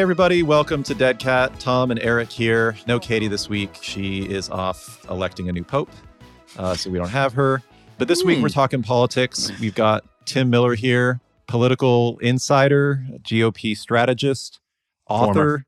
Hey, 0.00 0.02
everybody, 0.02 0.42
welcome 0.42 0.82
to 0.84 0.94
Dead 0.94 1.18
Cat. 1.18 1.60
Tom 1.60 1.90
and 1.90 2.00
Eric 2.00 2.32
here. 2.32 2.74
No 2.86 2.98
Katie 2.98 3.28
this 3.28 3.50
week. 3.50 3.76
She 3.82 4.22
is 4.22 4.48
off 4.48 5.04
electing 5.10 5.50
a 5.50 5.52
new 5.52 5.62
pope, 5.62 5.90
uh, 6.56 6.74
so 6.74 6.88
we 6.88 6.96
don't 6.96 7.10
have 7.10 7.34
her. 7.34 7.62
But 7.98 8.08
this 8.08 8.24
week, 8.24 8.38
Hmm. 8.38 8.44
we're 8.44 8.48
talking 8.48 8.82
politics. 8.82 9.52
We've 9.60 9.74
got 9.74 10.02
Tim 10.24 10.48
Miller 10.48 10.74
here, 10.74 11.20
political 11.48 12.16
insider, 12.20 13.04
GOP 13.22 13.74
strategist, 13.74 14.58
author, 15.06 15.66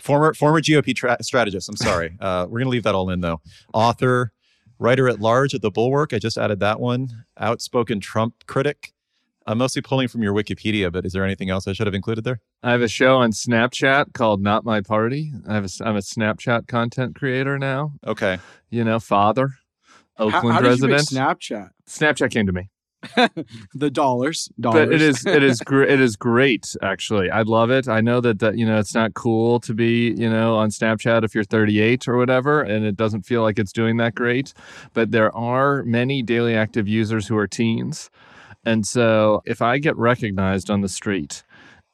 former 0.00 0.32
former, 0.32 0.62
GOP 0.62 0.94
tra- 0.94 1.22
strategist. 1.22 1.68
I'm 1.68 1.76
sorry. 1.76 2.16
Uh, 2.18 2.46
we're 2.48 2.60
going 2.60 2.64
to 2.64 2.70
leave 2.70 2.84
that 2.84 2.94
all 2.94 3.10
in, 3.10 3.20
though. 3.20 3.42
Author, 3.74 4.32
writer 4.78 5.06
at 5.06 5.20
large 5.20 5.54
at 5.54 5.60
The 5.60 5.70
Bulwark. 5.70 6.14
I 6.14 6.18
just 6.18 6.38
added 6.38 6.60
that 6.60 6.80
one. 6.80 7.26
Outspoken 7.38 8.00
Trump 8.00 8.46
critic. 8.46 8.94
I'm 9.46 9.58
mostly 9.58 9.80
pulling 9.80 10.08
from 10.08 10.22
your 10.22 10.34
Wikipedia, 10.34 10.90
but 10.90 11.06
is 11.06 11.12
there 11.12 11.24
anything 11.24 11.50
else 11.50 11.68
I 11.68 11.72
should 11.72 11.86
have 11.86 11.94
included 11.94 12.24
there? 12.24 12.40
I 12.64 12.72
have 12.72 12.82
a 12.82 12.88
show 12.88 13.18
on 13.18 13.30
Snapchat 13.30 14.12
called 14.12 14.42
Not 14.42 14.64
My 14.64 14.80
Party. 14.80 15.32
I 15.48 15.54
have 15.54 15.64
a, 15.64 15.68
I'm 15.84 15.94
a 15.96 16.00
Snapchat 16.00 16.66
content 16.66 17.14
creator 17.14 17.56
now. 17.56 17.92
Okay. 18.04 18.38
You 18.70 18.82
know, 18.82 18.98
father, 18.98 19.50
Oakland 20.18 20.54
how 20.54 20.60
did 20.60 20.80
you 20.80 20.88
resident. 20.88 21.12
make 21.12 21.22
Snapchat? 21.22 21.70
Snapchat 21.88 22.32
came 22.32 22.46
to 22.46 22.52
me, 22.52 22.70
the 23.74 23.88
dollars, 23.88 24.48
dollars. 24.58 24.86
but 24.86 24.92
it 24.92 25.00
is 25.00 25.24
it 25.24 25.44
is 25.44 25.60
gr- 25.64 25.84
it 25.84 26.00
is 26.00 26.16
great. 26.16 26.74
Actually, 26.82 27.30
I 27.30 27.42
love 27.42 27.70
it. 27.70 27.88
I 27.88 28.00
know 28.00 28.20
that, 28.20 28.40
that 28.40 28.58
you 28.58 28.66
know 28.66 28.80
it's 28.80 28.94
not 28.94 29.14
cool 29.14 29.60
to 29.60 29.74
be 29.74 30.10
you 30.10 30.28
know 30.28 30.56
on 30.56 30.70
Snapchat 30.70 31.22
if 31.22 31.36
you're 31.36 31.44
38 31.44 32.08
or 32.08 32.16
whatever, 32.16 32.62
and 32.62 32.84
it 32.84 32.96
doesn't 32.96 33.22
feel 33.22 33.42
like 33.42 33.60
it's 33.60 33.72
doing 33.72 33.98
that 33.98 34.16
great. 34.16 34.52
But 34.92 35.12
there 35.12 35.34
are 35.36 35.84
many 35.84 36.22
daily 36.22 36.56
active 36.56 36.88
users 36.88 37.28
who 37.28 37.36
are 37.36 37.46
teens, 37.46 38.10
and 38.66 38.86
so 38.86 39.40
if 39.46 39.62
I 39.62 39.78
get 39.78 39.96
recognized 39.96 40.68
on 40.70 40.82
the 40.82 40.88
street, 40.88 41.42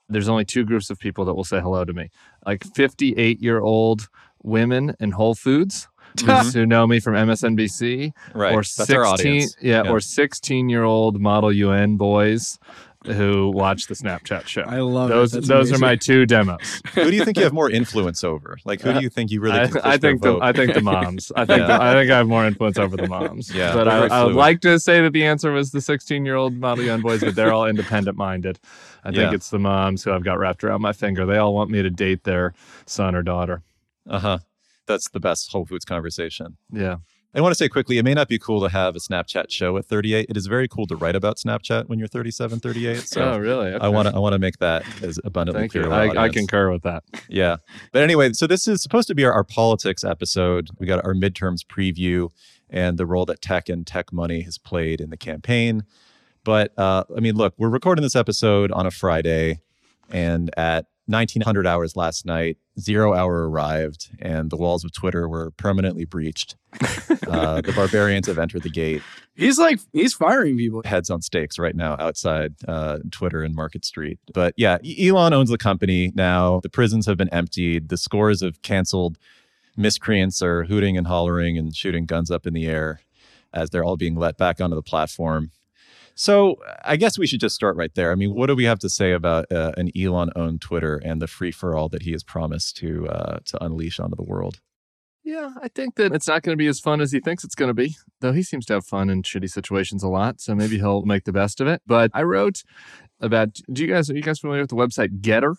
there's 0.08 0.28
only 0.28 0.44
two 0.44 0.64
groups 0.64 0.90
of 0.90 0.98
people 0.98 1.24
that 1.26 1.34
will 1.34 1.44
say 1.44 1.60
hello 1.60 1.84
to 1.84 1.92
me 1.92 2.10
like 2.46 2.64
58 2.74 3.40
year 3.40 3.60
old 3.60 4.08
women 4.42 4.94
in 4.98 5.12
Whole 5.12 5.34
Foods 5.36 5.86
who, 6.26 6.32
who 6.32 6.66
know 6.66 6.86
me 6.86 6.98
from 7.00 7.14
MSNBC 7.14 8.12
Right. 8.34 8.52
or 8.52 8.56
That's 8.58 8.74
16 8.74 8.96
our 8.96 9.04
audience. 9.06 9.56
Yeah, 9.62 9.84
Yeah. 9.84 9.90
or 9.90 10.00
16 10.00 10.68
year 10.68 10.82
old 10.84 11.20
model 11.20 11.52
UN 11.52 11.96
boys 11.96 12.58
who 13.06 13.50
watch 13.50 13.86
the 13.86 13.94
Snapchat 13.94 14.46
show. 14.46 14.62
I 14.62 14.78
love 14.80 15.10
it. 15.10 15.14
those 15.14 15.32
That's 15.32 15.48
those 15.48 15.72
are 15.72 15.78
my 15.78 15.96
two 15.96 16.24
demos. 16.26 16.82
Who 16.94 17.10
do 17.10 17.16
you 17.16 17.24
think 17.24 17.36
you 17.36 17.42
have 17.44 17.52
more 17.52 17.70
influence 17.70 18.22
over? 18.22 18.58
Like, 18.64 18.80
who 18.80 18.92
do 18.92 19.00
you 19.00 19.08
think 19.08 19.30
you 19.30 19.40
really? 19.40 19.58
I, 19.58 19.70
I 19.84 19.96
think 19.96 20.22
the 20.22 20.32
vote? 20.34 20.42
I 20.42 20.52
think 20.52 20.74
the 20.74 20.82
moms. 20.82 21.32
I 21.34 21.44
think 21.44 21.60
Yeah. 21.60 21.66
the, 21.66 21.82
I 21.82 21.92
think 21.94 22.10
I 22.10 22.18
have 22.18 22.28
more 22.28 22.46
influence 22.46 22.78
over 22.78 22.96
the 22.96 23.08
moms. 23.08 23.52
Yeah, 23.54 23.74
but 23.74 23.88
I, 23.88 24.06
I 24.06 24.24
would 24.24 24.34
like 24.36 24.60
to 24.62 24.78
say 24.78 25.00
that 25.02 25.12
the 25.12 25.24
answer 25.24 25.50
was 25.52 25.70
the 25.72 25.80
16 25.80 26.24
year 26.24 26.36
old 26.36 26.54
model 26.54 26.84
UN 26.84 27.00
boys, 27.00 27.20
but 27.20 27.34
they're 27.34 27.52
all 27.52 27.66
independent 27.66 28.16
minded. 28.16 28.58
I 29.04 29.08
think 29.08 29.16
Yeah. 29.18 29.34
it's 29.34 29.50
the 29.50 29.58
moms 29.58 30.04
who 30.04 30.12
I've 30.12 30.24
got 30.24 30.38
wrapped 30.38 30.62
around 30.62 30.80
my 30.82 30.92
finger. 30.92 31.26
They 31.26 31.38
all 31.38 31.54
want 31.54 31.70
me 31.70 31.82
to 31.82 31.90
date 31.90 32.24
their 32.24 32.54
son 32.86 33.14
or 33.14 33.22
daughter. 33.22 33.62
Uh 34.08 34.18
huh. 34.18 34.38
That's 34.86 35.08
the 35.10 35.20
best 35.20 35.50
Whole 35.52 35.64
Foods 35.64 35.84
conversation. 35.84 36.56
Yeah. 36.72 36.96
I 37.34 37.40
want 37.40 37.52
to 37.52 37.56
say 37.56 37.68
quickly, 37.68 37.96
it 37.96 38.04
may 38.04 38.12
not 38.12 38.28
be 38.28 38.38
cool 38.38 38.60
to 38.60 38.68
have 38.68 38.94
a 38.94 38.98
Snapchat 38.98 39.50
show 39.50 39.78
at 39.78 39.86
38. 39.86 40.26
It 40.28 40.36
is 40.36 40.46
very 40.46 40.68
cool 40.68 40.86
to 40.86 40.96
write 40.96 41.16
about 41.16 41.38
Snapchat 41.38 41.88
when 41.88 41.98
you're 41.98 42.08
37, 42.08 42.60
38. 42.60 42.98
So 43.00 43.22
oh, 43.32 43.38
really? 43.38 43.72
I 43.72 43.88
want 43.88 44.08
to 44.08 44.14
I 44.14 44.18
want 44.18 44.34
to 44.34 44.38
make 44.38 44.58
that 44.58 44.84
as 45.02 45.18
abundantly 45.24 45.62
Thank 45.62 45.72
clear. 45.72 45.84
you. 45.84 45.92
I, 45.92 46.24
I 46.24 46.28
concur 46.28 46.70
with 46.70 46.82
that. 46.82 47.04
Yeah. 47.28 47.56
But 47.92 48.02
anyway, 48.02 48.32
so 48.34 48.46
this 48.46 48.68
is 48.68 48.82
supposed 48.82 49.08
to 49.08 49.14
be 49.14 49.24
our, 49.24 49.32
our 49.32 49.44
politics 49.44 50.04
episode. 50.04 50.68
We 50.78 50.86
got 50.86 51.02
our 51.02 51.14
midterms 51.14 51.60
preview 51.64 52.28
and 52.68 52.98
the 52.98 53.06
role 53.06 53.24
that 53.26 53.40
tech 53.40 53.70
and 53.70 53.86
tech 53.86 54.12
money 54.12 54.42
has 54.42 54.58
played 54.58 55.00
in 55.00 55.08
the 55.08 55.16
campaign. 55.16 55.84
But 56.44 56.76
uh, 56.78 57.04
I 57.16 57.20
mean, 57.20 57.36
look, 57.36 57.54
we're 57.56 57.70
recording 57.70 58.02
this 58.02 58.16
episode 58.16 58.70
on 58.72 58.86
a 58.86 58.90
Friday, 58.90 59.60
and 60.10 60.50
at 60.58 60.86
1900 61.06 61.66
hours 61.66 61.96
last 61.96 62.24
night, 62.24 62.58
zero 62.78 63.12
hour 63.12 63.48
arrived, 63.48 64.10
and 64.20 64.50
the 64.50 64.56
walls 64.56 64.84
of 64.84 64.92
Twitter 64.92 65.28
were 65.28 65.50
permanently 65.52 66.04
breached. 66.04 66.56
Uh, 67.26 67.60
the 67.60 67.72
barbarians 67.74 68.28
have 68.28 68.38
entered 68.38 68.62
the 68.62 68.70
gate. 68.70 69.02
He's 69.34 69.58
like 69.58 69.80
he's 69.92 70.14
firing 70.14 70.56
people. 70.56 70.82
Heads 70.84 71.10
on 71.10 71.20
stakes 71.22 71.58
right 71.58 71.74
now 71.74 71.96
outside 71.98 72.54
uh, 72.68 72.98
Twitter 73.10 73.42
and 73.42 73.54
Market 73.54 73.84
Street. 73.84 74.18
But 74.32 74.54
yeah, 74.56 74.78
Elon 75.00 75.32
owns 75.32 75.50
the 75.50 75.58
company 75.58 76.12
now. 76.14 76.60
The 76.60 76.68
prisons 76.68 77.06
have 77.06 77.16
been 77.16 77.30
emptied. 77.30 77.88
The 77.88 77.96
scores 77.96 78.42
of 78.42 78.62
canceled 78.62 79.18
miscreants 79.76 80.42
are 80.42 80.64
hooting 80.64 80.96
and 80.96 81.06
hollering 81.06 81.58
and 81.58 81.74
shooting 81.74 82.06
guns 82.06 82.30
up 82.30 82.46
in 82.46 82.54
the 82.54 82.66
air 82.66 83.00
as 83.52 83.70
they're 83.70 83.84
all 83.84 83.96
being 83.96 84.14
let 84.14 84.36
back 84.36 84.60
onto 84.60 84.76
the 84.76 84.82
platform. 84.82 85.50
So 86.14 86.56
I 86.84 86.96
guess 86.96 87.18
we 87.18 87.26
should 87.26 87.40
just 87.40 87.54
start 87.54 87.76
right 87.76 87.94
there. 87.94 88.12
I 88.12 88.14
mean, 88.14 88.34
what 88.34 88.46
do 88.46 88.54
we 88.54 88.64
have 88.64 88.78
to 88.80 88.90
say 88.90 89.12
about 89.12 89.50
uh, 89.50 89.72
an 89.76 89.90
Elon-owned 89.96 90.60
Twitter 90.60 91.00
and 91.04 91.20
the 91.20 91.26
free 91.26 91.52
for 91.52 91.76
all 91.76 91.88
that 91.90 92.02
he 92.02 92.12
has 92.12 92.22
promised 92.22 92.76
to 92.78 93.08
uh, 93.08 93.38
to 93.46 93.64
unleash 93.64 93.98
onto 93.98 94.16
the 94.16 94.22
world? 94.22 94.60
Yeah, 95.24 95.50
I 95.62 95.68
think 95.68 95.94
that 95.96 96.12
it's 96.12 96.26
not 96.26 96.42
going 96.42 96.52
to 96.52 96.60
be 96.60 96.66
as 96.66 96.80
fun 96.80 97.00
as 97.00 97.12
he 97.12 97.20
thinks 97.20 97.44
it's 97.44 97.54
going 97.54 97.68
to 97.68 97.74
be, 97.74 97.94
though 98.20 98.32
he 98.32 98.42
seems 98.42 98.66
to 98.66 98.74
have 98.74 98.84
fun 98.84 99.08
in 99.08 99.22
shitty 99.22 99.48
situations 99.48 100.02
a 100.02 100.08
lot. 100.08 100.40
So 100.40 100.54
maybe 100.54 100.78
he'll 100.78 101.04
make 101.04 101.24
the 101.24 101.32
best 101.32 101.60
of 101.60 101.68
it. 101.68 101.80
But 101.86 102.10
I 102.12 102.22
wrote 102.22 102.62
about. 103.20 103.60
Do 103.72 103.82
you 103.82 103.92
guys 103.92 104.10
are 104.10 104.14
you 104.14 104.22
guys 104.22 104.40
familiar 104.40 104.62
with 104.62 104.70
the 104.70 104.76
website 104.76 105.20
Gettr? 105.20 105.54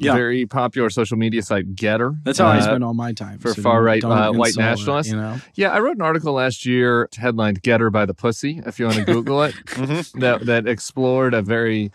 Yeah. 0.00 0.14
very 0.14 0.46
popular 0.46 0.90
social 0.90 1.16
media 1.16 1.42
site 1.42 1.74
Gettr. 1.74 2.18
That's 2.24 2.38
how 2.38 2.46
I 2.48 2.58
Uh, 2.58 2.62
spend 2.62 2.84
all 2.84 2.94
my 2.94 3.12
time 3.12 3.38
for 3.38 3.54
so 3.54 3.62
far-right, 3.62 4.02
uh, 4.04 4.32
white 4.32 4.48
install 4.48 4.64
it, 4.64 4.70
nationalists. 4.70 5.10
you 5.10 5.16
know, 5.16 5.36
Yeah, 5.54 5.68
I 5.70 5.78
wrote 5.80 5.96
an 5.96 6.02
article 6.02 6.32
last 6.34 6.66
year 6.66 7.08
headlined 7.16 7.62
"Gettr 7.62 7.90
by 7.92 8.04
the 8.06 8.14
Pussy." 8.14 8.60
If 8.66 8.78
you 8.78 8.86
want 8.86 8.98
to 8.98 9.04
Google 9.04 9.42
it, 9.44 9.54
that 10.14 10.42
that 10.46 10.66
explored 10.66 11.34
a 11.34 11.42
very 11.42 11.90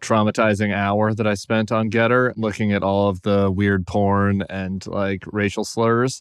traumatizing 0.00 0.74
hour 0.74 1.14
that 1.14 1.26
I 1.26 1.32
spent 1.34 1.72
on 1.72 1.90
Gettr, 1.90 2.32
looking 2.36 2.70
at 2.72 2.82
all 2.82 3.08
of 3.08 3.22
the 3.22 3.50
weird 3.50 3.86
porn 3.86 4.42
and 4.50 4.86
like 4.86 5.24
racial 5.32 5.64
slurs. 5.64 6.20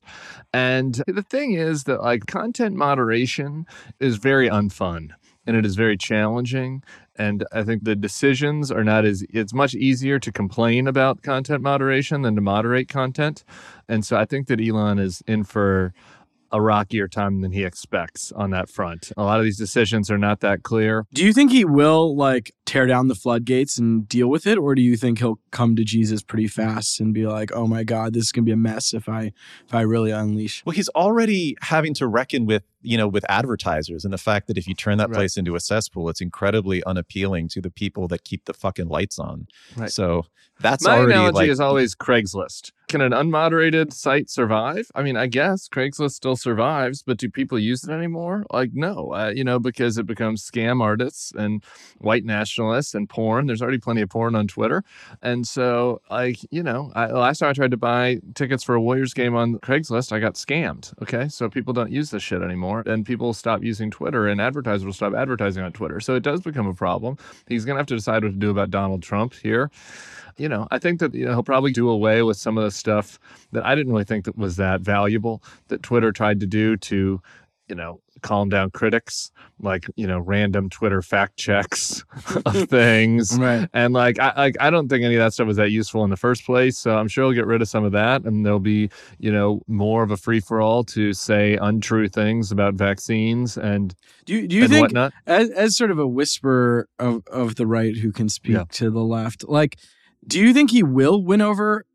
And 0.53 1.01
the 1.07 1.21
thing 1.21 1.53
is 1.53 1.83
that 1.83 2.01
like 2.01 2.25
content 2.25 2.75
moderation 2.77 3.65
is 3.99 4.15
very 4.15 4.47
unfun 4.49 5.09
and 5.45 5.55
it 5.55 5.65
is 5.65 5.75
very 5.75 5.97
challenging. 5.97 6.83
And 7.17 7.45
I 7.51 7.63
think 7.63 7.83
the 7.83 7.95
decisions 7.95 8.71
are 8.71 8.83
not 8.83 9.05
as, 9.05 9.23
it's 9.29 9.53
much 9.53 9.73
easier 9.73 10.19
to 10.19 10.31
complain 10.31 10.87
about 10.87 11.21
content 11.21 11.61
moderation 11.61 12.23
than 12.23 12.35
to 12.35 12.41
moderate 12.41 12.89
content. 12.89 13.43
And 13.87 14.05
so 14.05 14.17
I 14.17 14.25
think 14.25 14.47
that 14.47 14.59
Elon 14.59 14.99
is 14.99 15.23
in 15.27 15.43
for 15.43 15.93
a 16.51 16.61
rockier 16.61 17.07
time 17.07 17.41
than 17.41 17.51
he 17.51 17.63
expects 17.63 18.31
on 18.31 18.51
that 18.51 18.69
front. 18.69 19.11
A 19.17 19.23
lot 19.23 19.39
of 19.39 19.43
these 19.45 19.57
decisions 19.57 20.09
are 20.11 20.17
not 20.17 20.39
that 20.41 20.63
clear. 20.63 21.05
do 21.13 21.25
you 21.25 21.33
think 21.33 21.51
he 21.51 21.65
will 21.65 22.15
like 22.15 22.53
tear 22.65 22.85
down 22.87 23.07
the 23.07 23.15
floodgates 23.15 23.77
and 23.77 24.07
deal 24.07 24.27
with 24.27 24.47
it, 24.47 24.57
or 24.57 24.73
do 24.75 24.81
you 24.81 24.95
think 24.95 25.19
he'll 25.19 25.39
come 25.51 25.75
to 25.75 25.83
Jesus 25.83 26.21
pretty 26.23 26.47
fast 26.47 26.99
and 26.99 27.13
be 27.13 27.25
like, 27.27 27.51
"Oh 27.53 27.67
my 27.67 27.83
God, 27.83 28.13
this 28.13 28.23
is 28.25 28.31
gonna 28.31 28.45
be 28.45 28.51
a 28.51 28.57
mess 28.57 28.93
if 28.93 29.09
I 29.09 29.31
if 29.67 29.73
I 29.73 29.81
really 29.81 30.11
unleash"? 30.11 30.63
Well, 30.65 30.73
he's 30.75 30.89
already 30.89 31.55
having 31.61 31.93
to 31.95 32.07
reckon 32.07 32.45
with, 32.45 32.63
you 32.81 32.97
know, 32.97 33.07
with 33.07 33.25
advertisers 33.29 34.03
and 34.05 34.13
the 34.13 34.17
fact 34.17 34.47
that 34.47 34.57
if 34.57 34.67
you 34.67 34.73
turn 34.75 34.97
that 34.99 35.09
Right. 35.09 35.15
place 35.17 35.37
into 35.37 35.55
a 35.55 35.59
cesspool, 35.59 36.09
it's 36.09 36.21
incredibly 36.21 36.83
unappealing 36.85 37.49
to 37.49 37.61
the 37.61 37.71
people 37.71 38.07
that 38.09 38.23
keep 38.23 38.45
the 38.45 38.53
fucking 38.53 38.87
lights 38.87 39.19
on. 39.19 39.47
Right. 39.75 39.91
So 39.91 40.25
that's 40.59 40.83
My 40.85 40.97
already 40.97 41.13
analogy 41.13 41.35
like, 41.35 41.49
is 41.49 41.59
always 41.59 41.95
Craigslist. 41.95 42.71
Can 42.87 43.01
an 43.01 43.13
unmoderated 43.13 43.93
site 43.93 44.29
survive? 44.29 44.91
I 44.93 45.01
mean, 45.01 45.17
I 45.17 45.25
guess 45.25 45.67
Craigslist 45.67 46.11
still 46.11 46.35
survives, 46.35 47.01
but 47.01 47.17
do 47.17 47.29
people 47.29 47.57
use 47.57 47.83
it 47.83 47.89
anymore? 47.89 48.45
Like, 48.51 48.71
no, 48.73 49.11
uh, 49.13 49.31
you 49.35 49.43
know, 49.43 49.57
because 49.59 49.97
it 49.97 50.05
becomes 50.05 50.47
scam 50.47 50.81
artists 50.81 51.31
and 51.35 51.63
white 51.97 52.25
nationalists 52.25 52.93
and 52.93 53.09
porn. 53.09 53.47
There's 53.47 53.61
already 53.61 53.79
plenty 53.79 54.01
of 54.01 54.09
porn 54.09 54.35
on 54.35 54.47
Twitter. 54.47 54.83
And 55.23 55.47
so, 55.47 56.01
like, 56.11 56.37
you 56.51 56.61
know, 56.61 56.91
I, 56.95 57.07
last 57.07 57.39
time 57.39 57.49
I 57.49 57.53
tried 57.53 57.71
to 57.71 57.77
buy 57.77 58.19
tickets 58.35 58.63
for 58.63 58.75
a 58.75 58.81
Warriors 58.81 59.15
game 59.15 59.35
on 59.35 59.55
Craigslist, 59.59 60.11
I 60.11 60.19
got 60.19 60.35
scammed. 60.35 60.93
Okay. 61.01 61.27
So 61.27 61.49
people 61.49 61.73
don't 61.73 61.91
use 61.91 62.11
this 62.11 62.21
shit 62.21 62.43
anymore. 62.43 62.83
And 62.85 63.03
people 63.03 63.33
stop 63.33 63.63
using 63.63 63.89
Twitter 63.89 64.27
and 64.27 64.39
advertisers 64.39 64.85
will 64.85 64.93
stop 64.93 65.15
advertising 65.15 65.63
on 65.63 65.71
Twitter. 65.71 65.99
So 65.99 66.13
it 66.13 66.23
does 66.23 66.41
become 66.41 66.67
a 66.67 66.73
problem. 66.73 67.17
He's 67.47 67.65
going 67.65 67.75
to 67.75 67.79
have 67.79 67.87
to 67.87 67.95
decide 67.95 68.23
what 68.23 68.31
to 68.31 68.37
do 68.37 68.51
about 68.51 68.69
Donald 68.69 69.01
Trump 69.01 69.33
here 69.33 69.71
you 70.37 70.49
know, 70.49 70.67
I 70.71 70.79
think 70.79 70.99
that 70.99 71.13
you 71.13 71.25
know, 71.25 71.31
he'll 71.31 71.43
probably 71.43 71.71
do 71.71 71.89
away 71.89 72.21
with 72.23 72.37
some 72.37 72.57
of 72.57 72.63
the 72.63 72.71
stuff 72.71 73.19
that 73.51 73.65
I 73.65 73.75
didn't 73.75 73.91
really 73.91 74.03
think 74.05 74.25
that 74.25 74.37
was 74.37 74.57
that 74.57 74.81
valuable 74.81 75.41
that 75.69 75.81
Twitter 75.83 76.11
tried 76.11 76.39
to 76.41 76.47
do 76.47 76.75
to, 76.77 77.21
you 77.69 77.75
know, 77.75 77.99
calm 78.21 78.47
down 78.49 78.71
critics, 78.71 79.31
like 79.59 79.87
you 79.95 80.05
know, 80.07 80.19
random 80.19 80.69
Twitter 80.69 81.01
fact 81.01 81.37
checks 81.37 82.03
of 82.45 82.69
things. 82.69 83.37
Right. 83.39 83.67
And 83.73 83.93
like 83.93 84.19
I 84.19 84.33
like 84.37 84.55
I 84.59 84.69
don't 84.69 84.87
think 84.87 85.03
any 85.03 85.15
of 85.15 85.19
that 85.19 85.33
stuff 85.33 85.47
was 85.47 85.57
that 85.57 85.71
useful 85.71 86.03
in 86.03 86.09
the 86.09 86.17
first 86.17 86.45
place. 86.45 86.77
So 86.77 86.97
I'm 86.97 87.07
sure 87.07 87.25
he'll 87.25 87.33
get 87.33 87.45
rid 87.47 87.61
of 87.61 87.67
some 87.67 87.83
of 87.83 87.91
that, 87.93 88.23
and 88.23 88.45
there'll 88.45 88.59
be 88.59 88.89
you 89.19 89.31
know 89.31 89.61
more 89.67 90.03
of 90.03 90.11
a 90.11 90.17
free 90.17 90.39
for 90.39 90.61
all 90.61 90.83
to 90.85 91.13
say 91.13 91.57
untrue 91.61 92.07
things 92.07 92.51
about 92.51 92.75
vaccines 92.75 93.57
and 93.57 93.95
Do 94.25 94.33
you 94.35 94.47
do 94.47 94.55
you 94.57 94.67
think 94.67 94.81
whatnot. 94.83 95.13
as, 95.27 95.49
as 95.51 95.75
sort 95.77 95.91
of 95.91 95.99
a 95.99 96.07
whisperer 96.07 96.87
of, 96.99 97.23
of 97.27 97.55
the 97.55 97.65
right 97.67 97.95
who 97.97 98.11
can 98.11 98.29
speak 98.29 98.53
Yeah. 98.55 98.63
to 98.73 98.89
the 98.91 99.03
left, 99.03 99.47
like, 99.47 99.77
do 100.27 100.39
you 100.39 100.53
think 100.53 100.71
he 100.71 100.83
will 100.83 101.23
win 101.23 101.41
over 101.41 101.85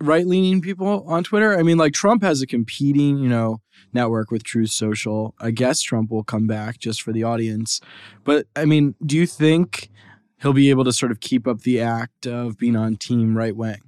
right 0.00 0.26
leaning 0.26 0.60
people 0.60 1.04
on 1.06 1.24
Twitter? 1.24 1.58
I 1.58 1.62
mean, 1.62 1.78
like, 1.78 1.92
Trump 1.92 2.22
has 2.22 2.40
a 2.42 2.46
competing, 2.46 3.18
you 3.18 3.28
know, 3.28 3.60
network 3.92 4.30
with 4.30 4.42
Truth 4.44 4.70
Social. 4.70 5.34
I 5.40 5.50
guess 5.50 5.80
Trump 5.82 6.10
will 6.10 6.24
come 6.24 6.46
back 6.46 6.78
just 6.78 7.02
for 7.02 7.12
the 7.12 7.24
audience. 7.24 7.80
But 8.24 8.46
I 8.56 8.64
mean, 8.64 8.94
do 9.04 9.16
you 9.16 9.26
think 9.26 9.90
he'll 10.40 10.52
be 10.52 10.70
able 10.70 10.84
to 10.84 10.92
sort 10.92 11.12
of 11.12 11.20
keep 11.20 11.46
up 11.46 11.60
the 11.60 11.80
act 11.80 12.26
of 12.26 12.58
being 12.58 12.76
on 12.76 12.96
team 12.96 13.36
right 13.36 13.54
wing? 13.54 13.80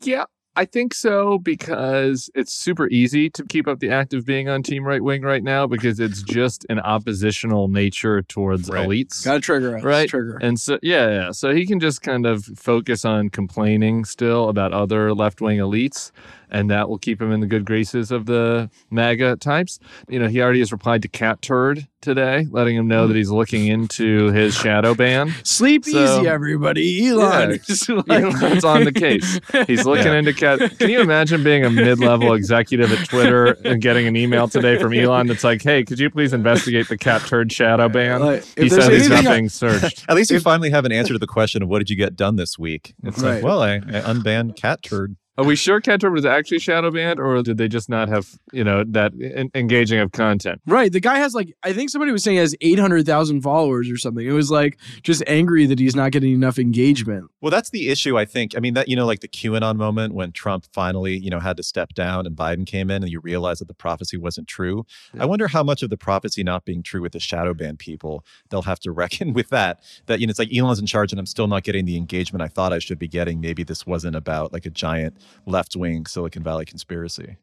Yeah, 0.00 0.24
I 0.58 0.64
think 0.64 0.92
so 0.92 1.38
because 1.38 2.28
it's 2.34 2.52
super 2.52 2.88
easy 2.88 3.30
to 3.30 3.44
keep 3.44 3.68
up 3.68 3.78
the 3.78 3.90
act 3.90 4.12
of 4.12 4.26
being 4.26 4.48
on 4.48 4.64
team 4.64 4.84
right 4.84 5.00
wing 5.02 5.22
right 5.22 5.44
now 5.44 5.68
because 5.68 6.00
it's 6.00 6.20
just 6.20 6.66
an 6.68 6.80
oppositional 6.80 7.68
nature 7.68 8.22
towards 8.22 8.68
Right. 8.68 8.88
elites. 8.88 9.24
Got 9.24 9.34
to 9.34 9.40
trigger 9.40 9.76
us. 9.76 9.84
Right. 9.84 10.08
Trigger. 10.08 10.36
And 10.42 10.58
so, 10.58 10.80
yeah, 10.82 11.08
yeah. 11.10 11.30
So 11.30 11.54
he 11.54 11.64
can 11.64 11.78
just 11.78 12.02
kind 12.02 12.26
of 12.26 12.44
focus 12.56 13.04
on 13.04 13.28
complaining 13.30 14.04
still 14.04 14.48
about 14.48 14.72
other 14.72 15.14
left 15.14 15.40
wing 15.40 15.58
elites, 15.58 16.10
and 16.50 16.70
that 16.70 16.88
will 16.88 16.98
keep 16.98 17.20
him 17.20 17.32
in 17.32 17.40
the 17.40 17.46
good 17.46 17.64
graces 17.64 18.10
of 18.10 18.26
the 18.26 18.70
MAGA 18.90 19.36
types. 19.36 19.78
You 20.08 20.18
know, 20.18 20.28
he 20.28 20.40
already 20.40 20.58
has 20.60 20.72
replied 20.72 21.02
to 21.02 21.08
Cat 21.08 21.42
Turd 21.42 21.86
today, 22.00 22.46
letting 22.50 22.76
him 22.76 22.86
know 22.86 23.08
that 23.08 23.16
he's 23.16 23.30
looking 23.30 23.66
into 23.66 24.30
his 24.30 24.54
shadow 24.54 24.94
ban. 24.94 25.34
Sleep 25.42 25.84
So- 25.84 26.20
easy, 26.20 26.28
everybody. 26.28 27.08
Elon. 27.08 27.58
Yeah, 27.88 28.02
like- 28.06 28.22
Elon's 28.22 28.64
on 28.64 28.84
the 28.84 28.92
case. 28.92 29.40
He's 29.66 29.84
looking 29.86 30.06
Yeah. 30.06 30.14
into 30.18 30.32
cat. 30.32 30.78
Can 30.78 30.90
you 30.90 31.00
imagine 31.00 31.42
being 31.42 31.64
a 31.64 31.70
mid-level 31.70 32.34
executive 32.34 32.92
at 32.92 33.08
Twitter 33.08 33.56
and 33.64 33.80
getting 33.82 34.06
an 34.06 34.16
email 34.16 34.48
today 34.48 34.78
from 34.78 34.92
Elon 34.94 35.26
that's 35.26 35.44
like, 35.44 35.62
"Hey, 35.62 35.84
could 35.84 35.98
you 35.98 36.08
please 36.10 36.32
investigate 36.32 36.88
the 36.88 36.96
cat 36.98 37.22
turd 37.22 37.52
shadow 37.52 37.88
ban?" 37.88 38.20
Like, 38.20 38.44
he 38.56 38.68
there's 38.68 38.84
said 38.84 38.92
he's 38.92 39.08
not 39.08 39.24
being 39.24 39.48
searched. 39.48 40.04
At 40.08 40.16
least 40.16 40.30
you 40.30 40.40
finally 40.40 40.70
have 40.70 40.84
an 40.84 40.92
answer 40.92 41.12
to 41.12 41.18
the 41.18 41.26
question 41.26 41.62
of 41.62 41.68
what 41.68 41.78
did 41.78 41.90
you 41.90 41.96
get 41.96 42.14
done 42.16 42.36
this 42.36 42.58
week? 42.58 42.94
It's 43.02 43.18
Right. 43.18 43.34
like, 43.36 43.44
well, 43.44 43.62
I, 43.62 43.74
I 43.76 43.78
unbanned 43.78 44.56
cat 44.56 44.82
turd. 44.82 45.16
Are 45.38 45.44
we 45.44 45.54
sure 45.54 45.80
cat 45.80 46.02
was 46.02 46.24
actually 46.24 46.58
shadow 46.58 46.90
banned, 46.90 47.20
or 47.20 47.42
did 47.42 47.58
they 47.58 47.68
just 47.68 47.88
not 47.88 48.08
have 48.08 48.26
you 48.52 48.64
know 48.64 48.82
that 48.88 49.12
en- 49.22 49.50
engaging 49.54 50.00
of 50.00 50.10
content? 50.10 50.60
Right. 50.66 50.92
The 50.92 51.00
guy 51.00 51.18
has 51.18 51.32
like 51.32 51.54
I 51.62 51.72
think 51.72 51.90
somebody 51.90 52.10
was 52.10 52.24
saying 52.24 52.36
he 52.36 52.40
has 52.40 52.56
eight 52.60 52.80
hundred 52.80 53.06
thousand 53.06 53.42
followers 53.42 53.88
or 53.88 53.96
something. 53.96 54.26
It 54.26 54.32
was 54.32 54.50
like 54.50 54.78
just 55.02 55.22
angry 55.28 55.64
that 55.66 55.78
he's 55.78 55.94
not 55.94 56.10
getting 56.10 56.32
enough 56.32 56.58
engagement. 56.58 57.30
Well, 57.40 57.52
that's 57.52 57.70
the 57.70 57.88
issue, 57.88 58.18
I 58.18 58.24
think. 58.24 58.56
I 58.56 58.60
mean, 58.60 58.74
that, 58.74 58.88
you 58.88 58.96
know, 58.96 59.06
like 59.06 59.20
the 59.20 59.28
QAnon 59.28 59.76
moment 59.76 60.12
when 60.12 60.32
Trump 60.32 60.66
finally, 60.72 61.16
you 61.16 61.30
know, 61.30 61.38
had 61.38 61.56
to 61.58 61.62
step 61.62 61.94
down 61.94 62.26
and 62.26 62.36
Biden 62.36 62.66
came 62.66 62.90
in 62.90 63.02
and 63.04 63.12
you 63.12 63.20
realize 63.20 63.60
that 63.60 63.68
the 63.68 63.74
prophecy 63.74 64.16
wasn't 64.16 64.48
true. 64.48 64.84
Yeah. 65.14 65.22
I 65.22 65.26
wonder 65.26 65.46
how 65.46 65.62
much 65.62 65.84
of 65.84 65.90
the 65.90 65.96
prophecy 65.96 66.42
not 66.42 66.64
being 66.64 66.82
true 66.82 67.00
with 67.00 67.12
the 67.12 67.20
shadow 67.20 67.54
ban 67.54 67.76
people, 67.76 68.24
they'll 68.50 68.62
have 68.62 68.80
to 68.80 68.90
reckon 68.98 69.32
with 69.32 69.50
that. 69.50 69.84
That, 70.06 70.18
you 70.18 70.26
know, 70.26 70.30
it's 70.30 70.38
like 70.40 70.52
Elon's 70.52 70.80
in 70.80 70.86
charge 70.86 71.12
and 71.12 71.20
I'm 71.20 71.26
still 71.26 71.46
not 71.46 71.62
getting 71.62 71.84
the 71.84 71.96
engagement 71.96 72.42
I 72.42 72.48
thought 72.48 72.72
I 72.72 72.80
should 72.80 72.98
be 72.98 73.08
getting. 73.08 73.40
Maybe 73.40 73.62
this 73.62 73.86
wasn't 73.86 74.16
about 74.16 74.52
like 74.52 74.66
a 74.66 74.70
giant 74.70 75.16
left 75.46 75.76
wing 75.76 76.06
Silicon 76.06 76.42
Valley 76.42 76.64
conspiracy. 76.64 77.36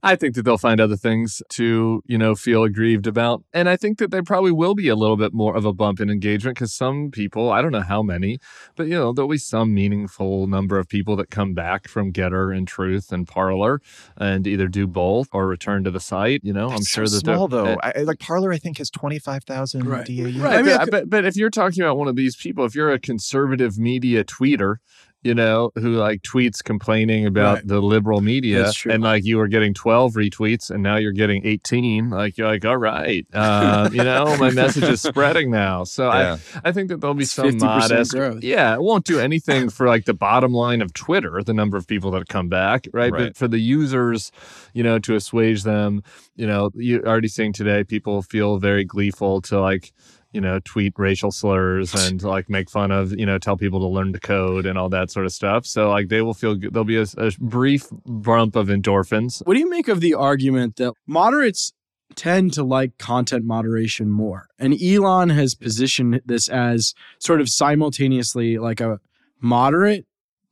I 0.00 0.14
think 0.14 0.36
that 0.36 0.44
they'll 0.44 0.58
find 0.58 0.80
other 0.80 0.94
things 0.96 1.42
to, 1.48 2.04
you 2.06 2.16
know, 2.18 2.36
feel 2.36 2.62
aggrieved 2.62 3.08
about. 3.08 3.42
And 3.52 3.68
I 3.68 3.74
think 3.76 3.98
that 3.98 4.12
there 4.12 4.22
probably 4.22 4.52
will 4.52 4.76
be 4.76 4.86
a 4.86 4.94
little 4.94 5.16
bit 5.16 5.34
more 5.34 5.56
of 5.56 5.64
a 5.64 5.72
bump 5.72 5.98
in 5.98 6.08
engagement 6.08 6.54
because 6.56 6.72
some 6.72 7.10
people, 7.10 7.50
I 7.50 7.60
don't 7.62 7.72
know 7.72 7.80
how 7.80 8.04
many, 8.04 8.38
but, 8.76 8.86
you 8.86 8.94
know, 8.94 9.12
there'll 9.12 9.28
be 9.28 9.38
some 9.38 9.74
meaningful 9.74 10.46
number 10.46 10.78
of 10.78 10.88
people 10.88 11.16
that 11.16 11.30
come 11.30 11.52
back 11.52 11.88
from 11.88 12.12
Gettr 12.12 12.56
and 12.56 12.68
Truth 12.68 13.10
and 13.10 13.26
Parler 13.26 13.80
and 14.16 14.46
either 14.46 14.68
do 14.68 14.86
both 14.86 15.26
or 15.32 15.48
return 15.48 15.82
to 15.82 15.90
the 15.90 15.98
site. 15.98 16.42
You 16.44 16.52
know, 16.52 16.68
I'm 16.68 16.76
It's 16.76 16.88
sure 16.88 17.04
so 17.04 17.16
that 17.16 17.24
they're- 17.24 17.34
small 17.34 17.48
though. 17.48 17.66
uh, 17.66 17.76
I, 17.82 17.92
I- 17.96 18.02
like 18.02 18.20
Parler, 18.20 18.52
I 18.52 18.58
think 18.58 18.78
has 18.78 18.90
25,000 18.90 19.84
Right. 19.84 20.06
DAU. 20.06 20.40
Right, 20.40 20.58
I 20.58 20.62
mean, 20.62 20.78
but 20.92 21.10
but 21.10 21.24
if 21.24 21.34
you're 21.34 21.50
talking 21.50 21.82
about 21.82 21.98
one 21.98 22.06
of 22.06 22.14
these 22.14 22.36
people, 22.36 22.64
if 22.64 22.76
you're 22.76 22.92
a 22.92 23.00
conservative 23.00 23.78
media 23.78 24.22
tweeter, 24.22 24.76
you 25.22 25.34
know, 25.34 25.70
who 25.74 25.94
like 25.96 26.22
tweets 26.22 26.62
complaining 26.62 27.26
about 27.26 27.56
Right. 27.56 27.66
the 27.66 27.80
liberal 27.80 28.20
media, 28.20 28.70
and 28.88 29.02
like 29.02 29.24
you 29.24 29.36
were 29.36 29.48
getting 29.48 29.74
12 29.74 30.14
retweets, 30.14 30.70
and 30.70 30.82
now 30.82 30.96
you're 30.96 31.12
getting 31.12 31.44
18, 31.44 32.10
like 32.10 32.38
you're 32.38 32.46
like, 32.46 32.64
all 32.64 32.76
right, 32.76 33.26
uh, 33.34 33.90
you 33.92 34.04
know, 34.04 34.36
my 34.38 34.50
message 34.62 34.84
is 34.84 35.02
spreading 35.02 35.50
now. 35.50 35.82
So 35.84 36.06
Yeah. 36.12 36.38
I 36.62 36.68
I 36.68 36.72
think 36.72 36.88
that 36.90 37.00
there'll 37.00 37.14
be 37.14 37.24
some 37.24 37.46
50% 37.50 37.60
modest 37.60 38.12
growth. 38.12 38.44
Yeah, 38.44 38.74
it 38.74 38.80
won't 38.82 39.04
do 39.04 39.18
anything 39.18 39.70
for 39.70 39.86
like 39.88 40.04
the 40.04 40.14
bottom 40.14 40.52
line 40.52 40.80
of 40.82 40.92
Twitter, 40.94 41.42
the 41.42 41.54
number 41.54 41.76
of 41.76 41.86
people 41.88 42.10
that 42.12 42.28
come 42.28 42.48
back, 42.48 42.86
right? 42.92 43.10
Right. 43.12 43.18
But 43.24 43.36
for 43.36 43.48
the 43.48 43.58
users, 43.58 44.30
you 44.72 44.82
know, 44.84 44.98
to 45.00 45.16
assuage 45.16 45.64
them, 45.64 46.02
you 46.36 46.46
know, 46.46 46.70
you're 46.74 47.04
already 47.06 47.28
seeing 47.28 47.52
today 47.52 47.82
people 47.82 48.22
feel 48.22 48.58
very 48.58 48.84
gleeful 48.84 49.40
to 49.42 49.60
like 49.60 49.92
you 50.32 50.40
know, 50.40 50.60
tweet 50.64 50.94
racial 50.96 51.30
slurs 51.30 51.94
and 52.06 52.22
like 52.22 52.48
make 52.48 52.70
fun 52.70 52.90
of, 52.90 53.12
you 53.18 53.26
know, 53.26 53.38
tell 53.38 53.56
people 53.56 53.80
to 53.80 53.86
learn 53.86 54.12
to 54.12 54.20
code 54.20 54.66
and 54.66 54.78
all 54.78 54.88
that 54.88 55.10
sort 55.10 55.26
of 55.26 55.32
stuff. 55.32 55.66
So 55.66 55.90
like 55.90 56.08
they 56.08 56.22
will 56.22 56.34
feel 56.34 56.54
good. 56.54 56.72
There'll 56.72 56.84
be 56.84 56.96
a, 56.98 57.06
a 57.16 57.32
brief 57.38 57.86
bump 58.06 58.56
of 58.56 58.68
endorphins. 58.68 59.42
What 59.46 59.54
do 59.54 59.60
you 59.60 59.70
make 59.70 59.88
of 59.88 60.00
the 60.00 60.14
argument 60.14 60.76
that 60.76 60.92
moderates 61.06 61.72
tend 62.14 62.52
to 62.54 62.64
like 62.64 62.98
content 62.98 63.44
moderation 63.44 64.10
more? 64.10 64.48
And 64.58 64.80
Elon 64.82 65.30
has 65.30 65.54
positioned 65.54 66.20
this 66.24 66.48
as 66.48 66.94
sort 67.18 67.40
of 67.40 67.48
simultaneously 67.48 68.58
like 68.58 68.80
a 68.80 69.00
moderate 69.40 70.06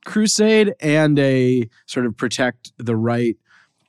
crusade 0.05 0.73
and 0.79 1.19
a 1.19 1.69
sort 1.85 2.05
of 2.05 2.15
protect 2.15 2.71
the 2.77 2.95
right 2.95 3.35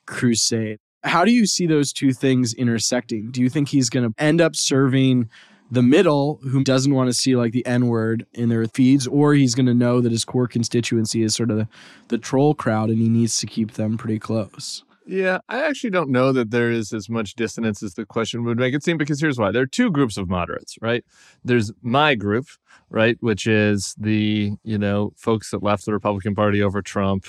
crusade. 0.07 0.79
How 1.05 1.25
do 1.25 1.31
you 1.31 1.47
see 1.47 1.67
those 1.67 1.93
two 1.93 2.13
things 2.13 2.53
intersecting? 2.55 3.31
Do 3.31 3.41
you 3.41 3.49
think 3.49 3.69
he's 3.69 3.89
going 3.89 4.13
to 4.13 4.23
end 4.23 4.41
up 4.41 4.57
serving 4.57 5.31
the 5.71 5.83
middle 5.83 6.41
who 6.43 6.65
doesn't 6.65 6.95
want 6.95 7.09
to 7.09 7.15
see 7.15 7.37
like 7.37 7.53
the 7.53 7.65
N 7.67 7.89
word 7.89 8.27
in 8.33 8.49
their 8.49 8.67
feeds, 8.67 9.07
or 9.07 9.35
he's 9.35 9.55
going 9.55 9.67
to 9.67 9.75
know 9.75 10.01
that 10.01 10.13
his 10.13 10.25
core 10.25 10.49
constituency 10.49 11.23
is 11.23 11.35
sort 11.35 11.51
of 11.51 11.59
the, 11.59 11.69
the 12.09 12.19
troll 12.19 12.55
crowd 12.55 12.91
and 12.91 12.99
he 12.99 13.09
needs 13.09 13.39
to 13.41 13.47
keep 13.47 13.73
them 13.73 13.99
pretty 13.99 14.19
close? 14.19 14.83
Yeah, 15.11 15.39
I 15.49 15.65
actually 15.65 15.89
don't 15.89 16.11
know 16.11 16.33
that 16.33 16.51
there 16.51 16.71
is 16.71 16.93
as 16.93 17.09
much 17.09 17.33
dissonance 17.35 17.83
as 17.83 17.95
the 17.95 18.05
question 18.05 18.45
would 18.45 18.59
make 18.59 18.75
it 18.75 18.85
seem 18.85 18.99
because 18.99 19.19
here's 19.23 19.39
why. 19.39 19.51
There 19.51 19.63
are 19.63 19.67
two 19.67 19.91
groups 19.91 20.19
of 20.19 20.29
moderates, 20.29 20.77
right? 20.83 21.03
There's 21.43 21.73
my 21.81 22.15
group, 22.15 22.45
right, 22.91 23.17
which 23.21 23.47
is 23.47 23.95
the, 23.99 24.53
you 24.65 24.77
know, 24.77 25.15
folks 25.17 25.51
that 25.51 25.63
left 25.63 25.87
the 25.87 25.95
Republican 25.95 26.35
Party 26.35 26.63
over 26.63 26.83
Trump, 26.83 27.25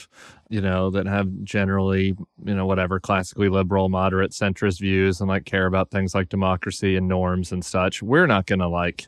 you 0.50 0.60
know, 0.60 0.90
that 0.90 1.06
have 1.06 1.30
generally, 1.46 2.18
you 2.44 2.54
know, 2.54 2.66
whatever, 2.66 3.00
classically 3.00 3.48
liberal, 3.48 3.88
moderate, 3.88 4.32
centrist 4.32 4.82
views 4.82 5.22
and 5.22 5.30
like 5.30 5.46
care 5.46 5.66
about 5.66 5.90
things 5.90 6.14
like 6.14 6.28
democracy 6.28 6.98
and 6.98 7.08
norms 7.08 7.54
and 7.54 7.64
such. 7.64 8.04
We're 8.04 8.28
not 8.28 8.46
going 8.46 8.60
to 8.60 8.68
like 8.68 9.08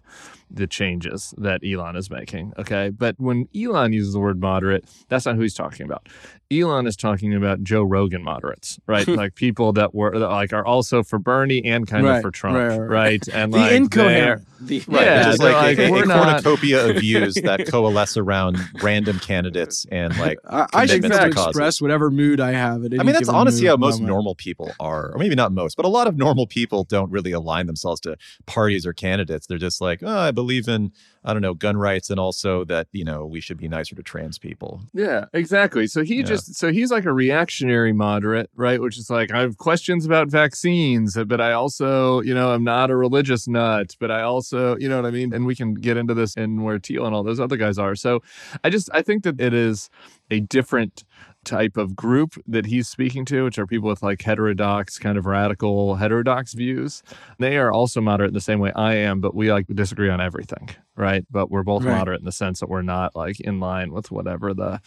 the 0.54 0.68
changes 0.68 1.34
that 1.38 1.62
Elon 1.66 1.96
is 1.96 2.10
making, 2.10 2.54
okay? 2.60 2.90
But 2.90 3.16
when 3.20 3.48
Elon 3.56 3.94
uses 3.94 4.14
the 4.14 4.20
word 4.20 4.40
moderate, 4.40 4.86
that's 5.10 5.26
not 5.26 5.36
who 5.36 5.42
he's 5.42 5.54
talking 5.54 5.86
about. 5.86 6.08
Elon 6.52 6.86
is 6.88 6.96
talking 6.98 7.34
about 7.34 7.64
Joe 7.64 7.82
Rogan 7.84 8.24
moderates, 8.24 8.78
right? 8.88 9.08
like 9.22 9.36
people 9.36 9.72
that 9.74 9.96
were 9.96 10.18
that 10.20 10.28
like 10.28 10.52
are 10.54 10.66
also 10.66 11.02
for 11.04 11.18
Bernie 11.20 11.64
and 11.64 11.88
kind 11.88 12.06
Right, 12.06 12.18
of 12.18 12.22
for 12.22 12.32
Trump, 12.32 12.58
right, 12.58 12.78
right? 12.78 12.88
right, 12.88 13.28
And 13.34 13.54
The 13.54 13.58
like 13.58 13.72
incoherent. 13.74 14.42
The, 14.60 14.84
Right, 14.88 15.06
Yeah, 15.06 15.24
just 15.24 15.40
like, 15.42 15.54
like, 15.56 15.78
a, 15.80 15.88
a 15.88 15.92
we're 15.92 16.06
not- 16.06 16.44
cornucopia 16.44 16.88
of 16.90 16.98
views 16.98 17.34
that 17.34 17.66
coalesce 17.68 18.16
around 18.16 18.58
random 18.84 19.18
candidates 19.18 19.88
and 19.92 20.16
like 20.20 20.38
I, 20.48 20.68
I 20.74 20.86
should 20.86 21.02
commitments 21.02 21.18
to 21.18 21.42
to 21.44 21.50
express 21.50 21.82
whatever 21.82 22.12
mood 22.12 22.40
I 22.40 22.52
have. 22.52 22.84
At 22.86 22.94
I 22.94 22.98
mean, 22.98 23.08
that's 23.08 23.22
given 23.22 23.34
honestly 23.36 23.66
how 23.68 23.78
most 23.78 23.96
moment. 23.96 24.10
normal 24.10 24.36
people 24.36 24.72
are, 24.80 25.14
or 25.14 25.18
maybe 25.18 25.34
not 25.34 25.52
most, 25.52 25.78
but 25.78 25.86
a 25.86 25.90
lot 25.90 26.06
of 26.06 26.16
normal 26.16 26.46
people 26.46 26.84
don't 26.84 27.10
really 27.10 27.32
align 27.32 27.66
themselves 27.66 28.00
to 28.02 28.18
parties 28.46 28.86
or 28.86 28.94
candidates. 28.94 29.48
They're 29.48 29.58
just 29.58 29.82
like, 29.82 30.02
oh, 30.04 30.16
I 30.20 30.30
believe 30.42 30.68
in, 30.68 30.92
I 31.24 31.34
don't 31.34 31.42
know, 31.42 31.54
gun 31.54 31.78
rights 31.78 32.10
and 32.10 32.20
also 32.20 32.64
that, 32.66 32.88
you 32.92 33.06
know, 33.10 33.26
we 33.26 33.40
should 33.42 33.58
be 33.58 33.68
nicer 33.68 33.96
to 33.96 34.04
trans 34.04 34.38
people. 34.40 34.82
Yeah, 34.94 35.26
exactly. 35.34 35.86
So 35.88 36.04
he 36.04 36.16
Yeah. 36.18 36.24
just 36.34 36.56
so 36.56 36.72
he's 36.72 36.92
like 36.92 37.06
a 37.06 37.14
reactionary 37.14 37.94
moderate, 37.94 38.50
right? 38.56 38.80
Which 38.82 38.98
is 38.98 39.10
like 39.10 39.32
I 39.32 39.40
have 39.42 39.58
questions 39.58 40.06
about 40.06 40.30
vaccines, 40.30 41.18
but 41.32 41.40
I 41.40 41.52
also, 41.54 42.22
you 42.22 42.34
know, 42.34 42.52
I'm 42.54 42.64
not 42.64 42.90
a 42.90 42.96
religious 42.96 43.48
nut, 43.48 43.96
but 44.00 44.10
I 44.12 44.22
also, 44.24 44.76
you 44.78 44.90
know 44.90 44.98
what 45.00 45.06
I 45.06 45.12
mean? 45.12 45.34
And 45.34 45.46
we 45.46 45.56
can 45.56 45.74
get 45.76 45.96
into 45.98 46.14
this 46.14 46.36
and 46.36 46.64
where 46.64 46.80
Thiel 46.80 47.06
and 47.06 47.14
all 47.16 47.24
those 47.24 47.40
other 47.40 47.58
guys 47.58 47.78
are. 47.78 47.96
So 47.96 48.22
I 48.64 48.70
just 48.70 48.90
I 48.94 49.02
think 49.04 49.24
that 49.24 49.40
it 49.40 49.54
is 49.54 49.90
a 50.30 50.40
different 50.40 51.04
type 51.44 51.78
of 51.78 51.96
group 51.96 52.36
that 52.48 52.68
he's 52.68 52.88
speaking 52.88 53.26
to, 53.26 53.44
which 53.44 53.58
are 53.58 53.66
people 53.66 53.90
with 53.90 54.04
like 54.04 54.22
heterodox, 54.22 55.00
kind 55.00 55.18
of 55.18 55.26
radical 55.26 55.96
heterodox 55.96 56.54
views. 56.54 57.02
They 57.40 57.58
are 57.58 57.72
also 57.72 58.00
moderate 58.02 58.30
in 58.30 58.34
the 58.34 58.42
same 58.42 58.60
way 58.60 58.72
I 58.76 58.96
am, 58.96 59.22
but 59.22 59.34
we 59.36 59.52
like 59.52 59.68
disagree 59.68 60.10
on 60.10 60.22
everything, 60.22 60.70
right? 60.96 61.26
But 61.32 61.50
we're 61.50 61.64
both 61.64 61.84
Right. 61.84 61.98
moderate 61.98 62.20
in 62.20 62.26
the 62.26 62.32
sense 62.32 62.60
that 62.60 62.70
we're 62.70 62.84
not 62.84 63.16
like 63.16 63.40
in 63.40 63.60
line 63.60 63.92
with 63.92 64.12
whatever 64.12 64.54
the 64.54 64.82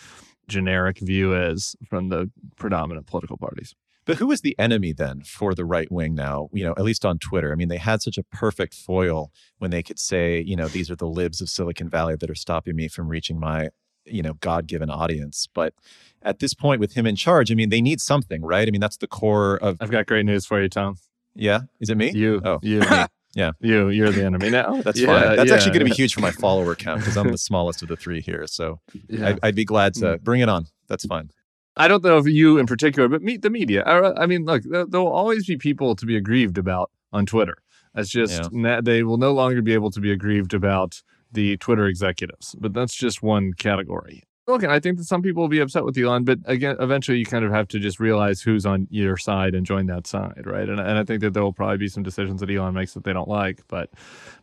generic 0.48 0.98
view 0.98 1.34
is 1.34 1.74
from 1.88 2.08
the 2.08 2.30
predominant 2.56 3.06
political 3.06 3.36
parties. 3.36 3.74
But 4.06 4.18
who 4.18 4.30
is 4.30 4.42
the 4.42 4.54
enemy 4.58 4.92
then 4.92 5.22
for 5.22 5.54
the 5.54 5.64
right 5.64 5.90
wing 5.90 6.14
now? 6.14 6.50
You 6.52 6.64
know, 6.64 6.74
at 6.76 6.84
least 6.84 7.06
on 7.06 7.18
Twitter. 7.18 7.50
I 7.50 7.54
mean, 7.54 7.68
they 7.68 7.78
had 7.78 8.02
such 8.02 8.18
a 8.18 8.22
perfect 8.22 8.74
foil 8.74 9.32
when 9.58 9.70
they 9.70 9.82
could 9.82 9.98
say, 9.98 10.42
you 10.42 10.56
know, 10.56 10.68
these 10.68 10.90
are 10.90 10.96
the 10.96 11.08
libs 11.08 11.40
of 11.40 11.48
Silicon 11.48 11.88
Valley 11.88 12.14
that 12.16 12.28
are 12.30 12.34
stopping 12.34 12.76
me 12.76 12.86
from 12.86 13.08
reaching 13.08 13.40
my, 13.40 13.70
you 14.06 14.22
know, 14.22 14.34
God 14.34 14.66
given 14.66 14.90
audience. 14.90 15.48
But 15.52 15.74
at 16.22 16.38
this 16.38 16.54
point, 16.54 16.80
with 16.80 16.94
him 16.94 17.06
in 17.06 17.16
charge, 17.16 17.50
I 17.50 17.54
mean, 17.54 17.70
they 17.70 17.80
need 17.80 18.00
something, 18.00 18.42
right? 18.42 18.66
I 18.66 18.70
mean, 18.70 18.80
that's 18.80 18.96
the 18.96 19.06
core 19.06 19.56
of, 19.56 19.76
I've 19.80 19.90
got 19.90 20.06
great 20.06 20.24
news 20.26 20.46
for 20.46 20.60
you, 20.62 20.68
Tom. 20.68 20.96
yeah. 21.34 21.60
Is 21.80 21.90
it 21.90 21.96
me? 21.96 22.10
You, 22.12 22.40
Oh. 22.44 22.58
you, 22.62 22.82
Yeah. 23.36 23.50
you, 23.60 23.88
you're 23.88 24.10
the 24.12 24.24
enemy 24.24 24.48
now. 24.50 24.80
That's 24.82 25.00
Yeah, 25.00 25.06
fine. 25.06 25.36
That's 25.36 25.48
yeah, 25.50 25.56
actually 25.56 25.72
going 25.72 25.86
to 25.86 25.90
be 25.90 25.96
huge 25.96 26.14
for 26.14 26.20
my 26.20 26.30
follower 26.30 26.76
count 26.76 27.00
because 27.00 27.16
I'm 27.16 27.32
the 27.32 27.38
smallest 27.38 27.82
of 27.82 27.88
the 27.88 27.96
three 27.96 28.20
here. 28.20 28.46
So 28.46 28.78
Yeah. 29.08 29.36
I, 29.42 29.48
I'd 29.48 29.56
be 29.56 29.64
glad 29.64 29.94
to 29.94 30.16
hmm. 30.18 30.22
bring 30.22 30.40
it 30.40 30.48
on. 30.48 30.66
That's 30.88 31.04
fine. 31.04 31.30
I 31.76 31.88
don't 31.88 32.04
know 32.04 32.18
if 32.18 32.26
you 32.26 32.58
in 32.58 32.66
particular, 32.66 33.08
but 33.08 33.22
meet 33.22 33.42
the 33.42 33.50
media. 33.50 33.82
I, 33.82 34.22
I 34.22 34.26
mean, 34.26 34.44
look, 34.44 34.62
there, 34.62 34.86
there 34.86 35.00
will 35.00 35.12
always 35.12 35.46
be 35.46 35.56
people 35.56 35.96
to 35.96 36.06
be 36.06 36.16
aggrieved 36.16 36.58
about 36.58 36.92
on 37.12 37.26
Twitter. 37.26 37.56
That's 37.92 38.08
just 38.08 38.40
Yeah. 38.40 38.48
na- 38.52 38.80
they 38.80 39.02
will 39.02 39.16
no 39.16 39.32
longer 39.32 39.60
be 39.62 39.74
able 39.74 39.90
to 39.90 40.00
be 40.00 40.12
aggrieved 40.12 40.54
about 40.54 41.02
the 41.34 41.56
Twitter 41.58 41.86
executives, 41.86 42.56
but 42.58 42.72
that's 42.72 42.94
just 42.94 43.22
one 43.22 43.52
category. 43.52 44.24
Look, 44.46 44.62
and 44.62 44.70
I 44.70 44.78
think 44.78 44.98
that 44.98 45.04
some 45.04 45.22
people 45.22 45.42
will 45.42 45.48
be 45.48 45.60
upset 45.60 45.86
with 45.86 45.96
Elon, 45.96 46.24
but 46.24 46.38
again, 46.44 46.76
eventually 46.78 47.16
you 47.16 47.24
kind 47.24 47.46
of 47.46 47.50
have 47.50 47.66
to 47.68 47.78
just 47.78 47.98
realize 47.98 48.42
who's 48.42 48.66
on 48.66 48.86
your 48.90 49.16
side 49.16 49.54
and 49.54 49.64
join 49.64 49.86
that 49.86 50.06
side, 50.06 50.42
right? 50.44 50.68
And, 50.68 50.78
and 50.78 50.98
I 50.98 51.04
think 51.04 51.22
that 51.22 51.32
there 51.32 51.42
will 51.42 51.54
probably 51.54 51.78
be 51.78 51.88
some 51.88 52.02
decisions 52.02 52.40
that 52.40 52.50
Elon 52.50 52.74
makes 52.74 52.92
that 52.92 53.04
they 53.04 53.14
don't 53.14 53.28
like, 53.28 53.62
but 53.68 53.88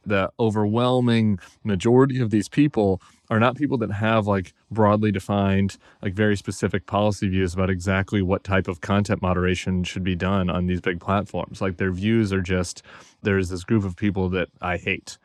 the 0.04 0.32
overwhelming 0.40 1.40
majority 1.64 2.20
of 2.20 2.32
these 2.32 2.50
people 2.50 3.00
are 3.30 3.40
not 3.40 3.56
people 3.56 3.78
that 3.78 3.92
have 3.92 4.26
like 4.26 4.54
broadly 4.72 5.12
defined, 5.12 5.78
like 6.02 6.14
very 6.16 6.36
specific 6.36 6.88
policy 6.88 7.30
views 7.30 7.54
about 7.54 7.70
exactly 7.70 8.24
what 8.24 8.44
type 8.44 8.68
of 8.68 8.82
content 8.82 9.22
moderation 9.22 9.84
should 9.84 10.04
be 10.04 10.16
done 10.16 10.50
on 10.50 10.66
these 10.66 10.82
big 10.82 11.00
platforms. 11.00 11.62
Like 11.62 11.78
their 11.78 11.92
views 11.92 12.34
are 12.34 12.42
just 12.42 12.82
there's 13.22 13.50
this 13.50 13.64
group 13.64 13.86
of 13.86 13.96
people 13.96 14.30
that 14.30 14.50
I 14.62 14.78
hate 14.78 15.20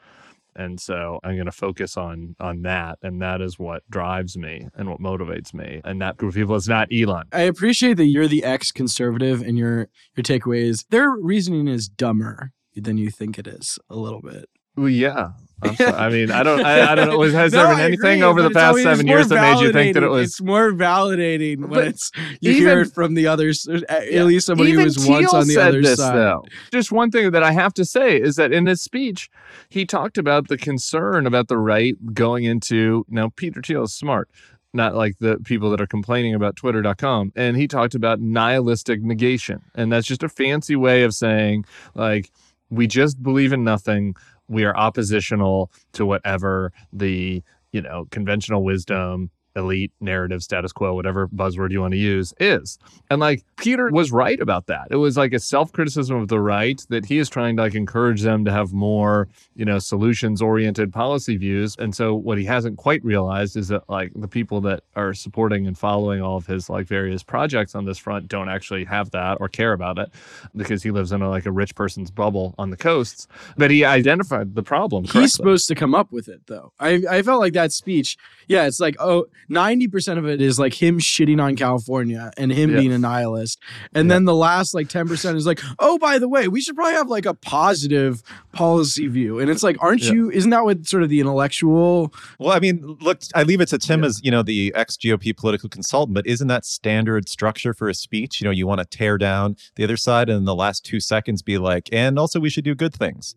and 0.57 0.81
so 0.81 1.21
i'm 1.25 1.35
going 1.35 1.47
to 1.47 1.53
focus 1.53 1.97
on 1.97 2.35
on 2.41 2.63
that 2.63 2.99
and 3.03 3.21
that 3.23 3.41
is 3.41 3.59
what 3.59 3.83
drives 3.91 4.37
me 4.37 4.67
and 4.75 4.89
what 4.89 5.01
motivates 5.01 5.55
me 5.55 5.81
and 5.85 6.01
that 6.01 6.17
group 6.17 6.31
of 6.31 6.35
people 6.37 6.55
is 6.55 6.69
not 6.69 6.89
elon 6.93 7.25
I 7.33 7.43
appreciate 7.43 7.95
that 7.95 8.07
you're 8.07 8.29
the 8.29 8.45
ex-conservative 8.45 9.43
and 9.43 9.59
your 9.59 9.89
your 10.17 10.25
takeaway 10.25 10.63
is 10.63 10.85
their 10.91 11.11
reasoning 11.11 11.69
is 11.69 11.89
dumber 11.89 12.53
than 12.75 12.99
you 12.99 13.11
think 13.11 13.39
it 13.39 13.47
is 13.47 13.79
a 13.89 13.97
little 13.97 14.21
bit. 14.21 14.49
well 14.77 14.89
yeah 14.89 15.29
I'm 15.29 15.35
sorry. 15.35 15.46
I 15.63 16.09
mean 16.11 16.31
i 16.31 16.43
don't 16.43 16.65
i, 16.65 16.93
I 16.93 16.95
don't 16.95 17.09
know 17.09 17.21
has 17.23 17.53
No, 17.53 17.65
there 17.67 17.75
been 17.77 17.85
anything 17.85 18.19
agree, 18.19 18.23
over 18.23 18.43
the 18.43 18.51
past 18.51 18.69
always 18.69 18.85
seven 18.85 19.07
years 19.07 19.29
that 19.29 19.41
made 19.41 19.65
you 19.65 19.73
think 19.73 19.95
that 19.95 20.03
it 20.03 20.09
was 20.09 20.31
It's 20.33 20.43
more 20.43 20.71
validating 20.73 21.61
when 21.61 21.71
But 21.71 21.87
it's 21.89 22.11
you 22.41 22.53
hear 22.53 22.81
it 22.83 22.93
from 22.93 23.15
the 23.15 23.27
others. 23.27 23.67
At 23.89 24.13
Yeah. 24.13 24.25
least 24.25 24.47
somebody 24.47 24.71
who 24.71 24.75
Even 24.81 24.85
was 24.85 25.09
once 25.09 25.33
on 25.33 25.49
the 25.49 25.57
other 25.57 25.81
this, 25.81 25.97
side. 25.99 26.15
Though. 26.17 26.45
Just 26.73 26.93
one 26.93 27.11
thing 27.11 27.31
that 27.31 27.43
I 27.43 27.53
have 27.53 27.73
to 27.75 27.85
say 27.87 28.21
is 28.21 28.37
that 28.37 28.53
in 28.53 28.67
his 28.67 28.83
speech, 28.83 29.31
he 29.71 29.87
talked 29.87 30.19
about 30.19 30.49
the 30.49 30.59
concern 30.59 31.27
about 31.27 31.49
the 31.49 31.57
right 31.59 31.95
going 32.13 32.45
into. 32.45 33.07
Now, 33.09 33.31
Peter 33.35 33.63
Thiel 33.63 33.85
is 33.85 33.95
smart, 33.95 34.29
not 34.75 34.95
like 34.95 35.17
the 35.21 35.39
people 35.39 35.71
that 35.71 35.81
are 35.81 35.87
complaining 35.87 36.35
about 36.35 36.57
Twitter.com. 36.57 37.33
And 37.35 37.57
he 37.57 37.67
talked 37.67 37.95
about 37.95 38.21
nihilistic 38.21 39.03
negation, 39.03 39.63
and 39.75 39.91
that's 39.91 40.07
just 40.07 40.23
a 40.23 40.29
fancy 40.29 40.77
way 40.77 41.03
of 41.03 41.15
saying 41.15 41.65
like 41.95 42.31
we 42.69 42.87
just 42.87 43.23
believe 43.23 43.53
in 43.55 43.65
nothing. 43.65 44.15
We 44.49 44.65
are 44.65 44.77
oppositional 44.77 45.71
to 45.93 46.07
whatever 46.07 46.73
the 46.93 47.43
you 47.73 47.83
know 47.83 48.07
conventional 48.11 48.63
wisdom 48.65 49.31
elite 49.57 49.93
narrative 50.01 50.43
status 50.43 50.73
quo 50.73 50.95
whatever 50.95 51.29
buzzword 51.29 51.71
you 51.71 51.81
want 51.81 51.93
to 51.93 51.99
use 51.99 52.33
is 52.39 52.79
and 53.11 53.21
like 53.21 53.45
Peter 53.57 53.89
was 53.91 54.13
right 54.13 54.41
about 54.41 54.67
that. 54.67 54.89
It 54.91 54.97
was 54.97 55.17
like 55.17 55.33
a 55.33 55.39
self-criticism 55.39 56.15
of 56.17 56.29
the 56.29 56.41
right 56.41 56.81
that 56.89 57.07
he 57.07 57.19
is 57.19 57.29
trying 57.29 57.57
to 57.57 57.63
like 57.63 57.75
encourage 57.75 58.23
them 58.23 58.45
to 58.45 58.53
have 58.53 58.73
more, 58.73 59.29
you 59.55 59.65
know, 59.65 59.79
solutions-oriented 59.79 60.93
policy 60.93 61.37
views. 61.37 61.77
And 61.79 61.95
so 61.95 62.15
what 62.15 62.39
he 62.39 62.45
hasn't 62.45 62.77
quite 62.77 63.05
realized 63.05 63.57
is 63.57 63.69
that 63.69 63.89
like 63.89 64.13
the 64.15 64.29
people 64.29 64.61
that 64.63 64.83
are 64.95 65.15
supporting 65.15 65.67
and 65.67 65.79
following 65.79 66.21
all 66.21 66.37
of 66.37 66.47
his 66.47 66.69
like 66.69 66.87
various 66.87 67.23
projects 67.23 67.75
on 67.75 67.85
this 67.85 67.99
front 67.99 68.29
don't 68.29 68.49
actually 68.49 68.85
have 68.85 69.11
that 69.13 69.39
or 69.41 69.49
care 69.49 69.73
about 69.73 69.99
it 69.99 70.11
because 70.55 70.83
he 70.83 70.91
lives 70.91 71.13
in 71.13 71.23
a, 71.23 71.31
like 71.31 71.47
a 71.47 71.53
rich 71.53 71.75
person's 71.75 72.11
bubble 72.11 72.55
on 72.59 72.71
the 72.71 72.77
coasts. 72.77 73.27
But 73.57 73.71
he 73.71 73.85
identified 73.85 74.55
the 74.55 74.63
problem. 74.63 75.05
He's 75.05 75.33
supposed 75.33 75.69
to 75.69 75.75
come 75.75 75.95
up 75.95 76.13
with 76.13 76.29
it 76.29 76.43
though. 76.47 76.73
I 76.79 77.03
I 77.09 77.23
felt 77.23 77.41
like 77.41 77.55
that 77.55 77.73
speech, 77.73 78.17
yeah, 78.49 78.67
it's 78.67 78.81
like 78.81 78.97
oh 78.99 79.27
90% 79.51 80.19
of 80.19 80.27
it 80.27 80.41
is 80.41 80.59
like 80.59 80.75
him 80.75 80.99
shitting 80.99 81.41
on 81.43 81.57
California 81.57 82.31
and 82.37 82.53
him 82.53 82.71
Yeah. 82.71 82.81
being 82.81 82.93
a 82.93 82.99
nihilist. 82.99 83.59
And 83.95 84.09
Yeah. 84.09 84.15
then 84.15 84.25
the 84.25 84.35
last 84.35 84.75
like 84.75 84.89
10% 84.89 85.37
is 85.37 85.47
like, 85.47 85.61
"Oh, 85.79 85.99
by 85.99 86.19
the 86.19 86.29
way, 86.29 86.49
we 86.49 86.61
should 86.61 86.75
probably 86.75 86.95
have 86.95 87.09
like 87.09 87.27
a 87.27 87.35
positive 87.35 88.23
policy 88.53 89.07
view." 89.07 89.39
And 89.39 89.51
it's 89.51 89.63
like, 89.63 89.77
aren't 89.81 90.03
Yeah. 90.03 90.13
you 90.13 90.31
isn't 90.31 90.51
that 90.51 90.65
what 90.65 90.87
sort 90.87 91.03
of 91.03 91.09
the 91.09 91.21
intellectual 91.21 92.13
Well, 92.39 92.53
I 92.53 92.59
mean, 92.59 92.97
look, 93.01 93.21
I 93.35 93.43
leave 93.43 93.61
it 93.61 93.69
to 93.69 93.79
Tim 93.79 94.05
as 94.05 94.21
you 94.23 94.31
know 94.31 94.43
the 94.43 94.73
ex 94.75 94.97
GOP 94.97 95.33
political 95.33 95.69
consultant, 95.69 96.15
but 96.15 96.27
isn't 96.27 96.49
that 96.49 96.65
standard 96.65 97.29
structure 97.29 97.73
for 97.75 97.89
a 97.89 97.95
speech? 97.95 98.41
You 98.41 98.45
know, 98.47 98.51
you 98.51 98.67
want 98.67 98.81
to 98.81 98.85
tear 98.99 99.19
down 99.19 99.57
the 99.77 99.85
other 99.85 99.97
side, 99.97 100.29
and 100.29 100.39
in 100.39 100.45
the 100.45 100.55
last 100.55 100.85
two 100.85 101.01
seconds, 101.01 101.43
be 101.43 101.59
like, 101.59 101.89
and 101.93 102.19
also 102.19 102.41
we 102.41 102.51
should 102.51 102.65
do 102.65 102.75
good 102.75 102.95
things, 102.95 103.35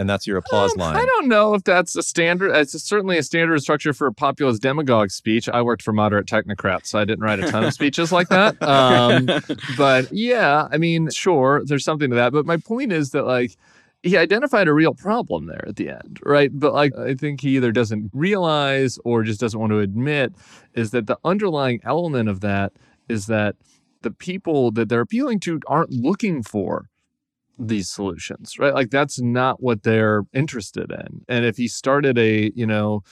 and 0.00 0.08
that's 0.08 0.26
your 0.26 0.38
applause 0.38 0.72
Um, 0.72 0.78
line. 0.78 0.96
I 0.96 1.04
don't 1.04 1.28
know 1.28 1.52
if 1.52 1.62
that's 1.62 1.94
a 1.94 2.02
standard. 2.02 2.56
It's 2.56 2.72
certainly 2.82 3.18
a 3.18 3.22
standard 3.22 3.60
structure 3.60 3.92
for 3.92 4.06
a 4.06 4.12
populist 4.14 4.62
demagogue 4.62 5.10
speech. 5.10 5.46
I 5.46 5.60
worked 5.60 5.82
for 5.82 5.92
moderate 5.92 6.26
technocrats, 6.26 6.86
so 6.86 6.98
I 6.98 7.04
didn't 7.04 7.20
write 7.22 7.38
a 7.38 7.50
ton 7.50 7.64
of 7.64 7.74
speeches 7.74 8.10
like 8.10 8.28
that. 8.30 8.56
Um, 8.80 9.26
but 9.76 10.10
yeah, 10.12 10.68
I 10.70 10.78
mean, 10.78 11.10
sure, 11.10 11.62
there's 11.64 11.84
something 11.84 12.08
to 12.10 12.16
that. 12.16 12.32
But 12.32 12.46
my 12.46 12.56
point 12.56 12.92
is 12.92 13.10
that 13.10 13.26
like 13.26 13.56
he 14.02 14.16
identified 14.16 14.68
a 14.68 14.72
real 14.72 14.94
problem 14.94 15.46
there 15.46 15.64
at 15.68 15.76
the 15.76 15.90
end, 15.90 16.18
right? 16.24 16.50
But 16.52 16.72
like 16.72 16.96
I 16.96 17.14
think 17.14 17.42
he 17.42 17.56
either 17.56 17.72
doesn't 17.72 18.10
realize 18.14 18.98
or 19.04 19.22
just 19.22 19.40
doesn't 19.40 19.58
want 19.60 19.70
to 19.72 19.80
admit 19.80 20.32
is 20.74 20.92
that 20.92 21.06
the 21.08 21.18
underlying 21.24 21.80
element 21.84 22.28
of 22.30 22.40
that 22.40 22.72
is 23.08 23.26
that 23.26 23.56
the 24.02 24.10
people 24.10 24.70
that 24.72 24.88
they're 24.88 25.02
appealing 25.02 25.40
to 25.40 25.60
aren't 25.66 25.90
looking 25.90 26.42
for 26.42 26.88
these 27.60 27.90
solutions, 27.90 28.58
right? 28.58 28.74
Like 28.74 28.90
that's 28.90 29.20
not 29.20 29.62
what 29.62 29.82
they're 29.82 30.24
interested 30.32 30.90
in. 30.90 31.24
And 31.28 31.44
if 31.44 31.56
he 31.56 31.68
started 31.68 32.18
a, 32.18 32.50
you 32.54 32.66
know, 32.66 33.02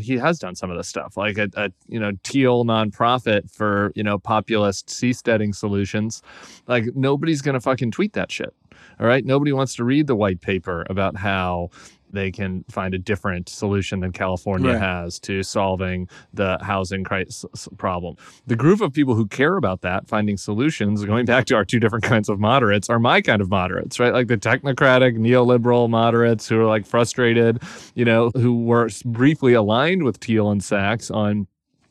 he 0.00 0.16
has 0.16 0.38
done 0.38 0.54
some 0.54 0.70
of 0.70 0.76
this 0.76 0.88
stuff, 0.88 1.16
like 1.16 1.36
a, 1.36 1.48
a 1.54 1.72
you 1.88 1.98
know 1.98 2.12
Thiel 2.22 2.64
nonprofit 2.64 3.50
for 3.50 3.92
you 3.96 4.02
know 4.04 4.18
populist 4.18 4.88
seasteading 4.88 5.52
solutions. 5.52 6.22
Like 6.68 6.94
nobody's 6.94 7.42
gonna 7.42 7.60
fucking 7.60 7.90
tweet 7.90 8.12
that 8.12 8.30
shit. 8.30 8.54
All 9.00 9.06
right, 9.06 9.24
nobody 9.24 9.52
wants 9.52 9.74
to 9.76 9.84
read 9.84 10.06
the 10.06 10.14
white 10.14 10.40
paper 10.40 10.86
about 10.88 11.16
how 11.16 11.70
they 12.12 12.30
can 12.30 12.64
find 12.70 12.94
a 12.94 12.98
different 12.98 13.48
solution 13.48 14.00
than 14.00 14.12
California 14.12 14.70
Right. 14.72 14.80
has 14.80 15.18
to 15.20 15.42
solving 15.42 16.08
the 16.34 16.58
housing 16.62 17.04
crisis 17.04 17.68
problem. 17.78 18.16
The 18.46 18.56
group 18.56 18.80
of 18.80 18.92
people 18.92 19.14
who 19.14 19.26
care 19.26 19.56
about 19.56 19.80
that, 19.82 20.08
finding 20.08 20.36
solutions, 20.36 21.04
going 21.04 21.24
back 21.26 21.46
to 21.46 21.54
our 21.54 21.64
two 21.64 21.80
different 21.80 22.04
kinds 22.04 22.28
of 22.28 22.38
moderates, 22.40 22.88
are 22.90 22.98
my 22.98 23.20
kind 23.20 23.40
of 23.40 23.50
moderates, 23.50 23.98
right? 24.00 24.12
Like 24.12 24.28
the 24.28 24.36
technocratic, 24.38 25.16
neoliberal 25.18 25.88
moderates 25.88 26.48
who 26.48 26.60
are 26.60 26.66
like 26.66 26.86
frustrated, 26.86 27.62
you 27.94 28.04
know, 28.04 28.30
who 28.34 28.62
were 28.64 28.88
briefly 29.04 29.52
aligned 29.54 30.02
with 30.02 30.16
Thiel 30.18 30.50
and 30.50 30.62
Sachs 30.62 31.10
on 31.10 31.46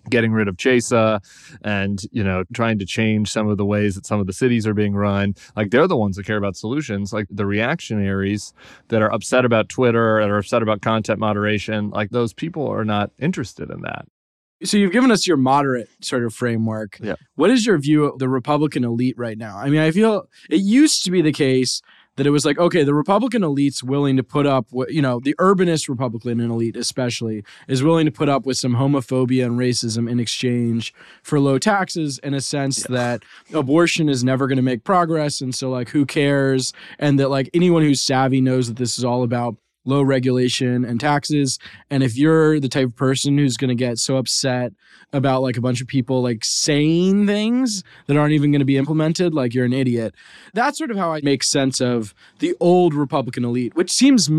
getting 0.09 0.31
rid 0.31 0.47
of 0.47 0.57
Chesa 0.57 1.19
and 1.63 2.01
you 2.11 2.23
know 2.23 2.43
trying 2.53 2.79
to 2.79 2.85
change 2.85 3.31
some 3.31 3.47
of 3.47 3.57
the 3.57 3.65
ways 3.65 3.95
that 3.95 4.05
some 4.05 4.19
of 4.19 4.27
the 4.27 4.33
cities 4.33 4.65
are 4.67 4.73
being 4.73 4.95
run 4.95 5.35
like 5.55 5.71
they're 5.71 5.87
the 5.87 5.97
ones 5.97 6.15
that 6.15 6.25
care 6.25 6.37
about 6.37 6.55
solutions 6.55 7.13
like 7.13 7.27
the 7.29 7.45
reactionaries 7.45 8.53
that 8.89 9.01
are 9.01 9.13
upset 9.13 9.45
about 9.45 9.69
Twitter 9.69 10.19
and 10.19 10.31
are 10.31 10.37
upset 10.37 10.61
about 10.61 10.81
content 10.81 11.19
moderation 11.19 11.89
like 11.89 12.09
those 12.09 12.33
people 12.33 12.67
are 12.67 12.85
not 12.85 13.11
interested 13.19 13.69
in 13.69 13.81
that 13.81 14.05
So 14.63 14.77
you've 14.77 14.91
given 14.91 15.11
us 15.11 15.25
your 15.25 15.37
moderate 15.37 15.89
sort 16.01 16.25
of 16.25 16.33
framework. 16.33 16.99
Yeah. 17.01 17.15
What 17.35 17.49
is 17.49 17.65
your 17.65 17.77
view 17.77 18.05
of 18.05 18.19
the 18.19 18.27
Republican 18.27 18.83
elite 18.83 19.17
right 19.17 19.37
now? 19.37 19.57
I 19.57 19.69
mean, 19.69 19.79
I 19.79 19.91
feel 19.91 20.27
it 20.49 20.57
used 20.57 21.05
to 21.05 21.11
be 21.11 21.21
the 21.21 21.31
case 21.31 21.81
that 22.19 22.27
it 22.27 22.31
was 22.31 22.45
like, 22.45 22.59
okay, 22.59 22.83
the 22.83 22.93
Republican 22.93 23.43
elite's 23.43 23.81
willing 23.81 24.17
to 24.17 24.23
put 24.23 24.45
up 24.45 24.67
what, 24.71 24.91
you 24.91 25.01
know, 25.01 25.21
the 25.21 25.33
urbanist 25.39 25.87
Republican 25.87 26.41
elite 26.41 26.75
especially 26.75 27.45
is 27.69 27.81
willing 27.81 28.05
to 28.05 28.11
put 28.11 28.27
up 28.27 28.45
with 28.45 28.57
some 28.57 28.75
homophobia 28.75 29.45
and 29.45 29.57
racism 29.57 30.11
in 30.11 30.19
exchange 30.19 30.93
for 31.23 31.39
low 31.39 31.57
taxes 31.57 32.19
in 32.19 32.33
a 32.33 32.41
sense 32.41 32.83
that 32.87 33.23
abortion 33.53 34.09
is 34.09 34.21
never 34.21 34.47
going 34.47 34.57
to 34.57 34.61
make 34.61 34.83
progress 34.83 35.39
and 35.39 35.55
so 35.55 35.69
like 35.69 35.87
who 35.87 36.05
cares? 36.05 36.73
And 36.99 37.17
that 37.21 37.29
like 37.29 37.49
anyone 37.53 37.83
who's 37.83 38.01
savvy 38.01 38.41
knows 38.41 38.67
that 38.67 38.75
this 38.75 38.97
is 38.97 39.05
all 39.05 39.23
about 39.23 39.55
low 39.85 40.01
regulation 40.01 40.85
and 40.85 40.99
taxes 40.99 41.59
and 41.89 42.03
if 42.03 42.17
you're 42.17 42.59
the 42.59 42.69
type 42.69 42.87
of 42.87 42.95
person 42.95 43.37
who's 43.37 43.57
going 43.57 43.69
to 43.69 43.75
get 43.75 43.97
so 43.97 44.17
upset 44.17 44.73
about 45.11 45.41
like 45.41 45.57
a 45.57 45.61
bunch 45.61 45.81
of 45.81 45.87
people 45.87 46.21
like 46.21 46.45
saying 46.45 47.25
things 47.25 47.83
that 48.07 48.17
aren't 48.17 48.33
even 48.33 48.51
going 48.51 48.59
to 48.59 48.65
be 48.65 48.77
implemented, 48.77 49.33
like 49.33 49.53
you're 49.53 49.65
an 49.65 49.73
idiot. 49.73 50.13
That's 50.53 50.77
sort 50.77 50.91
of 50.91 50.97
how 50.97 51.13
I 51.13 51.21
make 51.21 51.43
sense 51.43 51.81
of 51.81 52.13
the 52.39 52.55
old 52.59 52.93
Republican 52.93 53.43
elite, 53.43 53.75
which 53.75 53.91
seems 53.91 54.29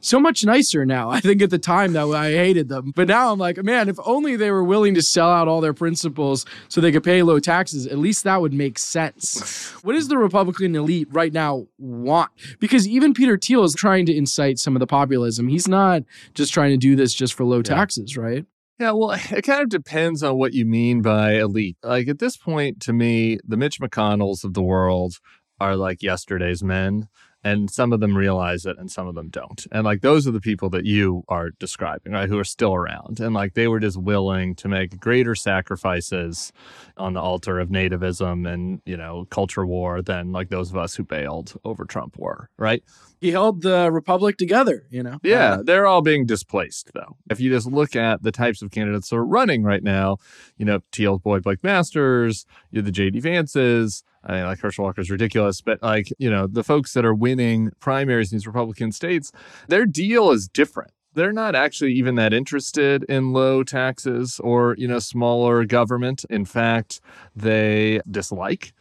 so 0.00 0.20
much 0.20 0.44
nicer 0.44 0.86
now. 0.86 1.10
I 1.10 1.20
think 1.20 1.42
at 1.42 1.50
the 1.50 1.58
time 1.58 1.92
that 1.94 2.06
I 2.06 2.30
hated 2.30 2.68
them, 2.68 2.92
but 2.94 3.08
now 3.08 3.32
I'm 3.32 3.38
like, 3.38 3.62
man, 3.62 3.88
if 3.88 3.96
only 4.04 4.36
they 4.36 4.50
were 4.50 4.64
willing 4.64 4.94
to 4.94 5.02
sell 5.02 5.30
out 5.30 5.48
all 5.48 5.60
their 5.60 5.74
principles 5.74 6.46
so 6.68 6.80
they 6.80 6.92
could 6.92 7.04
pay 7.04 7.22
low 7.22 7.40
taxes, 7.40 7.86
at 7.86 7.98
least 7.98 8.24
that 8.24 8.40
would 8.40 8.52
make 8.52 8.78
sense. 8.78 9.72
what 9.82 9.94
does 9.94 10.08
the 10.08 10.18
Republican 10.18 10.76
elite 10.76 11.08
right 11.10 11.32
now 11.32 11.66
want? 11.78 12.30
Because 12.60 12.86
even 12.86 13.14
Peter 13.14 13.36
Thiel 13.36 13.64
is 13.64 13.74
trying 13.74 14.06
to 14.06 14.14
incite 14.14 14.58
some 14.58 14.76
of 14.76 14.80
the 14.80 14.86
populism. 14.90 15.48
He's 15.48 15.68
not 15.68 16.02
just 16.34 16.52
trying 16.52 16.72
to 16.72 16.76
do 16.76 16.94
this 16.96 17.14
just 17.14 17.32
for 17.32 17.44
low 17.44 17.62
taxes, 17.62 18.16
right? 18.18 18.44
Yeah, 18.78 18.92
well, 18.92 19.12
it 19.12 19.42
kind 19.42 19.62
of 19.62 19.68
depends 19.70 20.22
on 20.22 20.36
what 20.36 20.52
you 20.52 20.66
mean 20.66 21.00
by 21.02 21.34
elite. 21.40 21.76
Like 21.82 22.08
at 22.08 22.18
this 22.18 22.36
point, 22.36 22.80
to 22.82 22.92
me, 22.92 23.38
the 23.46 23.56
Mitch 23.56 23.80
McConnells 23.80 24.44
of 24.44 24.52
the 24.54 24.62
world 24.62 25.14
are 25.60 25.76
like 25.76 26.02
yesterday's 26.02 26.62
men. 26.62 27.08
and 27.42 27.70
some 27.70 27.92
of 27.92 28.00
them 28.00 28.14
realize 28.16 28.66
it 28.66 28.76
and 28.78 28.90
some 28.90 29.06
of 29.08 29.14
them 29.14 29.28
don't 29.30 29.66
and 29.72 29.82
like 29.84 30.02
those 30.02 30.26
are 30.26 30.30
the 30.30 30.40
people 30.50 30.68
that 30.68 30.84
you 30.84 31.22
are 31.28 31.50
describing 31.58 32.12
right 32.12 32.28
who 32.28 32.38
are 32.38 32.44
still 32.44 32.74
around 32.74 33.18
and 33.18 33.32
like 33.34 33.54
they 33.54 33.66
were 33.66 33.80
just 33.80 33.96
willing 33.96 34.54
to 34.54 34.68
make 34.68 35.00
greater 35.00 35.34
sacrifices 35.34 36.52
on 37.00 37.14
the 37.14 37.20
altar 37.20 37.58
of 37.58 37.68
nativism 37.68 38.46
and 38.50 38.80
you 38.84 38.96
know 38.96 39.26
culture 39.30 39.66
war 39.66 40.02
than 40.02 40.32
like 40.32 40.48
those 40.48 40.70
of 40.70 40.76
us 40.76 40.94
who 40.94 41.04
bailed 41.04 41.54
over 41.64 41.84
trump 41.84 42.16
were 42.18 42.48
right? 42.56 42.82
He 43.20 43.32
held 43.32 43.62
the 43.62 43.90
republic 43.90 44.36
together 44.36 44.86
you 44.90 45.02
know? 45.02 45.18
Yeah 45.22 45.54
uh, 45.54 45.62
they're 45.62 45.86
all 45.86 46.02
being 46.02 46.26
displaced 46.26 46.90
though. 46.94 47.16
If 47.30 47.40
you 47.40 47.50
just 47.50 47.66
look 47.66 47.96
at 47.96 48.22
the 48.22 48.32
types 48.32 48.62
of 48.62 48.70
candidates 48.70 49.08
that 49.10 49.16
are 49.16 49.24
running 49.24 49.62
right 49.62 49.82
now 49.82 50.18
you 50.56 50.64
know 50.64 50.80
Thiel's 50.92 51.20
boy 51.20 51.40
blake 51.40 51.64
masters 51.64 52.46
you're 52.70 52.82
the 52.82 52.92
jd 52.92 53.22
vances 53.22 54.02
I 54.22 54.34
mean, 54.34 54.44
like 54.44 54.58
Herschel 54.58 54.84
Walker's 54.84 55.10
ridiculous, 55.10 55.62
but 55.62 55.82
like, 55.82 56.12
you 56.18 56.30
know, 56.30 56.46
the 56.46 56.62
folks 56.62 56.92
that 56.92 57.06
are 57.06 57.14
winning 57.14 57.70
primaries 57.80 58.30
in 58.30 58.36
these 58.36 58.46
Republican 58.46 58.92
states, 58.92 59.32
their 59.68 59.86
deal 59.86 60.30
is 60.30 60.46
different. 60.46 60.92
They're 61.14 61.32
not 61.32 61.54
actually 61.54 61.92
even 61.94 62.14
that 62.16 62.32
interested 62.32 63.02
in 63.04 63.32
low 63.32 63.62
taxes 63.64 64.40
or, 64.42 64.74
you 64.78 64.86
know, 64.86 64.98
smaller 65.00 65.64
government. 65.64 66.24
In 66.30 66.44
fact, 66.44 67.00
they 67.34 68.00
dislike 68.10 68.72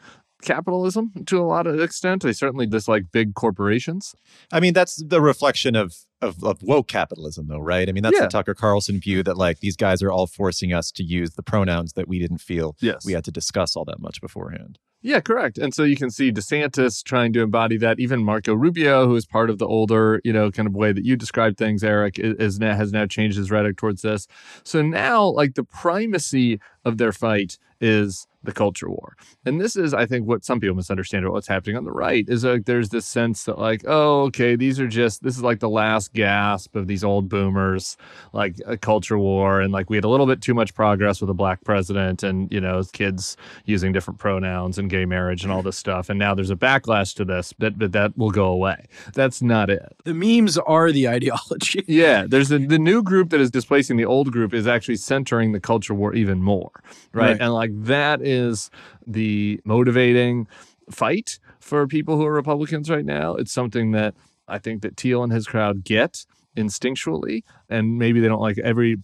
capitalism 0.41 1.11
to 1.25 1.39
a 1.39 1.43
lot 1.43 1.67
of 1.67 1.79
extent. 1.79 2.23
They 2.23 2.33
certainly 2.33 2.65
dislike 2.65 3.11
big 3.11 3.33
corporations. 3.33 4.15
I 4.53 4.59
mean, 4.59 4.73
that's 4.73 4.95
the 4.97 5.21
reflection 5.21 5.75
of 5.75 5.95
of, 6.21 6.43
of 6.43 6.61
woke 6.61 6.89
capitalism, 6.89 7.47
though, 7.47 7.59
right? 7.59 7.87
I 7.87 7.93
mean, 7.93 8.03
that's 8.03 8.17
Yeah. 8.17 8.23
the 8.23 8.29
Tucker 8.29 8.53
Carlson 8.53 8.99
view 8.99 9.23
that 9.23 9.37
like 9.37 9.59
these 9.61 9.77
guys 9.77 10.03
are 10.03 10.11
all 10.11 10.27
forcing 10.27 10.73
us 10.73 10.91
to 10.91 11.03
use 11.03 11.31
the 11.35 11.43
pronouns 11.43 11.93
that 11.93 12.09
we 12.09 12.19
didn't 12.19 12.39
feel 12.41 12.75
Yes. 12.81 13.05
we 13.05 13.13
had 13.13 13.23
to 13.23 13.31
discuss 13.31 13.77
all 13.77 13.85
that 13.85 13.99
much 14.01 14.19
beforehand. 14.19 14.79
Yeah, 15.01 15.21
correct. 15.21 15.57
And 15.57 15.73
so 15.73 15.83
you 15.83 15.95
can 15.95 16.09
see 16.09 16.29
DeSantis 16.29 17.01
trying 17.03 17.31
to 17.33 17.41
embody 17.41 17.77
that. 17.77 18.01
Even 18.01 18.21
Marco 18.21 18.53
Rubio, 18.53 19.07
who 19.07 19.15
is 19.15 19.25
part 19.25 19.49
of 19.49 19.57
the 19.57 19.65
older, 19.65 20.19
you 20.25 20.33
know, 20.33 20.51
kind 20.51 20.67
of 20.67 20.75
way 20.75 20.91
that 20.91 21.05
you 21.05 21.15
described 21.15 21.57
things, 21.57 21.85
Eric, 21.85 22.19
is 22.19 22.59
now 22.59 22.75
has 22.75 22.91
now 22.91 23.05
changed 23.05 23.37
his 23.37 23.49
rhetoric 23.49 23.77
towards 23.77 24.01
this. 24.01 24.27
So 24.63 24.81
now, 24.81 25.23
like 25.23 25.55
the 25.55 25.63
primacy 25.63 26.59
of 26.83 26.97
their 26.97 27.13
fight 27.13 27.57
is 27.81 28.27
the 28.43 28.51
culture 28.53 28.89
war, 28.89 29.17
and 29.45 29.59
this 29.59 29.75
is, 29.75 29.93
I 29.93 30.05
think, 30.05 30.27
what 30.27 30.45
some 30.45 30.59
people 30.59 30.75
misunderstand 30.75 31.25
about 31.25 31.33
what's 31.33 31.47
happening 31.47 31.75
on 31.75 31.83
the 31.83 31.91
right 31.91 32.25
is 32.27 32.45
like 32.45 32.65
there's 32.65 32.89
this 32.89 33.05
sense 33.05 33.43
that 33.43 33.59
like, 33.59 33.83
oh, 33.85 34.23
okay, 34.23 34.55
these 34.55 34.79
are 34.79 34.87
just 34.87 35.23
this 35.23 35.35
is 35.35 35.43
like 35.43 35.59
the 35.59 35.69
last 35.69 36.13
gasp 36.13 36.75
of 36.75 36.87
these 36.87 37.03
old 37.03 37.27
boomers, 37.27 37.97
like 38.31 38.55
a 38.65 38.77
culture 38.77 39.17
war, 39.17 39.59
and 39.61 39.73
like 39.73 39.89
we 39.89 39.97
had 39.97 40.05
a 40.05 40.09
little 40.09 40.25
bit 40.25 40.41
too 40.41 40.53
much 40.53 40.73
progress 40.73 41.19
with 41.19 41.29
a 41.29 41.33
black 41.33 41.63
president, 41.63 42.23
and 42.23 42.51
you 42.51 42.61
know, 42.61 42.81
kids 42.93 43.35
using 43.65 43.91
different 43.91 44.19
pronouns 44.19 44.77
and 44.77 44.89
gay 44.89 45.05
marriage 45.05 45.43
and 45.43 45.51
all 45.51 45.61
this 45.61 45.77
stuff. 45.77 46.09
And 46.09 46.19
now 46.19 46.33
there's 46.33 46.49
a 46.49 46.55
backlash 46.55 47.15
to 47.15 47.25
this, 47.25 47.53
but, 47.53 47.77
but 47.77 47.91
that 47.91 48.17
will 48.17 48.31
go 48.31 48.45
away. 48.45 48.85
That's 49.13 49.41
not 49.41 49.69
it. 49.69 49.95
the 50.03 50.13
memes 50.13 50.57
are 50.57 50.91
the 50.91 51.07
ideology 51.17 51.83
Yeah, 51.87 52.25
there's 52.27 52.51
a, 52.51 52.57
the 52.59 52.79
new 52.79 53.03
group 53.03 53.29
that 53.29 53.39
is 53.39 53.51
displacing 53.51 53.97
the 53.97 54.05
old 54.05 54.31
group 54.31 54.53
is 54.53 54.67
actually 54.67 54.97
centering 54.97 55.51
the 55.51 55.59
culture 55.59 55.93
war 55.93 56.13
even 56.13 56.41
more, 56.41 56.71
right? 57.13 57.29
Right. 57.29 57.41
And 57.41 57.53
like 57.69 57.85
that 57.85 58.21
is 58.21 58.69
the 59.05 59.59
motivating 59.65 60.47
fight 60.89 61.39
for 61.59 61.87
people 61.87 62.17
who 62.17 62.25
are 62.25 62.33
Republicans 62.33 62.89
right 62.89 63.05
now. 63.05 63.35
It's 63.35 63.51
something 63.51 63.91
that 63.91 64.15
I 64.47 64.57
think 64.57 64.81
that 64.81 64.97
Thiel 64.97 65.23
and 65.23 65.31
his 65.31 65.47
crowd 65.47 65.83
get 65.83 66.25
instinctually, 66.57 67.43
and 67.69 67.97
maybe 67.97 68.19
they 68.19 68.27
don't 68.27 68.41
like 68.41 68.57
every 68.59 68.97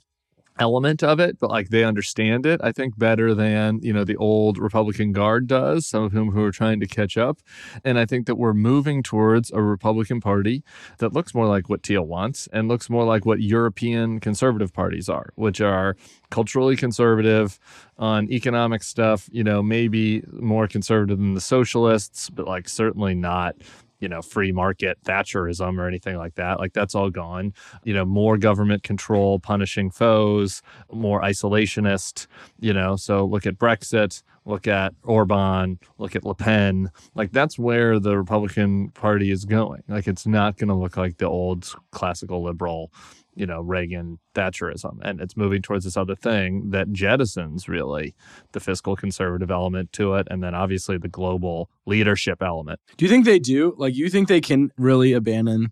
element 0.59 1.03
of 1.03 1.19
it, 1.19 1.39
but 1.39 1.49
like 1.49 1.69
they 1.69 1.83
understand 1.83 2.45
it, 2.45 2.61
I 2.63 2.71
think, 2.71 2.97
better 2.97 3.33
than, 3.33 3.79
you 3.81 3.91
know, 3.91 4.03
the 4.03 4.15
old 4.15 4.57
Republican 4.57 5.11
Guard 5.11 5.47
does, 5.47 5.85
some 5.85 6.03
of 6.03 6.11
whom 6.11 6.31
who 6.31 6.43
are 6.43 6.51
trying 6.51 6.79
to 6.79 6.87
catch 6.87 7.17
up. 7.17 7.39
And 7.83 7.99
I 7.99 8.05
think 8.05 8.25
that 8.27 8.35
we're 8.35 8.53
moving 8.53 9.03
towards 9.03 9.51
a 9.51 9.61
Republican 9.61 10.21
Party 10.21 10.63
that 10.99 11.13
looks 11.13 11.33
more 11.33 11.47
like 11.47 11.69
what 11.69 11.83
Thiel 11.83 12.03
wants 12.03 12.47
and 12.53 12.67
looks 12.67 12.89
more 12.89 13.03
like 13.03 13.25
what 13.25 13.41
European 13.41 14.19
conservative 14.19 14.73
parties 14.73 15.09
are, 15.09 15.31
which 15.35 15.59
are 15.61 15.97
culturally 16.29 16.75
conservative 16.75 17.59
on 17.97 18.31
economic 18.31 18.83
stuff, 18.83 19.29
you 19.31 19.43
know, 19.43 19.61
maybe 19.61 20.23
more 20.31 20.67
conservative 20.67 21.17
than 21.17 21.33
the 21.33 21.41
socialists, 21.41 22.29
but 22.29 22.47
like 22.47 22.67
certainly 22.67 23.13
not 23.13 23.55
you 23.99 24.07
know, 24.07 24.21
free 24.21 24.51
market 24.51 24.97
Thatcherism 25.03 25.77
or 25.77 25.87
anything 25.87 26.17
like 26.17 26.35
that. 26.35 26.59
Like 26.59 26.73
that's 26.73 26.95
all 26.95 27.09
gone. 27.09 27.53
You 27.83 27.93
know, 27.93 28.05
more 28.05 28.37
government 28.37 28.83
control, 28.83 29.39
punishing 29.39 29.89
foes, 29.89 30.61
more 30.91 31.21
isolationist, 31.21 32.27
you 32.59 32.73
know. 32.73 32.95
So 32.95 33.25
look 33.25 33.45
at 33.45 33.57
Brexit, 33.57 34.23
look 34.45 34.67
at 34.67 34.93
Orban, 35.03 35.79
look 35.97 36.15
at 36.15 36.25
Le 36.25 36.35
Pen. 36.35 36.91
Like 37.15 37.31
that's 37.31 37.57
where 37.57 37.99
the 37.99 38.17
Republican 38.17 38.89
Party 38.91 39.31
is 39.31 39.45
going. 39.45 39.83
Like 39.87 40.07
it's 40.07 40.27
not 40.27 40.57
going 40.57 40.69
to 40.69 40.75
look 40.75 40.97
like 40.97 41.17
the 41.17 41.27
old 41.27 41.73
classical 41.91 42.43
liberal 42.43 42.91
you 43.35 43.45
know, 43.45 43.61
Reagan 43.61 44.19
Thatcherism. 44.33 44.99
And 45.01 45.21
it's 45.21 45.37
moving 45.37 45.61
towards 45.61 45.85
this 45.85 45.97
other 45.97 46.15
thing 46.15 46.71
that 46.71 46.89
jettisons 46.89 47.67
really 47.67 48.15
the 48.53 48.59
fiscal 48.59 48.95
conservative 48.95 49.51
element 49.51 49.91
to 49.93 50.15
it. 50.15 50.27
And 50.29 50.43
then 50.43 50.55
obviously 50.55 50.97
the 50.97 51.07
global 51.07 51.69
leadership 51.85 52.41
element. 52.41 52.79
do 52.97 53.05
you 53.05 53.09
think 53.09 53.25
they 53.25 53.39
do 53.39 53.73
like 53.77 53.95
you 53.95 54.09
think 54.09 54.27
they 54.27 54.41
can 54.41 54.71
really 54.77 55.13
abandon 55.13 55.71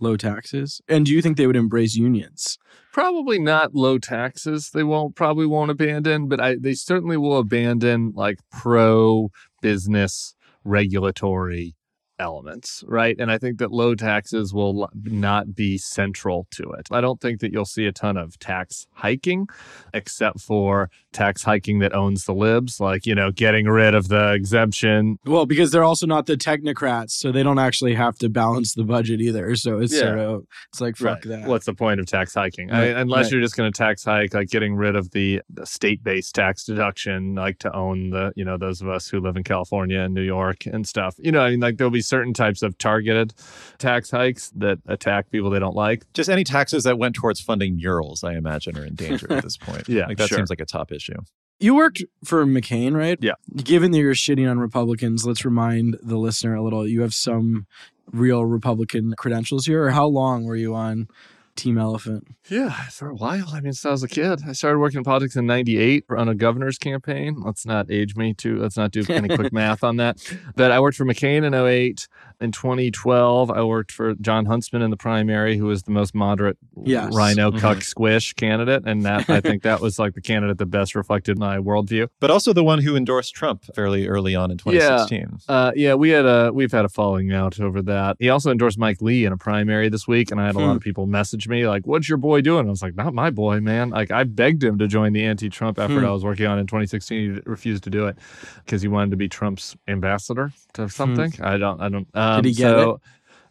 low 0.00 0.16
taxes 0.16 0.80
and 0.88 1.06
do 1.06 1.12
you 1.12 1.22
think 1.22 1.36
they 1.36 1.46
would 1.46 1.56
embrace 1.56 1.94
unions 1.94 2.58
Probably 2.94 3.40
not 3.40 3.74
low 3.74 3.98
taxes. 3.98 4.70
They 4.70 4.84
won't 4.84 5.16
probably 5.16 5.46
won't 5.46 5.72
abandon, 5.72 6.28
but 6.28 6.40
I, 6.40 6.54
they 6.54 6.74
certainly 6.74 7.16
will 7.16 7.38
abandon 7.38 8.12
like 8.14 8.38
pro 8.52 9.30
business 9.60 10.36
regulatory 10.62 11.74
elements, 12.18 12.84
right? 12.86 13.16
And 13.18 13.30
I 13.30 13.38
think 13.38 13.58
that 13.58 13.72
low 13.72 13.94
taxes 13.94 14.52
will 14.54 14.88
not 15.04 15.54
be 15.54 15.78
central 15.78 16.46
to 16.52 16.70
it. 16.72 16.88
I 16.90 17.00
don't 17.00 17.20
think 17.20 17.40
that 17.40 17.52
you'll 17.52 17.64
see 17.64 17.86
a 17.86 17.92
ton 17.92 18.16
of 18.16 18.38
tax 18.38 18.86
hiking, 18.92 19.48
except 19.92 20.40
for 20.40 20.90
tax 21.12 21.42
hiking 21.42 21.78
that 21.80 21.94
owns 21.94 22.24
the 22.24 22.34
libs, 22.34 22.80
like, 22.80 23.06
you 23.06 23.14
know, 23.14 23.30
getting 23.30 23.66
rid 23.66 23.94
of 23.94 24.08
the 24.08 24.32
exemption. 24.32 25.18
well 25.24 25.46
because 25.46 25.70
they're 25.70 25.84
also 25.84 26.06
not 26.06 26.26
the 26.26 26.36
technocrats 26.36 27.10
so 27.10 27.30
they 27.32 27.42
don't 27.42 27.58
actually 27.58 27.94
have 27.94 28.16
to 28.18 28.28
balance 28.28 28.74
the 28.74 28.84
budget 28.84 29.20
either 29.20 29.54
so 29.56 29.78
it's 29.78 29.92
Yeah. 29.92 30.00
sort 30.00 30.18
of 30.18 30.46
it's 30.70 30.80
like 30.80 30.96
fuck 30.96 31.22
that 31.22 31.46
What's 31.46 31.66
the 31.66 31.74
point 31.74 32.00
of 32.00 32.06
tax 32.06 32.34
hiking? 32.34 32.68
Right, 32.68 32.88
mean, 32.88 32.96
unless 32.96 33.26
right. 33.26 33.32
you're 33.32 33.40
just 33.42 33.56
going 33.56 33.70
to 33.72 33.76
tax 33.76 34.04
hike, 34.04 34.34
like 34.34 34.48
getting 34.48 34.74
rid 34.74 34.96
of 34.96 35.10
the, 35.12 35.40
the 35.50 35.66
state-based 35.66 36.34
tax 36.34 36.64
deduction, 36.64 37.34
like 37.34 37.58
to 37.60 37.74
own 37.74 38.10
the, 38.10 38.32
you 38.36 38.44
know, 38.44 38.56
those 38.56 38.80
of 38.80 38.88
us 38.88 39.08
who 39.08 39.20
live 39.20 39.36
in 39.36 39.44
California 39.44 40.00
and 40.00 40.14
New 40.14 40.22
York 40.22 40.66
and 40.66 40.86
stuff. 40.86 41.14
You 41.18 41.32
know, 41.32 41.40
I 41.40 41.50
mean, 41.50 41.60
like 41.60 41.76
there'll 41.76 41.90
be 41.90 42.00
certain 42.04 42.34
types 42.34 42.62
of 42.62 42.76
targeted 42.78 43.34
tax 43.78 44.10
hikes 44.10 44.50
that 44.56 44.78
attack 44.86 45.30
people 45.30 45.50
they 45.50 45.58
don't 45.58 45.76
like. 45.76 46.04
Just 46.12 46.28
any 46.28 46.44
taxes 46.44 46.84
that 46.84 46.98
went 46.98 47.14
towards 47.14 47.40
funding 47.40 47.76
murals, 47.76 48.24
I 48.24 48.34
imagine, 48.34 48.78
are 48.78 48.84
in 48.84 48.94
danger 48.94 49.32
at 49.32 49.42
this 49.42 49.56
point. 49.56 49.88
Yeah, 49.94 50.06
like 50.06 50.18
that 50.18 50.28
sure. 50.28 50.38
seems 50.38 50.50
like 50.50 50.60
a 50.60 50.64
top 50.64 50.92
issue. 50.92 51.14
You 51.60 51.74
worked 51.74 52.02
for 52.24 52.44
McCain, 52.44 52.96
right? 52.96 53.18
Yeah. 53.20 53.34
Given 53.56 53.92
that 53.92 53.98
you're 53.98 54.14
shitting 54.14 54.50
on 54.50 54.58
Republicans, 54.58 55.24
let's 55.24 55.44
remind 55.44 55.98
the 56.02 56.16
listener 56.16 56.54
a 56.54 56.62
little. 56.62 56.86
You 56.86 57.02
have 57.02 57.14
some 57.14 57.66
real 58.12 58.44
Republican 58.44 59.14
credentials 59.16 59.66
here. 59.66 59.84
Or 59.84 59.90
how 59.90 60.06
long 60.06 60.44
were 60.44 60.56
you 60.56 60.74
on 60.74 61.08
Team 61.56 61.78
Elephant? 61.78 62.26
Yeah, 62.48 62.70
for 62.88 63.08
a 63.08 63.14
while. 63.14 63.50
I 63.52 63.60
mean, 63.60 63.72
since 63.72 63.84
I 63.86 63.90
was 63.90 64.02
a 64.02 64.08
kid, 64.08 64.40
I 64.46 64.52
started 64.52 64.78
working 64.78 64.98
in 64.98 65.04
politics 65.04 65.36
in 65.36 65.46
'98 65.46 66.04
on 66.10 66.28
a 66.28 66.34
governor's 66.34 66.78
campaign. 66.78 67.36
Let's 67.44 67.64
not 67.64 67.90
age 67.90 68.16
me 68.16 68.34
too. 68.34 68.58
Let's 68.60 68.76
not 68.76 68.90
do 68.90 69.04
any 69.08 69.34
quick 69.34 69.52
math 69.52 69.84
on 69.84 69.96
that. 69.96 70.18
But 70.56 70.72
I 70.72 70.80
worked 70.80 70.96
for 70.96 71.04
McCain 71.04 71.44
in 71.44 71.54
08. 71.54 72.08
In 72.40 72.50
2012, 72.52 73.50
I 73.50 73.62
worked 73.62 73.92
for 73.92 74.14
Jon 74.14 74.46
Huntsman 74.46 74.82
in 74.82 74.90
the 74.90 74.96
primary, 74.96 75.56
who 75.56 75.66
was 75.66 75.84
the 75.84 75.92
most 75.92 76.14
moderate 76.14 76.58
Yes. 76.84 77.14
RINO 77.14 77.52
Mhm. 77.52 77.58
cuck 77.60 77.82
squish 77.82 78.32
candidate, 78.34 78.82
and 78.84 79.04
that 79.04 79.30
I 79.30 79.40
think 79.40 79.62
that 79.62 79.80
was 79.80 79.98
like 79.98 80.14
the 80.14 80.20
candidate 80.20 80.58
that 80.58 80.66
best 80.66 80.94
reflected 80.94 81.38
my 81.38 81.58
worldview. 81.58 82.08
But 82.20 82.30
also 82.30 82.52
the 82.52 82.64
one 82.64 82.80
who 82.80 82.96
endorsed 82.96 83.34
Trump 83.34 83.64
fairly 83.74 84.06
early 84.08 84.34
on 84.34 84.50
in 84.50 84.58
2016. 84.58 85.38
Uh, 85.48 85.72
yeah, 85.76 85.94
we 85.94 86.10
had 86.10 86.26
a 86.26 86.50
we've 86.52 86.72
had 86.72 86.84
a 86.84 86.88
falling 86.88 87.32
out 87.32 87.60
over 87.60 87.80
that. 87.82 88.16
He 88.18 88.28
also 88.28 88.50
endorsed 88.50 88.78
Mike 88.78 89.00
Lee 89.00 89.24
in 89.24 89.32
a 89.32 89.36
primary 89.36 89.88
this 89.88 90.06
week, 90.08 90.30
and 90.30 90.40
I 90.40 90.46
had 90.46 90.56
a 90.56 90.58
lot 90.58 90.70
Hmm. 90.70 90.76
of 90.76 90.82
people 90.82 91.06
message 91.06 91.48
me 91.48 91.66
like, 91.68 91.86
"What's 91.86 92.08
your 92.08 92.18
boy 92.18 92.40
doing?" 92.40 92.66
I 92.66 92.70
was 92.70 92.82
like, 92.82 92.96
"Not 92.96 93.14
my 93.14 93.30
boy, 93.30 93.60
man." 93.60 93.90
Like 93.90 94.10
I 94.10 94.24
begged 94.24 94.62
him 94.64 94.78
to 94.78 94.86
join 94.88 95.12
the 95.12 95.22
anti-Trump 95.24 95.78
effort 95.78 96.00
Hmm. 96.00 96.06
I 96.06 96.10
was 96.10 96.24
working 96.24 96.46
on 96.46 96.58
in 96.58 96.66
2016. 96.66 97.34
He 97.34 97.40
refused 97.46 97.84
to 97.84 97.90
do 97.90 98.06
it 98.06 98.16
because 98.64 98.82
he 98.82 98.88
wanted 98.88 99.12
to 99.12 99.16
be 99.16 99.28
Trump's 99.28 99.76
ambassador 99.88 100.52
to 100.74 100.88
something. 100.88 101.32
I 101.40 101.56
don't. 101.56 101.80
I 101.80 101.88
don't. 101.88 102.08
Um, 102.24 102.36
Hmm. 102.36 102.42
Did 102.42 102.48
he 102.48 102.54
get 102.54 102.68
so, 102.70 103.00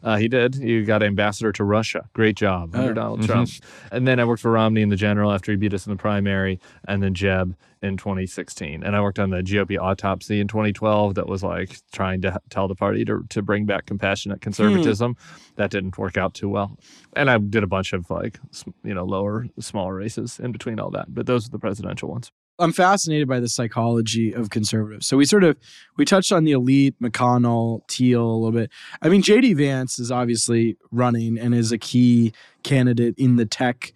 Uh, 0.02 0.16
he 0.18 0.28
did. 0.28 0.54
He 0.56 0.82
got 0.82 1.02
ambassador 1.02 1.50
to 1.52 1.64
Russia. 1.64 2.10
Great 2.12 2.36
job 2.36 2.74
under 2.74 2.90
Oh. 2.90 2.94
Donald 2.94 3.20
Mhm. 3.22 3.26
Trump. 3.26 3.48
And 3.90 4.06
then 4.06 4.20
I 4.20 4.26
worked 4.26 4.42
for 4.42 4.50
Romney 4.50 4.82
in 4.82 4.90
the 4.90 4.96
general 4.96 5.32
after 5.32 5.50
he 5.50 5.56
beat 5.56 5.72
us 5.72 5.86
in 5.86 5.92
the 5.92 5.96
primary, 5.96 6.60
and 6.86 7.02
then 7.02 7.14
Jeb 7.14 7.56
in 7.80 7.96
2016. 7.96 8.82
And 8.84 8.94
I 8.94 9.00
worked 9.00 9.18
on 9.18 9.30
the 9.30 9.42
GOP 9.42 9.78
autopsy 9.78 10.40
in 10.40 10.46
2012 10.48 11.14
that 11.14 11.26
was 11.26 11.42
like 11.42 11.78
trying 11.92 12.20
to 12.20 12.38
tell 12.50 12.68
the 12.68 12.74
party 12.74 13.02
to, 13.06 13.24
to 13.30 13.40
bring 13.40 13.64
back 13.64 13.86
compassionate 13.86 14.42
conservatism. 14.42 15.16
That 15.56 15.70
didn't 15.70 15.96
work 15.96 16.18
out 16.18 16.34
too 16.34 16.50
well. 16.50 16.78
And 17.16 17.30
I 17.30 17.38
did 17.38 17.62
a 17.62 17.66
bunch 17.66 17.94
of 17.94 18.10
like, 18.10 18.38
you 18.82 18.92
know, 18.92 19.04
lower, 19.06 19.46
smaller 19.58 19.94
races 19.94 20.38
in 20.38 20.52
between 20.52 20.78
all 20.80 20.90
that. 20.90 21.14
But 21.14 21.24
those 21.26 21.46
are 21.46 21.50
the 21.50 21.58
presidential 21.58 22.10
ones. 22.10 22.30
I'm 22.58 22.72
fascinated 22.72 23.26
by 23.28 23.40
the 23.40 23.48
psychology 23.48 24.32
of 24.32 24.50
conservatives. 24.50 25.06
So 25.06 25.16
we 25.16 25.24
sort 25.24 25.44
of 25.44 25.56
we 25.96 26.04
touched 26.04 26.32
on 26.32 26.44
the 26.44 26.52
elite, 26.52 26.94
McConnell, 27.00 27.80
Thiel 27.88 28.22
a 28.22 28.36
little 28.36 28.52
bit. 28.52 28.70
I 29.02 29.08
mean, 29.08 29.22
JD 29.22 29.56
Vance 29.56 29.98
is 29.98 30.10
obviously 30.10 30.76
running 30.92 31.38
and 31.38 31.54
is 31.54 31.72
a 31.72 31.78
key 31.78 32.32
candidate 32.62 33.14
in 33.18 33.36
the 33.36 33.46
tech 33.46 33.92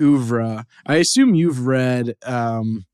oeuvre. 0.00 0.66
I 0.86 0.96
assume 0.96 1.34
you've 1.34 1.66
read 1.66 2.14
um, 2.24 2.86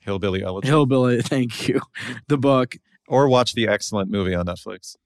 Hillbilly 0.00 0.42
Elegy. 0.42 0.68
Hillbilly. 0.68 1.22
Thank 1.22 1.68
you. 1.68 1.80
The 2.28 2.38
book. 2.38 2.76
or 3.08 3.28
watch 3.28 3.52
the 3.52 3.68
excellent 3.68 4.10
movie 4.10 4.34
on 4.34 4.46
Netflix. 4.46 4.96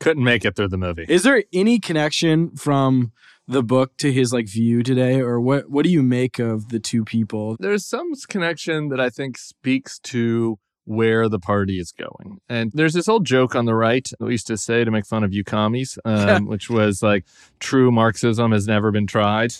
Couldn't 0.00 0.24
make 0.24 0.44
it 0.46 0.56
through 0.56 0.68
the 0.68 0.78
movie. 0.78 1.04
Is 1.08 1.22
there 1.24 1.44
any 1.52 1.78
connection 1.78 2.56
from 2.56 3.12
the 3.50 3.62
book 3.62 3.96
to 3.98 4.12
his 4.12 4.32
like 4.32 4.48
view 4.48 4.82
today, 4.82 5.20
or 5.20 5.40
what? 5.40 5.70
What 5.70 5.84
do 5.84 5.90
you 5.90 6.02
make 6.02 6.38
of 6.38 6.68
the 6.68 6.80
two 6.80 7.04
people? 7.04 7.56
There's 7.58 7.86
some 7.86 8.12
connection 8.28 8.88
that 8.88 9.00
I 9.00 9.10
think 9.10 9.36
speaks 9.38 9.98
to 10.00 10.58
where 10.84 11.28
the 11.28 11.38
party 11.38 11.78
is 11.78 11.92
going. 11.92 12.38
And 12.48 12.72
there's 12.74 12.94
this 12.94 13.08
old 13.08 13.24
joke 13.24 13.54
on 13.54 13.64
the 13.64 13.74
right 13.74 14.08
that 14.18 14.24
we 14.24 14.32
used 14.32 14.46
to 14.48 14.56
say 14.56 14.82
to 14.84 14.90
make 14.90 15.06
fun 15.06 15.22
of 15.22 15.32
you 15.32 15.44
commies, 15.44 15.98
um, 16.04 16.46
which 16.46 16.68
was 16.68 17.02
like, 17.02 17.24
true 17.60 17.92
Marxism 17.92 18.50
has 18.52 18.66
never 18.66 18.90
been 18.90 19.06
tried. 19.06 19.52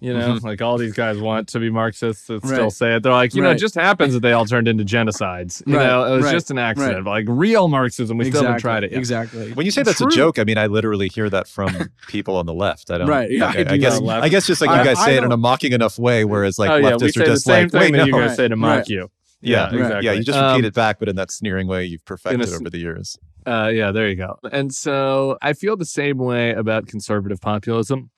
You 0.00 0.16
know, 0.16 0.38
like 0.42 0.62
all 0.62 0.78
these 0.78 0.92
guys 0.92 1.18
want 1.18 1.48
to 1.48 1.58
be 1.58 1.68
Marxists 1.68 2.26
that 2.28 2.46
still 2.46 2.70
say 2.70 2.94
it. 2.94 3.02
They're 3.02 3.10
like, 3.12 3.34
you 3.34 3.42
know, 3.42 3.50
it 3.50 3.58
just 3.58 3.74
happens 3.74 4.14
that 4.14 4.20
they 4.20 4.32
all 4.32 4.44
turned 4.46 4.68
into 4.68 4.84
genocides. 4.84 5.66
You 5.66 5.76
Right, 5.76 5.86
know, 5.86 6.12
it 6.12 6.16
was 6.16 6.24
right, 6.26 6.32
just 6.32 6.50
an 6.52 6.58
accident. 6.58 7.04
But 7.04 7.10
like 7.10 7.24
real 7.28 7.66
Marxism, 7.66 8.16
we 8.16 8.26
still 8.30 8.44
haven't 8.44 8.60
tried 8.60 8.84
it 8.84 8.92
yet. 8.92 8.98
Exactly. 8.98 9.52
When 9.52 9.66
you 9.66 9.72
say 9.72 9.82
that's 9.82 9.98
True. 9.98 10.06
a 10.06 10.10
joke, 10.10 10.38
I 10.38 10.44
mean 10.44 10.58
I 10.58 10.66
literally 10.66 11.08
hear 11.08 11.28
that 11.30 11.48
from 11.48 11.88
people 12.08 12.36
on 12.36 12.46
the 12.46 12.54
left. 12.54 12.90
I 12.92 12.98
don't. 12.98 13.08
Right, 13.08 13.30
yeah, 13.30 13.46
like, 13.46 13.56
I 13.56 13.60
I, 13.60 13.64
do 13.64 13.78
guess. 13.78 14.00
I 14.00 14.28
guess 14.28 14.46
just 14.46 14.60
like 14.60 14.70
I- 14.70 14.78
you 14.78 14.84
guys 14.84 14.98
I 14.98 15.06
say 15.06 15.16
it 15.16 15.24
in 15.24 15.32
a 15.32 15.36
mocking 15.36 15.72
enough 15.72 15.98
way, 15.98 16.24
whereas 16.24 16.56
like 16.58 16.70
oh, 16.70 16.76
yeah, 16.76 16.90
we 16.90 16.92
leftists 16.92 17.14
say 17.14 17.20
are 17.22 17.24
the 17.24 17.30
just 17.32 17.44
same 17.44 17.62
like, 17.64 17.70
thing 17.72 17.80
wait, 17.80 17.92
that 17.92 17.98
wait, 18.04 18.08
you're 18.10 18.26
no. 18.28 18.34
say 18.34 18.48
to 18.48 18.56
mock 18.56 18.76
Right. 18.78 18.88
you. 18.88 19.10
Yeah, 19.44 19.72
exactly. 19.72 20.06
Yeah, 20.06 20.12
you 20.12 20.24
just 20.24 20.38
Um, 20.38 20.56
repeat 20.56 20.66
it 20.66 20.74
back, 20.74 20.98
but 20.98 21.08
in 21.08 21.16
that 21.16 21.30
sneering 21.30 21.66
way 21.66 21.84
you've 21.84 22.04
perfected 22.04 22.42
s- 22.42 22.52
over 22.54 22.70
the 22.70 22.78
years. 22.78 23.18
Uh, 23.46 23.70
yeah, 23.72 23.92
there 23.92 24.08
you 24.08 24.16
go. 24.16 24.38
And 24.50 24.74
so 24.74 25.36
I 25.42 25.52
feel 25.52 25.76
the 25.76 25.84
same 25.84 26.16
way 26.18 26.52
about 26.52 26.86
conservative 26.86 27.40
populism, 27.40 28.10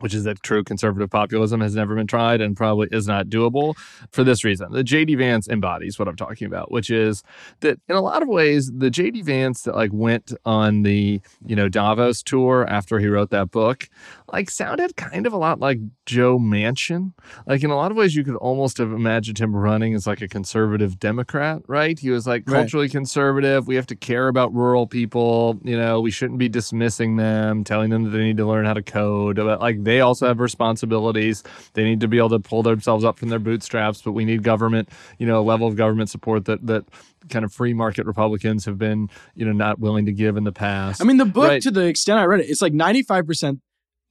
which 0.00 0.14
is 0.14 0.24
that 0.24 0.42
true 0.42 0.64
conservative 0.64 1.10
populism 1.10 1.60
has 1.60 1.74
never 1.74 1.94
been 1.94 2.06
tried 2.06 2.40
and 2.40 2.56
probably 2.56 2.88
is 2.90 3.06
not 3.06 3.26
doable 3.26 3.76
for 4.10 4.24
this 4.24 4.44
reason. 4.44 4.72
The 4.72 4.82
JD 4.84 5.16
Vance 5.18 5.48
embodies 5.48 5.98
what 5.98 6.08
I'm 6.08 6.16
talking 6.16 6.46
about, 6.46 6.70
which 6.70 6.90
is 6.90 7.22
that 7.60 7.78
in 7.88 7.96
a 7.96 8.00
lot 8.00 8.22
of 8.22 8.28
ways, 8.28 8.70
the 8.74 8.90
JD 8.90 9.24
Vance 9.24 9.62
that 9.62 9.74
like 9.74 9.90
went 9.92 10.32
on 10.44 10.82
the, 10.82 11.20
you 11.46 11.56
know, 11.56 11.68
Davos 11.68 12.22
tour 12.22 12.66
after 12.68 12.98
he 12.98 13.06
wrote 13.06 13.30
that 13.30 13.50
book, 13.50 13.88
like 14.32 14.50
sounded 14.50 14.96
kind 14.96 15.26
of 15.26 15.32
a 15.32 15.36
lot 15.36 15.60
like 15.60 15.78
Joe 16.06 16.38
Manchin. 16.38 17.12
Like 17.46 17.62
in 17.62 17.70
a 17.70 17.76
lot 17.76 17.90
of 17.90 17.96
ways, 17.96 18.14
you 18.14 18.24
could 18.24 18.36
almost 18.36 18.78
have 18.78 18.92
imagined 18.92 19.38
him 19.38 19.54
running 19.54 19.94
as 19.94 20.06
like 20.06 20.20
a 20.22 20.28
conservative 20.28 20.98
Democrat, 20.98 21.62
right? 21.66 21.98
He 21.98 22.10
was 22.10 22.26
like 22.26 22.44
Right. 22.46 22.60
culturally 22.60 22.88
conservative. 22.88 23.66
We 23.66 23.76
have 23.76 23.86
to 23.88 23.96
care 23.96 24.28
about 24.28 24.54
rural 24.54 24.86
people. 24.86 25.58
You 25.62 25.76
know, 25.76 26.00
we 26.00 26.10
shouldn't 26.10 26.38
be 26.38 26.48
dismissing 26.48 27.16
them, 27.16 27.64
telling 27.64 27.90
them 27.90 28.04
that 28.04 28.10
they 28.10 28.18
need 28.24 28.36
to 28.38 28.46
learn 28.46 28.64
how 28.64 28.74
to 28.74 28.82
code. 28.82 29.36
But 29.36 29.60
like 29.60 29.84
they 29.90 30.00
also 30.00 30.26
have 30.28 30.40
responsibilities. 30.40 31.42
They 31.74 31.84
need 31.84 32.00
to 32.00 32.08
be 32.08 32.18
able 32.18 32.30
to 32.30 32.38
pull 32.40 32.62
themselves 32.62 33.04
up 33.04 33.18
from 33.18 33.28
their 33.28 33.38
bootstraps. 33.38 34.00
But 34.02 34.12
we 34.12 34.24
need 34.24 34.42
government, 34.42 34.88
you 35.18 35.26
know, 35.26 35.40
a 35.40 35.42
level 35.42 35.66
of 35.66 35.76
government 35.76 36.08
support 36.10 36.44
that 36.46 36.66
that 36.66 36.84
kind 37.28 37.44
of 37.44 37.52
free 37.52 37.74
market 37.74 38.06
Republicans 38.06 38.64
have 38.64 38.78
been, 38.78 39.10
you 39.34 39.44
know, 39.44 39.52
not 39.52 39.78
willing 39.78 40.06
to 40.06 40.12
give 40.12 40.36
in 40.36 40.44
the 40.44 40.52
past. 40.52 41.02
I 41.02 41.04
mean, 41.04 41.18
the 41.18 41.24
book, 41.26 41.48
Right. 41.48 41.62
to 41.62 41.70
the 41.70 41.86
extent 41.86 42.18
I 42.18 42.24
read 42.24 42.40
it, 42.40 42.48
it's 42.48 42.62
like 42.62 42.72
95% 42.72 43.60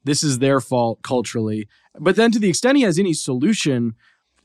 this 0.05 0.23
is 0.23 0.39
their 0.39 0.61
fault 0.61 0.99
culturally. 1.03 1.67
But 1.99 2.15
then 2.15 2.31
to 2.31 2.39
the 2.39 2.47
extent 2.49 2.77
he 2.77 2.83
has 2.83 2.97
any 2.99 3.13
solution, 3.13 3.95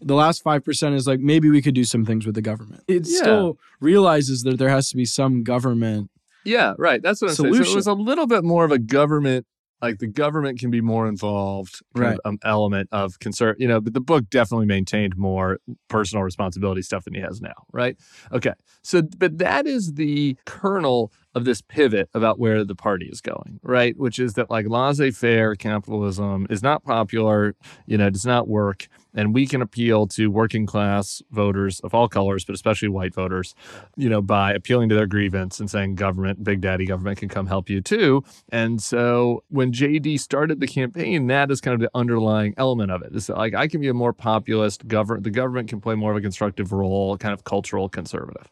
the 0.01 0.15
last 0.15 0.43
5% 0.43 0.95
is 0.95 1.07
like, 1.07 1.21
maybe 1.21 1.49
we 1.49 1.63
could 1.63 1.75
do 1.75 1.85
some 1.85 2.05
things 2.05 2.27
with 2.27 2.35
the 2.35 2.43
government. 2.43 2.83
It 2.89 3.07
Yeah. 3.07 3.19
still 3.19 3.59
realizes 3.81 4.43
that 4.43 4.59
there 4.59 4.69
has 4.69 4.91
to 4.91 4.97
be 4.97 5.05
some 5.05 5.43
government. 5.45 6.11
Yeah, 6.45 6.75
right. 6.77 7.01
That's 7.01 7.23
what 7.23 7.31
I'm 7.31 7.37
saying. 7.37 7.55
So 7.55 7.71
it 7.71 7.75
was 7.75 7.87
a 7.87 7.93
little 7.95 8.27
bit 8.27 8.43
more 8.45 8.65
of 8.65 8.73
a 8.73 8.79
government, 8.79 9.47
like 9.85 9.99
the 9.99 10.07
government 10.07 10.59
can 10.59 10.71
be 10.71 10.81
more 10.81 11.07
involved, 11.09 11.81
Right. 11.95 12.15
of, 12.15 12.21
um, 12.25 12.39
element 12.45 12.89
of 12.93 13.19
concern. 13.19 13.55
You 13.59 13.69
know, 13.69 13.81
but 13.81 13.93
the 13.95 14.01
book 14.01 14.25
definitely 14.31 14.67
maintained 14.67 15.17
more 15.17 15.59
personal 15.89 16.23
responsibility 16.25 16.83
stuff 16.83 17.05
than 17.05 17.15
he 17.15 17.21
has 17.21 17.41
now, 17.41 17.59
right? 17.73 17.97
Okay, 18.33 18.55
so 18.83 19.03
but 19.19 19.39
that 19.39 19.67
is 19.67 19.95
the 19.95 20.37
kernel 20.47 21.13
of 21.35 21.45
this 21.45 21.61
pivot 21.61 22.09
about 22.15 22.39
where 22.39 22.65
the 22.65 22.75
party 22.77 23.07
is 23.07 23.21
going, 23.21 23.59
right? 23.63 23.97
Which 23.99 24.19
is 24.19 24.35
that 24.35 24.51
like 24.51 24.67
laissez-faire 24.69 25.57
capitalism 25.57 26.47
is 26.49 26.63
not 26.63 26.85
popular, 26.85 27.55
you 27.87 27.99
know, 27.99 28.09
does 28.11 28.25
not 28.27 28.47
work, 28.49 28.87
and 29.15 29.35
we 29.35 29.47
can 29.47 29.63
appeal 29.63 30.07
to 30.09 30.31
working 30.31 30.67
class 30.67 31.23
voters 31.31 31.81
of 31.81 31.95
all 31.95 32.09
colors, 32.09 32.45
but 32.45 32.55
especially 32.55 32.89
white 32.89 33.15
voters 33.15 33.55
you 33.97 34.09
know, 34.09 34.21
by 34.21 34.53
appealing 34.53 34.89
to 34.89 34.95
their 34.95 35.07
grievance 35.07 35.61
and 35.61 35.71
saying 35.71 35.95
government, 35.95 36.43
big 36.43 36.61
daddy 36.61 36.85
government 36.85 37.19
can 37.19 37.29
come 37.29 37.47
help 37.47 37.71
you 37.71 37.81
too. 37.81 38.25
And 38.51 38.83
so 38.83 39.43
when 39.49 39.73
JD 39.73 40.21
started 40.21 40.61
the 40.61 40.67
campaign, 40.67 41.27
that 41.29 41.51
is 41.51 41.61
kind 41.61 41.75
of 41.75 41.81
the 41.81 41.91
underlying 41.95 42.55
element 42.57 42.91
of 42.91 43.03
it. 43.03 43.13
It's 43.15 43.29
like 43.29 43.55
I 43.55 43.69
can 43.69 43.81
be 43.81 43.89
a 43.89 43.95
more 43.95 44.13
populist 44.13 44.87
government, 44.87 45.25
the 45.25 45.31
government 45.31 45.69
can 45.69 45.81
play 45.81 45.95
more 45.95 46.11
of 46.11 46.17
a 46.17 46.21
constructive 46.21 46.73
role, 46.73 47.17
kind 47.17 47.33
of 47.33 47.45
cultural 47.45 47.89
conservative. 47.89 48.51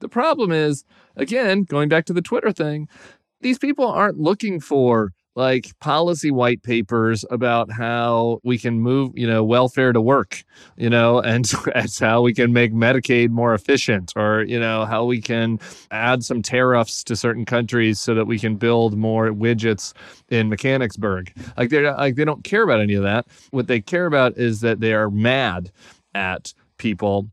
The 0.00 0.08
problem 0.08 0.52
is, 0.52 0.84
again, 1.16 1.64
going 1.64 1.88
back 1.88 2.04
to 2.06 2.12
the 2.12 2.22
Twitter 2.22 2.52
thing, 2.52 2.88
these 3.40 3.58
people 3.58 3.86
aren't 3.86 4.18
looking 4.18 4.60
for 4.60 5.12
like 5.38 5.78
policy 5.78 6.32
white 6.32 6.64
papers 6.64 7.24
about 7.30 7.70
how 7.70 8.40
we 8.42 8.58
can 8.58 8.80
move, 8.80 9.16
you 9.16 9.26
know, 9.26 9.44
welfare 9.44 9.92
to 9.92 10.00
work, 10.00 10.42
you 10.76 10.90
know, 10.90 11.20
and 11.22 11.44
that's 11.66 11.98
how 11.98 12.20
we 12.20 12.34
can 12.34 12.52
make 12.52 12.72
Medicaid 12.72 13.30
more 13.30 13.54
efficient 13.54 14.12
or, 14.16 14.42
you 14.42 14.58
know, 14.58 14.84
how 14.84 15.04
we 15.04 15.20
can 15.20 15.60
add 15.92 16.24
some 16.24 16.42
tariffs 16.42 17.04
to 17.04 17.14
certain 17.14 17.44
countries 17.44 18.00
so 18.00 18.14
that 18.16 18.26
we 18.26 18.38
can 18.38 18.56
build 18.56 18.98
more 18.98 19.28
widgets 19.28 19.94
in 20.28 20.48
Mechanicsburg. 20.48 21.32
Like 21.56 21.70
they're 21.70 21.94
like 21.94 22.16
they 22.16 22.24
don't 22.24 22.42
care 22.42 22.64
about 22.64 22.80
any 22.80 22.94
of 22.94 23.04
that. 23.04 23.26
What 23.52 23.68
they 23.68 23.80
care 23.80 24.06
about 24.06 24.36
is 24.36 24.60
that 24.62 24.80
they 24.80 24.92
are 24.92 25.08
mad 25.08 25.70
at 26.14 26.52
people 26.78 27.30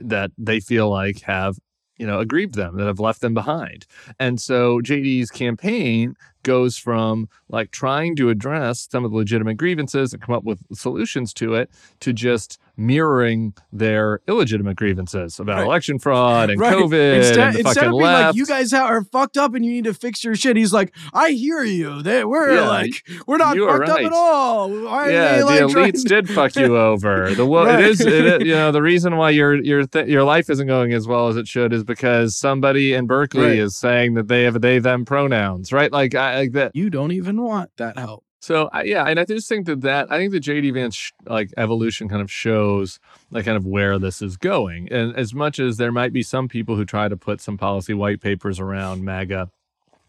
that 0.00 0.30
they 0.38 0.60
feel 0.60 0.88
like 0.88 1.20
have 1.20 1.58
you 1.98 2.06
know 2.06 2.20
aggrieved 2.20 2.54
them 2.54 2.76
that 2.76 2.86
have 2.86 2.98
left 2.98 3.20
them 3.20 3.34
behind 3.34 3.86
and 4.18 4.40
so 4.40 4.80
jd's 4.80 5.30
campaign 5.30 6.16
goes 6.44 6.78
from 6.78 7.28
like 7.48 7.72
trying 7.72 8.14
to 8.16 8.30
address 8.30 8.88
some 8.90 9.04
of 9.04 9.10
the 9.10 9.16
legitimate 9.16 9.56
grievances 9.56 10.12
and 10.12 10.22
come 10.22 10.34
up 10.34 10.44
with 10.44 10.60
solutions 10.72 11.34
to 11.34 11.54
it 11.54 11.68
to 12.00 12.12
just 12.12 12.60
mirroring 12.76 13.54
their 13.72 14.20
illegitimate 14.28 14.76
grievances 14.76 15.38
about 15.38 15.58
Right. 15.58 15.66
election 15.66 15.98
fraud 15.98 16.50
and 16.50 16.60
Right. 16.64 16.74
covid 16.76 17.16
instead 17.18 17.48
and 17.50 17.58
instead 17.60 17.84
of 17.86 17.90
being 17.92 18.02
left 18.02 18.26
like, 18.28 18.34
you 18.36 18.46
guys 18.46 18.72
are 18.72 19.04
fucked 19.04 19.36
up 19.36 19.54
and 19.54 19.64
you 19.64 19.72
need 19.72 19.84
to 19.84 19.94
fix 19.94 20.22
your 20.24 20.34
shit, 20.34 20.56
he's 20.56 20.72
like, 20.72 20.94
I 21.12 21.30
hear 21.30 21.62
you. 21.62 22.02
They, 22.02 22.24
we're 22.24 22.54
Yeah, 22.56 22.68
like, 22.68 22.90
we're 23.26 23.36
not 23.36 23.56
fucked 23.56 23.88
up 23.88 24.00
at 24.00 24.12
all. 24.12 24.70
Why 24.70 25.10
yeah, 25.10 25.38
the 25.38 25.44
like, 25.44 25.60
elites 25.62 26.02
to- 26.02 26.08
did 26.08 26.28
fuck 26.28 26.56
you 26.56 26.76
over. 26.76 27.34
The 27.34 27.44
Right. 27.46 27.80
it 27.80 27.86
is, 27.90 28.00
it 28.00 28.12
is, 28.42 28.46
you 28.48 28.54
know, 28.54 28.72
the 28.72 28.82
reason 28.90 29.16
why 29.16 29.30
your 29.30 29.54
your 29.62 29.86
th- 29.86 30.08
your 30.08 30.24
life 30.24 30.50
isn't 30.50 30.66
going 30.66 30.92
as 30.92 31.06
well 31.06 31.28
as 31.28 31.36
it 31.36 31.46
should 31.46 31.72
is 31.72 31.84
because 31.84 32.36
somebody 32.36 32.94
in 32.94 33.06
Berkeley 33.06 33.42
Right. 33.44 33.58
is 33.58 33.76
saying 33.78 34.14
that 34.14 34.28
they 34.28 34.42
have 34.44 34.60
they 34.60 34.78
them 34.78 35.04
pronouns, 35.04 35.72
right? 35.72 35.92
Like 35.92 36.14
I 36.14 36.38
like 36.38 36.52
that. 36.52 36.72
You 36.74 36.90
don't 36.90 37.12
even 37.12 37.40
want 37.42 37.70
that 37.76 37.98
help. 37.98 38.24
So 38.44 38.68
I, 38.74 38.82
yeah, 38.82 39.04
and 39.04 39.18
I 39.18 39.24
just 39.24 39.48
think 39.48 39.64
that 39.64 39.80
that 39.80 40.12
I 40.12 40.18
think 40.18 40.30
the 40.30 40.38
JD 40.38 40.74
Vance 40.74 40.94
sh- 40.94 41.12
like 41.24 41.50
evolution 41.56 42.10
kind 42.10 42.20
of 42.20 42.30
shows 42.30 43.00
like 43.30 43.46
kind 43.46 43.56
of 43.56 43.64
where 43.64 43.98
this 43.98 44.20
is 44.20 44.36
going. 44.36 44.92
And 44.92 45.16
as 45.16 45.32
much 45.32 45.58
as 45.58 45.78
there 45.78 45.90
might 45.90 46.12
be 46.12 46.22
some 46.22 46.46
people 46.46 46.76
who 46.76 46.84
try 46.84 47.08
to 47.08 47.16
put 47.16 47.40
some 47.40 47.56
policy 47.56 47.94
white 47.94 48.20
papers 48.20 48.60
around 48.60 49.02
MAGA 49.02 49.48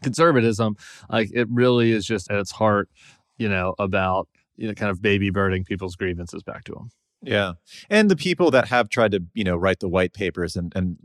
conservatism, 0.03 0.75
like 1.09 1.29
it 1.33 1.47
really 1.49 1.93
is 1.93 2.05
just 2.05 2.29
at 2.29 2.37
its 2.37 2.51
heart, 2.51 2.89
you 3.37 3.47
know, 3.47 3.73
about 3.79 4.27
you 4.57 4.67
know 4.67 4.73
kind 4.73 4.91
of 4.91 5.01
baby 5.01 5.29
birding 5.29 5.63
people's 5.63 5.95
grievances 5.95 6.43
back 6.43 6.65
to 6.65 6.73
them. 6.73 6.89
Yeah. 7.21 7.53
And 7.89 8.11
the 8.11 8.17
people 8.17 8.51
that 8.51 8.67
have 8.67 8.89
tried 8.89 9.11
to, 9.11 9.23
you 9.33 9.45
know, 9.45 9.55
write 9.55 9.79
the 9.79 9.87
white 9.87 10.11
papers 10.11 10.57
and, 10.57 10.73
and 10.75 10.97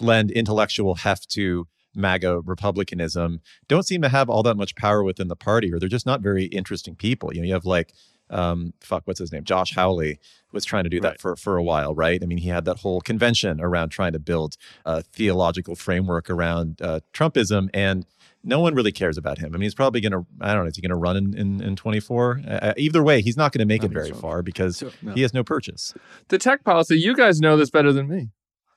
lend 0.00 0.32
intellectual 0.32 0.96
heft 0.96 1.30
to 1.30 1.68
MAGA 1.94 2.40
republicanism 2.40 3.40
don't 3.68 3.86
seem 3.86 4.02
to 4.02 4.08
have 4.08 4.28
all 4.30 4.42
that 4.42 4.56
much 4.56 4.74
power 4.76 5.02
within 5.02 5.28
the 5.28 5.36
party, 5.36 5.72
or 5.72 5.78
they're 5.78 5.88
just 5.88 6.06
not 6.06 6.20
very 6.20 6.44
interesting 6.46 6.94
people. 6.94 7.34
You 7.34 7.40
know, 7.42 7.46
you 7.46 7.52
have 7.54 7.64
like, 7.66 7.92
um, 8.30 8.72
fuck, 8.80 9.02
what's 9.06 9.18
his 9.20 9.30
name? 9.32 9.44
Josh 9.44 9.74
Hawley 9.74 10.18
was 10.52 10.64
trying 10.64 10.84
to 10.84 10.90
do 10.90 11.00
that 11.00 11.08
Right. 11.12 11.20
for, 11.20 11.36
for 11.36 11.56
a 11.58 11.62
while, 11.62 11.94
right? 11.94 12.22
I 12.22 12.26
mean, 12.26 12.38
he 12.38 12.48
had 12.48 12.64
that 12.64 12.78
whole 12.78 13.00
convention 13.02 13.60
around 13.60 13.90
trying 13.90 14.12
to 14.12 14.18
build 14.18 14.56
a 14.86 15.02
theological 15.02 15.74
framework 15.76 16.30
around 16.30 16.80
uh, 16.80 17.00
Trumpism, 17.12 17.68
and 17.74 18.06
no 18.44 18.58
one 18.58 18.74
really 18.74 18.90
cares 18.92 19.18
about 19.18 19.38
him. 19.38 19.48
I 19.54 19.58
mean, 19.58 19.62
he's 19.62 19.74
probably 19.74 20.00
going 20.00 20.12
to, 20.12 20.26
I 20.40 20.54
don't 20.54 20.64
know, 20.64 20.68
is 20.68 20.76
he 20.76 20.82
going 20.82 20.90
to 20.90 20.96
run 20.96 21.16
in, 21.16 21.36
in, 21.36 21.62
in 21.62 21.76
24? 21.76 22.40
Uh, 22.48 22.72
either 22.76 23.02
way, 23.02 23.20
he's 23.22 23.36
not 23.36 23.52
going 23.52 23.60
to 23.60 23.66
make 23.66 23.82
I 23.82 23.86
it 23.86 23.92
very 23.92 24.08
so. 24.08 24.14
far 24.14 24.42
because 24.42 24.78
So- 24.78 24.90
No. 25.02 25.12
he 25.12 25.22
has 25.22 25.32
no 25.34 25.44
purchase. 25.44 25.94
The 26.28 26.38
tech 26.38 26.64
policy, 26.64 26.98
you 26.98 27.14
guys 27.14 27.40
know 27.40 27.56
this 27.56 27.70
better 27.70 27.92
than 27.92 28.08
me. 28.08 28.30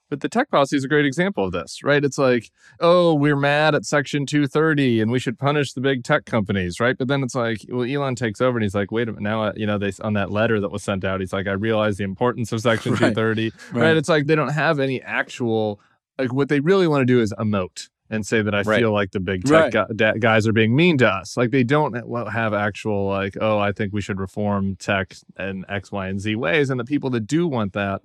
But 0.10 0.22
the 0.22 0.30
tech 0.30 0.52
policy 0.52 0.78
is 0.78 0.84
a 0.84 0.88
great 0.88 1.06
example 1.06 1.46
of 1.46 1.52
this, 1.52 1.84
right? 1.84 2.04
It's 2.06 2.18
like, 2.20 2.52
oh, 2.80 3.16
we're 3.16 3.36
mad 3.36 3.74
at 3.74 3.86
Section 3.86 4.26
230 4.28 5.02
and 5.02 5.12
we 5.12 5.18
should 5.18 5.40
punish 5.40 5.74
the 5.74 5.82
big 5.82 6.04
tech 6.04 6.26
companies, 6.26 6.80
right? 6.80 6.96
But 6.98 7.08
then 7.08 7.24
it's 7.24 7.34
like, 7.34 7.62
well, 7.70 7.84
Elon 7.90 8.14
takes 8.16 8.40
over 8.40 8.58
and 8.58 8.64
he's 8.64 8.76
like, 8.76 8.92
wait 8.92 9.10
a 9.10 9.14
minute, 9.14 9.24
now, 9.24 9.44
uh, 9.46 9.54
you 9.56 9.66
know, 9.66 9.80
they 9.80 9.92
on 10.04 10.14
that 10.14 10.30
letter 10.32 10.60
that 10.60 10.70
was 10.72 10.84
sent 10.84 11.04
out, 11.04 11.22
he's 11.22 11.34
like, 11.34 11.48
I 11.48 11.54
realize 11.54 11.98
the 11.98 12.04
importance 12.04 12.52
of 12.52 12.62
Section 12.62 12.92
Right. 13.02 13.14
230, 13.16 13.52
right. 13.72 13.82
Right. 13.82 13.98
It's 13.98 14.08
like 14.10 14.28
they 14.28 14.36
don't 14.36 14.50
have 14.54 14.80
any 14.80 15.02
actual, 15.02 15.80
like, 16.20 16.32
what 16.32 16.50
they 16.50 16.60
really 16.60 16.88
want 16.88 17.02
to 17.02 17.06
do 17.06 17.20
is 17.20 17.34
emote 17.40 17.90
and 18.12 18.24
say 18.24 18.44
that 18.44 18.54
I 18.54 18.62
Right. 18.62 18.80
feel 18.82 18.94
like 18.94 19.10
the 19.12 19.20
big 19.20 19.44
tech 19.46 19.74
Right. 19.74 19.98
gu- 19.98 20.20
guys 20.20 20.48
are 20.48 20.54
being 20.54 20.76
mean 20.76 21.00
to 21.00 21.08
us. 21.08 21.36
Like 21.36 21.50
they 21.50 21.64
don't 21.64 21.96
have 22.30 22.54
actual 22.54 23.08
like, 23.08 23.36
oh, 23.42 23.58
I 23.58 23.72
think 23.72 23.92
we 23.92 24.02
should 24.02 24.20
reform 24.20 24.76
tech 24.76 25.16
in 25.40 25.66
X, 25.68 25.92
Y, 25.92 26.08
and 26.08 26.22
Z 26.22 26.36
ways. 26.36 26.70
And 26.70 26.80
the 26.80 26.86
people 26.86 27.10
that 27.10 27.26
do 27.26 27.48
want 27.48 27.74
that, 27.74 28.04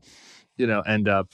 you 0.57 0.67
know, 0.67 0.81
end 0.81 1.07
up, 1.07 1.29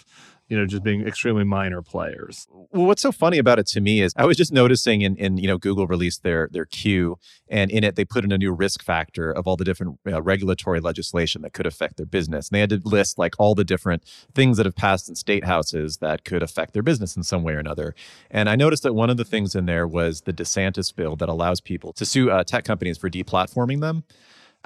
you 0.48 0.56
know, 0.56 0.64
just 0.64 0.82
being 0.82 1.06
extremely 1.06 1.44
minor 1.44 1.82
players. 1.82 2.46
Well, 2.50 2.86
what's 2.86 3.02
so 3.02 3.10
funny 3.10 3.38
about 3.38 3.58
it 3.58 3.66
to 3.68 3.80
me 3.80 4.00
is 4.00 4.12
I 4.16 4.24
was 4.26 4.36
just 4.36 4.52
noticing 4.52 5.02
in, 5.02 5.16
in 5.16 5.38
you 5.38 5.48
know 5.48 5.58
Google 5.58 5.86
released 5.86 6.22
their 6.22 6.48
their 6.52 6.64
queue, 6.64 7.18
and 7.48 7.70
in 7.70 7.82
it 7.82 7.96
they 7.96 8.04
put 8.04 8.24
in 8.24 8.32
a 8.32 8.38
new 8.38 8.52
risk 8.52 8.82
factor 8.82 9.30
of 9.30 9.46
all 9.46 9.56
the 9.56 9.64
different 9.64 9.98
regulatory 10.04 10.80
legislation 10.80 11.42
that 11.42 11.52
could 11.52 11.66
affect 11.66 11.96
their 11.96 12.06
business. 12.06 12.48
And 12.48 12.56
they 12.56 12.60
had 12.60 12.70
to 12.70 12.80
list 12.84 13.18
like 13.18 13.34
all 13.38 13.54
the 13.54 13.64
different 13.64 14.04
things 14.34 14.56
that 14.56 14.66
have 14.66 14.76
passed 14.76 15.08
in 15.08 15.16
state 15.16 15.44
houses 15.44 15.98
that 15.98 16.24
could 16.24 16.42
affect 16.42 16.72
their 16.74 16.82
business 16.82 17.16
in 17.16 17.22
some 17.22 17.42
way 17.42 17.54
or 17.54 17.58
another. 17.58 17.94
And 18.30 18.48
I 18.48 18.56
noticed 18.56 18.84
that 18.84 18.94
one 18.94 19.10
of 19.10 19.16
the 19.16 19.24
things 19.24 19.54
in 19.54 19.66
there 19.66 19.86
was 19.86 20.22
the 20.22 20.32
DeSantis 20.32 20.94
bill 20.94 21.16
that 21.16 21.28
allows 21.28 21.60
people 21.60 21.92
to 21.94 22.04
sue 22.04 22.30
uh, 22.30 22.44
tech 22.44 22.64
companies 22.64 22.98
for 22.98 23.10
deplatforming 23.10 23.80
them. 23.80 24.04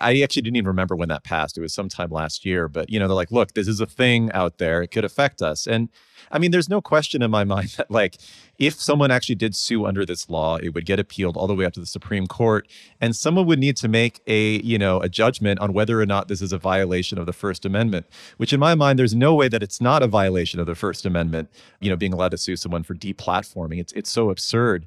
I 0.01 0.21
actually 0.21 0.43
didn't 0.43 0.57
even 0.57 0.69
remember 0.69 0.97
when 0.97 1.09
that 1.09 1.25
passed. 1.25 1.59
It 1.59 1.61
was 1.61 1.75
sometime 1.75 2.11
last 2.11 2.45
year, 2.45 2.69
but 2.69 2.91
you 2.91 2.99
know, 2.99 3.07
they're 3.07 3.15
like, 3.15 3.31
look, 3.31 3.55
this 3.55 3.69
is 3.69 3.81
a 3.81 3.87
thing 3.87 4.31
out 4.33 4.59
there. 4.59 4.83
It 4.83 4.89
could 4.89 5.05
affect 5.05 5.43
us. 5.43 5.67
And 5.67 5.89
I 6.31 6.39
mean, 6.39 6.51
there's 6.51 6.69
no 6.69 6.81
question 6.81 7.23
in 7.23 7.31
my 7.31 7.45
mind 7.51 7.71
that 7.77 7.91
like 7.91 8.17
if 8.59 8.75
someone 8.75 9.11
actually 9.11 9.37
did 9.37 9.57
sue 9.57 9.87
under 9.87 10.05
this 10.05 10.29
law, 10.29 10.57
it 10.57 10.75
would 10.75 10.85
get 10.85 11.01
appealed 11.01 11.37
all 11.37 11.47
the 11.47 11.55
way 11.55 11.65
up 11.65 11.73
to 11.73 11.81
the 11.81 11.87
Supreme 11.87 12.27
Court, 12.27 12.69
and 13.01 13.17
someone 13.17 13.47
would 13.47 13.59
need 13.59 13.77
to 13.79 13.89
make 13.89 14.21
a, 14.27 14.61
you 14.61 14.79
know, 14.79 15.01
a 15.01 15.09
judgment 15.09 15.61
on 15.61 15.73
whether 15.73 16.01
or 16.01 16.07
not 16.07 16.29
this 16.29 16.43
is 16.43 16.53
a 16.53 16.59
violation 16.59 17.19
of 17.19 17.25
the 17.25 17.33
First 17.33 17.65
Amendment, 17.65 18.07
which 18.37 18.53
in 18.53 18.61
my 18.61 18.75
mind, 18.75 18.99
there's 18.99 19.15
no 19.15 19.35
way 19.35 19.49
that 19.49 19.63
it's 19.63 19.81
not 19.81 20.03
a 20.03 20.07
violation 20.07 20.61
of 20.61 20.67
the 20.67 20.75
First 20.75 21.07
Amendment, 21.07 21.49
you 21.81 21.89
know, 21.89 21.97
being 21.97 22.13
allowed 22.13 22.33
to 22.33 22.39
sue 22.39 22.57
someone 22.57 22.83
for 22.83 22.95
deplatforming. 22.95 23.81
It's 23.81 23.93
it's 23.95 24.11
so 24.11 24.29
absurd. 24.29 24.87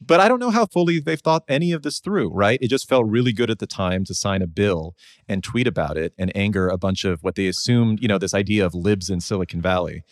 But 0.00 0.20
I 0.20 0.28
don't 0.28 0.40
know 0.40 0.50
how 0.50 0.66
fully 0.66 1.00
they've 1.00 1.20
thought 1.20 1.44
any 1.48 1.72
of 1.72 1.82
this 1.82 2.00
through, 2.00 2.30
right? 2.30 2.58
It 2.60 2.68
just 2.68 2.88
felt 2.88 3.06
really 3.06 3.32
good 3.32 3.50
at 3.50 3.58
the 3.58 3.66
time 3.66 4.04
to 4.04 4.14
sign 4.14 4.42
a 4.42 4.46
bill 4.46 4.94
and 5.28 5.42
tweet 5.42 5.66
about 5.66 5.96
it 5.96 6.12
and 6.18 6.36
anger 6.36 6.68
a 6.68 6.76
bunch 6.76 7.04
of 7.04 7.22
what 7.22 7.34
they 7.34 7.46
assumed, 7.46 8.00
you 8.02 8.08
know, 8.08 8.18
this 8.18 8.34
idea 8.34 8.64
of 8.66 8.74
libs 8.74 9.08
in 9.08 9.20
Silicon 9.20 9.62
Valley. 9.62 10.02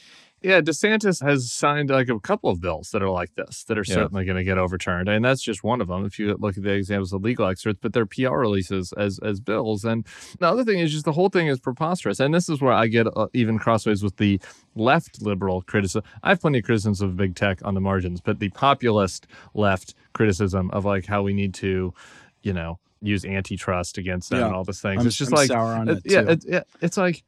Yeah, 0.45 0.61
DeSantis 0.61 1.23
has 1.27 1.51
signed 1.51 1.89
like 1.89 2.11
a 2.11 2.21
couple 2.21 2.51
of 2.51 2.61
bills 2.61 2.91
that 2.91 3.03
are 3.03 3.09
like 3.09 3.35
this 3.35 3.65
that 3.65 3.79
are 3.79 3.85
Yeah. 3.89 3.95
certainly 3.95 4.27
going 4.27 4.37
to 4.37 4.45
get 4.45 4.59
overturned, 4.59 5.09
and 5.09 5.25
that's 5.25 5.41
just 5.43 5.65
one 5.65 5.81
of 5.81 5.89
them. 5.89 6.05
If 6.05 6.19
you 6.19 6.37
look 6.39 6.59
at 6.59 6.63
the 6.63 6.73
examples 6.73 7.15
of 7.15 7.23
legal 7.23 7.47
excerpts, 7.49 7.79
but 7.81 7.95
they're 7.95 8.05
PR 8.05 8.37
releases 8.37 8.93
as 8.93 9.19
as 9.21 9.41
bills. 9.41 9.87
And 9.87 10.07
the 10.39 10.47
other 10.47 10.63
thing 10.63 10.81
is 10.81 10.93
just 10.93 11.07
the 11.07 11.13
whole 11.13 11.31
thing 11.31 11.47
is 11.47 11.59
preposterous, 11.59 12.21
and 12.21 12.35
this 12.35 12.51
is 12.51 12.61
where 12.61 12.75
I 12.75 12.89
get 12.89 13.07
uh, 13.17 13.29
even 13.33 13.59
crossways 13.59 14.03
with 14.03 14.19
the 14.19 14.39
left 14.75 15.23
liberal 15.23 15.63
criticism. 15.63 16.03
I 16.23 16.29
have 16.29 16.41
plenty 16.43 16.59
of 16.59 16.65
criticisms 16.67 17.01
of 17.01 17.17
big 17.17 17.35
tech 17.37 17.61
on 17.65 17.73
the 17.73 17.81
margins, 17.81 18.21
but 18.21 18.39
the 18.39 18.51
populist 18.51 19.27
left 19.55 19.95
criticism 20.13 20.71
of 20.73 20.85
like 20.85 21.07
how 21.07 21.23
we 21.23 21.33
need 21.33 21.55
to, 21.55 21.95
you 22.43 22.53
know, 22.53 22.79
use 23.01 23.25
antitrust 23.25 23.97
against 23.99 24.29
them 24.31 24.41
Yeah. 24.41 24.47
and 24.47 24.55
all 24.55 24.65
these 24.65 24.81
things. 24.83 25.01
I'm, 25.01 25.07
it's 25.07 25.17
just 25.17 25.33
I'm 25.33 25.49
like 25.49 25.89
it- 25.89 26.05
it. 26.07 26.13
yeah, 26.13 26.31
it, 26.33 26.45
yeah, 26.47 26.63
it's 26.83 26.97
like 26.99 27.23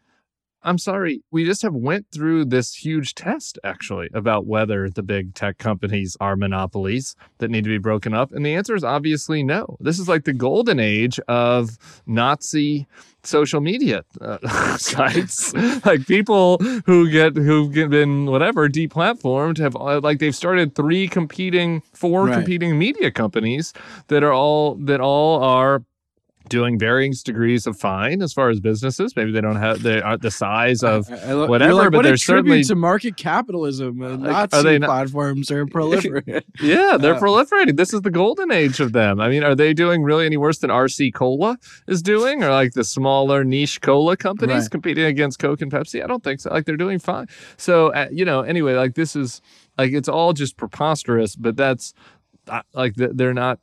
I'm 0.66 0.78
sorry, 0.78 1.22
we 1.30 1.44
just 1.44 1.62
have 1.62 1.74
went 1.74 2.06
through 2.12 2.46
this 2.46 2.74
huge 2.74 3.14
test 3.14 3.58
actually 3.64 4.08
about 4.12 4.46
whether 4.46 4.90
the 4.90 5.02
big 5.02 5.32
tech 5.34 5.58
companies 5.58 6.16
are 6.20 6.34
monopolies 6.36 7.14
that 7.38 7.50
need 7.50 7.62
to 7.64 7.70
be 7.70 7.78
broken 7.78 8.12
up, 8.12 8.32
and 8.32 8.44
the 8.44 8.52
answer 8.54 8.74
is 8.74 8.82
obviously 8.84 9.44
no. 9.44 9.76
This 9.80 9.98
is 10.00 10.08
like 10.08 10.24
the 10.24 10.32
golden 10.32 10.80
age 10.80 11.20
of 11.28 11.78
Nazi 12.06 12.86
social 13.22 13.60
media 13.60 14.04
uh, 14.20 14.76
sites 14.76 15.52
like 15.84 16.06
people 16.06 16.58
who 16.86 17.10
get 17.10 17.36
who've 17.36 17.72
been 17.90 18.26
whatever 18.26 18.68
deplatformed 18.68 19.58
have 19.58 19.74
uh, 19.76 20.00
like 20.00 20.20
they've 20.20 20.36
started 20.36 20.74
three 20.76 21.08
competing 21.08 21.82
four 21.92 22.26
Right. 22.26 22.34
competing 22.34 22.78
media 22.78 23.10
companies 23.10 23.72
that 24.08 24.22
are 24.22 24.32
all 24.32 24.76
that 24.76 25.00
all 25.00 25.42
are 25.42 25.82
doing 26.48 26.78
varying 26.78 27.12
degrees 27.24 27.66
of 27.66 27.78
fine 27.78 28.22
as 28.22 28.32
far 28.32 28.50
as 28.50 28.60
businesses. 28.60 29.14
Maybe 29.16 29.32
they 29.32 29.40
don't 29.40 29.56
have 29.56 29.82
they 29.82 30.00
aren't 30.00 30.22
the 30.22 30.30
size 30.30 30.82
of 30.82 31.10
I- 31.10 31.16
I 31.16 31.32
lo- 31.32 31.46
whatever, 31.46 31.74
like, 31.74 31.90
but 31.90 31.96
what 31.98 32.02
they're 32.04 32.16
certainly- 32.16 32.62
to 32.64 32.74
market 32.74 33.16
capitalism. 33.16 34.00
Uh, 34.02 34.10
Like, 34.10 34.20
Nazi 34.20 34.56
are 34.56 34.62
they 34.62 34.78
not- 34.78 34.86
platforms 34.86 35.50
are 35.50 35.66
proliferating. 35.76 36.42
yeah, 36.60 36.96
they're 37.00 37.14
Uh, 37.14 37.20
proliferating. 37.20 37.76
This 37.76 37.92
is 37.92 38.02
the 38.02 38.10
golden 38.10 38.50
age 38.52 38.80
of 38.80 38.92
them. 38.92 39.20
I 39.20 39.28
mean, 39.28 39.42
are 39.42 39.54
they 39.54 39.74
doing 39.74 40.02
really 40.02 40.26
any 40.26 40.36
worse 40.36 40.58
than 40.58 40.70
RC 40.70 41.12
Cola 41.12 41.56
is 41.88 42.02
doing, 42.02 42.42
or 42.44 42.50
like 42.50 42.72
the 42.72 42.84
smaller 42.84 43.44
niche 43.44 43.80
cola 43.80 44.16
companies 44.16 44.62
Right. 44.62 44.70
competing 44.70 45.04
against 45.04 45.38
Coke 45.38 45.60
and 45.62 45.70
Pepsi? 45.70 46.02
I 46.02 46.06
don't 46.06 46.22
think 46.22 46.40
so. 46.40 46.50
Like 46.50 46.64
they're 46.66 46.76
doing 46.76 46.98
fine. 46.98 47.26
So 47.56 47.88
uh, 47.92 48.08
you 48.12 48.24
know, 48.24 48.42
anyway, 48.42 48.74
like 48.74 48.94
this 48.94 49.16
is 49.16 49.40
like 49.78 49.92
it's 49.92 50.08
all 50.08 50.32
just 50.32 50.56
preposterous. 50.56 51.34
But 51.36 51.56
that's 51.56 51.92
uh, 52.48 52.62
like 52.74 52.94
th- 52.94 53.10
they're 53.14 53.34
not. 53.34 53.58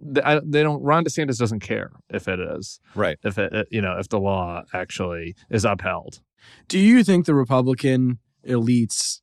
They, 0.00 0.22
I, 0.22 0.40
they 0.44 0.62
don't. 0.62 0.82
Ron 0.82 1.04
DeSantis 1.04 1.38
doesn't 1.38 1.60
care 1.60 1.90
if 2.08 2.28
it 2.28 2.38
is, 2.40 2.80
Right. 2.94 3.18
if 3.24 3.38
it, 3.38 3.54
uh, 3.54 3.64
you 3.70 3.80
know, 3.80 3.96
if 3.98 4.08
the 4.08 4.18
law 4.20 4.62
actually 4.72 5.34
is 5.50 5.64
upheld. 5.64 6.20
Do 6.68 6.78
you 6.78 7.02
think 7.04 7.26
the 7.26 7.34
Republican 7.34 8.18
elites 8.46 9.19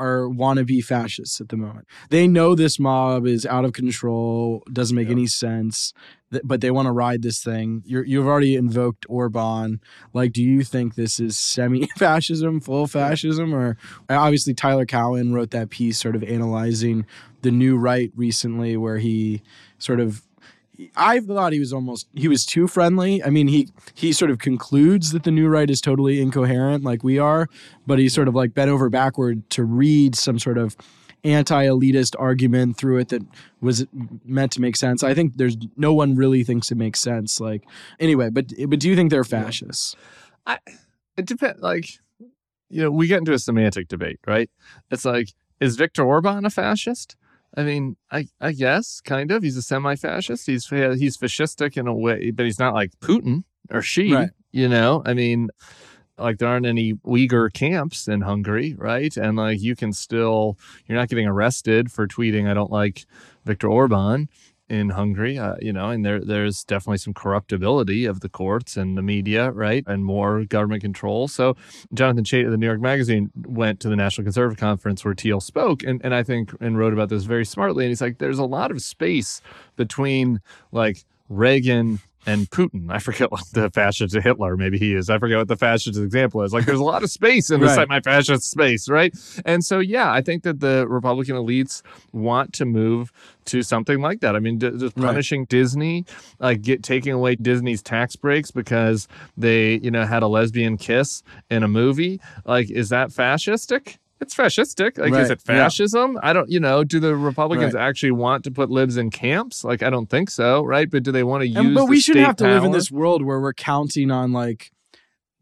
are 0.00 0.28
wannabe 0.28 0.82
fascists 0.82 1.40
at 1.40 1.48
the 1.50 1.56
moment? 1.56 1.86
They 2.08 2.26
know 2.26 2.54
this 2.54 2.78
mob 2.78 3.26
is 3.26 3.44
out 3.46 3.64
of 3.64 3.72
control, 3.72 4.62
doesn't 4.72 4.96
make 4.96 5.08
Yeah. 5.08 5.12
any 5.12 5.26
sense, 5.26 5.92
th- 6.32 6.42
but 6.44 6.60
they 6.60 6.70
want 6.70 6.86
to 6.86 6.92
ride 6.92 7.22
this 7.22 7.42
thing. 7.42 7.82
You're, 7.84 8.04
you've 8.04 8.26
already 8.26 8.56
invoked 8.56 9.04
Orban. 9.08 9.80
Like, 10.14 10.32
do 10.32 10.42
you 10.42 10.64
think 10.64 10.94
this 10.94 11.20
is 11.20 11.36
semi-fascism, 11.36 12.60
full 12.60 12.86
fascism, 12.86 13.54
or 13.54 13.76
uh, 14.08 14.14
obviously 14.16 14.54
Tyler 14.54 14.86
Cowen 14.86 15.32
wrote 15.32 15.50
that 15.50 15.70
piece, 15.70 15.98
sort 15.98 16.16
of 16.16 16.22
analyzing 16.24 17.06
the 17.42 17.50
new 17.50 17.76
right 17.76 18.10
recently, 18.16 18.76
where 18.76 18.98
he 18.98 19.42
sort 19.78 20.00
of 20.00 20.22
I 20.96 21.20
thought 21.20 21.52
he 21.52 21.60
was 21.60 21.72
almost 21.72 22.08
he 22.14 22.28
was 22.28 22.46
too 22.46 22.66
friendly. 22.66 23.22
I 23.22 23.30
mean, 23.30 23.48
he 23.48 23.68
he 23.94 24.12
sort 24.12 24.30
of 24.30 24.38
concludes 24.38 25.12
that 25.12 25.24
the 25.24 25.30
new 25.30 25.48
right 25.48 25.68
is 25.68 25.80
totally 25.80 26.20
incoherent, 26.20 26.84
like 26.84 27.02
we 27.02 27.18
are, 27.18 27.48
but 27.86 27.98
he 27.98 28.08
sort 28.08 28.28
of 28.28 28.34
like 28.34 28.54
bent 28.54 28.70
over 28.70 28.88
backward 28.88 29.48
to 29.50 29.64
read 29.64 30.14
some 30.14 30.38
sort 30.38 30.58
of 30.58 30.76
anti-elitist 31.22 32.16
argument 32.18 32.78
through 32.78 32.96
it 32.96 33.08
that 33.10 33.22
was 33.60 33.86
meant 34.24 34.52
to 34.52 34.60
make 34.60 34.74
sense. 34.76 35.02
I 35.02 35.12
think 35.12 35.36
there's 35.36 35.56
no 35.76 35.92
one 35.92 36.16
really 36.16 36.44
thinks 36.44 36.70
it 36.70 36.76
makes 36.76 37.00
sense. 37.00 37.40
Like 37.40 37.64
anyway, 37.98 38.30
but 38.30 38.46
but 38.68 38.80
do 38.80 38.88
you 38.88 38.96
think 38.96 39.10
they're 39.10 39.24
fascists? 39.24 39.96
I 40.46 40.58
it 41.16 41.26
depends 41.26 41.60
like 41.60 41.98
you 42.70 42.82
know 42.82 42.90
we 42.90 43.06
get 43.06 43.18
into 43.18 43.32
a 43.32 43.38
semantic 43.38 43.88
debate 43.88 44.20
right 44.26 44.48
it's 44.90 45.04
like 45.04 45.32
is 45.60 45.76
Viktor 45.76 46.02
orban 46.04 46.44
a 46.44 46.50
fascist 46.50 47.16
i 47.56 47.62
mean 47.62 47.96
i 48.10 48.26
i 48.40 48.52
guess 48.52 49.00
kind 49.00 49.30
of 49.30 49.42
he's 49.42 49.56
a 49.56 49.62
semi-fascist 49.62 50.46
he's 50.46 50.66
he's 50.68 51.16
fascistic 51.16 51.76
in 51.76 51.86
a 51.86 51.94
way 51.94 52.30
but 52.30 52.44
he's 52.46 52.58
not 52.58 52.74
like 52.74 52.92
putin 53.00 53.44
or 53.70 53.82
Xi 53.82 54.12
Right. 54.12 54.30
you 54.52 54.68
know 54.68 55.02
i 55.06 55.14
mean 55.14 55.48
like 56.18 56.38
there 56.38 56.48
aren't 56.48 56.66
any 56.66 56.92
Uyghur 56.94 57.50
camps 57.50 58.06
in 58.06 58.20
Hungary, 58.20 58.74
right? 58.76 59.16
And 59.16 59.38
like 59.38 59.58
you 59.62 59.74
can 59.74 59.90
still, 59.94 60.58
you're 60.86 60.98
not 60.98 61.08
getting 61.08 61.26
arrested 61.26 61.90
for 61.90 62.06
tweeting, 62.06 62.46
I 62.46 62.52
don't 62.52 62.70
like 62.70 63.06
Viktor 63.46 63.68
Orban 63.68 64.28
in 64.70 64.90
Hungary, 64.90 65.36
uh, 65.36 65.56
you 65.60 65.72
know, 65.72 65.90
and 65.90 66.04
there 66.04 66.20
there's 66.20 66.64
definitely 66.64 66.98
some 66.98 67.12
corruptibility 67.12 68.04
of 68.04 68.20
the 68.20 68.28
courts 68.28 68.76
and 68.76 68.96
the 68.96 69.02
media, 69.02 69.50
right, 69.50 69.82
and 69.86 70.04
more 70.04 70.44
government 70.44 70.80
control. 70.80 71.26
So 71.28 71.56
Jonathan 71.92 72.24
Chait 72.24 72.44
of 72.44 72.52
the 72.52 72.56
New 72.56 72.66
York 72.66 72.80
Magazine 72.80 73.30
went 73.34 73.80
to 73.80 73.88
the 73.88 73.96
National 73.96 74.24
Conservative 74.24 74.58
Conference 74.58 75.04
where 75.04 75.14
Thiel 75.14 75.40
spoke, 75.40 75.82
and 75.82 76.00
and 76.04 76.14
I 76.14 76.22
think 76.22 76.52
and 76.60 76.78
wrote 76.78 76.92
about 76.92 77.08
this 77.08 77.24
very 77.24 77.44
smartly. 77.44 77.84
And 77.84 77.90
he's 77.90 78.00
like, 78.00 78.18
there's 78.18 78.38
a 78.38 78.44
lot 78.44 78.70
of 78.70 78.80
space 78.80 79.42
between 79.76 80.40
like 80.70 81.04
Reagan 81.28 82.00
and 82.26 82.48
Putin. 82.50 82.90
I 82.90 82.98
forget 82.98 83.30
what 83.32 83.42
the 83.52 83.70
fascist 83.70 84.14
Hitler 84.14 84.56
maybe 84.56 84.78
he 84.78 84.94
is. 84.94 85.08
I 85.10 85.18
forget 85.18 85.38
what 85.38 85.48
the 85.48 85.56
fascist 85.56 85.98
example 85.98 86.42
is. 86.42 86.52
Like 86.52 86.66
there's 86.66 86.78
a 86.80 86.84
lot 86.84 87.02
of 87.02 87.10
space 87.10 87.50
in 87.50 87.60
the 87.60 87.66
Right. 87.66 87.74
semi-fascist 87.76 88.50
space, 88.50 88.88
right? 88.88 89.14
And 89.44 89.64
so 89.64 89.78
yeah, 89.78 90.12
I 90.12 90.20
think 90.20 90.42
that 90.42 90.60
the 90.60 90.86
Republican 90.88 91.36
elites 91.36 91.82
want 92.12 92.52
to 92.54 92.64
move 92.64 93.12
to 93.46 93.62
something 93.62 94.00
like 94.00 94.20
that. 94.20 94.36
I 94.36 94.38
mean, 94.38 94.58
d- 94.58 94.70
just 94.72 94.96
Right. 94.96 95.06
punishing 95.06 95.44
Disney, 95.46 96.04
like 96.38 96.62
get 96.62 96.82
taking 96.82 97.12
away 97.12 97.36
Disney's 97.36 97.82
tax 97.82 98.16
breaks 98.16 98.50
because 98.50 99.08
they, 99.36 99.78
you 99.78 99.90
know, 99.90 100.04
had 100.04 100.22
a 100.22 100.28
lesbian 100.28 100.76
kiss 100.76 101.22
in 101.50 101.62
a 101.62 101.68
movie. 101.68 102.20
Like, 102.44 102.70
is 102.70 102.90
that 102.90 103.10
fascistic? 103.10 103.96
It's 104.20 104.34
fascistic. 104.34 104.98
Like, 104.98 105.12
is 105.12 105.12
Right, 105.12 105.30
it 105.30 105.40
yeah. 105.48 105.56
fascism? 105.56 106.18
I 106.22 106.32
don't, 106.32 106.50
you 106.50 106.60
know, 106.60 106.84
do 106.84 107.00
the 107.00 107.16
Republicans 107.16 107.74
Right. 107.74 107.88
actually 107.88 108.10
want 108.12 108.44
to 108.44 108.50
put 108.50 108.70
libs 108.70 108.96
in 108.98 109.10
camps? 109.10 109.64
Like, 109.64 109.82
I 109.82 109.88
don't 109.90 110.10
think 110.10 110.30
so, 110.30 110.62
right? 110.62 110.90
But 110.90 111.02
do 111.04 111.10
they 111.12 111.24
want 111.24 111.40
to 111.42 111.48
use 111.48 111.56
And, 111.56 111.74
but 111.74 111.86
we 111.86 112.00
shouldn't 112.00 112.22
state 112.24 112.26
have 112.26 112.36
to 112.36 112.44
live 112.48 112.64
in 112.64 112.72
this 112.72 112.90
world 112.90 113.24
where 113.24 113.40
we're 113.40 113.54
counting 113.54 114.10
on 114.10 114.32
like 114.32 114.72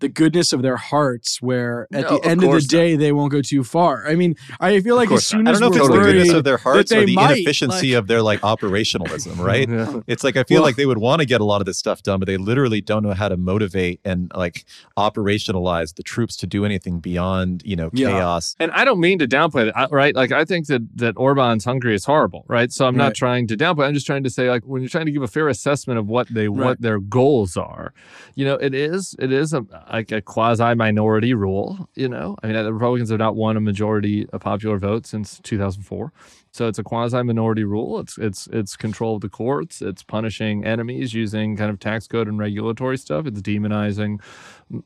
the 0.00 0.08
goodness 0.08 0.52
of 0.52 0.62
their 0.62 0.76
hearts 0.76 1.42
where 1.42 1.88
at 1.92 2.02
No, 2.02 2.18
the 2.18 2.24
end 2.24 2.32
of 2.34 2.40
the 2.42 2.46
course 2.46 2.64
not. 2.64 2.70
day 2.70 2.96
they 2.96 3.12
won't 3.12 3.32
go 3.32 3.42
too 3.42 3.64
far. 3.64 4.06
I 4.06 4.14
mean, 4.14 4.36
I 4.60 4.80
feel 4.80 4.96
like 4.96 5.10
as 5.10 5.26
soon 5.26 5.48
I 5.48 5.52
as 5.52 5.60
don't 5.60 5.74
know 5.74 5.76
if 5.76 5.80
we're 5.82 5.86
it's 5.86 5.88
the 5.88 6.00
worried, 6.00 6.12
goodness 6.12 6.32
of 6.34 6.44
their 6.44 6.56
hearts 6.56 6.92
or 6.92 7.04
the 7.04 7.14
might, 7.14 7.36
inefficiency 7.38 7.92
like- 7.94 7.98
of 7.98 8.06
their 8.06 8.22
like 8.22 8.40
operationalism, 8.42 9.38
right? 9.44 9.68
Yeah. 9.68 10.00
It's 10.06 10.22
like 10.24 10.36
I 10.36 10.44
feel 10.44 10.56
Well- 10.56 10.64
like 10.64 10.76
they 10.76 10.86
would 10.86 10.98
want 10.98 11.20
to 11.20 11.26
get 11.26 11.40
a 11.40 11.44
lot 11.44 11.60
of 11.60 11.66
this 11.66 11.78
stuff 11.78 12.02
done, 12.02 12.20
but 12.20 12.26
they 12.26 12.36
literally 12.36 12.80
don't 12.80 13.02
know 13.02 13.12
how 13.14 13.28
to 13.28 13.36
motivate 13.36 14.00
and 14.04 14.30
like 14.34 14.64
operationalize 14.96 15.94
the 15.96 16.02
troops 16.02 16.36
to 16.36 16.46
do 16.46 16.64
anything 16.64 17.00
beyond, 17.00 17.62
you 17.64 17.76
know, 17.76 17.90
Yeah. 17.92 18.10
chaos. 18.10 18.54
And 18.60 18.70
I 18.72 18.84
don't 18.84 19.00
mean 19.00 19.18
to 19.18 19.26
downplay 19.26 19.72
that, 19.74 19.90
right? 19.90 20.14
Like 20.14 20.32
I 20.32 20.44
think 20.44 20.66
that 20.66 20.82
that 20.96 21.14
Orban's 21.16 21.64
Hungary 21.64 21.94
is 21.94 22.04
horrible, 22.04 22.44
right? 22.48 22.72
So 22.72 22.86
I'm 22.86 22.96
not 22.96 23.06
Right. 23.08 23.14
trying 23.14 23.46
to 23.48 23.56
downplay. 23.56 23.86
I'm 23.86 23.94
just 23.94 24.06
trying 24.06 24.22
to 24.24 24.30
say, 24.30 24.48
like, 24.50 24.62
when 24.64 24.82
you're 24.82 24.88
trying 24.88 25.06
to 25.06 25.12
give 25.12 25.22
a 25.22 25.28
fair 25.28 25.48
assessment 25.48 25.98
of 25.98 26.06
what 26.08 26.28
they 26.32 26.48
Right. 26.48 26.66
what 26.68 26.80
their 26.82 26.98
goals 26.98 27.56
are, 27.56 27.92
you 28.34 28.44
know, 28.44 28.54
it 28.54 28.74
is 28.74 29.14
it 29.18 29.32
is 29.32 29.52
a 29.52 29.64
like 29.90 30.12
a 30.12 30.20
quasi 30.20 30.74
minority 30.74 31.34
rule. 31.34 31.88
You 31.94 32.08
know, 32.08 32.36
I 32.42 32.46
mean, 32.46 32.56
uh, 32.56 32.62
the 32.62 32.72
Republicans 32.72 33.10
have 33.10 33.18
not 33.18 33.36
won 33.36 33.56
a 33.56 33.60
majority 33.60 34.28
of 34.30 34.40
popular 34.40 34.78
vote 34.78 35.06
since 35.06 35.40
2004. 35.42 36.12
So 36.50 36.66
it's 36.66 36.78
a 36.78 36.82
quasi 36.82 37.22
minority 37.22 37.64
rule. 37.64 38.00
It's 38.00 38.18
it's 38.18 38.46
it's 38.48 38.76
control 38.76 39.16
of 39.16 39.20
the 39.20 39.28
courts. 39.28 39.82
It's 39.82 40.02
punishing 40.02 40.64
enemies 40.64 41.14
using 41.14 41.56
kind 41.56 41.70
of 41.70 41.78
tax 41.78 42.06
code 42.06 42.28
and 42.28 42.38
regulatory 42.38 42.98
stuff. 42.98 43.26
It's 43.26 43.40
demonizing 43.40 44.20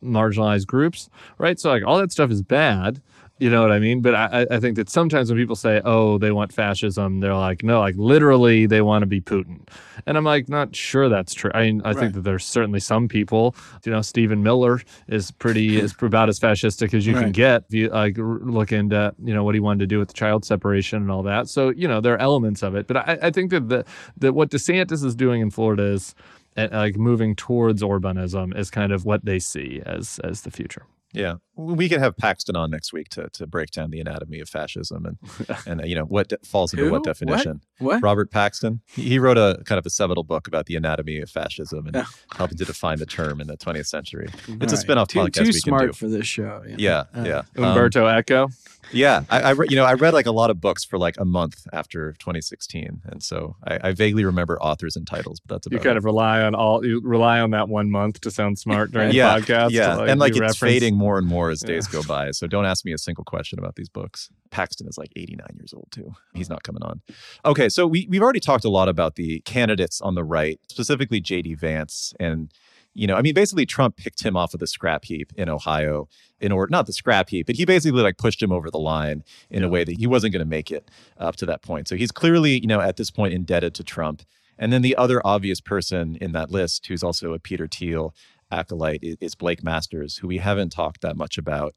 marginalized 0.03 0.67
groups, 0.67 1.09
right? 1.39 1.59
So 1.59 1.71
like 1.71 1.85
all 1.85 1.99
that 1.99 2.13
stuff 2.13 2.31
is 2.31 2.43
bad. 2.43 3.01
You 3.43 3.51
know 3.51 3.63
what 3.63 3.73
I 3.73 3.81
mean? 3.81 4.03
But 4.03 4.15
I, 4.15 4.47
I- 4.51 4.61
think 4.61 4.77
that 4.77 4.89
sometimes 4.89 5.29
when 5.31 5.39
people 5.43 5.57
say, 5.57 5.81
"Oh, 5.85 6.17
they 6.19 6.31
want 6.31 6.53
fascism," 6.53 7.21
they're 7.21 7.35
like, 7.35 7.65
"No, 7.65 7.81
like 7.81 7.97
literally, 7.97 8.67
they 8.67 8.83
want 8.83 9.03
to 9.03 9.07
be 9.07 9.21
Putin," 9.21 9.67
and 10.07 10.17
I'm 10.17 10.23
like, 10.25 10.49
not 10.49 10.77
sure 10.77 11.09
that's 11.09 11.35
true. 11.35 11.51
I 11.55 11.61
mean, 11.67 11.83
I 11.85 11.89
Right. 11.89 11.99
think 11.99 12.15
that 12.15 12.23
there's 12.23 12.45
certainly 12.45 12.79
some 12.81 13.09
people. 13.09 13.57
You 13.85 13.91
know, 13.93 14.03
Stephen 14.03 14.43
Miller 14.45 14.81
is 15.09 15.33
pretty 15.33 15.81
is 15.85 15.95
about 16.01 16.29
as 16.29 16.39
fascistic 16.39 16.95
as 16.95 17.05
you 17.05 17.15
can 17.15 17.33
get. 17.33 17.65
If 17.69 17.75
you 17.75 17.89
like 17.89 18.15
look 18.19 18.71
into 18.71 19.13
you 19.25 19.35
know 19.35 19.43
what 19.45 19.55
he 19.57 19.61
wanted 19.61 19.81
to 19.81 19.87
do 19.89 19.99
with 19.99 20.09
the 20.09 20.15
child 20.15 20.45
separation 20.45 21.03
and 21.03 21.11
all 21.11 21.25
that. 21.25 21.49
So 21.49 21.71
you 21.71 21.89
know 21.89 22.01
there 22.01 22.15
are 22.15 22.19
elements 22.31 22.63
of 22.63 22.77
it, 22.77 22.87
but 22.87 22.97
I, 22.97 23.19
I 23.23 23.31
think 23.33 23.51
that 23.51 23.69
the 23.69 23.85
that 24.19 24.35
what 24.35 24.51
DeSantis 24.51 25.05
is 25.05 25.15
doing 25.17 25.41
in 25.43 25.51
Florida 25.51 25.83
is. 25.99 26.15
uh, 26.57 26.69
Like 26.71 26.97
moving 26.97 27.35
towards 27.35 27.83
Orbanism 27.83 28.55
is 28.57 28.71
kind 28.71 28.93
of 28.93 29.05
what 29.05 29.25
they 29.25 29.39
see 29.41 29.81
as 29.85 30.21
as 30.23 30.43
the 30.43 30.51
future. 30.51 30.85
Yeah, 31.15 31.35
we 31.55 31.89
can 31.89 32.01
have 32.01 32.17
Paxton 32.17 32.57
on 32.57 32.71
next 32.71 32.93
week 32.93 33.09
to 33.11 33.29
to 33.35 33.47
break 33.47 33.71
down 33.71 33.91
the 33.91 34.01
anatomy 34.01 34.41
of 34.41 34.49
fascism 34.49 35.05
and 35.07 35.19
and 35.67 35.81
uh, 35.83 35.85
you 35.85 35.95
know 35.95 36.05
what 36.05 36.29
de- 36.29 36.39
falls 36.45 36.73
into 36.73 36.85
Who? 36.87 36.91
what 36.91 37.01
What? 37.01 37.05
definition. 37.05 37.61
What? 37.79 38.03
Robert 38.03 38.31
Paxton. 38.31 38.81
He 38.87 39.03
he 39.03 39.19
wrote 39.19 39.37
a 39.39 39.63
kind 39.67 39.79
of 39.79 39.85
a 39.87 39.91
seminal 39.91 40.23
book 40.25 40.49
about 40.49 40.67
the 40.67 40.77
anatomy 40.77 41.19
of 41.21 41.29
fascism 41.31 41.87
and 41.87 41.97
Yeah. 41.97 42.05
helping 42.37 42.57
to 42.59 42.65
define 42.65 42.99
the 42.99 43.07
term 43.07 43.41
in 43.41 43.47
the 43.49 43.57
20th 43.57 43.87
century. 43.87 44.29
It's 44.33 44.49
a 44.49 44.53
All 44.53 44.59
right. 44.61 44.71
spin-off 44.79 45.09
too, 45.09 45.19
podcast 45.19 45.35
Too 45.35 45.45
we 45.45 45.53
smart 45.53 45.81
can 45.83 45.89
do. 45.91 45.93
for 45.95 46.09
this 46.09 46.27
show. 46.27 46.63
you 46.65 46.71
know? 46.71 46.77
Yeah, 46.79 47.05
Uh, 47.15 47.25
yeah. 47.27 47.43
Um, 47.59 47.65
Umberto 47.65 48.07
Eco. 48.07 48.49
yeah, 48.93 49.25
I, 49.31 49.41
I 49.43 49.51
re- 49.51 49.67
you 49.69 49.77
know 49.77 49.85
I 49.85 49.95
read 49.95 50.15
like 50.15 50.27
a 50.27 50.33
lot 50.33 50.51
of 50.51 50.61
books 50.61 50.85
for 50.85 50.99
like 50.99 51.17
a 51.19 51.25
month 51.25 51.67
after 51.73 52.13
2016, 52.19 53.03
and 53.05 53.23
so 53.23 53.57
I, 53.67 53.89
I 53.89 53.93
vaguely 53.93 54.25
remember 54.25 54.61
authors 54.63 54.97
and 54.97 55.07
titles, 55.07 55.41
but 55.41 55.55
that's 55.63 55.73
You 55.73 55.79
kind 55.79 55.97
it. 55.97 55.99
of 55.99 56.05
rely 56.05 56.41
on 56.43 56.55
all 56.55 56.85
you 56.85 57.01
rely 57.05 57.41
on 57.41 57.51
that 57.51 57.69
one 57.69 57.91
month 57.91 58.21
to 58.23 58.31
sound 58.31 58.59
smart 58.59 58.93
during 58.93 59.13
yeah, 59.15 59.39
the 59.39 59.43
podcast. 59.47 59.71
yeah, 59.71 60.01
and 60.03 60.19
like 60.21 60.31
it's 60.33 60.41
reference- 60.41 60.59
fading 60.59 60.97
more 60.97 61.19
and 61.19 61.27
more 61.27 61.42
as 61.51 61.61
days 61.61 61.89
Yeah. 61.93 62.01
go 62.01 62.07
by. 62.07 62.31
So 62.31 62.47
don't 62.47 62.65
ask 62.65 62.85
me 62.85 62.93
a 62.93 62.99
single 62.99 63.25
question 63.25 63.59
about 63.59 63.77
these 63.77 63.89
books. 63.89 64.29
Paxton 64.51 64.87
is 64.89 64.99
like 64.99 65.13
89 65.17 65.47
years 65.57 65.73
old 65.75 65.89
too. 65.91 66.13
He's 66.35 66.49
not 66.51 66.63
coming 66.63 66.83
on. 66.83 67.01
Okay, 67.45 67.69
so 67.69 67.87
we 67.87 68.07
we've 68.09 68.23
already 68.23 68.41
talked 68.41 68.65
a 68.65 68.71
lot 68.71 68.89
about 68.89 69.17
the 69.17 69.41
candidates 69.41 70.01
on 70.01 70.15
the 70.15 70.25
right, 70.25 70.61
specifically 70.69 71.21
JD 71.21 71.59
Vance 71.59 72.13
and 72.21 72.51
you 72.95 73.07
know, 73.07 73.15
I 73.17 73.23
mean, 73.23 73.33
basically 73.33 73.65
Trump 73.65 73.97
picked 73.97 74.23
him 74.23 74.37
off 74.37 74.53
of 74.53 74.61
the 74.61 74.67
scrap 74.67 75.07
heap 75.07 75.33
in 75.35 75.49
Ohio 75.49 76.09
in 76.41 76.53
order, 76.53 76.71
not 76.71 76.85
the 76.87 76.93
scrap 76.93 77.31
heap, 77.31 77.47
but 77.47 77.57
he 77.57 77.65
basically 77.65 78.03
like 78.03 78.19
pushed 78.19 78.43
him 78.43 78.53
over 78.53 78.71
the 78.71 78.79
line 78.79 79.25
in 79.49 79.65
a 79.65 79.69
way 79.71 79.83
that 79.83 79.97
he 79.97 80.07
wasn't 80.07 80.31
going 80.35 80.45
to 80.45 80.49
make 80.49 80.71
it 80.71 80.91
up 81.17 81.35
to 81.37 81.47
that 81.47 81.63
point. 81.63 81.89
So 81.89 81.97
he's 81.97 82.13
clearly, 82.13 82.61
you 82.61 82.67
know, 82.67 82.83
at 82.83 82.99
this 82.99 83.11
point 83.11 83.33
indebted 83.33 83.75
to 83.77 83.83
Trump. 83.83 84.25
And 84.59 84.75
then 84.75 84.83
the 84.83 84.95
other 84.97 85.23
obvious 85.27 85.59
person 85.59 86.17
in 86.21 86.33
that 86.33 86.51
list, 86.51 86.87
who's 86.87 87.03
also 87.03 87.33
a 87.33 87.39
Peter 87.39 87.67
Thiel 87.67 88.15
acolyte, 88.53 89.03
is 89.21 89.35
Blake 89.35 89.63
Masters, 89.65 90.19
who 90.19 90.29
we 90.29 90.39
haven't 90.39 90.71
talked 90.71 91.01
that 91.01 91.17
much 91.17 91.39
about. 91.39 91.75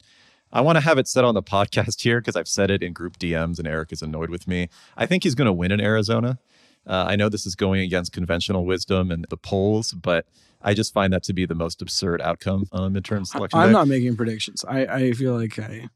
I 0.51 0.61
want 0.61 0.77
to 0.77 0.81
have 0.81 0.97
it 0.97 1.07
said 1.07 1.23
on 1.23 1.33
the 1.33 1.43
podcast 1.55 2.01
here 2.01 2.19
because 2.19 2.35
I've 2.35 2.47
said 2.47 2.69
it 2.69 2.83
in 2.83 2.93
group 2.93 3.17
DMs 3.17 3.59
and 3.59 3.67
Eric 3.67 3.91
is 3.91 4.01
annoyed 4.01 4.29
with 4.29 4.47
me. 4.47 4.69
I 4.95 5.05
think 5.05 5.23
he's 5.23 5.35
going 5.35 5.47
to 5.47 5.53
win 5.53 5.71
in 5.71 5.81
Arizona. 5.81 6.39
Uh, 6.88 7.05
I 7.07 7.15
know 7.15 7.29
this 7.29 7.45
is 7.45 7.55
going 7.55 7.81
against 7.81 8.13
conventional 8.13 8.65
wisdom 8.65 9.09
and 9.09 9.25
the 9.29 9.38
polls, 9.38 9.93
but 9.93 10.27
I 10.61 10.73
just 10.73 10.93
find 10.93 11.11
that 11.13 11.23
to 11.23 11.33
be 11.33 11.45
the 11.45 11.55
most 11.55 11.81
absurd 11.81 12.21
outcome 12.21 12.65
on 12.71 12.93
the 12.93 13.01
midterm 13.01 13.25
selection 13.25 13.59
I'm 13.59 13.69
day. 13.69 13.73
not 13.73 13.88
making 13.88 14.15
predictions. 14.15 14.63
I, 14.67 14.85
I 14.85 15.11
feel 15.13 15.35
like 15.35 15.57
I 15.57 15.89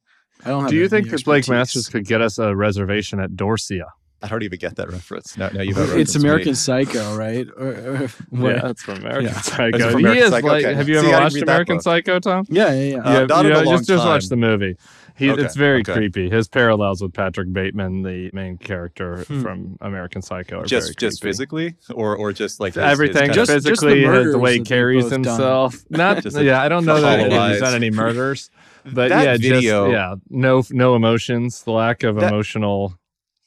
I 0.43 0.49
don't 0.49 0.61
have 0.61 0.69
Do 0.69 0.77
you 0.77 0.87
think 0.87 1.09
that 1.09 1.23
Blake. 1.25 1.47
Masters 1.49 1.87
could 1.89 2.05
get 2.05 2.21
us 2.21 2.37
a 2.37 2.55
reservation 2.55 3.19
at 3.19 3.31
Dorsia? 3.31 3.87
I 4.21 4.27
don't 4.27 4.43
even 4.43 4.59
get 4.59 4.75
that 4.75 4.91
reference. 4.91 5.37
No, 5.37 5.49
no, 5.53 5.61
you've 5.61 5.77
It's 5.77 5.87
referenced 5.89 6.15
me. 6.17 6.21
American 6.21 6.55
Psycho, 6.55 7.15
right? 7.15 7.47
Or, 7.57 7.67
or, 7.69 8.07
what- 8.31 8.55
Yeah, 8.55 8.61
that's 8.61 8.81
from 8.81 8.97
American 8.97 9.25
Yeah. 9.25 9.41
Psycho. 9.41 9.77
That's 9.77 9.91
from 9.91 9.99
he 10.01 10.05
American 10.05 10.23
is 10.23 10.29
Psycho, 10.31 10.47
like. 10.47 10.65
okay. 10.65 10.73
Have 10.75 10.89
you 10.89 10.95
See, 10.99 11.07
ever 11.07 11.15
I 11.15 11.19
watched 11.21 11.41
American. 11.41 11.79
Psycho, 11.81 12.19
Tom? 12.19 12.45
yeah, 12.49 12.73
yeah, 12.73 12.81
yeah. 12.83 12.97
Uh, 12.97 13.13
Yeah, 13.21 13.25
not 13.27 13.45
in 13.45 13.51
a 13.53 13.61
long 13.61 13.77
just, 13.77 13.87
just 13.89 14.05
watch 14.05 14.25
the 14.27 14.35
movie. 14.35 14.75
He, 15.15 15.29
Okay, 15.31 15.41
It's 15.43 15.55
very 15.55 15.79
okay. 15.81 15.93
creepy. 15.93 16.29
His 16.29 16.47
parallels 16.47 17.01
with 17.01 17.13
Patrick 17.13 17.51
Bateman, 17.51 18.03
the 18.03 18.29
main 18.33 18.57
character 18.57 19.25
Hmm. 19.27 19.41
from 19.41 19.77
American 19.81 20.21
Psycho, 20.21 20.61
are 20.61 20.65
just 20.65 20.87
very 20.87 20.95
just 21.11 21.21
physically 21.21 21.75
or 21.93 22.15
or 22.15 22.31
just 22.31 22.59
like 22.61 22.73
his- 22.75 22.83
his 22.83 22.91
Everything, 22.91 23.15
kind 23.27 23.29
of- 23.31 23.35
Just- 23.35 23.51
just 23.51 23.63
the 23.65 23.69
physically, 23.89 24.31
the, 24.31 24.37
way 24.39 24.53
he 24.59 24.61
carries 24.61 25.03
both 25.05 25.11
done. 25.11 25.23
himself. 25.25 25.75
Not, 25.89 26.23
Just, 26.23 26.39
yeah, 26.41 26.61
I 26.61 26.69
don't 26.69 26.85
know 26.85 27.01
that 27.01 27.31
hollow 27.31 27.49
he's 27.51 27.59
done 27.59 27.73
any 27.75 27.89
murders, 27.91 28.49
but 28.85 29.09
That 29.09 29.23
yeah, 29.25 29.33
video- 29.37 29.87
just, 29.87 29.93
yeah, 29.93 30.15
no, 30.29 30.63
no 30.71 30.95
emotions, 30.95 31.63
the 31.63 31.71
lack 31.71 32.03
of 32.03 32.15
That- 32.15 32.31
emotional. 32.31 32.98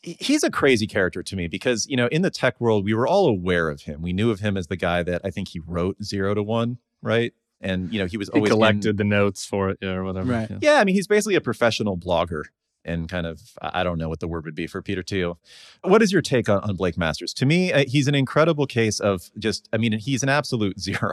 He's 0.03 0.43
a 0.43 0.51
crazy 0.51 0.87
character 0.87 1.23
to 1.23 1.37
me 1.37 1.47
because 1.49 1.87
you 1.89 1.97
know 1.97 2.07
in 2.09 2.23
the 2.23 2.31
tech 2.31 2.61
world 2.61 2.85
we 2.85 2.93
were 2.95 3.07
all 3.07 3.27
aware 3.29 3.69
of 3.69 3.83
him 3.83 4.03
we 4.03 4.13
knew 4.13 4.31
of 4.31 4.41
him 4.41 4.57
as 4.57 4.67
the 4.67 4.77
guy 4.77 5.03
that 5.03 5.21
i 5.25 5.31
think 5.31 5.49
he 5.49 5.61
wrote 5.61 5.97
zero 6.03 6.35
to 6.35 6.43
one 6.43 6.79
right 7.03 7.33
and 7.61 7.93
you 7.93 8.01
know 8.01 8.07
he 8.07 8.17
was 8.17 8.29
He 8.33 8.39
always 8.39 8.51
in- 8.51 8.57
collected 8.57 8.97
the 8.97 9.05
notes 9.05 9.45
for 9.47 9.71
it, 9.71 9.79
yeah, 9.81 9.91
or 9.93 10.05
whatever. 10.05 10.33
Right. 10.33 10.51
yeah. 10.51 10.59
yeah 10.61 10.75
i 10.81 10.85
mean 10.85 10.95
he's 10.97 11.07
basically 11.07 11.37
a 11.37 11.41
professional 11.41 11.97
blogger 11.97 12.45
and 12.85 13.09
kind 13.09 13.27
of 13.29 13.41
i 13.61 13.81
I 13.83 13.85
don't 13.85 13.97
know 13.99 14.09
what 14.09 14.19
the 14.19 14.27
word 14.27 14.45
would 14.45 14.57
be 14.57 14.67
for 14.67 14.83
peter 14.83 15.05
thiel 15.05 15.39
what 15.83 16.03
is 16.03 16.11
your 16.13 16.21
take 16.23 16.49
on, 16.49 16.59
on 16.65 16.75
blake 16.75 16.99
masters 16.99 17.33
to 17.35 17.47
me 17.47 17.73
uh, 17.73 17.85
he's 17.87 18.09
an 18.09 18.17
incredible 18.17 18.67
case 18.67 18.99
of 18.99 19.31
just 19.39 19.69
i 19.73 19.77
mean 19.77 19.93
he's 19.93 20.25
an 20.25 20.29
absolute 20.29 20.81
zero 20.89 21.13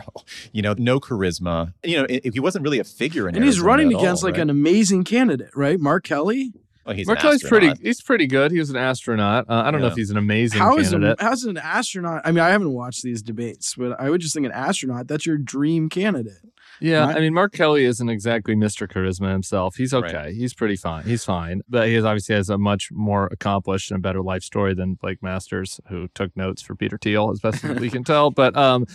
you 0.52 0.64
know 0.64 0.74
no 0.80 1.00
charisma 1.00 1.74
you 1.84 1.96
know 1.98 2.08
i- 2.10 2.22
he 2.34 2.40
wasn't 2.40 2.64
really 2.64 2.80
a 2.80 2.84
figure 2.84 3.30
in 3.30 3.36
and 3.36 3.46
he's 3.46 3.62
running 3.62 3.94
at 3.94 4.00
against 4.00 4.24
all, 4.24 4.30
like 4.30 4.38
right? 4.38 4.42
an 4.42 4.50
amazing 4.50 5.04
candidate, 5.04 5.52
right? 5.56 5.80
Mark 5.80 6.04
Kelly. 6.06 6.54
Well, 6.90 6.96
he's 6.98 7.08
an 7.08 7.12
Mark 7.12 7.20
Kelly's 7.20 7.44
pretty. 7.44 7.72
He's 7.82 8.02
pretty 8.02 8.26
good. 8.28 8.52
He 8.52 8.60
was 8.60 8.70
an 8.70 8.76
astronaut. 8.76 9.46
Uh, 9.50 9.62
I 9.66 9.72
don't 9.72 9.80
know 9.82 9.88
if 9.88 9.96
he's 9.96 10.10
an 10.10 10.18
amazing 10.18 10.60
How 10.60 10.78
is 10.78 10.90
candidate. 10.90 11.22
a, 11.22 11.24
how's 11.24 11.44
an 11.44 11.58
astronaut? 11.58 12.22
I 12.26 12.32
mean, 12.32 12.44
I 12.44 12.50
haven't 12.50 12.72
watched 12.74 13.04
these 13.04 13.22
debates, 13.22 13.76
but 13.76 14.00
I 14.00 14.10
would 14.10 14.22
just 14.22 14.34
think 14.34 14.46
an 14.46 14.52
astronaut. 14.52 15.08
That's 15.08 15.26
your 15.26 15.38
dream 15.38 15.88
candidate. 15.90 16.34
yeah, 16.82 17.06
right? 17.06 17.18
I 17.18 17.20
mean, 17.20 17.34
Mark 17.34 17.54
Kelly 17.54 17.84
isn't 17.86 18.10
exactly 18.10 18.56
Mr. 18.56 18.88
Charisma 18.88 19.32
himself. 19.32 19.76
He's 19.76 19.94
Right. 19.94 20.04
okay. 20.16 20.34
He's 20.34 20.54
pretty 20.54 20.76
fine. 20.78 21.04
He's 21.04 21.24
fine, 21.24 21.62
but 21.70 21.88
he 21.88 21.96
is 21.96 22.06
obviously 22.06 22.36
has 22.36 22.50
a 22.50 22.58
much 22.58 22.92
more 22.92 23.28
accomplished 23.32 23.92
and 23.92 23.98
a 24.00 24.02
better 24.02 24.22
life 24.22 24.44
story 24.44 24.74
than 24.74 24.96
Blake 24.96 25.22
Masters, 25.22 25.80
who 25.90 26.08
took 26.16 26.36
notes 26.36 26.62
for 26.62 26.76
Peter 26.76 26.98
Thiel 26.98 27.30
as 27.32 27.40
best 27.40 27.64
as 27.64 27.80
we 27.80 27.90
can 27.90 28.04
tell. 28.04 28.32
But 28.32 28.58
um, 28.58 28.86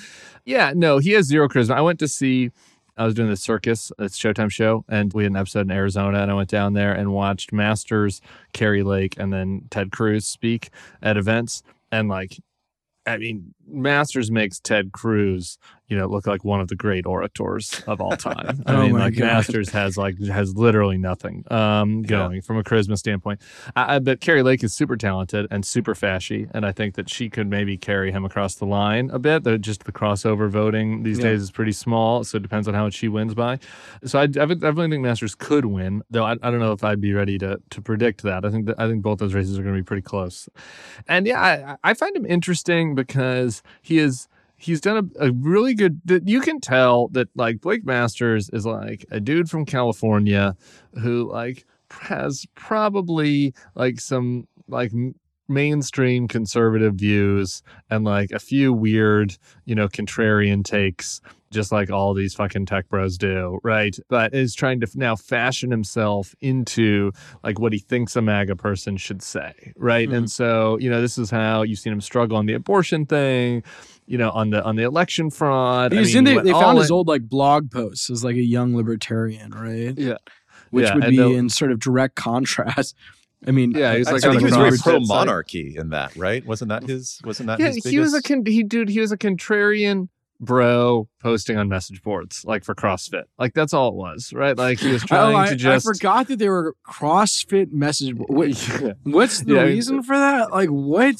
yeah, 0.44 0.72
no, 0.74 0.98
he 0.98 1.10
has 1.12 1.26
zero 1.26 1.48
charisma. 1.48 1.74
I 1.76 1.80
went 1.80 1.98
to 2.00 2.08
see. 2.08 2.50
I 2.96 3.04
was 3.04 3.14
doing 3.14 3.28
the 3.28 3.36
circus, 3.36 3.90
it's 3.98 4.18
Showtime 4.18 4.50
show, 4.50 4.84
and 4.88 5.12
we 5.12 5.24
had 5.24 5.32
an 5.32 5.36
episode 5.36 5.62
in 5.62 5.72
Arizona, 5.72 6.20
and 6.20 6.30
I 6.30 6.34
went 6.34 6.48
down 6.48 6.74
there 6.74 6.92
and 6.92 7.12
watched 7.12 7.52
Masters, 7.52 8.20
Kari 8.52 8.82
Lake, 8.84 9.14
and 9.18 9.32
then 9.32 9.66
Ted 9.70 9.90
Cruz 9.90 10.26
speak 10.26 10.70
at 11.02 11.16
events, 11.16 11.62
and 11.90 12.08
like, 12.08 12.38
I 13.06 13.16
mean, 13.18 13.54
Masters 13.66 14.30
makes 14.30 14.60
Ted 14.60 14.92
Cruz, 14.92 15.58
you 15.88 15.96
know, 15.96 16.06
look 16.06 16.26
like 16.26 16.44
one 16.44 16.60
of 16.60 16.68
the 16.68 16.76
great 16.76 17.06
orators 17.06 17.82
of 17.86 18.00
all 18.00 18.16
time. 18.16 18.62
I 18.66 18.74
Oh 18.74 18.82
mean, 18.82 18.92
my 18.92 19.00
like 19.00 19.14
God. 19.14 19.26
Masters 19.26 19.70
has 19.70 19.96
like 19.96 20.18
has 20.24 20.54
literally 20.56 20.98
nothing 20.98 21.44
um, 21.50 22.02
going 22.02 22.40
from 22.42 22.56
a 22.58 22.62
charisma 22.62 22.96
standpoint. 22.98 23.40
I, 23.76 23.96
I 23.96 23.98
bet 23.98 24.20
Kari 24.20 24.42
Lake 24.42 24.64
is 24.64 24.72
super 24.74 24.96
talented 24.96 25.46
and 25.50 25.64
super 25.64 25.94
fashy, 25.94 26.48
and 26.54 26.64
I 26.64 26.72
think 26.72 26.94
that 26.94 27.08
she 27.10 27.28
could 27.28 27.48
maybe 27.48 27.76
carry 27.76 28.10
him 28.12 28.24
across 28.24 28.54
the 28.54 28.66
line 28.66 29.10
a 29.10 29.18
bit. 29.18 29.44
Though 29.44 29.58
just 29.58 29.84
the 29.84 29.92
crossover 29.92 30.48
voting 30.48 31.02
these 31.02 31.18
Yeah. 31.18 31.24
days 31.24 31.42
is 31.42 31.50
pretty 31.50 31.72
small, 31.72 32.24
so 32.24 32.36
it 32.36 32.42
depends 32.42 32.66
on 32.68 32.74
how 32.74 32.84
much 32.84 32.94
she 32.94 33.08
wins 33.08 33.34
by. 33.34 33.58
So 34.04 34.18
I, 34.18 34.22
I 34.22 34.26
definitely 34.26 34.88
think 34.90 35.02
Masters 35.02 35.34
could 35.34 35.66
win, 35.66 36.02
though 36.10 36.24
I, 36.24 36.32
I 36.32 36.50
don't 36.50 36.60
know 36.60 36.72
if 36.72 36.82
I'd 36.84 37.00
be 37.00 37.12
ready 37.12 37.38
to 37.38 37.58
to 37.70 37.82
predict 37.82 38.22
that. 38.22 38.44
I 38.44 38.50
think 38.50 38.66
that 38.66 38.80
I 38.80 38.88
think 38.88 39.02
both 39.02 39.18
those 39.18 39.34
races 39.34 39.58
are 39.58 39.62
going 39.62 39.74
to 39.74 39.80
be 39.80 39.84
pretty 39.84 40.02
close. 40.02 40.48
And 41.08 41.26
yeah, 41.26 41.76
I, 41.84 41.90
I 41.90 41.94
find 41.94 42.16
him 42.16 42.24
interesting 42.26 42.94
because 42.94 43.53
he 43.82 43.98
is 43.98 44.28
he's 44.56 44.80
done 44.80 45.12
a, 45.18 45.26
a 45.26 45.32
really 45.32 45.74
good 45.74 46.00
you 46.24 46.40
can 46.40 46.60
tell 46.60 47.08
that 47.08 47.28
like 47.34 47.60
Blake 47.60 47.84
Masters 47.84 48.48
is 48.50 48.64
like 48.64 49.04
a 49.10 49.20
dude 49.20 49.50
from 49.50 49.64
California 49.64 50.56
who 51.00 51.30
like 51.30 51.66
has 51.90 52.46
probably 52.54 53.54
like 53.74 54.00
some 54.00 54.48
like 54.68 54.92
mainstream 55.48 56.28
conservative 56.28 56.94
views 56.94 57.62
and 57.90 58.04
like 58.04 58.30
a 58.30 58.38
few 58.38 58.72
weird, 58.72 59.36
you 59.64 59.74
know, 59.74 59.88
contrarian 59.88 60.64
takes, 60.64 61.20
just 61.50 61.70
like 61.70 61.90
all 61.90 62.14
these 62.14 62.34
fucking 62.34 62.66
tech 62.66 62.88
bros 62.88 63.18
do, 63.18 63.58
right? 63.62 63.96
But 64.08 64.34
is 64.34 64.54
trying 64.54 64.80
to 64.80 64.88
now 64.94 65.16
fashion 65.16 65.70
himself 65.70 66.34
into 66.40 67.12
like 67.42 67.58
what 67.58 67.72
he 67.72 67.78
thinks 67.78 68.16
a 68.16 68.22
MAGA 68.22 68.56
person 68.56 68.96
should 68.96 69.22
say, 69.22 69.72
right? 69.76 70.08
Mhm. 70.08 70.16
And 70.16 70.30
so, 70.30 70.78
you 70.78 70.90
know, 70.90 71.00
this 71.00 71.18
is 71.18 71.30
how 71.30 71.62
you've 71.62 71.78
seen 71.78 71.92
him 71.92 72.00
struggle 72.00 72.36
on 72.36 72.46
the 72.46 72.54
abortion 72.54 73.06
thing. 73.06 73.62
You 74.06 74.18
know, 74.18 74.30
on 74.32 74.50
the 74.50 74.62
on 74.62 74.76
the 74.76 74.82
election 74.82 75.30
fraud. 75.30 75.94
I 75.94 76.02
mean, 76.02 76.06
he 76.06 76.20
they, 76.42 76.52
found 76.52 76.76
his 76.76 76.90
old 76.90 77.08
like 77.08 77.22
blog 77.22 77.70
posts 77.70 78.10
as 78.10 78.22
like 78.22 78.36
a 78.36 78.42
young 78.42 78.76
libertarian, 78.76 79.50
right? 79.52 79.96
Yeah. 79.96 80.18
Which 80.70 80.84
Yeah, 80.84 80.94
would 80.96 81.08
be 81.08 81.34
in 81.34 81.48
sort 81.48 81.72
of 81.72 81.78
direct 81.78 82.14
contrast. 82.14 82.94
I 83.46 83.50
mean, 83.50 83.72
Yeah, 83.72 83.96
he's 83.96 84.08
I, 84.08 84.12
like 84.12 84.24
I 84.24 84.28
on 84.28 84.32
think 84.32 84.40
he 84.40 84.44
was 84.46 84.54
very 84.54 84.64
Robert's 84.64 84.82
pro 84.82 85.00
monarchy 85.00 85.76
in 85.76 85.90
that, 85.90 86.14
right? 86.16 86.44
Wasn't 86.46 86.68
that 86.70 86.84
his? 86.84 87.20
Wasn't 87.24 87.46
that 87.48 87.60
yeah, 87.60 87.66
his 87.66 87.76
biggest? 87.76 87.90
he 87.92 87.98
was 87.98 88.14
a 88.14 88.22
con- 88.22 88.46
he 88.46 88.62
dude. 88.62 88.88
He 88.88 89.00
was 89.00 89.12
a 89.12 89.18
contrarian 89.18 90.08
bro 90.40 91.08
posting 91.24 91.56
on 91.56 91.68
message 91.68 92.02
boards 92.02 92.44
like 92.44 92.62
for 92.64 92.74
CrossFit. 92.74 93.24
Like 93.38 93.54
that's 93.54 93.72
all 93.72 93.88
it 93.88 93.94
was, 93.94 94.32
right? 94.34 94.56
Like 94.56 94.78
he 94.78 94.92
was 94.92 95.02
Oh, 95.04 95.06
trying 95.06 95.36
I, 95.36 95.54
to 95.56 95.72
I 95.72 95.78
forgot 95.80 96.28
that 96.28 96.38
they 96.38 96.48
were 96.50 96.76
CrossFit 96.86 97.72
message. 97.72 98.14
bo- 98.16 98.26
What, 98.28 98.48
Yeah. 98.82 98.92
what's 99.04 99.40
the 99.40 99.54
Yeah, 99.54 99.62
reason 99.62 100.02
for 100.02 100.16
that? 100.16 100.52
Like, 100.52 100.68
what? 100.68 101.16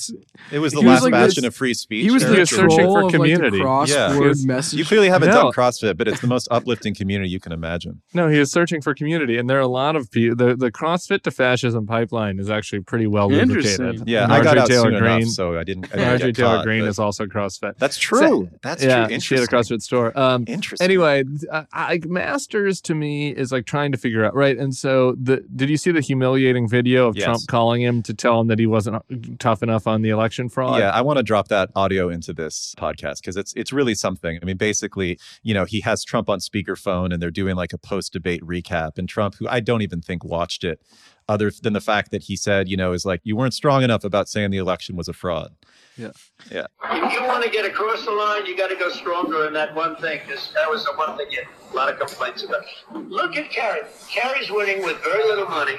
it 0.53 0.59
was 0.59 0.73
the 0.75 0.81
he 0.81 0.87
was 0.87 0.95
last 0.97 1.03
like 1.05 1.13
bastion 1.13 1.43
this- 1.43 1.49
of 1.49 1.57
free 1.57 1.75
speech. 1.75 2.05
He 2.05 2.11
was 2.11 2.23
He 2.23 2.29
the 2.29 2.35
Eric. 2.35 2.41
was 2.43 2.51
searching 2.51 2.79
troll 2.79 2.95
for 3.01 3.07
of, 3.07 3.13
community. 3.13 3.59
Like, 3.59 3.89
the 3.89 3.95
Yeah. 3.95 4.09
crossword 4.11 4.29
was- 4.29 4.47
message. 4.47 4.79
You 4.79 4.85
clearly 4.85 5.09
haven't 5.09 5.29
No. 5.31 5.35
done 5.45 5.53
CrossFit, 5.53 5.97
but 5.97 6.07
it's 6.07 6.21
the 6.21 6.27
most 6.27 6.47
uplifting 6.51 6.95
community 6.95 7.31
you 7.31 7.41
can 7.41 7.53
imagine. 7.53 8.03
No, 8.13 8.29
he 8.29 8.39
was 8.39 8.53
searching 8.53 8.81
for 8.83 8.95
community, 8.95 9.39
and 9.39 9.49
there 9.49 9.57
are 9.57 9.61
a 9.61 9.67
lot 9.67 9.97
of 9.97 10.11
people. 10.11 10.37
The, 10.37 10.55
the 10.55 10.71
CrossFit 10.71 11.23
to 11.23 11.31
fascism 11.31 11.87
pipeline 11.87 12.39
is 12.39 12.51
actually 12.51 12.81
pretty 12.81 13.07
well 13.07 13.33
Interesting. 13.33 13.85
lubricated. 13.87 14.09
Yeah, 14.09 14.25
I 14.25 14.29
Marjorie 14.29 14.45
got 14.45 14.59
out 14.59 14.69
Taylor 14.69 14.91
soon 14.91 14.99
Greene. 15.01 15.21
enough, 15.23 15.29
so 15.31 15.59
I 15.59 15.65
didn't. 15.65 15.87
I 15.87 15.89
didn't 15.97 16.09
Marjorie 16.09 16.33
get 16.33 16.37
Taylor 16.43 16.57
caught, 16.59 16.65
Greene 16.67 16.85
is 16.85 16.99
also 16.99 17.25
CrossFit. 17.27 17.79
That's 17.79 17.97
true. 17.97 18.51
That's 18.63 18.83
yeah, 18.85 19.07
true. 19.07 19.21
she 19.21 19.35
had 19.35 19.41
a 19.41 19.45
Interesting. 19.45 19.77
CrossFit 19.79 19.83
store. 19.95 20.19
Um, 20.19 20.45
Interesting. 20.47 20.85
anyway, 20.85 21.25
I, 21.53 21.67
I, 21.73 22.01
Masters 22.05 22.81
to 22.83 22.95
me 22.95 23.31
is 23.31 23.53
like 23.53 23.67
trying 23.67 23.93
to 23.93 23.99
figure 23.99 24.25
out 24.25 24.35
right. 24.35 24.57
And 24.57 24.75
so, 24.75 25.15
the 25.21 25.45
did 25.55 25.71
you 25.71 25.77
see 25.77 25.91
the 25.91 26.01
humiliating 26.01 26.69
video 26.69 27.09
of 27.09 27.17
Yes. 27.17 27.25
Trump 27.25 27.43
calling 27.49 27.83
him 27.83 28.03
to 28.03 28.15
tell 28.15 28.41
him 28.41 28.49
that 28.49 28.59
he 28.59 28.67
wasn't 28.67 28.97
uh, 28.97 29.01
tough 29.39 29.63
enough 29.63 29.87
on 29.87 30.03
the 30.03 30.11
election 30.11 30.49
fraud? 30.49 30.79
Yeah, 30.79 30.91
I 30.91 31.01
want 31.01 31.19
to 31.19 31.23
drop 31.23 31.49
that 31.49 31.71
audio 31.77 32.09
into 32.09 32.33
this 32.33 32.75
podcast 32.79 33.21
because 33.21 33.37
it's 33.37 33.53
it's 33.55 33.73
really 33.73 33.95
something. 33.95 34.39
I 34.43 34.45
mean, 34.45 34.57
basically, 34.57 35.19
you 35.43 35.55
know, 35.55 35.65
he 35.65 35.81
has 35.83 36.05
Trump 36.05 36.29
on 36.29 36.39
speakerphone 36.41 37.13
and 37.13 37.23
they're 37.23 37.31
doing 37.31 37.57
like 37.57 37.73
a 37.73 37.79
post 37.79 38.13
debate 38.13 38.43
recap, 38.43 38.99
and 38.99 39.09
Trump, 39.09 39.37
who 39.37 39.49
I 39.49 39.61
don't 39.61 39.83
even 39.83 40.01
think 40.01 40.25
watched 40.25 40.65
it, 40.65 40.81
other 41.29 41.51
than 41.63 41.73
the 41.73 41.81
fact 41.81 42.11
that 42.11 42.25
he 42.25 42.37
said, 42.37 42.69
you 42.69 42.77
know, 42.77 42.93
is 42.93 43.05
like 43.05 43.21
you 43.25 43.37
weren't 43.37 43.55
strong 43.55 43.83
enough 43.83 44.05
about 44.05 44.29
saying 44.29 44.51
the 44.51 44.59
election 44.59 44.97
was 44.97 45.09
a 45.09 45.13
fraud. 45.13 45.55
If 45.97 47.13
you 47.13 47.23
want 47.23 47.45
to 47.45 47.51
get 47.51 47.65
across 47.65 48.05
the 48.05 48.11
line, 48.11 48.47
you 48.47 48.57
got 48.57 48.69
to 48.69 48.77
go 48.77 48.91
stronger 48.91 49.47
in 49.47 49.53
that 49.55 49.75
one 49.75 49.97
thing, 49.97 50.21
because 50.27 50.51
that 50.55 50.69
was 50.69 50.85
the 50.85 50.93
one 50.95 51.17
thing 51.17 51.27
you 51.31 51.43
a 51.73 51.77
lot 51.77 51.93
of 51.93 51.99
complaints 51.99 52.43
about. 52.43 52.65
Look 52.93 53.37
at 53.37 53.51
Kari. 53.51 53.83
Kari's 54.09 54.51
winning 54.51 54.83
with 54.83 55.03
very 55.03 55.25
little 55.25 55.47
money, 55.47 55.77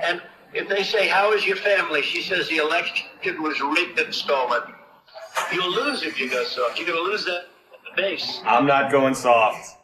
and 0.00 0.22
if 0.52 0.68
they 0.68 0.82
say, 0.82 1.08
"How 1.08 1.32
is 1.32 1.46
your 1.46 1.56
family?" 1.56 2.02
she 2.02 2.22
says, 2.22 2.48
"The 2.48 2.58
election 2.58 3.06
was 3.42 3.60
rigged 3.60 3.98
and 3.98 4.14
stolen." 4.14 4.62
You'll 5.52 5.72
lose 5.72 6.02
if 6.02 6.18
you 6.18 6.28
go 6.28 6.44
soft. 6.44 6.78
You're 6.78 6.88
going 6.88 7.04
to 7.04 7.10
lose 7.10 7.24
that 7.24 7.46
the 7.84 8.02
base. 8.02 8.40
I'm 8.44 8.66
not 8.66 8.90
going 8.90 9.14
soft. 9.14 9.76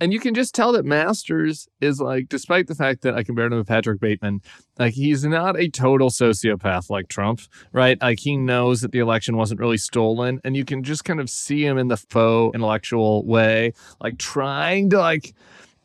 And 0.00 0.12
you 0.12 0.18
can 0.20 0.34
just 0.34 0.54
tell 0.54 0.72
that 0.72 0.84
Masters 0.84 1.68
is 1.80 2.00
like, 2.00 2.28
despite 2.28 2.66
the 2.66 2.74
fact 2.74 3.02
that 3.02 3.14
I 3.14 3.22
compared 3.22 3.52
him 3.52 3.58
to 3.58 3.64
Patrick 3.64 4.00
Bateman, 4.00 4.40
like 4.78 4.94
he's 4.94 5.24
not 5.24 5.58
a 5.60 5.68
total 5.68 6.08
sociopath 6.08 6.88
like 6.88 7.08
Trump, 7.08 7.42
right? 7.72 8.00
Like 8.00 8.20
he 8.20 8.36
knows 8.36 8.80
that 8.80 8.92
the 8.92 8.98
election 8.98 9.36
wasn't 9.36 9.60
really 9.60 9.76
stolen, 9.76 10.40
and 10.42 10.56
you 10.56 10.64
can 10.64 10.82
just 10.82 11.04
kind 11.04 11.20
of 11.20 11.28
see 11.28 11.64
him 11.64 11.76
in 11.76 11.88
the 11.88 11.98
faux 11.98 12.54
intellectual 12.54 13.24
way, 13.26 13.74
like 14.00 14.18
trying 14.18 14.90
to 14.90 14.98
like 14.98 15.34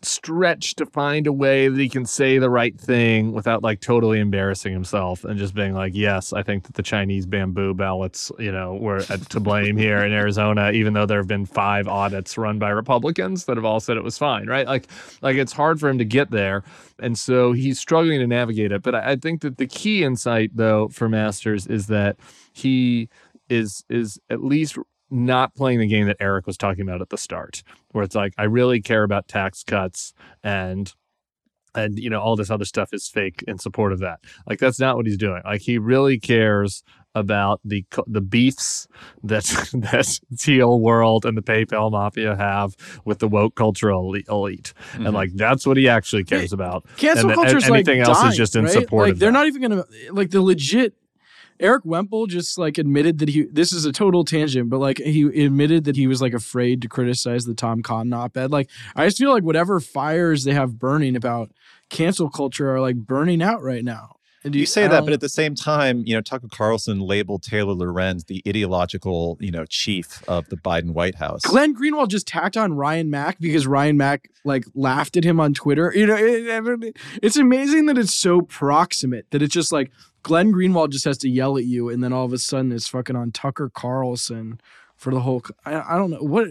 stretch 0.05 0.75
to 0.75 0.85
find 0.85 1.27
a 1.27 1.33
way 1.33 1.67
that 1.67 1.79
he 1.79 1.89
can 1.89 2.05
say 2.05 2.37
the 2.37 2.49
right 2.49 2.79
thing 2.79 3.33
without 3.33 3.63
like 3.63 3.81
totally 3.81 4.19
embarrassing 4.19 4.71
himself 4.71 5.23
and 5.23 5.37
just 5.37 5.53
being 5.53 5.73
like, 5.73 5.93
yes, 5.95 6.31
I 6.33 6.43
think 6.43 6.63
that 6.65 6.75
the 6.75 6.83
Chinese 6.83 7.25
bamboo 7.25 7.73
ballots, 7.73 8.31
you 8.39 8.51
know, 8.51 8.75
were 8.75 9.03
uh, 9.09 9.17
to 9.17 9.39
blame 9.39 9.77
here 9.77 9.99
in 9.99 10.13
Arizona, 10.13 10.71
even 10.71 10.93
though 10.93 11.05
there 11.05 11.17
have 11.17 11.27
been 11.27 11.45
five 11.45 11.87
audits 11.87 12.37
run 12.37 12.59
by 12.59 12.69
Republicans 12.69 13.45
that 13.45 13.57
have 13.57 13.65
all 13.65 13.79
said 13.79 13.97
it 13.97 14.03
was 14.03 14.17
fine, 14.17 14.47
right? 14.47 14.67
Like, 14.67 14.87
like 15.21 15.35
it's 15.35 15.53
hard 15.53 15.79
for 15.79 15.89
him 15.89 15.97
to 15.97 16.05
get 16.05 16.31
there, 16.31 16.63
and 16.99 17.17
so 17.17 17.51
he's 17.51 17.79
struggling 17.79 18.19
to 18.19 18.27
navigate 18.27 18.71
it. 18.71 18.81
But 18.83 18.95
I, 18.95 19.11
I 19.11 19.15
think 19.15 19.41
that 19.41 19.57
the 19.57 19.67
key 19.67 20.03
insight, 20.03 20.51
though, 20.53 20.87
for 20.89 21.09
Masters 21.09 21.67
is 21.67 21.87
that 21.87 22.17
he 22.53 23.09
is 23.49 23.83
is 23.89 24.19
at 24.29 24.43
least 24.43 24.77
not 25.11 25.53
playing 25.55 25.79
the 25.79 25.87
game 25.87 26.07
that 26.07 26.17
Eric 26.19 26.47
was 26.47 26.57
talking 26.57 26.81
about 26.81 27.01
at 27.01 27.09
the 27.09 27.17
start, 27.17 27.63
where 27.91 28.03
it's 28.03 28.15
like, 28.15 28.33
I 28.37 28.43
really 28.43 28.81
care 28.81 29.03
about 29.03 29.27
tax 29.27 29.63
cuts 29.63 30.13
and 30.43 30.93
and 31.73 31.99
you 31.99 32.09
know 32.09 32.21
all 32.21 32.37
this 32.37 32.49
other 32.49 32.63
stuff 32.65 32.93
is 32.93 33.07
fake 33.09 33.43
in 33.47 33.57
support 33.59 33.91
of 33.91 33.99
that. 33.99 34.19
Like 34.47 34.59
that's 34.59 34.79
not 34.79 34.95
what 34.95 35.05
he's 35.05 35.17
doing. 35.17 35.41
Like 35.43 35.61
he 35.61 35.77
really 35.77 36.17
cares 36.19 36.83
about 37.13 37.59
the 37.65 37.85
the 38.07 38.21
beefs 38.21 38.87
that 39.23 39.43
that 39.73 40.19
Thiel 40.37 40.79
World 40.79 41.25
and 41.25 41.37
the 41.37 41.41
PayPal 41.41 41.91
mafia 41.91 42.35
have 42.35 42.75
with 43.05 43.19
the 43.19 43.27
woke 43.27 43.55
cultural 43.55 44.13
elite. 44.13 44.73
Mhm. 44.93 45.05
and 45.05 45.13
like 45.13 45.33
that's 45.33 45.65
what 45.67 45.75
he 45.77 45.87
actually 45.89 46.23
cares 46.23 46.53
about. 46.53 46.85
Cancel 46.97 47.29
And 47.29 47.35
culture 47.35 47.57
is 47.57 47.63
like 47.69 47.87
anything 47.87 48.01
else 48.01 48.23
is 48.23 48.37
just 48.37 48.55
in 48.55 48.63
right? 48.65 48.73
support 48.73 49.09
Like 49.09 49.17
they're 49.17 49.29
that. 49.31 49.37
not 49.37 49.47
even 49.47 49.61
gonna 49.61 49.83
like 50.11 50.29
the 50.31 50.41
legit. 50.41 50.93
Erik 51.59 51.83
Wemple 51.85 52.27
just 52.27 52.57
like 52.57 52.77
admitted 52.77 53.19
that 53.19 53.29
he. 53.29 53.45
This 53.51 53.71
is 53.71 53.85
a 53.85 53.91
total 53.91 54.25
tangent, 54.25 54.69
but 54.69 54.79
like 54.79 54.97
he 54.99 55.23
admitted 55.45 55.85
that 55.85 55.95
he 55.95 56.07
was 56.07 56.21
like 56.21 56.33
afraid 56.33 56.81
to 56.81 56.87
criticize 56.89 57.45
the 57.45 57.53
Tom 57.53 57.81
Cotton 57.81 58.13
op-ed. 58.13 58.51
Like 58.51 58.69
I 58.95 59.05
just 59.05 59.17
feel 59.17 59.31
like 59.31 59.43
whatever 59.43 59.79
fires 59.79 60.43
they 60.43 60.53
have 60.53 60.77
burning 60.79 61.15
about 61.15 61.51
cancel 61.89 62.29
culture 62.29 62.73
are 62.73 62.81
like 62.81 62.95
burning 62.97 63.41
out 63.41 63.61
right 63.63 63.83
now. 63.83 64.11
And 64.43 64.53
do 64.53 64.59
You 64.59 64.67
say 64.67 64.83
that, 64.87 64.99
but 65.01 65.07
um, 65.07 65.13
at 65.13 65.21
the 65.21 65.29
same 65.29 65.55
time, 65.55 66.03
you 66.05 66.13
know, 66.13 66.21
Tucker 66.21 66.47
Carlson 66.51 66.99
labeled 66.99 67.41
Taylor 67.41 67.73
Lorenz 67.73 68.25
the 68.25 68.43
ideological, 68.47 69.37
you 69.39 69.49
know, 69.49 69.65
chief 69.67 70.21
of 70.29 70.47
the 70.49 70.55
Biden 70.55 70.91
White 70.91 71.15
House. 71.15 71.41
Glenn 71.41 71.75
Greenwald 71.75 72.09
just 72.09 72.27
tacked 72.27 72.55
on 72.55 72.73
Ryan 72.73 73.09
Mac 73.09 73.39
because 73.39 73.65
Ryan 73.65 73.97
Mac 73.97 74.29
like 74.43 74.65
laughed 74.75 75.17
at 75.17 75.23
him 75.23 75.39
on 75.39 75.55
Twitter. 75.55 75.91
You 75.95 76.05
know, 76.05 76.15
it- 76.15 76.95
it's 77.23 77.37
amazing 77.37 77.87
that 77.87 77.97
it's 77.97 78.13
so 78.13 78.41
proximate 78.41 79.25
that 79.31 79.41
it's 79.41 79.53
just 79.53 79.71
like 79.71 79.89
Glenn 80.25 80.51
Greenwald 80.51 80.89
just 80.89 81.05
has 81.05 81.19
to 81.19 81.29
yell 81.29 81.55
at 81.55 81.65
you, 81.65 81.89
and 81.89 82.03
then 82.03 82.11
all 82.11 82.25
of 82.25 82.33
a 82.33 82.39
sudden 82.39 82.71
it's 82.71 82.87
fucking 82.87 83.15
on 83.15 83.31
Tucker 83.31 83.69
Carlson 83.69 84.59
for 84.95 85.13
the 85.13 85.19
whole. 85.19 85.43
I, 85.63 85.93
I 85.93 85.97
don't 85.99 86.09
know 86.09 86.17
what. 86.17 86.47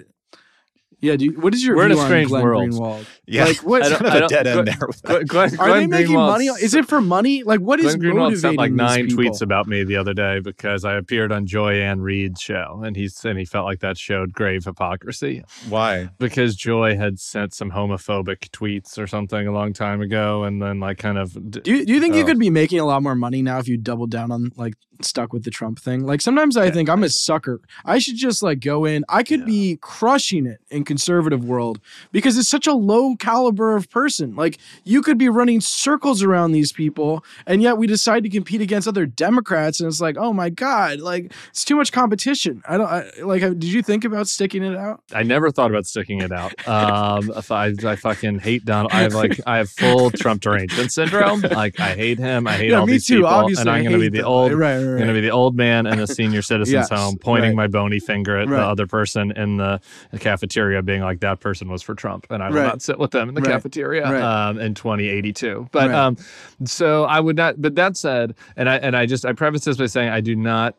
Yeah, 1.05 1.17
dude. 1.17 1.43
What 1.43 1.55
is 1.55 1.65
your 1.65 1.77
We're 1.77 1.87
in 1.87 1.93
view 1.93 2.01
a 2.01 2.05
on 2.05 2.25
Glenn 2.27 2.43
world. 2.43 2.71
Greenwald? 2.71 3.07
yeah, 3.27 3.45
Like 3.45 3.57
what? 3.59 3.83
I 3.93 3.97
kind 3.97 4.07
of 4.07 4.23
a 4.23 4.29
dead 4.29 4.47
end 4.47 4.67
there 4.69 4.87
with 4.87 5.03
that. 5.03 5.27
Glenn, 5.29 5.51
Glenn, 5.51 5.61
Are 5.61 5.79
they 5.81 5.87
making 5.87 6.13
Greenwald's- 6.17 6.33
money? 6.33 6.47
Is 6.47 6.75
it 6.75 6.87
for 6.89 7.01
money? 7.01 7.43
Like 7.43 7.61
what 7.61 7.79
is 7.81 7.95
Glenn 7.97 8.15
Greenwald 8.15 8.37
sent 8.39 8.57
like 8.57 8.73
nine 8.73 9.07
these 9.07 9.17
tweets 9.17 9.43
about 9.43 9.67
me 9.67 9.85
the 9.85 9.97
other 9.97 10.15
day 10.15 10.41
because 10.41 10.85
I 10.85 10.95
appeared 10.97 11.31
on 11.33 11.47
Joy 11.47 11.75
Ann 11.81 12.01
Reid's 12.01 12.41
show, 12.41 12.83
and 12.85 12.97
he 12.97 13.09
and 13.25 13.39
he 13.39 13.45
felt 13.45 13.65
like 13.67 13.81
that 13.81 13.99
showed 13.99 14.33
grave 14.33 14.65
hypocrisy 14.65 15.45
Why? 15.69 16.09
because 16.19 16.57
Joy 16.57 16.97
had 16.97 17.19
sent 17.21 17.55
some 17.55 17.71
homophobic 17.71 18.49
tweets 18.51 18.99
or 18.99 19.07
something 19.07 19.47
a 19.47 19.53
long 19.53 19.73
time 19.73 20.01
ago, 20.01 20.45
and 20.45 20.61
then 20.63 20.81
like 20.81 20.99
kind 20.99 21.19
of 21.19 21.33
d- 21.51 21.61
Do 21.61 21.77
you, 21.77 21.85
do 21.87 21.93
you 21.95 22.01
think 22.01 22.15
you 22.15 22.23
Oh. 22.23 22.27
could 22.27 22.39
be 22.39 22.51
making 22.51 22.81
a 22.81 22.85
lot 22.87 23.03
more 23.03 23.15
money 23.15 23.43
now 23.43 23.59
if 23.59 23.69
you 23.69 23.77
doubled 23.77 24.11
down 24.11 24.31
on 24.31 24.51
like 24.57 24.75
stuck 25.03 25.33
with 25.33 25.45
the 25.45 25.51
Trump 25.51 25.79
thing? 25.79 26.05
Like 26.05 26.21
sometimes 26.21 26.57
I 26.57 26.71
think 26.71 26.89
I'm 26.89 27.03
a 27.03 27.09
sucker. 27.09 27.61
I 27.85 27.99
should 27.99 28.17
just 28.17 28.43
like 28.43 28.61
go 28.61 28.85
in. 28.85 29.05
I 29.09 29.23
could 29.23 29.41
Yeah. 29.41 29.47
be 29.47 29.79
crushing 29.81 30.47
it 30.47 30.61
in 30.71 30.85
conservative 30.85 31.45
world 31.45 31.81
because 32.13 32.39
it's 32.39 32.49
such 32.49 32.67
a 32.67 32.73
low 32.73 33.17
caliber 33.17 33.77
of 33.77 33.91
person. 33.91 34.35
Like 34.35 34.59
you 34.85 35.03
could 35.03 35.19
be 35.19 35.29
running 35.29 35.61
circles 35.61 36.23
around 36.23 36.53
these 36.53 36.73
people, 36.73 37.25
and 37.47 37.63
yet 37.63 37.79
we 37.79 37.87
decide 37.87 38.23
to 38.25 38.29
compete 38.29 38.61
against 38.61 38.87
other 38.89 39.07
Democrats, 39.07 39.81
and 39.81 39.89
it's 39.89 40.01
like, 40.01 40.17
oh 40.19 40.33
my 40.33 40.51
god, 40.51 41.01
like 41.01 41.33
it's 41.49 41.65
too 41.65 41.77
much 41.77 41.93
competition. 41.93 42.63
I 42.69 42.77
don't 42.77 42.87
I, 42.89 43.11
like. 43.23 43.43
Did 43.43 43.65
you 43.65 43.83
think 43.83 44.05
about 44.05 44.29
sticking 44.29 44.63
it 44.63 44.77
out? 44.77 45.03
I 45.13 45.23
never 45.23 45.51
thought 45.51 45.71
about 45.71 45.87
sticking 45.87 46.21
it 46.21 46.33
out. 46.33 46.53
Um, 46.69 47.33
I, 47.51 47.75
I 47.87 47.97
fucking 47.97 48.39
hate 48.41 48.65
Donald. 48.65 48.93
I 48.93 49.03
have 49.03 49.15
like 49.15 49.41
I 49.47 49.59
have 49.59 49.71
full 49.71 50.11
Trump 50.11 50.43
derangement 50.43 50.93
syndrome. 50.93 51.41
Like 51.41 51.79
I 51.81 51.95
hate 51.95 52.19
him. 52.19 52.47
I 52.47 52.53
hate 52.55 52.71
yeah, 52.71 52.81
all 52.81 52.87
me 52.87 52.93
these 52.95 53.07
too. 53.07 53.17
people, 53.17 53.29
Obviously, 53.29 53.61
and 53.63 53.71
I'm 53.71 53.83
going 53.85 53.93
to 53.95 53.99
be 53.99 54.09
the 54.09 54.19
them. 54.23 54.27
old. 54.27 54.53
Right, 54.53 54.79
right. 54.93 54.97
going 54.99 55.09
to 55.09 55.15
be 55.15 55.21
the 55.21 55.31
old 55.31 55.57
man 55.57 55.87
in 55.87 55.99
the 55.99 56.07
senior 56.07 56.43
citizens 56.53 56.73
Yes, 56.73 56.89
home, 56.91 57.17
pointing 57.19 57.51
right. 57.51 57.65
my 57.65 57.67
bony 57.67 57.99
finger 58.01 58.37
at 58.39 58.49
Right. 58.49 58.59
the 58.59 58.65
other 58.67 58.87
person 58.87 59.31
in 59.33 59.57
the, 59.57 59.81
the 60.11 60.19
cafeteria, 60.19 60.83
being 60.83 61.03
like, 61.03 61.21
"That 61.21 61.41
person 61.41 61.69
was 61.69 61.83
for 61.83 61.95
Trump," 61.95 62.27
and 62.31 62.43
I 62.43 62.49
will 62.51 62.63
not 62.63 62.83
sit 62.83 62.99
with 62.99 63.11
them 63.13 63.29
in 63.29 63.35
the 63.35 63.43
cafeteria 63.43 64.07
um, 64.25 64.59
in 64.59 64.75
2082. 64.75 65.69
But 65.73 65.91
um, 65.93 66.17
so 66.65 67.05
I 67.05 67.21
would 67.21 67.37
not. 67.37 67.61
But 67.61 67.75
that 67.77 67.97
said, 67.97 68.35
and 68.57 68.69
I 68.69 68.77
and 68.77 68.97
I 68.97 69.07
just 69.07 69.25
I 69.25 69.33
preface 69.33 69.65
this 69.65 69.77
by 69.77 69.87
saying 69.87 70.09
I 70.11 70.21
do 70.21 70.37
not 70.37 70.77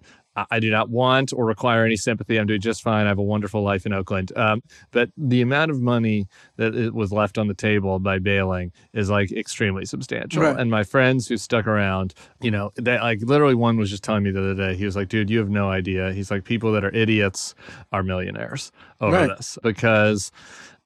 I, 0.52 0.60
do 0.60 0.70
not 0.70 0.90
want 0.90 1.32
or 1.34 1.46
require 1.46 1.86
any 1.86 1.96
sympathy. 1.96 2.38
I'm 2.38 2.48
doing 2.48 2.62
just 2.62 2.82
fine. 2.82 3.06
I 3.06 3.10
have 3.10 3.18
a 3.18 3.24
wonderful 3.24 3.64
life 3.64 3.86
in 3.86 3.94
Oakland. 3.94 4.32
Um, 4.36 4.62
but 4.92 5.10
the 5.18 5.42
amount 5.42 5.72
of 5.72 5.80
money 5.82 6.28
that 6.58 6.76
it 6.76 6.94
was 6.94 7.12
left 7.12 7.38
on 7.38 7.48
the 7.48 7.54
table 7.54 8.00
by 8.00 8.20
bailing 8.20 8.72
is 8.94 9.10
like 9.10 9.32
extremely 9.32 9.86
substantial. 9.86 10.44
Right. 10.44 10.60
And 10.60 10.70
my 10.70 10.84
friends 10.84 11.28
who 11.28 11.38
stuck 11.38 11.68
around, 11.68 12.14
you 12.42 12.52
know, 12.52 12.72
they 12.76 13.00
like 13.00 13.22
literally 13.22 13.56
one 13.56 13.78
was 13.78 13.90
just 13.90 14.04
telling 14.04 14.24
me 14.24 14.32
the 14.32 14.40
other 14.40 14.56
day. 14.56 14.76
He 14.76 14.86
was 14.86 14.96
like, 14.96 15.08
"Dude, 15.10 15.30
you 15.30 15.40
have 15.40 15.50
no 15.50 15.70
idea." 15.70 16.12
He's 16.14 16.30
like, 16.32 16.44
"People 16.44 16.72
that 16.74 16.84
are 16.84 16.94
idiots 16.94 17.56
are 17.92 18.04
millionaires 18.04 18.72
over 19.02 19.16
Right. 19.16 19.30
this 19.38 19.58
because." 19.64 20.32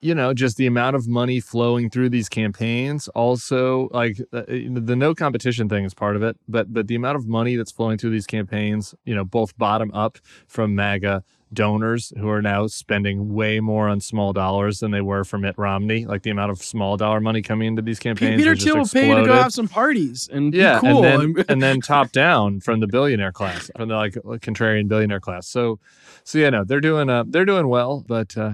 You 0.01 0.15
know, 0.15 0.33
just 0.33 0.57
the 0.57 0.65
amount 0.65 0.95
of 0.95 1.07
money 1.07 1.39
flowing 1.39 1.89
through 1.89 2.09
these 2.09 2.29
campaigns. 2.29 3.07
Also, 3.09 3.89
like 3.91 4.17
uh, 4.31 4.43
the 4.47 4.95
no 4.95 5.13
competition 5.13 5.67
thing 5.67 5.83
is 5.85 5.93
part 5.93 6.15
of 6.15 6.23
it, 6.23 6.37
but 6.47 6.73
but 6.73 6.87
the 6.87 6.95
amount 6.95 7.17
of 7.17 7.27
money 7.27 7.55
that's 7.55 7.71
flowing 7.71 7.97
through 7.97 8.11
these 8.11 8.27
campaigns, 8.27 8.95
you 9.05 9.13
know, 9.13 9.25
both 9.25 9.57
bottom 9.57 9.91
up 9.93 10.17
from 10.47 10.75
MAGA 10.75 11.23
donors 11.51 12.13
who 12.19 12.29
are 12.29 12.43
now 12.43 12.67
spending 12.67 13.33
way 13.33 13.59
more 13.59 13.89
on 13.89 13.99
small 13.99 14.33
dollars 14.33 14.79
than 14.81 14.91
they 14.91 15.01
were 15.01 15.23
for 15.23 15.37
Mitt 15.39 15.57
Romney. 15.57 16.05
Like 16.05 16.21
the 16.21 16.29
amount 16.29 16.51
of 16.51 16.59
small 16.61 16.95
dollar 16.95 17.19
money 17.19 17.41
coming 17.41 17.67
into 17.69 17.81
these 17.81 17.99
campaigns. 17.99 18.37
Peter 18.37 18.55
Thiel 18.55 18.77
will 18.77 18.87
pay 18.87 19.09
you 19.09 19.15
to 19.15 19.25
go 19.25 19.33
have 19.33 19.51
some 19.53 19.67
parties 19.67 20.29
and 20.31 20.53
Yeah, 20.53 20.79
be 20.79 20.87
cool. 20.87 21.03
and 21.03 21.35
then 21.35 21.45
and 21.49 21.61
then 21.61 21.81
top 21.81 22.11
down 22.11 22.59
from 22.61 22.79
the 22.79 22.87
billionaire 22.87 23.31
class, 23.31 23.69
from 23.75 23.89
the 23.89 23.95
like 23.95 24.13
contrarian 24.13 24.87
billionaire 24.87 25.19
class. 25.19 25.47
So, 25.47 25.79
so 26.23 26.37
yeah, 26.37 26.51
no, 26.51 26.63
they're 26.63 26.81
doing 26.81 27.09
uh 27.09 27.23
they're 27.27 27.45
doing 27.45 27.67
well, 27.67 28.03
but 28.07 28.37
uh 28.37 28.51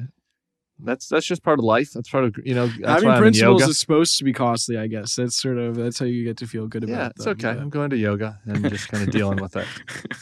that's 0.80 1.08
that's 1.08 1.26
just 1.26 1.44
part 1.44 1.60
of 1.60 1.66
life. 1.66 1.92
That's 1.94 2.10
part 2.10 2.24
of 2.26 2.36
you 2.44 2.54
know. 2.56 2.68
That's 2.68 2.80
Having 3.04 3.08
why 3.08 3.14
I'm 3.14 3.18
in 3.18 3.24
principles 3.24 3.62
yoga. 3.62 3.70
is 3.72 3.80
supposed 3.80 4.18
to 4.18 4.24
be 4.24 4.34
costly, 4.34 4.78
I 4.78 4.88
guess. 4.88 5.16
That's 5.16 5.36
sort 5.42 5.58
of 5.58 5.76
that's 5.76 6.00
how 6.00 6.06
you 6.06 6.24
get 6.24 6.38
to 6.38 6.48
feel 6.48 6.68
good 6.68 6.84
about 6.84 6.94
Yeah, 6.98 7.06
it. 7.08 7.14
it's 7.16 7.28
okay. 7.28 7.50
I'm 7.50 7.70
going 7.70 7.90
to 7.92 7.98
yoga 7.98 8.40
and 8.46 8.70
just 8.70 8.90
kind 8.90 9.04
of 9.08 9.12
dealing 9.12 9.42
with 9.42 9.56
it. 9.56 9.68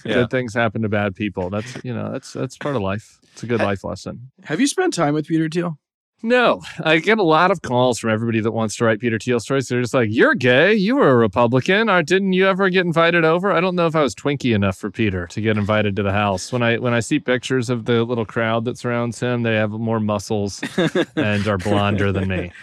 Yeah. 0.06 0.16
Good 0.16 0.32
things 0.32 0.54
happen 0.54 0.82
to 0.82 0.90
bad 0.90 1.16
people. 1.16 1.50
That's 1.50 1.78
you 1.84 1.94
know 1.94 2.12
that's 2.12 2.34
that's 2.34 2.58
part 2.58 2.76
of 2.76 2.82
life. 2.82 3.20
It's 3.32 3.44
a 3.44 3.46
good 3.48 3.62
life 3.62 3.84
lesson. 3.86 4.32
Have 4.44 4.60
you 4.60 4.68
spent 4.68 4.94
time 4.94 5.14
with 5.14 5.28
Peter 5.28 5.48
Thiel? 5.48 5.80
No, 6.26 6.62
I 6.82 7.00
get 7.00 7.18
a 7.18 7.24
lot 7.24 7.52
of 7.52 7.62
calls 7.64 8.00
from 8.00 8.10
everybody 8.10 8.40
that 8.40 8.54
wants 8.54 8.78
to 8.78 8.86
write 8.86 9.02
Peter 9.02 9.20
Thiel 9.20 9.42
stories. 9.42 9.68
They're 9.68 9.82
just 9.82 9.94
like, 9.94 10.08
"You're 10.10 10.36
gay. 10.36 10.74
You 10.74 10.96
were 10.96 11.10
a 11.10 11.16
Republican. 11.18 11.90
Or 11.90 12.02
didn't 12.02 12.32
you 12.32 12.48
ever 12.48 12.70
get 12.70 12.86
invited 12.86 13.26
over?" 13.26 13.52
I 13.52 13.60
don't 13.60 13.76
know 13.76 13.88
if 13.88 13.96
I 13.96 14.02
was 14.02 14.16
Twinkie 14.16 14.56
enough 14.56 14.78
for 14.78 14.90
Peter 14.90 15.28
to 15.28 15.42
get 15.42 15.58
invited 15.58 15.98
to 15.98 16.04
the 16.04 16.14
house. 16.14 16.54
When 16.54 16.64
I 16.64 16.78
when 16.78 16.94
I 16.94 17.02
see 17.02 17.20
pictures 17.20 17.70
of 17.70 17.84
the 17.84 18.06
little 18.06 18.26
crowd 18.26 18.64
that 18.66 18.78
surrounds 18.78 19.20
him, 19.20 19.44
they 19.44 19.56
have 19.56 19.72
more 19.72 20.00
muscles 20.00 20.64
and 21.18 21.46
are 21.46 21.58
blonder 21.58 22.14
than 22.14 22.30
me. 22.30 22.54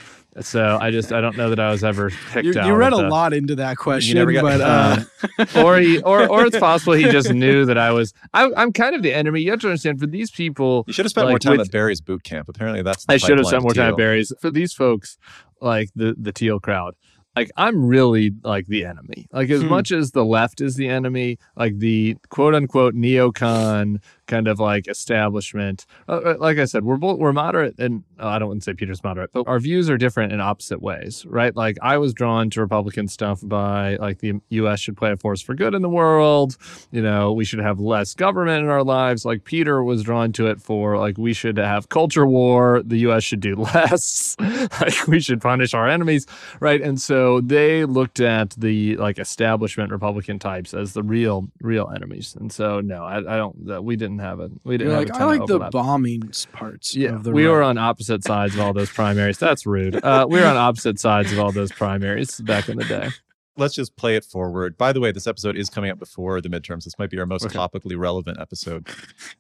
So 0.41 0.79
I 0.81 0.91
just 0.93 1.13
I 1.13 1.21
don't 1.21 1.37
know 1.37 1.51
that 1.51 1.59
I 1.59 1.71
was 1.73 1.83
ever 1.83 2.11
picked 2.33 2.47
You, 2.47 2.59
out. 2.59 2.67
you 2.67 2.75
read 2.75 2.93
at 2.93 3.01
a 3.01 3.03
the- 3.03 3.09
lot 3.09 3.33
into 3.33 3.57
that 3.57 3.77
question, 3.79 4.15
never 4.17 4.33
got- 4.33 4.43
but 4.43 4.61
uh, 5.57 5.61
or 5.65 5.79
he 5.79 6.01
or 6.03 6.29
or 6.31 6.47
it's 6.47 6.59
possible 6.59 6.93
he 6.93 7.05
just 7.11 7.33
knew 7.33 7.65
that 7.67 7.77
I 7.77 7.91
was 7.91 8.15
I, 8.33 8.49
I'm 8.57 8.73
kind 8.73 8.95
of 8.95 9.03
the 9.03 9.13
enemy. 9.13 9.41
You 9.41 9.51
have 9.51 9.61
to 9.63 9.67
understand 9.67 9.99
for 9.99 10.07
these 10.07 10.31
people. 10.31 10.85
You 10.87 10.93
should 10.93 11.05
have 11.05 11.11
spent 11.11 11.27
Like, 11.27 11.33
more 11.33 11.39
time 11.41 11.59
with- 11.59 11.67
at 11.69 11.73
Barry's 11.73 12.01
boot 12.01 12.23
camp. 12.23 12.49
Apparently, 12.49 12.83
that's 12.83 13.05
the 13.07 13.13
I 13.15 13.17
should 13.17 13.39
have 13.39 13.47
spent 13.49 13.63
more 13.65 13.73
to 13.75 13.81
time 13.81 13.91
at 13.93 13.97
Barry's. 13.97 14.33
For 14.41 14.51
these 14.51 14.73
folks, 14.73 15.19
like 15.61 15.91
the 15.97 16.15
the 16.17 16.31
Thiel 16.31 16.61
crowd, 16.61 16.95
like 17.35 17.51
I'm 17.57 17.85
really 17.85 18.33
like 18.45 18.67
the 18.67 18.85
enemy. 18.85 19.27
Like 19.33 19.51
as 19.51 19.63
Hmm. 19.63 19.69
much 19.69 19.91
as 19.91 20.13
the 20.13 20.25
left 20.25 20.61
is 20.61 20.77
the 20.77 20.89
enemy, 20.89 21.39
like 21.57 21.79
the 21.79 22.17
quote 22.29 22.55
unquote 22.55 22.95
neocon 22.95 24.01
kind 24.31 24.49
of 24.49 24.61
like 24.61 24.89
establishment. 24.89 25.85
Uh, 26.09 26.13
uh, 26.13 26.37
like 26.39 26.59
I 26.59 26.65
said, 26.65 26.85
we're 26.85 26.97
both 26.97 27.19
we're 27.19 27.33
moderate, 27.33 27.79
and 27.79 28.05
uh, 28.19 28.29
I 28.29 28.39
don't 28.39 28.49
want 28.49 28.63
to 28.63 28.65
say 28.65 28.75
Peter's 28.75 29.03
moderate, 29.03 29.33
but 29.33 29.47
our 29.47 29.59
views 29.59 29.91
are 29.91 29.99
different 29.99 30.33
in 30.33 30.41
opposite 30.41 30.81
ways, 30.81 31.27
right? 31.27 31.55
Like 31.55 31.77
I 31.83 31.99
was 31.99 32.15
drawn 32.15 32.49
to 32.51 32.61
Republican 32.61 33.09
stuff 33.09 33.41
by 33.43 33.97
like 33.97 34.21
the 34.21 34.41
U.S. 34.51 34.81
should 34.81 34.97
play 34.97 35.11
a 35.11 35.17
force 35.17 35.43
for 35.43 35.55
good 35.55 35.75
in 35.75 35.83
the 35.83 35.89
world. 35.89 36.57
You 36.93 37.03
know, 37.03 37.33
we 37.33 37.45
should 37.45 37.59
have 37.59 37.81
less 37.81 38.15
government 38.15 38.65
in 38.65 38.71
our 38.71 38.85
lives. 38.85 39.25
Like 39.25 39.45
Peter 39.45 39.83
was 39.83 40.05
drawn 40.05 40.33
to 40.33 40.47
it 40.47 40.63
for 40.63 40.97
like 40.97 41.19
we 41.19 41.33
should 41.33 41.59
have 41.59 41.89
culture 41.89 42.27
war. 42.27 42.83
The 42.85 42.99
U.S. 42.99 43.25
should 43.25 43.41
do 43.41 43.57
less. 43.75 44.37
like 44.39 45.09
we 45.09 45.21
should 45.21 45.41
punish 45.41 45.75
our 45.75 45.89
enemies, 45.89 46.27
right? 46.61 46.81
And 46.81 47.01
so 47.01 47.41
they 47.41 47.85
looked 47.85 48.21
at 48.21 48.51
the 48.51 48.97
like 48.97 49.19
establishment 49.19 49.91
Republican 49.91 50.39
types 50.39 50.73
as 50.73 50.93
the 50.93 51.03
real 51.03 51.49
real 51.61 51.91
enemies. 51.95 52.37
And 52.39 52.53
so 52.53 52.81
no, 52.81 53.05
I, 53.05 53.17
I 53.19 53.37
don't. 53.37 53.67
That 53.67 53.83
we 53.83 53.97
didn't 53.97 54.20
have 54.21 54.41
a 54.41 54.51
we 54.65 54.77
didn't 54.79 54.91
you're 54.91 55.01
have 55.01 55.09
like 55.11 55.21
a 55.21 55.23
I 55.23 55.27
like 55.39 55.47
the 55.47 55.59
bombing 55.71 56.31
parts. 56.53 56.95
Yeah, 56.95 57.15
of 57.17 57.25
the 57.25 57.33
we 57.33 57.47
were 57.47 57.63
on 57.63 57.79
opposite 57.79 58.25
sides 58.25 58.55
of 58.55 58.61
all 58.61 58.73
those 58.73 58.91
primaries. 58.91 59.39
That's 59.39 59.67
rude. 59.67 60.03
Uh, 60.05 60.27
we 60.29 60.39
were 60.41 60.47
on 60.47 60.57
opposite 60.57 60.99
sides 61.01 61.33
of 61.33 61.39
all 61.39 61.53
those 61.53 61.73
primaries 61.73 62.41
back 62.41 62.69
in 62.69 62.77
the 62.79 62.85
day. 62.85 63.09
Let's 63.57 63.75
just 63.75 63.95
play 63.97 64.17
it 64.17 64.25
forward. 64.25 64.79
By 64.79 64.93
the 64.93 65.01
way, 65.01 65.13
this 65.13 65.27
episode 65.27 65.55
is 65.55 65.69
coming 65.69 65.91
up 65.91 65.99
before 65.99 66.41
the 66.41 66.49
midterms. 66.49 66.85
This 66.85 66.99
might 66.99 67.11
be 67.11 67.19
our 67.19 67.27
most 67.27 67.45
Okay. 67.45 67.59
topically 67.59 67.99
relevant 67.99 68.39
episode. 68.41 68.89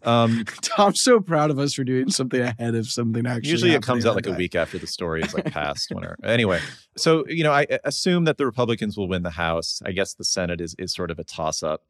Um, 0.03 0.45
I'm 0.78 0.95
so 0.95 1.20
proud 1.20 1.51
of 1.51 1.59
us 1.59 1.72
for 1.74 1.85
doing 1.85 2.11
something 2.11 2.41
ahead 2.41 2.74
of 2.74 2.87
something 2.91 3.24
actually. 3.26 3.51
usually 3.51 3.72
it 3.72 3.83
comes 3.83 4.05
out 4.05 4.16
that 4.16 4.26
like 4.26 4.35
a 4.35 4.37
week 4.37 4.55
after 4.55 4.78
the 4.78 4.87
story 4.87 5.22
is 5.22 5.33
like 5.33 5.47
passed. 5.47 5.91
Whenever. 5.95 6.18
Anyway, 6.22 6.61
so 6.97 7.24
you 7.28 7.45
know, 7.45 7.53
I 7.53 7.66
I 7.70 7.78
assume 7.85 8.24
that 8.24 8.37
the 8.37 8.45
Republicans 8.45 8.99
will 8.99 9.09
win 9.09 9.22
the 9.22 9.31
House. 9.31 9.81
I 9.87 9.93
guess 9.93 10.12
the 10.12 10.24
Senate 10.24 10.61
is 10.61 10.74
is 10.78 10.93
sort 10.93 11.11
of 11.11 11.18
a 11.18 11.24
toss 11.24 11.62
up. 11.62 11.85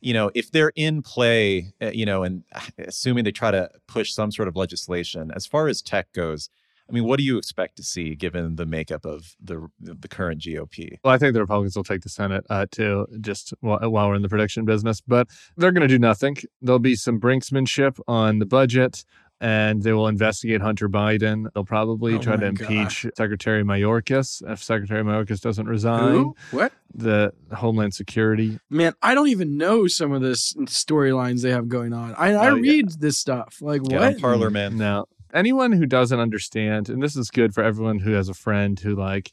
You 0.00 0.14
know, 0.14 0.30
if 0.34 0.50
they're 0.50 0.72
in 0.76 1.02
play, 1.02 1.72
uh, 1.82 1.90
you 1.90 2.06
know, 2.06 2.22
and 2.22 2.44
uh, 2.54 2.60
assuming 2.78 3.24
they 3.24 3.32
try 3.32 3.50
to 3.50 3.70
push 3.86 4.12
some 4.12 4.30
sort 4.30 4.48
of 4.48 4.56
legislation, 4.56 5.30
as 5.34 5.46
far 5.46 5.68
as 5.68 5.82
tech 5.82 6.12
goes, 6.12 6.48
I 6.90 6.92
mean, 6.92 7.04
what 7.04 7.18
do 7.18 7.24
you 7.24 7.38
expect 7.38 7.76
to 7.76 7.84
see 7.84 8.16
given 8.16 8.56
the 8.56 8.66
makeup 8.66 9.06
of 9.06 9.36
the 9.40 9.68
the 9.78 10.08
current 10.08 10.40
GOP? 10.40 10.98
Well, 11.04 11.14
I 11.14 11.18
think 11.18 11.34
the 11.34 11.40
Republicans 11.40 11.76
will 11.76 11.84
take 11.84 12.02
the 12.02 12.08
Senate 12.08 12.44
uh, 12.50 12.66
too, 12.70 13.06
just 13.20 13.54
while, 13.60 13.78
while 13.88 14.08
we're 14.08 14.16
in 14.16 14.22
the 14.22 14.28
prediction 14.28 14.64
business. 14.64 15.00
But 15.00 15.28
they're 15.56 15.70
going 15.70 15.88
to 15.88 15.88
do 15.88 16.00
nothing. 16.00 16.36
There'll 16.60 16.80
be 16.80 16.96
some 16.96 17.20
brinksmanship 17.20 18.00
on 18.08 18.40
the 18.40 18.46
budget, 18.46 19.04
and 19.40 19.82
they 19.82 19.92
will 19.92 20.06
investigate 20.08 20.60
Hunter 20.60 20.88
Biden. 20.88 21.46
They'll 21.54 21.64
probably 21.64 22.14
Oh 22.14 22.18
try 22.18 22.36
to 22.36 22.46
my 22.46 22.52
God. 22.52 22.70
impeach 22.70 23.06
Secretary 23.16 23.62
Mayorkas 23.64 24.42
if 24.50 24.62
Secretary 24.62 25.02
Mayorkas 25.02 25.40
doesn't 25.40 25.66
resign. 25.66 26.12
Who? 26.12 26.36
What? 26.50 26.72
The 26.94 27.32
Homeland 27.52 27.94
Security. 27.94 28.58
Man, 28.68 28.92
I 29.02 29.14
don't 29.14 29.28
even 29.28 29.56
know 29.56 29.86
some 29.86 30.12
of 30.12 30.20
this 30.22 30.52
storylines 30.64 31.42
they 31.42 31.50
have 31.50 31.68
going 31.68 31.92
on. 31.92 32.14
I, 32.16 32.32
I 32.34 32.50
Oh, 32.50 32.54
yeah. 32.56 32.60
read 32.72 32.90
this 33.00 33.18
stuff. 33.18 33.58
Like 33.60 33.82
Get 33.84 33.98
what? 34.00 34.14
on 34.14 34.20
Parler 34.20 34.50
Man. 34.50 34.76
Now, 34.76 35.06
anyone 35.32 35.72
who 35.72 35.86
doesn't 35.86 36.18
understand, 36.18 36.88
and 36.88 37.02
this 37.02 37.16
is 37.16 37.30
good 37.30 37.54
for 37.54 37.62
everyone 37.62 38.00
who 38.00 38.12
has 38.12 38.28
a 38.28 38.34
friend 38.34 38.78
who 38.78 38.94
like, 38.96 39.32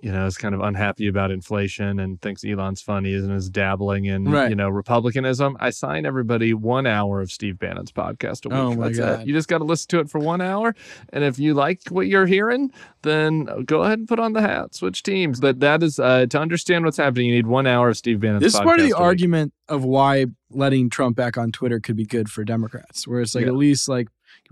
you 0.00 0.12
know, 0.12 0.26
is 0.26 0.36
kind 0.36 0.54
of 0.54 0.60
unhappy 0.60 1.08
about 1.08 1.30
inflation 1.30 1.98
and 1.98 2.20
thinks 2.20 2.44
Elon's 2.44 2.82
funny 2.82 3.14
and 3.14 3.32
is 3.32 3.48
dabbling 3.48 4.04
in, 4.04 4.24
Right. 4.24 4.50
you 4.50 4.54
know, 4.54 4.68
republicanism. 4.68 5.56
I 5.58 5.70
sign 5.70 6.04
everybody 6.04 6.52
one 6.52 6.86
hour 6.86 7.20
of 7.22 7.30
Steve 7.32 7.58
Bannon's 7.58 7.92
podcast 7.92 8.44
a 8.44 8.48
week. 8.50 8.58
Oh 8.58 8.74
my 8.74 8.86
That's 8.88 8.98
God. 8.98 9.20
it. 9.20 9.26
You 9.26 9.32
just 9.32 9.48
got 9.48 9.58
to 9.58 9.64
listen 9.64 9.88
to 9.88 10.00
it 10.00 10.10
for 10.10 10.18
one 10.18 10.40
hour, 10.42 10.74
and 11.12 11.24
if 11.24 11.38
you 11.38 11.54
like 11.54 11.80
what 11.88 12.06
you're 12.08 12.26
hearing, 12.26 12.70
then 13.02 13.44
go 13.64 13.82
ahead 13.84 13.98
and 14.00 14.06
put 14.08 14.18
on 14.18 14.32
the 14.34 14.42
hat, 14.42 14.74
switch 14.74 15.02
teams. 15.02 15.40
But 15.40 15.60
that 15.60 15.82
is 15.82 15.98
uh, 15.98 16.26
to 16.26 16.38
understand 16.38 16.84
what's 16.84 16.96
happening. 16.98 17.26
You 17.26 17.34
need 17.36 17.46
one 17.46 17.66
hour 17.66 17.88
of 17.88 17.96
Steve 17.96 18.20
Bannon's. 18.20 18.42
This 18.42 18.54
is 18.54 18.60
part 18.60 18.80
of 18.80 18.86
the 18.86 18.92
argument 18.92 19.52
of 19.68 19.84
why 19.84 20.26
letting 20.50 20.90
Trump 20.90 21.16
back 21.16 21.36
on 21.38 21.52
Twitter 21.52 21.80
could 21.80 21.96
be 21.96 22.04
good 22.06 22.28
for 22.28 22.44
Democrats, 22.44 23.08
where 23.08 23.20
it's 23.22 23.34
like 23.34 23.42
Yeah. 23.44 23.48
at 23.50 23.56
least 23.56 23.88
like 23.88 24.08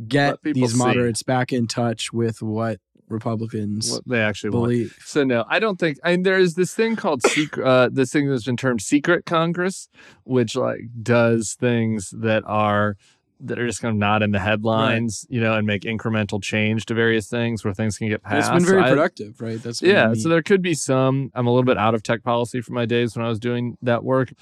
get 0.09 0.39
these 0.43 0.73
see. 0.73 0.79
moderates 0.79 1.23
back 1.23 1.53
in 1.53 1.67
touch 1.67 2.13
with 2.13 2.43
what 2.43 2.79
Republicans 3.09 3.91
What 3.93 4.03
they 4.07 4.21
actually 4.21 4.51
want. 4.51 4.65
believe. 4.65 4.97
So 5.05 5.25
no, 5.25 5.45
I 5.49 5.59
don't 5.59 5.79
think. 5.79 5.99
I 6.05 6.13
mean, 6.13 6.23
there 6.23 6.39
is 6.39 6.55
this 6.55 6.75
thing 6.75 6.97
called 6.97 7.23
secret. 7.27 7.67
Uh, 7.67 7.89
this 7.93 8.13
thing 8.13 8.29
that's 8.29 8.45
been 8.45 8.57
termed 8.57 8.83
secret 8.83 9.27
Congress, 9.27 9.89
which 10.25 10.57
like 10.57 10.81
does 11.03 11.55
things 11.59 12.11
that 12.19 12.43
are 12.47 12.97
that 13.41 13.59
are 13.59 13.67
just 13.67 13.83
kind 13.83 13.93
of 13.93 13.99
not 13.99 14.23
in 14.23 14.31
the 14.31 14.39
headlines, 14.39 15.27
you 15.29 15.41
know, 15.41 15.55
and 15.55 15.67
make 15.67 15.83
incremental 15.83 16.43
change 16.43 16.87
to 16.87 16.95
various 16.95 17.27
things 17.29 17.63
where 17.65 17.75
things 17.75 17.99
can 17.99 18.09
get 18.09 18.23
And 18.25 18.33
passed. 18.41 18.51
it's 18.53 18.65
been 18.65 18.65
very 18.65 18.83
I- 18.83 18.89
productive, 18.91 19.41
right? 19.41 19.63
That's 19.63 19.83
yeah, 19.83 20.09
neat. 20.13 20.23
so 20.23 20.29
there 20.29 20.43
could 20.43 20.63
be 20.63 20.73
some. 20.75 21.31
I'm 21.35 21.47
a 21.47 21.51
little 21.51 21.65
bit 21.67 21.77
out 21.77 21.95
of 21.95 22.03
tech 22.03 22.23
policy 22.23 22.61
for 22.61 22.73
my 22.73 22.87
days 22.87 23.17
when 23.17 23.25
I 23.25 23.29
was 23.29 23.39
doing 23.39 23.77
that 23.83 24.03
work. 24.05 24.33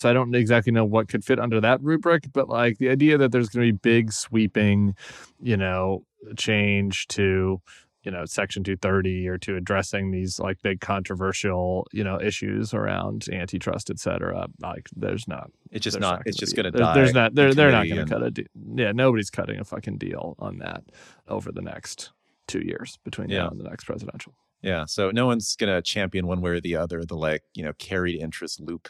So 0.00 0.10
I 0.10 0.12
don't 0.12 0.34
exactly 0.34 0.72
know 0.72 0.84
what 0.84 1.08
could 1.08 1.24
fit 1.24 1.38
under 1.38 1.60
that 1.60 1.80
rubric, 1.80 2.24
but 2.32 2.48
like 2.48 2.78
the 2.78 2.88
idea 2.88 3.18
that 3.18 3.30
there's 3.30 3.48
going 3.48 3.66
to 3.68 3.72
be 3.72 3.78
big 3.82 4.12
sweeping, 4.12 4.96
you 5.40 5.56
know, 5.56 6.04
change 6.36 7.06
to, 7.08 7.60
you 8.02 8.10
know, 8.10 8.24
Section 8.24 8.64
230 8.64 9.28
or 9.28 9.38
to 9.38 9.56
addressing 9.56 10.10
these 10.10 10.38
like 10.40 10.60
big 10.62 10.80
controversial, 10.80 11.86
you 11.92 12.02
know, 12.04 12.20
issues 12.20 12.74
around 12.74 13.26
antitrust, 13.32 13.90
et 13.90 13.98
cetera. 13.98 14.46
Like 14.60 14.88
there's 14.96 15.28
not. 15.28 15.50
It's 15.70 15.84
just 15.84 15.94
there's 16.00 16.10
not. 16.10 16.22
It's 16.26 16.36
just 16.36 16.54
be- 16.56 16.62
going 16.62 16.72
to 16.72 16.78
die. 16.78 16.94
There's 16.94 17.14
not. 17.14 17.34
They're 17.34 17.54
they're 17.54 17.70
not 17.72 17.88
going 17.88 18.04
to 18.06 18.12
cut 18.12 18.22
a. 18.22 18.30
deal 18.30 18.46
yeah, 18.74 18.92
nobody's 18.92 19.30
cutting 19.30 19.58
a 19.60 19.64
fucking 19.64 19.98
deal 19.98 20.34
on 20.38 20.58
that 20.58 20.84
over 21.28 21.52
the 21.52 21.62
next 21.62 22.10
two 22.48 22.60
years 22.60 22.98
between 23.04 23.28
Yeah. 23.30 23.44
now 23.44 23.48
and 23.50 23.60
the 23.60 23.64
next 23.64 23.84
presidential. 23.84 24.34
Yeah, 24.62 24.84
so 24.86 25.10
no 25.10 25.26
one's 25.26 25.56
gonna 25.56 25.82
champion 25.82 26.28
one 26.28 26.40
way 26.40 26.52
or 26.52 26.60
the 26.60 26.76
other 26.76 27.04
the 27.04 27.16
like 27.16 27.42
you 27.54 27.64
know 27.64 27.72
carried 27.78 28.20
interest 28.20 28.60
loop, 28.60 28.88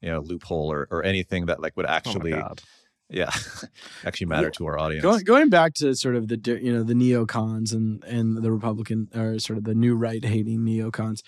you 0.00 0.10
know 0.10 0.20
loophole 0.20 0.72
or 0.72 0.88
or 0.90 1.04
anything 1.04 1.46
that 1.46 1.60
like 1.60 1.76
would 1.76 1.86
Oh 1.86 1.90
actually 1.90 2.32
God. 2.32 2.60
Yeah 3.12 3.30
actually 4.04 4.26
matter 4.26 4.50
to 4.50 4.66
our 4.66 4.78
audience. 4.78 5.02
Going, 5.02 5.24
going 5.24 5.48
back 5.50 5.74
to 5.74 5.94
sort 5.94 6.16
of 6.16 6.28
the 6.28 6.58
you 6.62 6.72
know 6.72 6.82
the 6.82 6.94
neocons 6.94 7.72
and 7.72 8.02
and 8.04 8.38
the 8.38 8.50
Republican 8.50 9.08
or 9.14 9.38
sort 9.38 9.58
of 9.58 9.64
the 9.64 9.74
new 9.74 9.94
right 9.94 10.24
hating 10.24 10.60
neocons, 10.60 11.22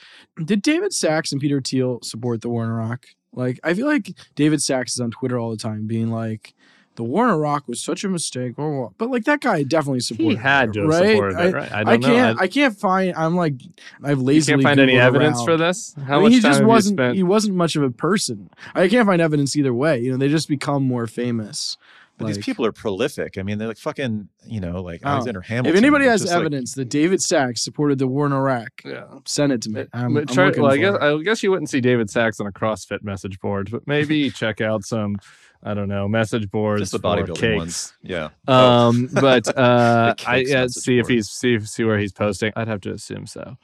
did 0.45 0.63
David 0.63 0.93
Sacks 0.93 1.31
and 1.33 1.41
Peter 1.41 1.61
Thiel 1.61 2.01
support 2.03 2.41
the 2.41 2.49
war 2.49 2.65
in 2.65 2.71
Iraq? 2.71 3.07
Like 3.33 3.61
I 3.63 3.75
feel 3.75 3.87
like 3.87 4.17
David 4.35 4.63
Sacks 4.63 4.95
is 4.95 5.01
on 5.01 5.11
Twitter 5.11 5.39
all 5.39 5.51
the 5.51 5.57
time, 5.57 5.87
being 5.87 6.09
like, 6.09 6.55
"The 6.97 7.05
war 7.05 7.25
in 7.25 7.31
Iraq 7.31 7.67
was 7.69 7.81
such 7.81 8.05
a 8.05 8.09
mistake," 8.09 8.55
or 8.59 8.83
what. 8.83 8.93
But 8.99 9.11
like 9.11 9.25
that 9.25 9.41
guy 9.41 9.63
definitely 9.63 10.01
supported. 10.01 10.37
He 10.39 10.43
had 10.43 10.71
it, 10.71 10.73
to 10.75 10.81
have 10.83 10.89
right? 10.91 11.11
supported 11.11 11.37
I, 11.37 11.47
it, 11.47 11.55
right? 11.55 11.73
I 11.73 11.81
I 11.81 11.85
don't 11.85 12.01
know. 12.01 12.09
can't. 12.09 12.41
I- 12.41 12.43
I, 12.45 12.49
can't 12.49 12.77
find. 12.79 13.15
I'm 13.17 13.37
like, 13.37 13.55
I've 14.03 14.19
lazily. 14.21 14.35
You 14.35 14.41
lazily 14.41 14.53
can't 14.55 14.63
find 14.63 14.81
any 14.81 14.99
evidence 14.99 15.39
around. 15.39 15.47
for 15.47 15.57
this. 15.57 15.95
How 16.07 16.15
I 16.15 16.17
mean, 16.17 16.23
much 16.25 16.33
he 16.33 16.41
time 16.41 16.51
just 16.51 16.59
have 16.59 16.65
you 16.65 16.69
wasn't. 16.69 16.97
spent? 16.99 17.17
He 17.17 17.23
wasn't 17.23 17.57
much 17.57 17.77
of 17.77 17.83
a 17.83 17.91
person. 17.91 18.51
I 18.75 18.89
can't 18.89 19.07
find 19.07 19.21
evidence 19.23 19.57
either 19.57 19.75
way. 19.75 20.01
You 20.01 20.13
know, 20.13 20.17
they 20.17 20.29
just 20.29 20.49
become 20.49 20.83
more 20.85 21.07
famous. 21.07 21.77
But 22.17 22.27
Like- 22.27 22.35
these 22.37 22.45
people 22.45 22.65
are 22.65 22.71
prolific. 22.71 23.39
I 23.39 23.43
mean, 23.43 23.59
they're 23.59 23.67
like 23.67 23.77
fucking, 23.77 24.29
you 24.47 24.61
know, 24.61 24.81
like 24.83 25.01
Oh. 25.05 25.09
Alexander 25.09 25.41
Hamilton. 25.41 25.73
If 25.73 25.77
anybody 25.77 26.05
has 26.05 26.21
just 26.21 26.33
like- 26.33 26.39
evidence 26.43 26.75
that 26.75 26.89
David 26.89 27.21
Sacks 27.21 27.61
supported 27.65 27.99
the 27.99 28.07
war 28.07 28.25
in 28.27 28.33
Iraq, 28.33 28.69
yeah. 28.85 29.07
send 29.25 29.51
it 29.53 29.61
to 29.63 29.71
me. 29.71 29.87
I'm, 29.93 30.15
But 30.15 30.21
I'm 30.21 30.27
try- 30.29 30.47
looking 30.47 30.63
well, 30.63 30.71
I 30.71 30.77
for 30.77 30.81
guess 30.81 30.95
it. 30.95 31.03
I 31.03 31.23
guess 31.25 31.43
you 31.43 31.51
wouldn't 31.51 31.71
see 31.71 31.81
David 31.81 32.11
Sacks 32.11 32.39
on 32.39 32.47
a 32.47 32.53
CrossFit 32.53 33.03
message 33.03 33.41
board, 33.41 33.69
but 33.73 33.89
maybe 33.89 34.31
check 34.43 34.61
out 34.61 34.85
some, 34.85 35.17
I 35.65 35.73
don't 35.73 35.89
know, 35.89 36.07
message 36.07 36.51
boards 36.51 36.83
just 36.83 36.93
the 36.93 37.01
bodybuilding 37.01 37.57
ones. 37.57 37.95
Yeah. 38.03 38.29
Um, 38.47 39.09
but 39.13 39.49
uh, 39.59 40.15
I 40.27 40.45
yeah, 40.47 40.67
see 40.69 40.99
if 40.99 41.09
he's 41.09 41.31
see 41.31 41.59
see 41.61 41.85
where 41.85 41.99
he's 41.99 42.13
posting. 42.13 42.53
I'd 42.55 42.69
have 42.69 42.83
to 42.83 42.93
assume 42.93 43.27
so, 43.27 43.57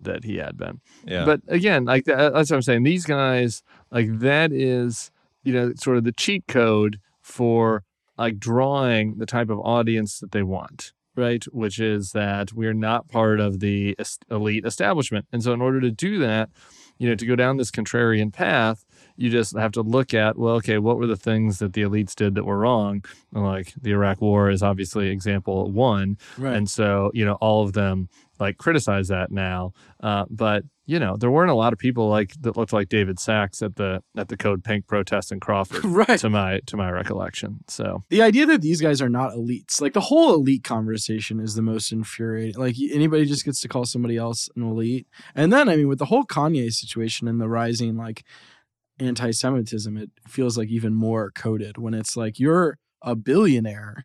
that 0.00 0.24
he 0.24 0.36
had 0.36 0.56
been. 0.56 0.80
Yeah. 1.04 1.24
But 1.24 1.40
again, 1.48 1.84
like 1.84 2.04
that's 2.04 2.50
what 2.50 2.52
I'm 2.52 2.62
saying. 2.62 2.84
These 2.84 3.04
guys, 3.04 3.62
like 3.90 4.20
that 4.20 4.52
is, 4.52 5.10
you 5.42 5.52
know, 5.52 5.72
sort 5.76 5.96
of 5.96 6.04
the 6.04 6.12
cheat 6.12 6.46
code 6.46 7.00
for 7.20 7.82
like 8.16 8.38
drawing 8.38 9.18
the 9.18 9.26
type 9.26 9.50
of 9.50 9.58
audience 9.60 10.20
that 10.20 10.32
they 10.32 10.42
want, 10.42 10.92
right? 11.16 11.44
Which 11.52 11.80
is 11.80 12.12
that 12.12 12.52
we're 12.52 12.74
not 12.74 13.08
part 13.08 13.40
of 13.40 13.58
the 13.58 13.96
elite 14.30 14.64
establishment. 14.64 15.26
And 15.32 15.42
so, 15.42 15.52
in 15.52 15.60
order 15.60 15.80
to 15.80 15.90
do 15.90 16.18
that, 16.20 16.50
you 16.98 17.08
know, 17.08 17.14
to 17.14 17.26
go 17.26 17.36
down 17.36 17.56
this 17.56 17.70
contrarian 17.70 18.32
path, 18.32 18.84
you 19.18 19.30
just 19.30 19.56
have 19.56 19.72
to 19.72 19.82
look 19.82 20.14
at, 20.14 20.38
well, 20.38 20.54
okay, 20.54 20.78
what 20.78 20.96
were 20.96 21.08
the 21.08 21.16
things 21.16 21.58
that 21.58 21.72
the 21.72 21.82
elites 21.82 22.14
did 22.14 22.36
that 22.36 22.44
were 22.44 22.58
wrong? 22.58 23.04
And, 23.34 23.44
Like 23.44 23.74
the 23.80 23.90
Iraq 23.90 24.20
War 24.20 24.48
is 24.48 24.62
obviously 24.62 25.10
example 25.10 25.70
one. 25.70 26.16
right. 26.38 26.56
And 26.56 26.70
so, 26.70 27.10
you 27.12 27.24
know, 27.24 27.34
all 27.34 27.64
of 27.64 27.72
them 27.72 28.08
like 28.38 28.56
criticize 28.56 29.08
that 29.08 29.32
now. 29.32 29.72
Uh, 30.00 30.24
but 30.30 30.64
you 30.86 30.98
know, 30.98 31.18
there 31.18 31.30
weren't 31.30 31.50
a 31.50 31.54
lot 31.54 31.74
of 31.74 31.78
people 31.78 32.08
like 32.08 32.32
that 32.40 32.56
looked 32.56 32.72
like 32.72 32.88
David 32.88 33.18
Sacks 33.18 33.60
at 33.60 33.76
the 33.76 34.02
at 34.16 34.28
the 34.28 34.38
Code 34.38 34.64
Pink 34.64 34.86
protest 34.86 35.30
in 35.30 35.38
Crawford, 35.38 35.84
right. 36.08 36.18
to 36.18 36.30
my 36.30 36.60
to 36.66 36.78
my 36.78 36.90
recollection. 36.90 37.58
So 37.68 38.04
the 38.08 38.22
idea 38.22 38.46
that 38.46 38.62
these 38.62 38.80
guys 38.80 39.02
are 39.02 39.10
not 39.10 39.32
elites, 39.32 39.82
like 39.82 39.92
the 39.92 40.00
whole 40.00 40.32
elite 40.32 40.64
conversation, 40.64 41.40
is 41.40 41.54
the 41.54 41.62
most 41.62 41.92
infuriating. 41.92 42.58
Like 42.58 42.76
anybody 42.90 43.26
just 43.26 43.44
gets 43.44 43.60
to 43.62 43.68
call 43.68 43.84
somebody 43.84 44.16
else 44.16 44.48
an 44.56 44.62
elite, 44.62 45.06
and 45.34 45.52
then 45.52 45.68
I 45.68 45.76
mean, 45.76 45.88
with 45.88 45.98
the 45.98 46.06
whole 46.06 46.24
Kanye 46.24 46.72
situation 46.72 47.28
and 47.28 47.38
the 47.38 47.48
rising 47.48 47.96
like 47.96 48.24
anti-Semitism, 49.00 49.96
it 49.96 50.10
feels 50.26 50.56
like 50.58 50.68
even 50.68 50.94
more 50.94 51.30
coded 51.30 51.78
when 51.78 51.94
it's 51.94 52.16
like 52.16 52.38
you're 52.38 52.78
a 53.02 53.14
billionaire, 53.14 54.04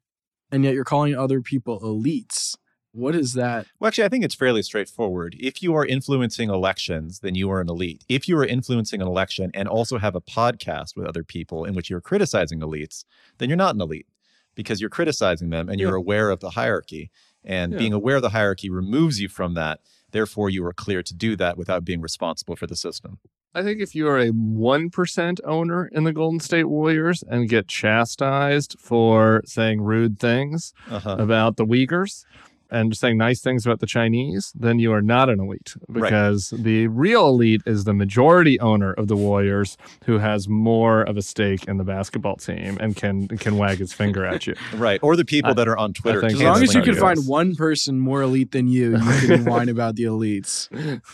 and 0.51 0.63
yet 0.63 0.73
you're 0.73 0.83
calling 0.83 1.15
other 1.15 1.41
people 1.41 1.79
elites. 1.81 2.55
What 2.91 3.15
is 3.15 3.33
that? 3.33 3.65
Well, 3.79 3.87
actually, 3.87 4.03
I 4.03 4.09
think 4.09 4.23
it's 4.23 4.35
fairly 4.35 4.61
straightforward. 4.61 5.35
If 5.39 5.63
you 5.63 5.73
are 5.73 5.83
influencing 5.83 6.51
elections, 6.51 7.21
then 7.21 7.33
you 7.33 7.49
are 7.49 7.59
an 7.59 7.67
elite. 7.67 8.03
If 8.07 8.27
you 8.27 8.37
are 8.37 8.45
influencing 8.45 9.01
an 9.01 9.07
election 9.07 9.49
and 9.55 9.67
also 9.67 9.97
have 9.97 10.13
a 10.13 10.21
podcast 10.21 10.95
with 10.95 11.07
other 11.07 11.23
people 11.23 11.65
in 11.65 11.73
which 11.73 11.89
you're 11.89 12.01
criticizing 12.01 12.59
elites, 12.59 13.03
then 13.39 13.49
you're 13.49 13.57
not 13.57 13.73
an 13.73 13.81
elite 13.81 14.05
because 14.53 14.79
you're 14.79 14.91
criticizing 14.91 15.49
them 15.49 15.69
and 15.69 15.79
you're 15.79 15.95
aware 15.95 16.29
of 16.29 16.39
the 16.39 16.51
hierarchy. 16.51 17.09
And 17.43 17.73
Yeah. 17.73 17.79
being 17.79 17.93
aware 17.93 18.17
of 18.17 18.21
the 18.21 18.29
hierarchy 18.29 18.69
removes 18.69 19.19
you 19.19 19.27
from 19.27 19.55
that. 19.55 19.79
Therefore, 20.11 20.51
you 20.51 20.63
are 20.63 20.73
clear 20.73 21.01
to 21.01 21.13
do 21.15 21.35
that 21.37 21.57
without 21.57 21.83
being 21.83 21.99
responsible 21.99 22.55
for 22.55 22.67
the 22.67 22.75
system. 22.75 23.17
I 23.55 23.61
think 23.61 23.81
if 23.81 23.93
you 23.93 24.07
are 24.07 24.19
a 24.19 24.29
one 24.29 24.89
percent 24.89 25.39
owner 25.45 25.85
in 25.87 26.03
the 26.05 26.13
Golden 26.13 26.39
State 26.39 26.63
Warriors 26.65 27.23
and 27.29 27.47
get 27.47 27.67
chastised 27.67 28.75
for 28.79 29.41
saying 29.45 29.81
rude 29.81 30.19
things 30.19 30.73
Uh-huh. 30.89 31.17
about 31.19 31.57
the 31.57 31.65
Uyghurs 31.65 32.25
and 32.73 32.95
saying 32.97 33.17
nice 33.17 33.39
things 33.41 33.65
about 33.65 33.79
the 33.79 33.85
Chinese, 33.85 34.51
then 34.55 34.79
you 34.79 34.91
are 34.91 35.01
not 35.01 35.29
an 35.29 35.39
elite 35.39 35.73
Right. 35.87 36.03
because 36.09 36.49
the 36.49 36.87
real 36.87 37.27
elite 37.29 37.61
is 37.65 37.83
the 37.83 37.93
majority 37.93 38.59
owner 38.59 38.91
of 38.93 39.07
the 39.07 39.15
Warriors 39.15 39.77
who 40.05 40.17
has 40.17 40.49
more 40.49 41.03
of 41.03 41.15
a 41.17 41.21
stake 41.21 41.65
in 41.67 41.77
the 41.77 41.83
basketball 41.83 42.35
team 42.35 42.77
and 42.81 42.95
can 42.95 43.27
can 43.27 43.57
wag 43.57 43.77
his 43.77 43.93
finger 43.93 44.25
at 44.25 44.47
you. 44.47 44.55
Right. 44.73 44.99
Or 45.03 45.15
the 45.15 45.25
people 45.25 45.51
I- 45.51 45.53
that 45.53 45.67
are 45.67 45.77
on 45.77 45.93
Twitter. 45.93 46.25
As 46.25 46.41
long 46.41 46.61
as 46.63 46.73
you 46.73 46.81
can 46.81 46.95
find 46.95 47.19
one 47.27 47.55
person 47.55 47.99
more 47.99 48.21
elite 48.23 48.51
than 48.51 48.67
you, 48.67 48.97
you 48.97 49.27
can 49.27 49.45
whine 49.51 49.69
about 49.69 49.95
the 49.95 50.03
elites. 50.03 50.67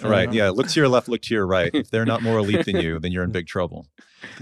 Right. 0.03 0.29
Uh, 0.29 0.31
yeah. 0.31 0.49
Look 0.49 0.67
to 0.69 0.79
your 0.79 0.87
left, 0.89 1.09
look 1.09 1.21
to 1.23 1.33
your 1.33 1.45
right. 1.45 1.71
If 1.73 1.89
they're 1.91 2.05
not 2.05 2.21
more 2.23 2.37
elite 2.39 2.65
than 2.65 2.77
you, 2.77 2.99
then 2.99 3.11
you're 3.11 3.23
in 3.23 3.31
big 3.31 3.47
trouble. 3.47 3.85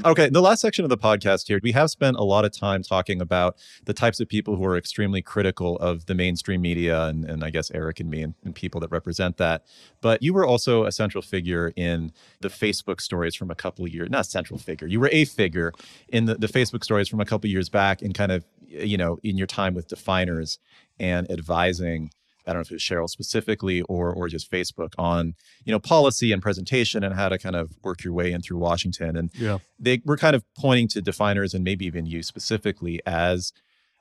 Okay. 0.06 0.30
The 0.30 0.42
last 0.42 0.62
section 0.62 0.86
of 0.86 0.90
the 0.90 0.98
podcast 0.98 1.48
here, 1.48 1.60
we 1.62 1.72
have 1.72 1.90
spent 1.90 2.18
a 2.18 2.24
lot 2.24 2.46
of 2.46 2.52
time 2.52 2.84
talking 2.84 3.22
about 3.22 3.58
the 3.86 3.94
types 3.94 4.20
of 4.20 4.28
people 4.28 4.56
who 4.56 4.66
are 4.66 4.78
extremely 4.78 5.22
critical 5.22 5.78
of 5.78 6.06
the 6.06 6.16
mainstream 6.16 6.62
media 6.62 7.06
and, 7.06 7.26
and 7.26 7.44
I 7.44 7.50
guess 7.50 7.72
Eric 7.72 8.00
and 8.00 8.10
me 8.10 8.22
and, 8.22 8.34
and 8.44 8.54
people 8.54 8.80
that 8.82 8.92
represent 8.92 9.38
that. 9.38 9.66
But 10.02 10.22
you 10.22 10.34
were 10.34 10.46
also 10.46 10.86
a 10.86 10.92
central 10.92 11.22
figure 11.22 11.74
in 11.76 12.12
the 12.42 12.50
Facebook 12.50 13.02
stories 13.02 13.36
from 13.36 13.52
a 13.52 13.56
couple 13.56 13.86
of 13.86 13.94
years, 13.94 14.10
not 14.10 14.26
central 14.26 14.60
figure, 14.60 14.88
you 14.88 15.00
were 15.00 15.10
a 15.12 15.26
figure 15.26 15.74
in 16.10 16.26
the, 16.26 16.36
the 16.36 16.48
Facebook 16.48 16.84
stories 16.84 17.08
from 17.08 17.20
a 17.20 17.26
couple 17.26 17.48
of 17.48 17.52
years 17.52 17.70
back 17.70 18.02
and 18.02 18.14
kind 18.14 18.32
of, 18.32 18.46
you 18.68 18.98
know, 18.98 19.18
in 19.24 19.38
your 19.38 19.48
time 19.48 19.74
with 19.74 19.88
definers 19.88 20.60
and 21.00 21.30
advising 21.32 22.12
I 22.48 22.52
don't 22.54 22.60
know 22.60 22.62
if 22.62 22.72
it 22.72 22.76
was 22.76 22.82
Sheryl 22.82 23.10
specifically 23.10 23.82
or 23.84 24.12
or 24.14 24.28
just 24.30 24.50
Facebook 24.50 24.94
on 24.98 25.36
you 25.66 25.72
know 25.72 25.80
policy 25.80 26.32
and 26.32 26.42
presentation 26.42 27.04
and 27.04 27.14
how 27.14 27.30
to 27.30 27.38
kind 27.38 27.56
of 27.56 27.72
work 27.84 28.04
your 28.04 28.14
way 28.14 28.32
in 28.32 28.42
through 28.42 28.58
Washington. 28.58 29.16
And 29.18 29.30
Yeah. 29.36 29.58
they 29.78 30.02
were 30.06 30.18
kind 30.18 30.36
of 30.36 30.44
pointing 30.58 30.88
to 30.90 31.02
definers 31.02 31.54
and 31.54 31.64
maybe 31.64 31.86
even 31.86 32.06
you 32.06 32.24
specifically 32.24 33.02
as 33.06 33.52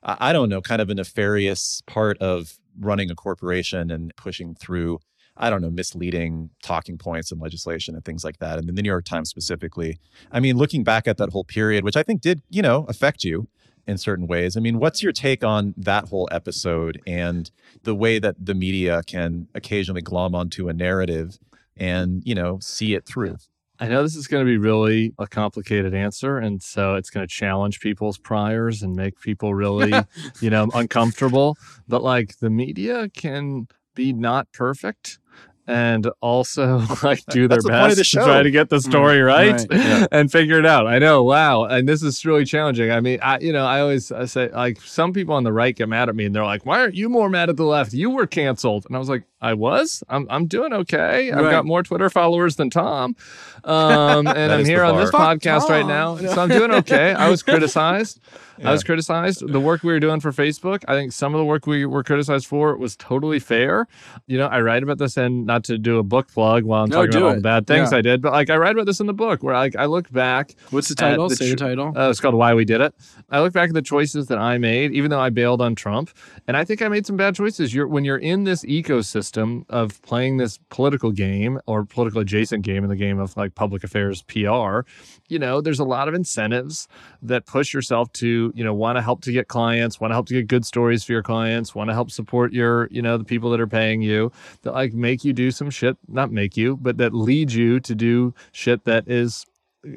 I 0.02 0.16
I 0.28 0.32
don't 0.32 0.48
know, 0.48 0.60
kind 0.60 0.80
of 0.80 0.88
a 0.90 0.94
nefarious 0.94 1.82
part 1.86 2.16
of 2.18 2.58
running 2.78 3.10
a 3.10 3.14
corporation 3.14 3.90
and 3.90 4.12
pushing 4.16 4.54
through. 4.54 5.00
I 5.38 5.50
don't 5.50 5.60
know, 5.60 5.68
misleading 5.70 6.48
talking 6.62 6.96
points 6.96 7.30
and 7.30 7.38
legislation 7.42 7.94
and 7.94 8.02
things 8.02 8.24
like 8.24 8.38
that. 8.38 8.58
And 8.58 8.66
then 8.66 8.74
the 8.74 8.80
New 8.82 8.88
York 8.88 9.04
Times 9.04 9.28
specifically. 9.28 9.98
I 10.32 10.40
mean, 10.40 10.56
looking 10.56 10.82
back 10.82 11.06
at 11.06 11.18
that 11.18 11.28
whole 11.28 11.44
period, 11.44 11.84
which 11.84 11.94
I 11.94 12.02
think 12.02 12.22
did, 12.22 12.40
you 12.48 12.62
know, 12.62 12.86
affect 12.88 13.22
you 13.22 13.46
in 13.86 13.98
certain 13.98 14.26
ways. 14.26 14.56
I 14.56 14.60
mean, 14.60 14.78
what's 14.78 15.02
your 15.02 15.12
take 15.12 15.44
on 15.44 15.74
that 15.76 16.08
whole 16.08 16.28
episode 16.32 17.00
and 17.06 17.50
the 17.84 17.94
way 17.94 18.18
that 18.18 18.34
the 18.44 18.54
media 18.54 19.02
can 19.06 19.48
occasionally 19.54 20.02
glom 20.02 20.34
onto 20.34 20.68
a 20.68 20.72
narrative 20.72 21.38
and, 21.76 22.22
you 22.24 22.34
know, 22.34 22.58
see 22.60 22.94
it 22.94 23.06
through? 23.06 23.36
I 23.78 23.88
know 23.88 24.02
this 24.02 24.16
is 24.16 24.26
going 24.26 24.44
to 24.44 24.50
be 24.50 24.56
really 24.56 25.12
a 25.18 25.26
complicated 25.26 25.94
answer, 25.94 26.38
and 26.38 26.62
so 26.62 26.94
it's 26.94 27.10
going 27.10 27.26
to 27.26 27.32
challenge 27.32 27.80
people's 27.80 28.16
priors 28.16 28.82
and 28.82 28.96
make 28.96 29.20
people 29.20 29.54
really, 29.54 29.92
you 30.40 30.48
know, 30.48 30.68
uncomfortable. 30.72 31.56
But 31.86 32.02
like 32.02 32.38
the 32.38 32.48
media 32.48 33.10
can 33.10 33.68
be 33.94 34.12
not 34.12 34.50
perfect 34.52 35.18
and 35.66 36.08
also 36.20 36.78
like 37.02 37.24
do 37.26 37.48
their 37.48 37.56
That's 37.56 37.64
the 37.64 37.70
point 37.70 37.82
of 37.92 37.96
best 37.98 38.12
the 38.12 38.20
to 38.20 38.24
try 38.24 38.42
to 38.42 38.50
get 38.50 38.68
the 38.68 38.80
story 38.80 39.20
right, 39.20 39.52
right, 39.52 39.66
yeah. 39.70 40.06
and 40.12 40.30
figure 40.30 40.58
it 40.58 40.66
out. 40.66 40.86
I 40.86 40.98
know, 40.98 41.22
wow, 41.22 41.64
and 41.64 41.88
this 41.88 42.02
is 42.02 42.24
really 42.24 42.44
challenging. 42.44 42.90
I 42.90 43.00
mean, 43.00 43.18
I 43.22 43.38
you 43.38 43.52
know, 43.52 43.64
I 43.66 43.80
always 43.80 44.10
I 44.12 44.24
say 44.26 44.50
like 44.50 44.80
some 44.80 45.12
people 45.12 45.34
on 45.34 45.44
the 45.44 45.52
right 45.52 45.74
get 45.74 45.88
mad 45.88 46.08
at 46.08 46.14
me 46.16 46.24
and 46.26 46.34
they're 46.34 46.44
like, 46.44 46.64
"Why 46.66 46.80
aren't 46.80 46.94
you 46.94 47.08
more 47.08 47.28
mad 47.28 47.48
at 47.50 47.56
the 47.56 47.64
left? 47.64 47.92
You 47.92 48.10
were 48.10 48.26
canceled." 48.26 48.86
And 48.86 48.94
I 48.96 48.98
was 48.98 49.08
like, 49.08 49.24
"I 49.40 49.54
was. 49.54 50.02
I'm 50.08 50.26
I'm 50.30 50.46
doing 50.46 50.72
okay. 50.72 51.30
I've 51.32 51.44
Right. 51.44 51.50
got 51.50 51.64
more 51.64 51.82
Twitter 51.82 52.10
followers 52.10 52.56
than 52.56 52.70
Tom, 52.70 53.16
um, 53.64 54.26
and 54.26 54.52
I'm 54.52 54.64
here 54.64 54.84
on 54.84 54.96
this 54.96 55.10
bar. 55.10 55.34
Fuck 55.34 55.42
podcast 55.42 55.68
right 55.68 55.86
now, 55.86 56.16
so 56.16 56.40
I'm 56.40 56.48
doing 56.48 56.70
okay. 56.72 57.12
I 57.12 57.28
was 57.28 57.42
criticized." 57.42 58.20
I 58.64 58.72
was 58.72 58.84
criticized. 58.84 59.46
The 59.46 59.60
work 59.60 59.82
we 59.82 59.92
were 59.92 60.00
doing 60.00 60.20
for 60.20 60.32
Facebook, 60.32 60.84
I 60.88 60.94
think 60.94 61.12
some 61.12 61.34
of 61.34 61.38
the 61.38 61.44
work 61.44 61.66
we 61.66 61.84
were 61.86 62.02
criticized 62.02 62.46
for 62.46 62.76
was 62.76 62.96
totally 62.96 63.38
fair. 63.38 63.86
You 64.26 64.38
know, 64.38 64.46
I 64.46 64.60
write 64.60 64.82
about 64.82 64.98
this 64.98 65.16
and 65.16 65.44
not 65.46 65.64
to 65.64 65.78
do 65.78 65.98
a 65.98 66.02
book 66.02 66.28
plug 66.32 66.64
while 66.64 66.84
I'm 66.84 66.90
No, 66.90 67.04
talking 67.06 67.16
about 67.20 67.28
all 67.28 67.34
the 67.36 67.40
bad 67.40 67.66
things 67.66 67.92
Yeah. 67.92 67.98
I 67.98 68.00
did, 68.02 68.22
but 68.22 68.32
like 68.32 68.50
I 68.50 68.56
write 68.56 68.72
about 68.72 68.86
this 68.86 69.00
in 69.00 69.06
the 69.06 69.12
book 69.14 69.42
where 69.42 69.54
like 69.54 69.76
I 69.76 69.84
look 69.86 70.10
back 70.10 70.54
What's 70.70 70.88
the 70.88 70.94
title? 70.94 71.28
the 71.28 71.36
Say 71.36 71.50
the 71.50 71.56
title. 71.56 71.92
uh, 71.96 72.10
it's 72.10 72.20
called 72.20 72.34
Why 72.34 72.54
We 72.54 72.64
Did 72.64 72.80
It. 72.80 72.94
I 73.30 73.40
look 73.40 73.52
back 73.52 73.68
at 73.68 73.74
the 73.74 73.82
choices 73.82 74.26
that 74.28 74.38
I 74.38 74.58
made, 74.58 74.92
even 74.92 75.10
though 75.10 75.20
I 75.20 75.30
bailed 75.30 75.60
on 75.60 75.74
Trump, 75.74 76.10
and 76.46 76.56
I 76.56 76.64
think 76.64 76.82
I 76.82 76.88
made 76.88 77.06
some 77.06 77.16
bad 77.16 77.34
choices. 77.34 77.74
You're 77.74 77.86
when 77.88 78.04
you're 78.04 78.18
in 78.18 78.44
this 78.44 78.64
ecosystem 78.64 79.64
of 79.68 80.00
playing 80.02 80.36
this 80.38 80.58
political 80.70 81.10
game 81.10 81.60
or 81.66 81.84
political 81.84 82.20
adjacent 82.20 82.64
game 82.64 82.82
in 82.84 82.90
the 82.90 82.96
game 82.96 83.18
of 83.18 83.36
like 83.36 83.54
public 83.54 83.84
affairs 83.84 84.22
PR, 84.22 84.80
you 85.28 85.38
know, 85.38 85.60
there's 85.60 85.78
a 85.78 85.84
lot 85.84 86.08
of 86.08 86.14
incentives 86.14 86.88
that 87.22 87.46
push 87.46 87.72
yourself 87.74 88.12
to, 88.12 88.52
you 88.54 88.64
know, 88.64 88.74
want 88.74 88.96
to 88.96 89.02
help 89.02 89.22
to 89.22 89.32
get 89.32 89.48
clients, 89.48 90.00
want 90.00 90.10
to 90.10 90.14
help 90.14 90.26
to 90.26 90.34
get 90.34 90.46
good 90.46 90.64
stories 90.64 91.04
for 91.04 91.12
your 91.12 91.22
clients, 91.22 91.74
want 91.74 91.88
to 91.90 91.94
help 91.94 92.10
support 92.10 92.52
your, 92.52 92.88
you 92.90 93.02
know, 93.02 93.16
the 93.18 93.24
people 93.24 93.50
that 93.50 93.60
are 93.60 93.66
paying 93.66 94.02
you, 94.02 94.30
that 94.62 94.72
like 94.72 94.92
make 94.94 95.24
you 95.24 95.32
do 95.32 95.50
some 95.50 95.70
shit, 95.70 95.96
not 96.08 96.30
make 96.30 96.56
you, 96.56 96.76
but 96.76 96.98
that 96.98 97.14
lead 97.14 97.52
you 97.52 97.80
to 97.80 97.94
do 97.94 98.34
shit 98.52 98.84
that 98.84 99.08
is 99.08 99.46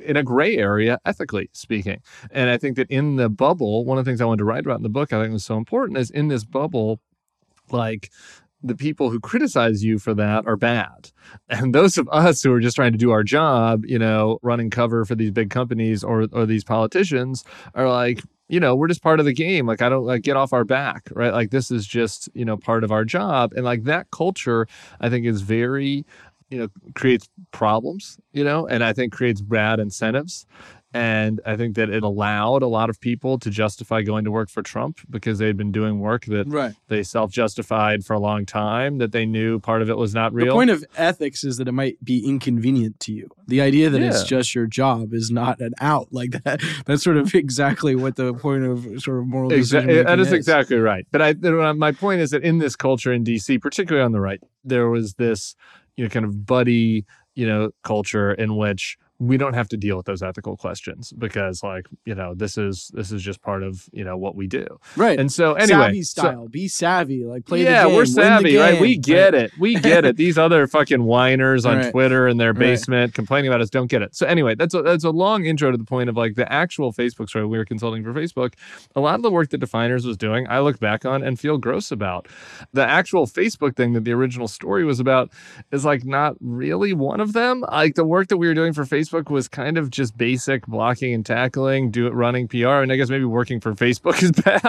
in 0.05 0.17
a 0.17 0.23
gray 0.23 0.57
area, 0.57 0.99
ethically 1.05 1.49
speaking. 1.53 2.01
And 2.31 2.49
I 2.49 2.57
think 2.57 2.75
that 2.77 2.89
in 2.89 3.15
the 3.15 3.29
bubble, 3.29 3.85
one 3.85 3.97
of 3.97 4.05
the 4.05 4.09
things 4.09 4.21
I 4.21 4.25
wanted 4.25 4.39
to 4.39 4.45
write 4.45 4.65
about 4.65 4.77
in 4.77 4.83
the 4.83 4.89
book, 4.89 5.13
I 5.13 5.21
think 5.21 5.33
was 5.33 5.45
so 5.45 5.57
important 5.57 5.97
is 5.97 6.11
in 6.11 6.27
this 6.27 6.43
bubble, 6.43 6.99
like 7.71 8.11
the 8.61 8.75
people 8.75 9.09
who 9.09 9.19
criticize 9.19 9.83
you 9.83 9.99
for 9.99 10.13
that 10.13 10.45
are 10.45 10.57
bad. 10.57 11.11
And 11.49 11.73
those 11.73 11.97
of 11.97 12.09
us 12.11 12.43
who 12.43 12.51
are 12.51 12.59
just 12.59 12.75
trying 12.75 12.91
to 12.91 12.97
do 12.97 13.11
our 13.11 13.23
job, 13.23 13.85
you 13.85 13.99
know, 13.99 14.39
running 14.41 14.69
cover 14.69 15.05
for 15.05 15.15
these 15.15 15.31
big 15.31 15.49
companies 15.49 16.03
or 16.03 16.27
or 16.31 16.45
these 16.45 16.63
politicians 16.63 17.43
are 17.75 17.89
like, 17.89 18.21
you 18.49 18.59
know, 18.59 18.75
we're 18.75 18.87
just 18.87 19.03
part 19.03 19.19
of 19.19 19.25
the 19.25 19.33
game. 19.33 19.65
Like, 19.67 19.81
I 19.81 19.89
don't 19.89 20.05
like 20.05 20.23
get 20.23 20.35
off 20.35 20.53
our 20.53 20.65
back, 20.65 21.09
right? 21.11 21.31
Like, 21.31 21.51
this 21.51 21.71
is 21.71 21.85
just, 21.85 22.29
you 22.33 22.43
know, 22.43 22.57
part 22.57 22.83
of 22.83 22.91
our 22.91 23.05
job. 23.05 23.53
And 23.53 23.63
like 23.63 23.83
that 23.83 24.11
culture, 24.11 24.67
I 24.99 25.09
think 25.09 25.25
is 25.25 25.41
very, 25.41 26.05
you 26.49 26.57
know, 26.57 26.67
creates 26.95 27.29
problems, 27.51 28.17
you 28.33 28.43
know, 28.43 28.67
and 28.67 28.83
I 28.83 28.91
think 28.91 29.13
creates 29.13 29.41
bad 29.41 29.79
incentives. 29.79 30.47
And 30.91 31.39
I 31.45 31.55
think 31.55 31.75
that 31.75 31.89
it 31.91 32.01
allowed 32.01 32.63
a 32.63 32.67
lot 32.67 32.89
of 32.89 32.99
people 32.99 33.37
to 33.39 33.51
justify 33.51 34.01
going 34.01 34.25
to 34.25 34.31
work 34.31 34.49
for 34.49 34.63
Trump 34.63 34.99
because 35.07 35.37
they'd 35.37 35.55
been 35.55 35.71
doing 35.71 35.99
work 35.99 36.25
that 36.25 36.47
Right. 36.47 36.73
they 36.87 37.03
self 37.03 37.31
justified 37.31 38.03
for 38.05 38.13
a 38.13 38.19
long 38.19 38.45
time, 38.45 38.97
that 38.97 39.11
they 39.11 39.25
knew 39.25 39.59
part 39.59 39.83
of 39.83 39.89
it 39.91 39.97
was 39.97 40.15
not 40.15 40.33
real. 40.33 40.47
The 40.47 40.51
point 40.53 40.71
of 40.71 40.83
ethics 40.97 41.43
is 41.43 41.57
that 41.57 41.67
it 41.67 41.73
might 41.73 42.03
be 42.03 42.25
inconvenient 42.25 42.99
to 43.01 43.13
you. 43.13 43.29
The 43.47 43.61
idea 43.61 43.91
that 43.91 44.01
it's 44.01 44.23
just 44.23 44.55
your 44.55 44.65
job 44.65 45.13
is 45.13 45.29
not 45.29 45.59
an 45.59 45.73
out 45.79 46.07
like 46.11 46.31
that. 46.43 46.61
That's 46.87 47.03
sort 47.03 47.17
of 47.17 47.35
exactly 47.35 47.95
what 47.95 48.15
the 48.15 48.33
point 48.33 48.63
of 48.63 49.01
sort 49.01 49.19
of 49.19 49.27
moral 49.27 49.49
decision 49.49 49.59
Exactly. 49.89 49.95
That 49.97 50.05
making 50.17 50.19
is 50.21 50.33
exactly 50.33 50.77
right. 50.77 51.05
But 51.11 51.21
I, 51.21 51.33
my 51.73 51.91
point 51.91 52.21
is 52.21 52.31
that 52.31 52.43
in 52.43 52.57
this 52.57 52.75
culture 52.75 53.13
in 53.13 53.23
DC, 53.23 53.61
particularly 53.61 54.03
on 54.03 54.11
the 54.11 54.21
right, 54.21 54.41
there 54.63 54.89
was 54.89 55.13
this, 55.15 55.55
you 55.97 56.03
know, 56.03 56.09
kind 56.09 56.25
of 56.25 56.47
buddy, 56.47 57.05
you 57.35 57.45
know, 57.45 57.69
culture 57.83 58.33
in 58.33 58.55
which 58.55 58.97
we 59.19 59.35
don't 59.37 59.53
have 59.53 59.67
to 59.69 59.77
deal 59.77 59.97
with 59.97 60.05
those 60.05 60.23
ethical 60.23 60.55
questions 60.55 61.11
because, 61.17 61.61
like, 61.61 61.87
you 62.05 62.15
know, 62.15 62.33
this 62.33 62.57
is 62.57 62.89
this 62.93 63.11
is 63.11 63.21
just 63.21 63.41
part 63.41 63.63
of 63.63 63.85
you 63.91 64.03
know 64.05 64.15
what 64.17 64.35
we 64.35 64.47
do. 64.47 64.65
right. 64.95 65.19
And 65.19 65.29
so 65.31 65.53
anyway, 65.55 65.87
savvy 65.87 66.03
so- 66.03 66.21
style. 66.21 66.47
be 66.47 66.67
savvy. 66.69 67.25
Like 67.25 67.45
play 67.45 67.63
yeah, 67.63 67.83
the 67.83 67.87
game. 67.87 67.91
Yeah, 67.91 67.97
we're 67.97 68.05
savvy, 68.05 68.55
right? 68.57 68.79
We 68.79 68.97
get 68.97 69.33
it. 69.35 69.51
We 69.59 69.75
get 69.79 70.05
it. 70.05 70.15
These 70.15 70.37
other 70.37 70.67
fucking 70.67 71.03
whiners 71.03 71.65
on 71.65 71.77
Right. 71.77 71.91
Twitter 71.91 72.27
in 72.27 72.37
their 72.37 72.53
Right. 72.53 72.59
basement 72.59 73.13
complaining 73.13 73.49
about 73.49 73.61
us 73.61 73.69
don't 73.69 73.87
get 73.87 74.01
it. 74.01 74.15
So 74.15 74.25
anyway, 74.25 74.55
that's 74.55 74.73
a, 74.73 74.81
that's 74.81 75.03
a 75.03 75.09
long 75.11 75.45
intro 75.45 75.69
to 75.71 75.77
the 75.77 75.83
point 75.83 76.09
of 76.09 76.15
like 76.15 76.35
the 76.35 76.49
actual 76.51 76.93
Facebook 76.93 77.27
story. 77.29 77.45
We 77.45 77.57
were 77.57 77.65
consulting 77.65 78.03
for 78.03 78.13
Facebook. 78.13 78.53
A 78.95 79.01
lot 79.01 79.15
of 79.15 79.21
the 79.21 79.31
work 79.31 79.49
that 79.49 79.57
Definers 79.59 80.05
was 80.05 80.15
doing, 80.17 80.47
I 80.49 80.59
look 80.59 80.79
back 80.79 81.05
on 81.05 81.23
and 81.23 81.37
feel 81.39 81.57
gross 81.57 81.91
about. 81.91 82.27
The 82.73 82.85
actual 82.85 83.27
Facebook 83.27 83.75
thing 83.75 83.93
that 83.93 84.05
the 84.05 84.13
original 84.13 84.47
story 84.47 84.85
was 84.85 84.99
about 85.01 85.29
is 85.73 85.83
like 85.83 86.05
not 86.05 86.35
really 86.39 86.93
one 86.93 87.19
of 87.19 87.33
them. 87.33 87.65
Like 87.69 87.95
the 87.95 88.05
work 88.05 88.29
that 88.29 88.37
we 88.37 88.47
were 88.47 88.53
doing 88.53 88.71
for 88.73 88.85
Facebook 88.85 89.08
was 89.29 89.47
kind 89.47 89.77
of 89.77 89.89
just 89.89 90.17
basic 90.17 90.65
blocking 90.67 91.13
and 91.13 91.25
tackling, 91.25 91.91
do 91.91 92.07
it 92.07 92.13
running 92.13 92.47
PR, 92.47 92.67
and 92.83 92.91
I 92.91 92.95
guess 92.95 93.09
maybe 93.09 93.25
working 93.25 93.59
for 93.59 93.73
Facebook 93.73 94.21
is 94.23 94.31
bad. 94.43 94.63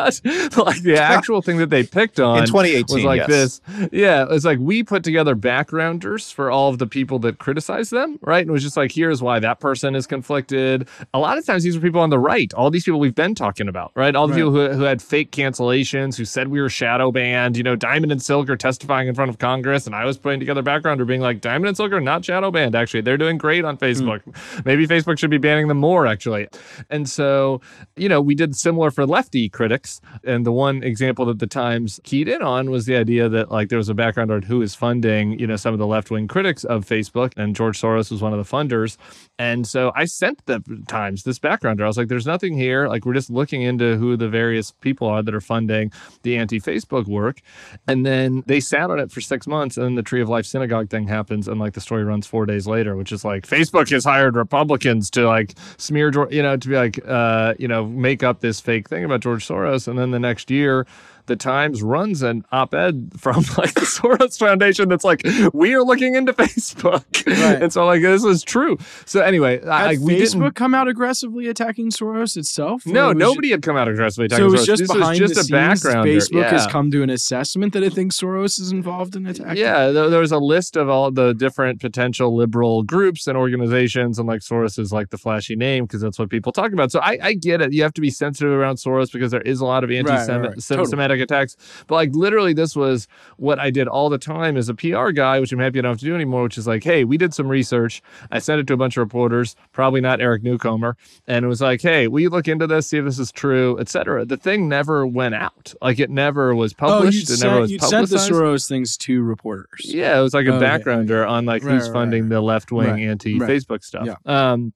like 0.57 0.83
the 0.83 0.97
actual 1.01 1.43
thing 1.43 1.59
that 1.59 1.71
they 1.71 1.83
picked 1.85 2.19
on 2.21 2.39
In 2.39 2.47
2018, 2.47 2.95
was 2.97 3.05
like 3.05 3.29
yes. 3.29 3.61
this. 3.69 3.91
Yeah, 3.93 4.27
it's 4.31 4.45
like 4.45 4.59
we 4.59 4.83
put 4.83 5.05
together 5.05 5.35
backgrounders 5.35 6.31
for 6.33 6.51
all 6.51 6.69
of 6.71 6.79
the 6.79 6.87
people 6.87 7.19
that 7.21 7.39
criticize 7.39 7.91
them, 7.91 8.19
right? 8.23 8.41
And 8.41 8.51
it 8.51 8.53
was 8.53 8.63
just 8.63 8.77
like, 8.77 8.93
here's 8.93 9.23
why 9.23 9.39
that 9.41 9.61
person 9.61 9.95
is 9.95 10.07
conflicted. 10.07 10.89
A 11.15 11.19
lot 11.19 11.39
of 11.39 11.47
times 11.47 11.63
these 11.63 11.77
were 11.77 11.83
people 11.83 12.01
on 12.01 12.11
the 12.11 12.19
right, 12.19 12.53
all 12.55 12.71
these 12.71 12.85
people 12.85 13.01
we've 13.01 13.15
been 13.15 13.35
talking 13.35 13.69
about, 13.69 13.93
right? 13.95 14.15
All 14.17 14.27
the 14.27 14.33
Right. 14.33 14.39
people 14.39 14.53
who, 14.53 14.69
who 14.71 14.83
had 14.85 15.03
fake 15.03 15.33
cancellations, 15.33 16.17
who 16.17 16.25
said 16.25 16.49
we 16.49 16.61
were 16.61 16.69
shadow 16.69 17.11
banned, 17.13 17.57
you 17.57 17.63
know, 17.63 17.77
Diamond 17.77 18.13
and 18.13 18.23
Silk 18.23 18.49
are 18.49 18.57
testifying 18.57 19.09
in 19.09 19.15
front 19.15 19.29
of 19.29 19.39
Congress, 19.39 19.87
and 19.87 19.95
I 19.95 20.05
was 20.05 20.19
putting 20.19 20.41
together 20.41 20.63
backgrounder 20.63 21.07
being 21.07 21.21
like, 21.21 21.41
Diamond 21.41 21.69
and 21.69 21.77
Silk 21.77 21.93
are 21.93 22.01
not 22.01 22.25
shadow 22.25 22.51
banned, 22.51 22.75
actually. 22.75 23.01
They're 23.03 23.19
doing 23.19 23.39
great 23.39 23.65
on 23.65 23.77
Facebook. 23.77 24.21
Maybe 24.65 24.87
Facebook 24.87 25.19
should 25.19 25.31
be 25.31 25.39
banning 25.39 25.69
them 25.69 25.79
more, 25.79 26.07
actually. 26.07 26.49
And 26.89 27.09
so, 27.09 27.61
you 27.97 28.09
know, 28.09 28.21
we 28.21 28.35
did 28.35 28.57
similar 28.57 28.91
for 28.91 29.07
lefty 29.07 29.49
critics. 29.49 30.01
And 30.25 30.45
the 30.47 30.53
one 30.53 30.83
example 30.83 31.27
that 31.27 31.39
the 31.39 31.47
Times 31.47 32.01
keyed 32.05 32.29
in 32.29 32.43
on 32.43 32.71
was 32.71 32.87
the 32.87 32.97
idea 32.97 33.29
that 33.29 33.51
like 33.51 33.69
there 33.69 33.79
was 33.79 33.89
a 33.89 33.95
background 33.95 34.31
on 34.31 34.43
who 34.43 34.63
is 34.63 34.75
funding, 34.75 35.39
you 35.39 35.47
know, 35.47 35.57
some 35.57 35.73
of 35.73 35.79
the 35.79 35.87
left 35.87 36.11
wing 36.11 36.29
critics 36.29 36.65
of 36.65 36.87
Facebook. 36.87 37.33
And 37.37 37.55
George 37.57 37.81
Soros 37.81 38.11
was 38.11 38.23
one 38.23 38.33
of 38.33 38.39
the 38.39 38.57
funders. 38.57 38.97
And 39.39 39.67
so 39.67 39.93
I 39.95 40.05
sent 40.05 40.45
the 40.47 40.63
Times 40.89 41.23
this 41.23 41.39
background. 41.39 41.83
I 41.83 41.87
was 41.87 41.97
like, 41.97 42.09
there's 42.09 42.27
nothing 42.27 42.55
here. 42.55 42.89
Like, 42.89 43.05
we're 43.05 43.15
just 43.15 43.31
looking 43.31 43.63
into 43.63 43.97
who 43.97 44.17
the 44.17 44.29
various 44.29 44.73
people 44.81 45.09
are 45.09 45.23
that 45.23 45.35
are 45.35 45.41
funding 45.41 45.93
the 46.23 46.37
anti 46.37 46.61
Facebook 46.61 47.07
work. 47.07 47.41
And 47.87 48.05
then 48.05 48.43
they 48.47 48.61
sat 48.61 48.91
on 48.91 48.99
it 48.99 49.11
for 49.11 49.21
six 49.21 49.47
months. 49.47 49.77
And 49.77 49.87
then 49.87 49.95
the 49.95 50.03
Tree 50.03 50.21
of 50.21 50.29
Life 50.29 50.47
synagogue 50.47 50.91
thing 50.91 51.09
happens. 51.09 51.49
And 51.49 51.59
like 51.59 51.75
the 51.75 51.81
story 51.81 52.05
runs 52.05 52.27
four 52.27 52.47
days 52.47 52.67
later, 52.67 52.97
which 52.97 53.13
is 53.13 53.25
like 53.25 53.47
Facebook 53.47 53.91
has 53.91 54.05
hired 54.21 54.37
Republicans 54.37 55.11
to 55.11 55.27
like 55.27 55.55
smear, 55.79 56.13
you 56.31 56.43
know, 56.43 56.57
to 56.57 56.69
be 56.69 56.77
like, 56.77 57.01
uh, 57.07 57.55
you 57.59 57.67
know, 57.67 57.87
make 57.87 58.23
up 58.23 58.41
this 58.41 58.61
fake 58.61 58.89
thing 58.89 59.05
about 59.05 59.21
George 59.21 59.47
Soros. 59.47 59.89
And 59.89 59.99
then 59.99 60.11
the 60.11 60.21
next 60.21 60.51
year, 60.51 60.87
the 61.31 61.37
Times 61.37 61.83
runs 61.83 62.23
an 62.23 62.45
op-ed 62.53 63.13
from 63.17 63.37
like 63.57 63.73
the 63.75 63.83
Soros 63.87 64.37
Foundation 64.39 64.89
that's 64.89 65.05
like, 65.05 65.23
we 65.55 65.73
are 65.75 65.83
looking 65.83 66.17
into 66.17 66.33
Facebook, 66.41 67.05
Right. 67.27 67.63
and 67.63 67.73
so 67.73 67.87
like 67.87 68.03
this 68.03 68.25
is 68.25 68.43
true. 68.43 68.77
So 69.07 69.21
anyway, 69.21 69.63
I, 69.65 69.79
Had 69.81 69.87
like, 69.87 70.01
we 70.01 70.15
Facebook 70.21 70.33
didn't. 70.41 70.55
come 70.57 70.75
out 70.75 70.89
aggressively 70.89 71.47
attacking 71.47 71.91
Soros 71.91 72.37
itself? 72.37 72.85
No, 72.85 73.09
was 73.09 73.17
nobody 73.17 73.51
had 73.53 73.63
come 73.63 73.77
out 73.77 73.87
aggressively 73.89 74.27
attacking. 74.27 74.43
So 74.43 74.49
it 74.49 74.51
was 74.51 74.63
Soros. 74.63 74.67
just 74.67 74.81
this 74.83 74.93
behind 74.93 75.19
just 75.19 75.35
the 75.35 75.41
a 75.41 75.45
scenes. 75.45 75.83
backgrounder. 75.85 76.17
Facebook 76.17 76.43
yeah. 76.43 76.51
has 76.51 76.67
come 76.67 76.91
to 76.91 77.03
an 77.03 77.11
assessment 77.11 77.73
that 77.75 77.83
it 77.85 77.93
thinks 77.93 78.21
Soros 78.21 78.61
is 78.61 78.73
involved 78.73 79.15
in 79.17 79.27
attacking. 79.27 79.57
Yeah, 79.57 79.91
there, 79.91 80.11
there 80.11 80.21
was 80.21 80.33
a 80.33 80.39
list 80.39 80.77
of 80.77 80.89
all 80.89 81.11
the 81.13 81.33
different 81.35 81.81
potential 81.81 82.35
liberal 82.35 82.83
groups 82.83 83.27
and 83.29 83.39
organizations, 83.39 84.19
and 84.19 84.27
like 84.27 84.41
Soros 84.41 84.79
is 84.79 84.93
like 84.93 85.11
the 85.11 85.19
flashy 85.19 85.55
name 85.57 85.85
because 85.85 86.01
that's 86.01 86.19
what 86.19 86.29
people 86.29 86.51
talk 86.53 86.73
about. 86.73 86.91
So 86.91 86.99
I, 87.01 87.19
I 87.23 87.35
get 87.35 87.61
it. 87.61 87.73
You 87.73 87.83
have 87.85 87.95
to 87.95 88.01
be 88.01 88.11
sensitive 88.11 88.53
around 88.53 88.77
Soros 88.77 89.13
because 89.13 89.31
there 89.31 89.41
is 89.43 89.61
a 89.61 89.65
lot 89.65 89.85
of 89.85 89.91
anti-Semitic 89.91 90.51
right. 90.51 90.63
Totally. 90.63 90.91
Attacks. 91.21 91.57
But 91.87 91.95
like 91.97 92.15
literally, 92.15 92.53
this 92.53 92.75
was 92.77 93.07
what 93.37 93.59
I 93.59 93.71
did 93.71 93.89
all 93.89 94.09
the 94.09 94.19
time 94.19 94.57
as 94.57 94.69
a 94.69 94.75
PR 94.75 95.11
guy, 95.11 95.41
which 95.41 95.53
I'm 95.53 95.59
happy 95.59 95.79
I 95.79 95.83
don't 95.83 95.93
have 95.93 95.99
to 96.01 96.05
do 96.05 96.15
anymore. 96.15 96.43
Which 96.43 96.59
is 96.59 96.67
like, 96.67 96.83
hey, 96.85 97.05
we 97.05 97.17
did 97.17 97.35
some 97.35 97.49
research. 97.49 98.03
I 98.31 98.39
sent 98.39 98.61
it 98.61 98.67
to 98.69 98.73
a 98.75 98.77
bunch 98.77 98.97
of 98.97 99.01
reporters, 99.03 99.57
probably 99.73 100.01
not 100.01 100.21
Eric 100.21 100.43
Newcomer, 100.43 100.97
and 101.27 101.45
it 101.45 101.49
was 101.49 101.61
like, 101.61 101.81
hey, 101.83 102.09
we 102.09 102.29
look 102.29 102.49
into 102.49 102.67
this, 102.67 102.87
see 102.89 102.99
if 102.99 103.05
this 103.05 103.19
is 103.19 103.31
true, 103.33 103.79
etc. 103.79 104.25
The 104.25 104.37
thing 104.37 104.69
never 104.69 105.07
went 105.07 105.35
out. 105.35 105.73
Like 105.83 105.99
it 106.01 106.11
never 106.11 106.55
was 106.55 106.73
Oh, 106.75 106.87
published. 106.89 107.29
you 107.29 107.35
it 107.35 107.41
never 107.43 107.51
sent, 107.55 107.61
was 107.61 107.71
you'd 107.73 107.83
sent 107.83 108.09
the. 108.11 108.17
Soros 108.17 108.69
things 108.69 108.97
to 108.99 109.23
reporters. 109.23 109.81
Yeah, 109.85 110.19
it 110.19 110.23
was 110.23 110.35
like 110.35 110.47
a 110.47 110.55
Okay, 110.55 110.65
backgrounder 110.65 111.29
on 111.29 111.47
like 111.47 111.65
Right, 111.65 111.73
who's 111.75 111.89
right, 111.89 111.93
funding 111.93 112.23
right. 112.25 112.29
the 112.31 112.41
left 112.41 112.71
wing 112.71 113.01
anti. 113.03 113.39
Facebook 113.39 113.83
stuff. 113.83 114.07
Yeah. 114.07 114.15
Um 114.25 114.73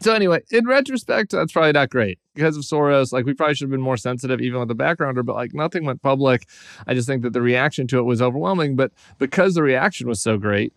so 0.00 0.12
anyway, 0.12 0.40
in 0.50 0.66
retrospect, 0.66 1.30
that's 1.30 1.52
probably 1.52 1.72
not 1.72 1.90
great 1.90 2.18
because 2.34 2.56
of 2.56 2.64
Soros. 2.64 3.12
Like 3.12 3.24
we 3.24 3.34
probably 3.34 3.54
should 3.54 3.66
have 3.66 3.70
been 3.70 3.80
more 3.80 3.96
sensitive 3.96 4.40
even 4.40 4.58
with 4.58 4.68
the 4.68 4.74
backgrounder, 4.74 5.24
but 5.24 5.36
like 5.36 5.54
nothing 5.54 5.84
went 5.84 6.02
public. 6.02 6.46
I 6.86 6.94
just 6.94 7.08
think 7.08 7.22
that 7.22 7.32
the 7.32 7.42
reaction 7.42 7.86
to 7.88 7.98
it 7.98 8.02
was 8.02 8.20
overwhelming. 8.20 8.76
But 8.76 8.92
because 9.18 9.54
the 9.54 9.62
reaction 9.62 10.08
was 10.08 10.20
so 10.20 10.36
great, 10.36 10.72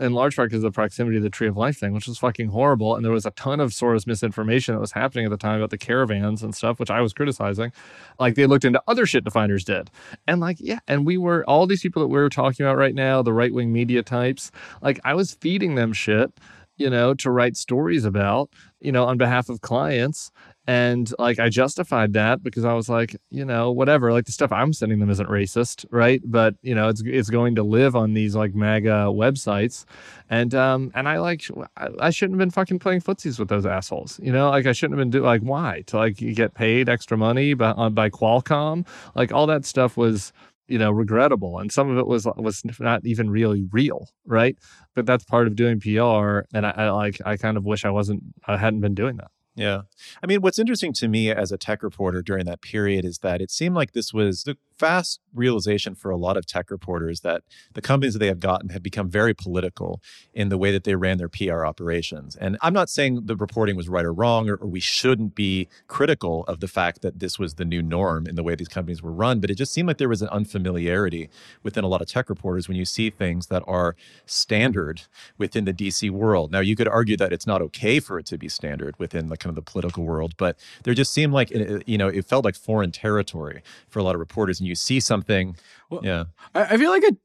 in 0.00 0.14
large 0.14 0.34
part 0.34 0.48
because 0.48 0.64
of 0.64 0.72
the 0.72 0.74
proximity 0.74 1.18
of 1.18 1.22
the 1.22 1.30
Tree 1.30 1.46
of 1.46 1.56
Life 1.56 1.78
thing, 1.78 1.92
which 1.92 2.08
was 2.08 2.18
fucking 2.18 2.48
horrible. 2.48 2.96
And 2.96 3.04
there 3.04 3.12
was 3.12 3.26
a 3.26 3.30
ton 3.32 3.60
of 3.60 3.70
Soros 3.70 4.06
misinformation 4.06 4.74
that 4.74 4.80
was 4.80 4.92
happening 4.92 5.26
at 5.26 5.30
the 5.30 5.36
time 5.36 5.58
about 5.58 5.70
the 5.70 5.78
caravans 5.78 6.42
and 6.42 6.54
stuff, 6.54 6.80
which 6.80 6.90
I 6.90 7.02
was 7.02 7.12
criticizing. 7.12 7.70
Like 8.18 8.34
they 8.34 8.46
looked 8.46 8.64
into 8.64 8.82
other 8.88 9.04
shit 9.04 9.24
definers 9.24 9.64
did. 9.64 9.90
And 10.26 10.40
like, 10.40 10.56
yeah, 10.58 10.78
and 10.88 11.04
we 11.04 11.18
were 11.18 11.44
all 11.44 11.66
these 11.66 11.82
people 11.82 12.00
that 12.00 12.08
we're 12.08 12.30
talking 12.30 12.64
about 12.64 12.78
right 12.78 12.94
now, 12.94 13.22
the 13.22 13.32
right 13.32 13.52
wing 13.52 13.72
media 13.72 14.02
types, 14.02 14.50
like 14.80 14.98
I 15.04 15.14
was 15.14 15.34
feeding 15.34 15.74
them 15.74 15.92
shit, 15.92 16.32
you 16.80 16.88
know, 16.88 17.12
to 17.12 17.30
write 17.30 17.58
stories 17.58 18.06
about, 18.06 18.48
you 18.80 18.90
know, 18.90 19.04
on 19.04 19.18
behalf 19.18 19.50
of 19.50 19.60
clients. 19.60 20.32
And 20.66 21.12
like 21.18 21.38
I 21.38 21.48
justified 21.48 22.12
that 22.14 22.42
because 22.42 22.64
I 22.64 22.72
was 22.74 22.88
like, 22.88 23.16
you 23.30 23.44
know, 23.44 23.70
whatever. 23.70 24.12
Like 24.12 24.24
the 24.24 24.32
stuff 24.32 24.52
I'm 24.52 24.72
sending 24.72 24.98
them 24.98 25.10
isn't 25.10 25.28
racist, 25.28 25.84
right? 25.90 26.22
But 26.24 26.54
you 26.62 26.74
know, 26.74 26.88
it's 26.88 27.02
it's 27.04 27.28
going 27.28 27.56
to 27.56 27.62
live 27.62 27.96
on 27.96 28.14
these 28.14 28.34
like 28.34 28.54
MAGA 28.54 29.08
websites, 29.12 29.84
and 30.30 30.54
um 30.54 30.92
and 30.94 31.08
I 31.08 31.18
like 31.18 31.42
I, 31.76 32.10
shouldn't 32.10 32.34
have 32.34 32.38
been 32.38 32.50
fucking 32.50 32.78
playing 32.78 33.00
footsies 33.00 33.38
with 33.38 33.48
those 33.48 33.66
assholes, 33.66 34.20
you 34.22 34.32
know? 34.32 34.50
Like 34.50 34.66
I 34.66 34.72
shouldn't 34.72 34.98
have 34.98 35.04
been 35.04 35.10
doing 35.10 35.24
like 35.24 35.42
why 35.42 35.82
to 35.88 35.96
like 35.96 36.16
get 36.16 36.54
paid 36.54 36.88
extra 36.88 37.16
money 37.16 37.54
by 37.54 37.70
uh, 37.70 37.90
by 37.90 38.08
Qualcomm, 38.08 38.86
like 39.14 39.32
all 39.32 39.46
that 39.48 39.64
stuff 39.64 39.96
was 39.96 40.32
you 40.70 40.78
know 40.78 40.90
regrettable 40.90 41.58
and 41.58 41.72
some 41.72 41.90
of 41.90 41.98
it 41.98 42.06
was 42.06 42.26
was 42.36 42.62
not 42.78 43.04
even 43.04 43.28
really 43.28 43.66
real 43.72 44.08
right 44.24 44.56
but 44.94 45.04
that's 45.04 45.24
part 45.24 45.46
of 45.46 45.56
doing 45.56 45.80
pr 45.80 46.40
and 46.54 46.64
I, 46.64 46.70
I 46.76 46.90
like 46.90 47.20
i 47.26 47.36
kind 47.36 47.56
of 47.56 47.64
wish 47.64 47.84
i 47.84 47.90
wasn't 47.90 48.22
i 48.46 48.56
hadn't 48.56 48.80
been 48.80 48.94
doing 48.94 49.16
that 49.16 49.30
Yeah. 49.56 49.82
I 50.22 50.26
mean, 50.26 50.40
what's 50.42 50.60
interesting 50.60 50.92
to 50.94 51.08
me 51.08 51.30
as 51.30 51.50
a 51.52 51.58
tech 51.58 51.82
reporter 51.82 52.22
during 52.22 52.46
that 52.46 52.62
period 52.62 53.04
is 53.04 53.18
that 53.18 53.42
it 53.42 53.50
seemed 53.50 53.74
like 53.74 53.92
this 53.92 54.14
was 54.14 54.44
the 54.44 54.56
fast 54.80 55.20
realization 55.34 55.94
for 55.94 56.10
a 56.10 56.16
lot 56.16 56.38
of 56.38 56.46
tech 56.46 56.70
reporters 56.70 57.20
that 57.20 57.42
the 57.74 57.82
companies 57.82 58.14
that 58.14 58.18
they 58.18 58.26
have 58.26 58.40
gotten 58.40 58.70
have 58.70 58.82
become 58.82 59.10
very 59.10 59.34
political 59.34 60.00
in 60.32 60.48
the 60.48 60.56
way 60.56 60.72
that 60.72 60.84
they 60.84 60.94
ran 60.94 61.18
their 61.18 61.28
PR 61.28 61.66
operations. 61.66 62.34
And 62.34 62.56
I'm 62.62 62.72
not 62.72 62.88
saying 62.88 63.26
the 63.26 63.36
reporting 63.36 63.76
was 63.76 63.90
right 63.90 64.06
or 64.06 64.12
wrong, 64.12 64.48
or, 64.48 64.54
or 64.54 64.66
we 64.66 64.80
shouldn't 64.80 65.34
be 65.34 65.68
critical 65.86 66.44
of 66.44 66.60
the 66.60 66.66
fact 66.66 67.02
that 67.02 67.18
this 67.18 67.38
was 67.38 67.54
the 67.54 67.64
new 67.66 67.82
norm 67.82 68.26
in 68.26 68.36
the 68.36 68.42
way 68.42 68.54
these 68.54 68.68
companies 68.68 69.02
were 69.02 69.12
run, 69.12 69.38
but 69.38 69.50
it 69.50 69.56
just 69.56 69.72
seemed 69.72 69.86
like 69.86 69.98
there 69.98 70.08
was 70.08 70.22
an 70.22 70.28
unfamiliarity 70.28 71.28
within 71.62 71.84
a 71.84 71.88
lot 71.88 72.00
of 72.00 72.08
tech 72.08 72.30
reporters 72.30 72.66
when 72.66 72.78
you 72.78 72.86
see 72.86 73.10
things 73.10 73.48
that 73.48 73.62
are 73.66 73.94
standard 74.24 75.02
within 75.36 75.66
the 75.66 75.74
DC 75.74 76.10
world. 76.10 76.50
Now, 76.50 76.60
you 76.60 76.74
could 76.74 76.88
argue 76.88 77.18
that 77.18 77.34
it's 77.34 77.46
not 77.46 77.60
okay 77.60 78.00
for 78.00 78.18
it 78.18 78.24
to 78.26 78.38
be 78.38 78.48
standard 78.48 78.98
within 78.98 79.26
the 79.28 79.36
kind 79.36 79.50
of 79.50 79.56
the 79.56 79.70
political 79.70 80.04
world, 80.04 80.32
but 80.38 80.56
there 80.84 80.94
just 80.94 81.12
seemed 81.12 81.34
like 81.34 81.52
eh, 81.52 81.58
eh, 81.68 81.78
you 81.84 81.98
know 81.98 82.08
it 82.08 82.24
felt 82.24 82.46
like 82.46 82.56
foreign 82.56 82.90
territory 82.90 83.62
for 83.90 83.98
a 83.98 84.02
lot 84.02 84.14
of 84.14 84.20
reporters. 84.20 84.58
And 84.58 84.69
you 84.70 84.74
see 84.74 85.00
something, 85.00 85.56
Well, 85.90 86.00
yeah, 86.02 86.24
I, 86.54 86.62
I 86.62 86.76
feel 86.78 86.90
like 86.90 87.04
a 87.04 87.16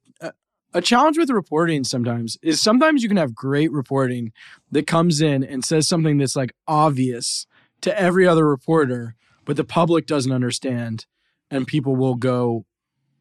a 0.76 0.82
challenge 0.82 1.18
with 1.18 1.30
reporting 1.30 1.86
sometimes 1.86 2.38
is 2.44 2.62
sometimes 2.62 3.02
you 3.02 3.08
can 3.08 3.18
have 3.18 3.34
great 3.34 3.72
reporting 3.72 4.34
that 4.72 4.86
comes 4.86 5.22
in 5.22 5.42
and 5.42 5.64
says 5.64 5.88
something 5.88 6.18
that's 6.18 6.36
like 6.36 6.54
obvious 6.68 7.48
to 7.80 7.98
every 7.98 8.28
other 8.28 8.46
reporter, 8.46 9.16
but 9.46 9.56
the 9.56 9.64
public 9.64 10.06
doesn't 10.06 10.34
understand, 10.34 11.06
and 11.50 11.66
people 11.66 11.96
will 11.96 12.16
go 12.16 12.66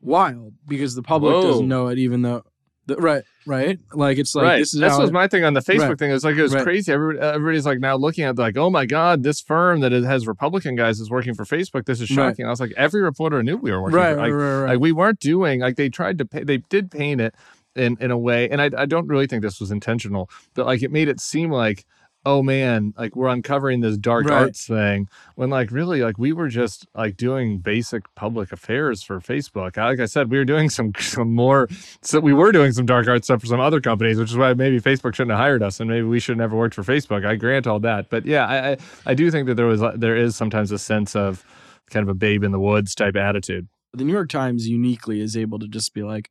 wild 0.00 0.54
because 0.66 0.96
the 0.96 1.02
public 1.02 1.34
Whoa. 1.34 1.42
doesn't 1.42 1.68
know 1.68 1.86
it, 1.86 1.98
even 1.98 2.22
though. 2.22 2.42
The, 2.86 2.96
right, 2.96 3.22
right. 3.46 3.78
Like 3.92 4.18
it's 4.18 4.34
like 4.34 4.44
right. 4.44 4.58
this 4.58 4.74
is 4.74 4.82
how 4.82 5.00
was 5.00 5.08
it- 5.10 5.12
my 5.12 5.26
thing 5.26 5.42
on 5.44 5.54
the 5.54 5.60
Facebook 5.60 5.88
Right. 5.88 5.98
thing. 5.98 6.10
It 6.10 6.14
was 6.14 6.24
like 6.24 6.36
it 6.36 6.42
was 6.42 6.54
Right. 6.54 6.62
crazy. 6.64 6.92
Everybody, 6.92 7.26
everybody's 7.26 7.64
like 7.64 7.80
now 7.80 7.96
looking 7.96 8.24
at 8.24 8.36
like, 8.36 8.56
oh 8.58 8.68
my 8.68 8.84
god, 8.84 9.22
this 9.22 9.40
firm 9.40 9.80
that 9.80 9.92
it 9.92 10.04
has 10.04 10.26
Republican 10.26 10.76
guys 10.76 11.00
is 11.00 11.08
working 11.10 11.32
for 11.34 11.44
Facebook. 11.44 11.86
This 11.86 12.00
is 12.00 12.08
shocking. 12.08 12.44
I 12.46 12.50
was 12.50 12.60
like, 12.60 12.72
every 12.76 13.00
reporter 13.00 13.42
knew 13.42 13.56
we 13.56 13.70
were 13.72 13.80
working. 13.80 13.96
right, 13.96 14.14
for, 14.14 14.20
like, 14.20 14.32
right, 14.32 14.60
right. 14.60 14.68
like 14.72 14.80
we 14.80 14.92
weren't 14.92 15.18
doing 15.20 15.60
like 15.60 15.76
they 15.76 15.88
tried 15.88 16.18
to 16.18 16.26
pay, 16.26 16.44
they 16.44 16.58
did 16.58 16.90
paint 16.90 17.20
it 17.22 17.34
in 17.74 17.96
in 18.00 18.10
a 18.10 18.18
way, 18.18 18.48
and 18.50 18.60
I 18.60 18.70
I 18.76 18.84
don't 18.86 19.06
really 19.08 19.26
think 19.26 19.42
this 19.42 19.60
was 19.60 19.70
intentional, 19.70 20.28
but 20.54 20.66
like 20.66 20.82
it 20.82 20.92
made 20.92 21.08
it 21.08 21.20
seem 21.20 21.50
like. 21.50 21.84
Oh 22.26 22.42
man, 22.42 22.94
like 22.96 23.14
we're 23.14 23.28
uncovering 23.28 23.80
this 23.80 23.98
dark 23.98 24.26
Right. 24.26 24.44
arts 24.44 24.66
thing 24.66 25.08
when 25.34 25.50
like 25.50 25.70
really 25.70 26.00
like 26.02 26.16
we 26.16 26.32
were 26.32 26.48
just 26.48 26.86
like 26.94 27.16
doing 27.18 27.58
basic 27.58 28.02
public 28.14 28.50
affairs 28.50 29.02
for 29.02 29.20
Facebook. 29.20 29.76
Like 29.76 30.00
I 30.00 30.06
said, 30.06 30.30
we 30.30 30.38
were 30.38 30.44
doing 30.46 30.70
some 30.70 30.92
some 30.98 31.34
more 31.34 31.68
so 32.00 32.20
we 32.20 32.32
were 32.32 32.50
doing 32.50 32.72
some 32.72 32.86
dark 32.86 33.06
art 33.08 33.24
stuff 33.24 33.40
for 33.40 33.46
some 33.46 33.60
other 33.60 33.80
companies, 33.80 34.18
which 34.18 34.30
is 34.30 34.36
why 34.38 34.54
maybe 34.54 34.80
Facebook 34.80 35.14
shouldn't 35.14 35.32
have 35.32 35.40
hired 35.40 35.62
us, 35.62 35.80
and 35.80 35.90
maybe 35.90 36.06
we 36.06 36.18
should 36.18 36.32
have 36.32 36.38
never 36.38 36.56
worked 36.56 36.74
for 36.74 36.82
Facebook. 36.82 37.26
I 37.26 37.36
grant 37.36 37.66
all 37.66 37.80
that, 37.80 38.08
but 38.08 38.24
yeah, 38.24 38.46
I 38.46 38.70
I, 38.72 38.76
I 39.06 39.14
do 39.14 39.30
think 39.30 39.46
that 39.48 39.56
there 39.56 39.66
was 39.66 39.82
there 39.94 40.16
is 40.16 40.34
sometimes 40.34 40.72
a 40.72 40.78
sense 40.78 41.14
of 41.14 41.44
kind 41.90 42.02
of 42.02 42.08
a 42.08 42.14
babe 42.14 42.42
in 42.42 42.52
the 42.52 42.60
woods 42.60 42.94
type 42.94 43.16
attitude. 43.16 43.68
the 43.92 44.04
New 44.04 44.12
York 44.14 44.30
Times 44.30 44.66
uniquely 44.66 45.20
is 45.20 45.36
able 45.36 45.58
to 45.58 45.68
just 45.68 45.92
be 45.92 46.02
like, 46.02 46.30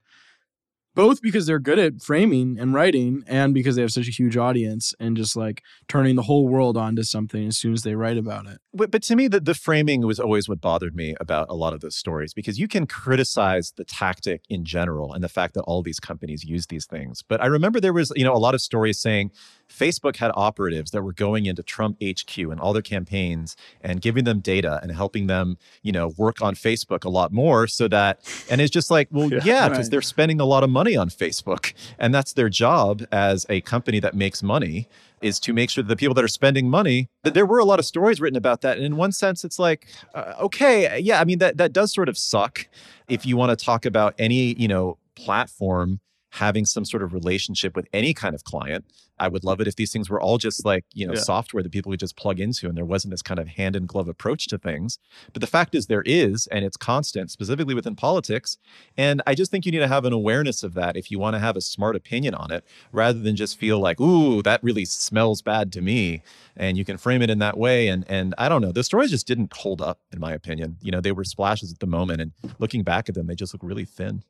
both 0.95 1.21
because 1.21 1.45
they're 1.45 1.59
good 1.59 1.79
at 1.79 2.01
framing 2.01 2.57
and 2.59 2.73
writing, 2.73 3.23
and 3.27 3.53
because 3.53 3.75
they 3.75 3.81
have 3.81 3.91
such 3.91 4.07
a 4.07 4.11
huge 4.11 4.37
audience, 4.37 4.93
and 4.99 5.17
just 5.17 5.35
like 5.35 5.61
turning 5.87 6.15
the 6.15 6.23
whole 6.23 6.47
world 6.47 6.77
onto 6.77 7.03
something 7.03 7.47
as 7.47 7.57
soon 7.57 7.73
as 7.73 7.83
they 7.83 7.95
write 7.95 8.17
about 8.17 8.45
it. 8.47 8.59
But, 8.73 8.91
but 8.91 9.03
to 9.03 9.15
me, 9.15 9.27
the, 9.27 9.39
the 9.39 9.53
framing 9.53 10.05
was 10.05 10.19
always 10.19 10.47
what 10.49 10.61
bothered 10.61 10.95
me 10.95 11.15
about 11.19 11.47
a 11.49 11.55
lot 11.55 11.73
of 11.73 11.81
those 11.81 11.95
stories 11.95 12.33
because 12.33 12.59
you 12.59 12.67
can 12.67 12.87
criticize 12.87 13.73
the 13.75 13.85
tactic 13.85 14.41
in 14.49 14.65
general 14.65 15.13
and 15.13 15.23
the 15.23 15.29
fact 15.29 15.53
that 15.53 15.61
all 15.61 15.81
these 15.81 15.99
companies 15.99 16.43
use 16.43 16.67
these 16.67 16.85
things. 16.85 17.21
But 17.27 17.41
I 17.41 17.47
remember 17.47 17.79
there 17.79 17.93
was, 17.93 18.11
you 18.15 18.23
know, 18.23 18.33
a 18.33 18.37
lot 18.37 18.53
of 18.53 18.61
stories 18.61 18.99
saying 18.99 19.31
Facebook 19.73 20.17
had 20.17 20.31
operatives 20.35 20.91
that 20.91 21.01
were 21.01 21.13
going 21.13 21.45
into 21.47 21.63
Trump 21.63 21.97
HQ 22.03 22.37
and 22.37 22.59
all 22.59 22.73
their 22.73 22.81
campaigns 22.81 23.55
and 23.81 24.01
giving 24.01 24.23
them 24.23 24.39
data 24.39 24.79
and 24.83 24.91
helping 24.91 25.27
them, 25.27 25.57
you 25.81 25.91
know, 25.91 26.13
work 26.17 26.41
on 26.41 26.53
Facebook 26.55 27.03
a 27.05 27.09
lot 27.09 27.31
more 27.33 27.65
so 27.67 27.87
that, 27.87 28.19
and 28.49 28.61
it's 28.61 28.71
just 28.71 28.91
like, 28.91 29.07
well, 29.11 29.29
Yeah. 29.33 29.39
yeah, 29.43 29.69
because 29.69 29.85
Right. 29.85 29.91
they're 29.91 30.01
spending 30.01 30.39
a 30.39 30.45
lot 30.45 30.63
of 30.63 30.69
money 30.69 30.95
on 30.95 31.09
Facebook 31.09 31.73
and 31.99 32.13
that's 32.13 32.33
their 32.33 32.49
job 32.49 33.03
as 33.11 33.45
a 33.49 33.61
company 33.61 33.99
that 33.99 34.13
makes 34.13 34.43
money 34.43 34.87
is 35.21 35.39
to 35.39 35.53
make 35.53 35.69
sure 35.69 35.81
that 35.83 35.87
the 35.87 35.95
people 35.95 36.13
that 36.13 36.23
are 36.23 36.27
spending 36.27 36.69
money 36.69 37.07
that 37.23 37.33
there 37.33 37.45
were 37.45 37.57
a 37.59 37.63
lot 37.65 37.79
of 37.79 37.85
stories 37.85 38.19
written 38.19 38.35
about 38.35 38.59
that 38.61 38.75
and 38.75 38.85
in 38.85 38.97
one 38.97 39.11
sense 39.13 39.45
it's 39.45 39.57
like 39.57 39.87
uh, 40.13 40.33
okay 40.37 40.99
yeah 40.99 41.21
i 41.21 41.23
mean 41.23 41.39
that 41.39 41.55
that 41.55 41.71
does 41.71 41.93
sort 41.93 42.09
of 42.09 42.17
suck 42.17 42.67
if 43.07 43.25
you 43.25 43.37
want 43.37 43.57
to 43.57 43.65
talk 43.65 43.85
about 43.85 44.13
any 44.19 44.53
you 44.55 44.67
know 44.67 44.97
platform 45.15 46.01
having 46.33 46.65
some 46.65 46.85
sort 46.85 47.03
of 47.03 47.13
relationship 47.13 47.75
with 47.75 47.87
any 47.93 48.13
kind 48.13 48.33
of 48.35 48.43
client 48.43 48.85
i 49.19 49.27
would 49.27 49.43
love 49.43 49.61
it 49.61 49.67
if 49.67 49.75
these 49.75 49.91
things 49.91 50.09
were 50.09 50.19
all 50.19 50.37
just 50.37 50.65
like 50.65 50.83
you 50.93 51.05
know 51.07 51.13
Yeah. 51.13 51.19
software 51.19 51.61
that 51.63 51.71
people 51.71 51.91
could 51.91 51.99
just 51.99 52.15
plug 52.17 52.39
into 52.39 52.67
and 52.67 52.75
there 52.77 52.85
wasn't 52.85 53.11
this 53.11 53.21
kind 53.21 53.39
of 53.39 53.47
hand 53.49 53.75
in 53.75 53.85
glove 53.85 54.07
approach 54.07 54.47
to 54.47 54.57
things 54.57 54.97
but 55.33 55.41
the 55.41 55.47
fact 55.47 55.75
is 55.75 55.85
there 55.87 56.03
is 56.05 56.47
and 56.47 56.65
it's 56.65 56.77
constant 56.77 57.29
specifically 57.31 57.75
within 57.75 57.95
politics 57.95 58.57
and 58.97 59.21
i 59.27 59.35
just 59.35 59.51
think 59.51 59.65
you 59.65 59.71
need 59.71 59.79
to 59.79 59.87
have 59.87 60.05
an 60.05 60.13
awareness 60.13 60.63
of 60.63 60.73
that 60.73 60.95
if 60.97 61.11
you 61.11 61.19
want 61.19 61.35
to 61.35 61.39
have 61.39 61.55
a 61.55 61.61
smart 61.61 61.95
opinion 61.95 62.33
on 62.33 62.51
it 62.51 62.63
rather 62.91 63.19
than 63.19 63.35
just 63.35 63.59
feel 63.59 63.79
like, 63.79 63.99
ooh, 63.99 64.41
that 64.43 64.63
really 64.63 64.85
smells 64.85 65.41
bad 65.41 65.71
to 65.73 65.81
me. 65.81 66.21
And 66.55 66.77
you 66.77 66.85
can 66.85 66.97
frame 66.97 67.21
it 67.21 67.29
in 67.29 67.39
that 67.39 67.57
way. 67.57 67.87
And 67.87 68.05
and 68.09 68.33
I 68.37 68.49
don't 68.49 68.61
know, 68.61 68.71
the 68.71 68.83
stories 68.83 69.11
just 69.11 69.27
didn't 69.27 69.53
hold 69.53 69.81
up, 69.81 69.99
in 70.11 70.19
my 70.19 70.33
opinion. 70.33 70.77
You 70.81 70.91
know, 70.91 71.01
they 71.01 71.11
were 71.11 71.23
splashes 71.23 71.71
at 71.71 71.79
the 71.79 71.87
moment. 71.87 72.21
And 72.21 72.31
looking 72.59 72.83
back 72.83 73.09
at 73.09 73.15
them, 73.15 73.27
they 73.27 73.35
just 73.35 73.53
look 73.53 73.63
really 73.63 73.85
thin. 73.85 74.23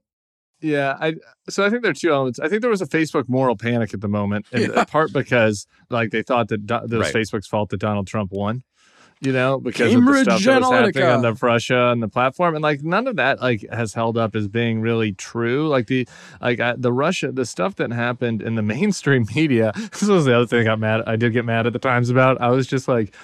Yeah, 0.63 0.97
I 0.99 1.15
so 1.49 1.65
I 1.65 1.69
think 1.69 1.81
there 1.83 1.91
are 1.91 1.93
two 1.93 2.09
elements. 2.11 2.39
I 2.39 2.47
think 2.47 2.61
there 2.61 2.69
was 2.71 2.81
a 2.81 2.87
Facebook 2.87 3.27
moral 3.27 3.57
panic 3.57 3.93
at 3.93 3.99
the 4.01 4.07
moment, 4.07 4.45
in 4.53 4.71
Yeah. 4.71 4.85
part 4.85 5.11
because 5.13 5.67
like 5.89 6.11
they 6.11 6.23
thought 6.23 6.47
that 6.47 6.65
Do- 6.65 6.79
that 6.87 6.97
was 6.97 7.13
Right. 7.13 7.13
Facebook's 7.15 7.47
fault 7.47 7.69
that 7.71 7.81
Donald 7.81 8.07
Trump 8.07 8.31
won. 8.31 8.63
You 9.23 9.31
know, 9.31 9.59
because 9.59 9.91
Cambridge 9.93 10.27
of 10.27 10.33
the 10.33 10.39
stuff 10.39 10.61
that 10.61 10.69
was 10.69 10.69
happening 10.95 11.03
on 11.03 11.21
the 11.21 11.33
Russia 11.33 11.87
and 11.91 12.03
the 12.03 12.09
platform, 12.09 12.55
and 12.55 12.61
like 12.61 12.83
none 12.83 13.07
of 13.07 13.15
that 13.15 13.41
like 13.41 13.65
has 13.71 13.93
held 13.93 14.17
up 14.17 14.35
as 14.35 14.47
being 14.49 14.81
really 14.81 15.13
true. 15.13 15.69
Like 15.69 15.87
the 15.87 16.07
like 16.41 16.59
I, 16.59 16.73
the 16.77 16.91
Russia, 16.91 17.31
the 17.31 17.45
stuff 17.45 17.75
that 17.77 17.91
happened 17.93 18.41
in 18.41 18.55
the 18.55 18.61
mainstream 18.73 19.25
media. 19.35 19.71
This 20.03 20.09
was 20.09 20.25
the 20.25 20.35
other 20.35 20.45
thing 20.45 20.59
I 20.59 20.63
got 20.65 20.79
mad. 20.79 21.03
I 21.07 21.15
did 21.15 21.31
get 21.31 21.45
mad 21.45 21.65
at 21.67 21.71
the 21.73 21.79
Times 21.79 22.09
about. 22.09 22.41
I 22.41 22.49
was 22.49 22.67
just 22.67 22.87
like, 22.89 23.15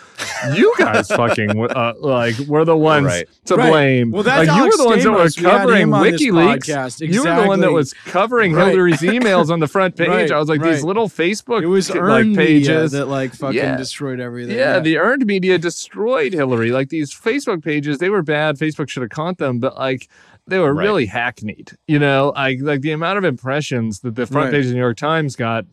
you 0.56 0.74
guys 0.80 1.08
fucking 1.10 1.70
uh, 1.70 1.94
like 2.00 2.38
were 2.48 2.64
the 2.64 2.78
ones 2.78 3.08
Right. 3.08 3.28
to 3.46 3.56
Right. 3.58 3.70
blame. 3.70 4.12
Well, 4.12 4.24
that's 4.24 4.48
like 4.48 4.58
you 4.58 4.66
were 4.66 4.78
the 4.78 4.86
ones 4.86 5.04
that 5.04 5.12
were. 5.12 5.24
We 5.24 5.32
covering 5.52 5.90
this 5.90 6.22
WikiLeaks. 6.22 6.58
podcast. 6.70 7.14
You 7.14 7.24
were 7.26 7.42
the 7.42 7.48
one 7.48 7.60
that 7.60 7.74
was 7.74 7.92
covering 7.94 8.54
Right. 8.54 8.70
Hillary's 8.70 9.02
emails 9.02 9.50
on 9.50 9.60
the 9.60 9.68
front 9.68 9.98
page. 9.98 10.32
I 10.32 10.40
was 10.40 10.48
like, 10.48 10.62
these 10.62 10.84
little 10.84 11.10
Facebook 11.10 11.64
It 11.64 11.68
was 11.68 11.90
like 11.90 12.00
earned 12.00 12.36
media 12.38 12.68
pages. 12.78 12.92
that 12.94 13.08
like 13.08 13.34
fucking 13.34 13.58
Yeah. 13.58 13.76
destroyed 13.76 14.22
everything. 14.22 14.56
yeah, 14.56 14.80
the 14.80 14.98
earned 14.98 15.26
media 15.26 15.58
destroyed 15.58 15.89
Hillary. 16.34 16.72
Like 16.72 16.90
these 16.90 17.14
Facebook 17.14 17.64
pages, 17.64 17.98
they 18.00 18.10
were 18.10 18.22
bad. 18.24 18.58
Facebook 18.58 18.90
should 18.90 19.02
have 19.04 19.10
caught 19.12 19.38
them, 19.38 19.60
but 19.60 19.78
like 19.78 20.10
they 20.48 20.60
were 20.60 20.74
Right. 20.74 20.84
really 20.84 21.06
hackneyed. 21.08 21.74
You 21.88 22.00
know, 22.00 22.34
like 22.36 22.60
like 22.62 22.82
the 22.82 22.92
amount 22.92 23.18
of 23.18 23.24
impressions 23.24 24.00
that 24.02 24.16
the 24.16 24.26
front 24.26 24.46
Right. 24.46 24.52
page 24.54 24.66
of 24.66 24.70
the 24.70 24.76
New 24.76 24.82
York 24.82 24.98
Times 24.98 25.36
got 25.36 25.66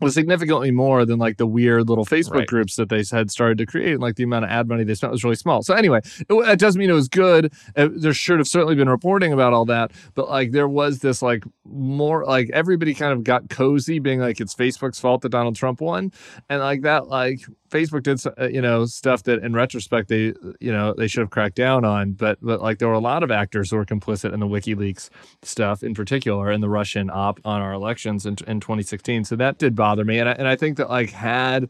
was 0.00 0.14
significantly 0.14 0.70
more 0.70 1.04
than 1.04 1.18
like 1.18 1.36
the 1.36 1.46
weird 1.46 1.88
little 1.88 2.04
Facebook 2.04 2.34
Right. 2.34 2.46
groups 2.46 2.76
that 2.76 2.88
they 2.88 3.04
had 3.10 3.30
started 3.30 3.58
to 3.58 3.66
create. 3.66 3.92
And 3.92 4.00
like 4.00 4.16
the 4.16 4.22
amount 4.24 4.44
of 4.44 4.50
ad 4.50 4.68
money 4.68 4.84
they 4.84 4.94
spent 4.94 5.12
was 5.12 5.22
really 5.24 5.36
small. 5.36 5.62
So 5.62 5.74
anyway, 5.74 6.00
it, 6.20 6.32
it 6.32 6.58
doesn't 6.58 6.78
mean 6.78 6.90
it 6.90 6.94
was 6.94 7.08
good. 7.08 7.52
Uh, 7.76 7.88
there 7.94 8.14
should 8.14 8.38
have 8.38 8.48
certainly 8.48 8.74
been 8.74 8.88
reporting 8.88 9.32
about 9.32 9.52
all 9.52 9.64
that. 9.66 9.92
But 10.14 10.28
like 10.28 10.52
there 10.52 10.68
was 10.68 11.00
this 11.00 11.22
like 11.22 11.44
more 11.64 12.24
like 12.24 12.50
everybody 12.52 12.94
kind 12.94 13.12
of 13.12 13.24
got 13.24 13.48
cozy, 13.50 13.98
being 13.98 14.20
like 14.20 14.40
it's 14.40 14.54
Facebook's 14.54 14.98
fault 15.00 15.22
that 15.22 15.28
Donald 15.30 15.56
Trump 15.56 15.80
won, 15.80 16.12
and 16.48 16.60
like 16.60 16.82
that 16.82 17.08
like 17.08 17.40
Facebook 17.70 18.02
did 18.02 18.20
uh, 18.38 18.48
you 18.48 18.60
know 18.60 18.84
stuff 18.86 19.22
that 19.24 19.42
in 19.44 19.52
retrospect 19.52 20.08
they 20.08 20.32
you 20.60 20.72
know 20.72 20.92
they 20.96 21.06
should 21.06 21.20
have 21.20 21.30
cracked 21.30 21.56
down 21.56 21.84
on. 21.84 22.12
But 22.12 22.38
but 22.42 22.60
like 22.60 22.78
there 22.78 22.88
were 22.88 22.94
a 22.94 22.98
lot 23.00 23.22
of 23.22 23.30
actors 23.30 23.70
who 23.70 23.76
were 23.76 23.84
complicit 23.84 24.32
in 24.32 24.40
the 24.40 24.46
WikiLeaks 24.46 25.08
stuff 25.42 25.82
in 25.82 25.94
particular 25.94 26.50
in 26.50 26.60
the 26.60 26.68
Russian 26.68 27.10
op 27.10 27.38
on 27.44 27.60
our 27.60 27.72
elections 27.72 28.26
in, 28.26 28.36
in 28.46 28.60
2016. 28.60 29.24
So 29.24 29.36
that 29.36 29.58
did 29.58 29.74
bother 29.76 29.89
me. 30.04 30.18
And 30.18 30.28
I, 30.28 30.32
and 30.32 30.46
I 30.48 30.56
think 30.56 30.76
that 30.78 30.88
like 30.90 31.10
had, 31.10 31.68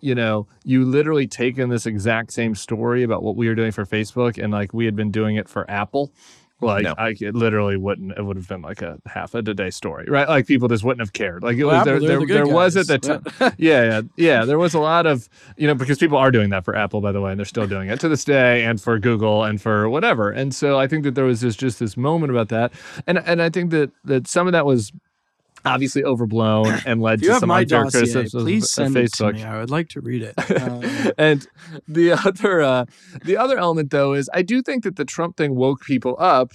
you 0.00 0.14
know, 0.14 0.46
you 0.64 0.84
literally 0.84 1.26
taken 1.26 1.68
this 1.68 1.86
exact 1.86 2.32
same 2.32 2.54
story 2.54 3.02
about 3.02 3.22
what 3.22 3.36
we 3.36 3.48
were 3.48 3.54
doing 3.54 3.72
for 3.72 3.84
Facebook 3.84 4.42
and 4.42 4.52
like 4.52 4.72
we 4.72 4.84
had 4.84 4.96
been 4.96 5.10
doing 5.10 5.36
it 5.36 5.48
for 5.48 5.70
Apple. 5.70 6.12
Like 6.60 6.82
No. 6.82 6.94
I 6.98 7.10
it 7.20 7.36
literally 7.36 7.76
wouldn't. 7.76 8.18
It 8.18 8.24
would 8.24 8.36
have 8.36 8.48
been 8.48 8.62
like 8.62 8.82
a 8.82 8.98
half 9.06 9.34
a 9.34 9.42
day 9.42 9.70
story, 9.70 10.06
right? 10.08 10.28
Like 10.28 10.46
people 10.46 10.66
just 10.66 10.82
wouldn't 10.82 11.00
have 11.00 11.12
cared. 11.12 11.44
Like 11.44 11.56
it 11.56 11.64
Well, 11.64 11.76
was 11.76 11.84
there. 11.84 11.96
Apple, 11.96 12.08
they're 12.08 12.18
There, 12.18 12.26
the 12.26 12.34
there 12.34 12.46
was 12.48 12.76
at 12.76 12.88
the 12.88 12.98
time. 12.98 13.22
yeah, 13.58 13.84
yeah, 13.84 14.00
yeah. 14.16 14.44
There 14.44 14.58
was 14.58 14.74
a 14.74 14.80
lot 14.80 15.06
of 15.06 15.28
you 15.56 15.68
know 15.68 15.74
because 15.76 15.98
people 15.98 16.18
are 16.18 16.32
doing 16.32 16.50
that 16.50 16.64
for 16.64 16.74
Apple, 16.74 17.00
by 17.00 17.12
the 17.12 17.20
way, 17.20 17.30
and 17.30 17.38
they're 17.38 17.44
still 17.44 17.68
doing 17.68 17.88
it 17.90 18.00
to 18.00 18.08
this 18.08 18.24
day, 18.24 18.64
and 18.64 18.80
for 18.80 18.98
Google 18.98 19.44
and 19.44 19.62
for 19.62 19.88
whatever. 19.88 20.30
And 20.32 20.52
so 20.52 20.80
I 20.80 20.88
think 20.88 21.04
that 21.04 21.14
there 21.14 21.24
was 21.26 21.42
this 21.42 21.54
just 21.54 21.78
this 21.78 21.96
moment 21.96 22.32
about 22.32 22.48
that, 22.48 22.72
and 23.06 23.18
and 23.18 23.40
I 23.40 23.50
think 23.50 23.70
that 23.70 23.92
that 24.04 24.26
some 24.26 24.48
of 24.48 24.52
that 24.52 24.66
was 24.66 24.92
obviously 25.64 26.04
overblown 26.04 26.66
and 26.86 27.00
led 27.00 27.22
to 27.22 27.34
some 27.38 27.50
unfair 27.50 27.84
dossier, 27.84 28.00
criticism 28.00 28.42
please 28.42 28.64
of 28.64 28.68
send 28.68 28.96
it 28.96 29.12
to 29.14 29.24
Facebook. 29.24 29.34
me. 29.34 29.44
I 29.44 29.58
would 29.58 29.70
like 29.70 29.88
to 29.90 30.00
read 30.00 30.22
it. 30.22 30.34
Um, 30.58 30.82
and 31.16 31.46
the 31.86 32.12
other 32.12 32.60
uh, 32.62 32.86
the 33.24 33.36
other 33.36 33.58
element 33.58 33.90
though 33.90 34.12
is 34.12 34.28
I 34.34 34.42
do 34.42 34.60
think 34.60 34.82
that 34.84 34.96
the 34.96 35.04
Trump 35.04 35.36
thing 35.36 35.54
woke 35.54 35.82
people 35.82 36.16
up 36.18 36.52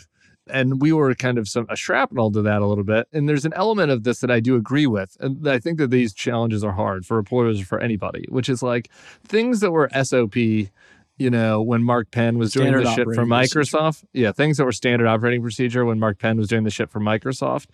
and 0.47 0.81
we 0.81 0.91
were 0.91 1.13
kind 1.15 1.37
of 1.37 1.47
some 1.47 1.65
a 1.69 1.75
shrapnel 1.75 2.31
to 2.31 2.41
that 2.41 2.61
a 2.61 2.65
little 2.65 2.83
bit 2.83 3.07
and 3.13 3.29
there's 3.29 3.45
an 3.45 3.53
element 3.55 3.91
of 3.91 4.03
this 4.03 4.19
that 4.19 4.31
I 4.31 4.39
do 4.39 4.55
agree 4.55 4.87
with 4.87 5.15
and 5.19 5.47
I 5.47 5.59
think 5.59 5.77
that 5.77 5.89
these 5.89 6.13
challenges 6.13 6.63
are 6.63 6.73
hard 6.73 7.05
for 7.05 7.15
reporters 7.15 7.61
or 7.61 7.65
for 7.65 7.79
anybody 7.79 8.25
which 8.29 8.49
is 8.49 8.61
like 8.61 8.89
things 9.23 9.61
that 9.61 9.71
were 9.71 9.89
SOP 10.03 10.35
you 10.35 11.29
know 11.29 11.61
when 11.61 11.83
Mark 11.83 12.11
Penn 12.11 12.37
was 12.37 12.51
doing 12.51 12.73
the 12.73 12.83
shit 12.93 13.05
for 13.05 13.21
operating 13.21 13.29
procedure. 13.29 13.59
Microsoft 13.59 14.03
yeah 14.13 14.31
things 14.31 14.57
that 14.57 14.65
were 14.65 14.71
standard 14.71 15.07
operating 15.07 15.41
procedure 15.41 15.85
when 15.85 15.99
Mark 15.99 16.19
Penn 16.19 16.37
was 16.37 16.47
doing 16.47 16.63
the 16.63 16.71
shit 16.71 16.89
for 16.89 16.99
Microsoft 16.99 17.67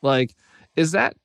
like 0.00 0.34
is 0.76 0.92
that 0.92 1.16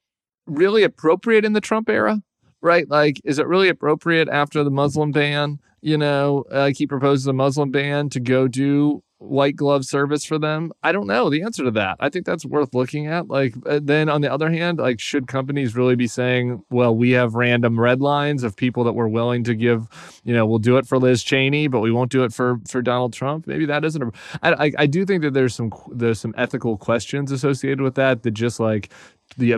really 0.46 0.84
appropriate 0.84 1.46
in 1.46 1.54
the 1.54 1.62
Trump 1.62 1.90
era 1.90 2.22
right? 2.62 2.90
Like, 2.90 3.22
is 3.24 3.40
it 3.40 3.48
really 3.48 3.70
appropriate 3.70 4.30
after 4.30 4.64
the 4.64 4.72
Muslim 4.72 5.12
ban? 5.12 5.60
You 5.82 5.98
know, 5.98 6.44
like 6.52 6.78
he 6.78 6.88
proposes 6.88 7.28
a 7.28 7.34
Muslim 7.34 7.72
ban 7.72 8.10
to 8.10 8.20
go 8.20 8.48
do 8.48 9.04
white 9.20 9.56
glove 9.56 9.86
service 9.86 10.26
for 10.26 10.38
them? 10.40 10.72
I 10.84 10.92
don't 10.92 11.08
know 11.08 11.30
the 11.30 11.44
answer 11.44 11.64
to 11.64 11.72
that. 11.72 11.98
I 12.00 12.10
think 12.10 12.26
that's 12.26 12.46
worth 12.46 12.74
looking 12.74 13.08
at. 13.08 13.28
Like, 13.28 13.54
uh, 13.66 13.80
then 13.82 14.10
on 14.10 14.22
the 14.22 14.32
other 14.32 14.52
hand, 14.52 14.80
like, 14.80 15.00
should 15.00 15.28
companies 15.28 15.76
really 15.76 15.96
be 15.96 16.08
saying, 16.08 16.64
well, 16.70 16.96
we 16.96 17.12
have 17.12 17.36
random 17.36 17.80
red 17.80 18.02
lines 18.02 18.44
of 18.44 18.56
people 18.56 18.84
that 18.84 18.94
we're 18.94 19.08
willing 19.08 19.44
to 19.46 19.56
give, 19.56 19.88
you 20.24 20.34
know, 20.34 20.46
we'll 20.46 20.60
do 20.60 20.78
it 20.78 20.88
for 20.88 20.98
Liz 20.98 21.24
Cheney, 21.24 21.68
but 21.68 21.80
we 21.80 21.92
won't 21.92 22.12
do 22.12 22.24
it 22.24 22.34
for 22.34 22.60
for 22.68 22.82
Donald 22.82 23.14
Trump? 23.14 23.48
Maybe 23.48 23.66
that 23.68 23.86
isn't 23.86 24.02
a. 24.02 24.12
I, 24.42 24.66
I, 24.66 24.72
I 24.80 24.86
do 24.88 25.06
think 25.06 25.22
that 25.24 25.34
there's 25.34 25.56
some 25.56 25.72
there's 25.92 26.20
some 26.20 26.34
ethical 26.38 26.78
questions 26.78 27.32
associated 27.32 27.82
with 27.82 27.96
that. 27.96 28.24
That 28.24 28.32
just 28.32 28.60
like 28.60 28.92
the 29.38 29.52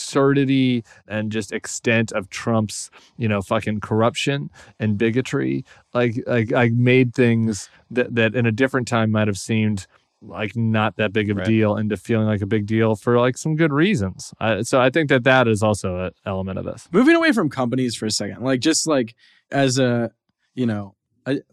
absurdity 0.00 0.84
and 1.06 1.30
just 1.30 1.52
extent 1.52 2.12
of 2.12 2.28
Trump's, 2.30 2.90
you 3.16 3.28
know, 3.28 3.42
fucking 3.42 3.80
corruption 3.80 4.50
and 4.78 4.96
bigotry, 4.98 5.64
like 5.94 6.22
like 6.26 6.52
I 6.52 6.70
made 6.70 7.14
things 7.14 7.68
that 7.90 8.14
that 8.14 8.34
in 8.34 8.46
a 8.46 8.52
different 8.52 8.88
time 8.88 9.10
might 9.10 9.28
have 9.28 9.38
seemed 9.38 9.86
like 10.22 10.54
not 10.54 10.96
that 10.96 11.12
big 11.14 11.30
of 11.30 11.38
a 11.38 11.40
Right. 11.40 11.46
deal 11.46 11.76
into 11.76 11.96
feeling 11.96 12.26
like 12.26 12.42
a 12.42 12.46
big 12.46 12.66
deal 12.66 12.94
for 12.94 13.18
like 13.18 13.38
some 13.38 13.56
good 13.56 13.72
reasons. 13.72 14.34
I, 14.38 14.60
so 14.62 14.78
I 14.78 14.90
think 14.90 15.08
that 15.08 15.24
that 15.24 15.48
is 15.48 15.62
also 15.62 15.96
an 15.96 16.10
element 16.26 16.58
of 16.58 16.66
this. 16.66 16.88
Moving 16.92 17.16
away 17.16 17.32
from 17.32 17.48
companies 17.48 17.96
for 17.96 18.04
a 18.06 18.10
second, 18.10 18.42
like 18.42 18.60
just 18.60 18.86
like 18.86 19.14
as 19.50 19.78
a, 19.78 20.10
you 20.54 20.66
know, 20.66 20.94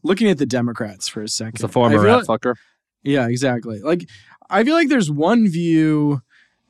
looking 0.04 0.30
at 0.30 0.38
the 0.38 0.46
Democrats 0.46 1.08
for 1.08 1.22
a 1.22 1.30
second. 1.30 1.56
It's 1.56 1.64
a 1.64 1.68
former 1.70 2.00
rat 2.02 2.28
like- 2.28 2.42
fucker. 2.42 2.56
Yeah, 3.04 3.28
exactly. 3.30 3.80
Like 3.80 4.10
I 4.50 4.64
feel 4.66 4.74
like 4.76 4.90
there's 4.90 5.10
one 5.12 5.48
view 5.48 6.22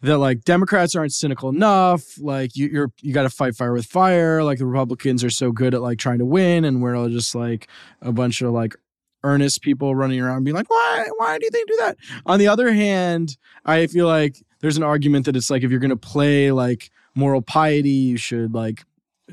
that 0.02 0.18
like 0.18 0.43
Democrats 0.43 0.95
aren't 0.95 1.14
cynical 1.14 1.50
enough. 1.50 2.20
Like 2.20 2.56
you, 2.56 2.68
you're 2.68 2.91
you 3.02 3.14
got 3.14 3.24
to 3.24 3.30
fight 3.30 3.56
fire 3.56 3.74
with 3.74 3.86
fire. 3.86 4.43
Like 4.43 4.60
the 4.60 4.66
Republicans 4.66 5.24
are 5.24 5.30
so 5.30 5.52
good 5.52 5.74
at 5.74 5.82
like 5.82 5.98
trying 5.98 6.20
to 6.20 6.26
win, 6.26 6.66
and 6.66 6.82
we're 6.82 6.95
all 6.95 7.10
just 7.10 7.34
like 7.36 7.68
a 8.02 8.12
bunch 8.12 8.41
of 8.41 8.52
like 8.52 8.76
earnest 9.24 9.62
people 9.62 9.95
running 9.95 10.22
around 10.22 10.43
being 10.43 10.56
like, 10.56 10.70
why 10.70 11.08
why 11.18 11.38
do 11.39 11.50
they 11.52 11.64
do 11.68 11.76
that? 11.80 11.98
On 12.26 12.39
the 12.39 12.48
other 12.48 12.72
hand, 12.72 13.38
I 13.66 13.88
feel 13.88 14.08
like 14.08 14.43
there's 14.60 14.78
an 14.78 14.84
argument 14.84 15.26
that 15.26 15.36
it's 15.36 15.50
like 15.50 15.64
if 15.64 15.72
you're 15.72 15.80
gonna 15.80 15.95
play 15.95 16.52
like 16.52 16.91
moral 17.16 17.41
piety, 17.41 17.89
you 17.89 18.18
should 18.18 18.54
like 18.54 18.86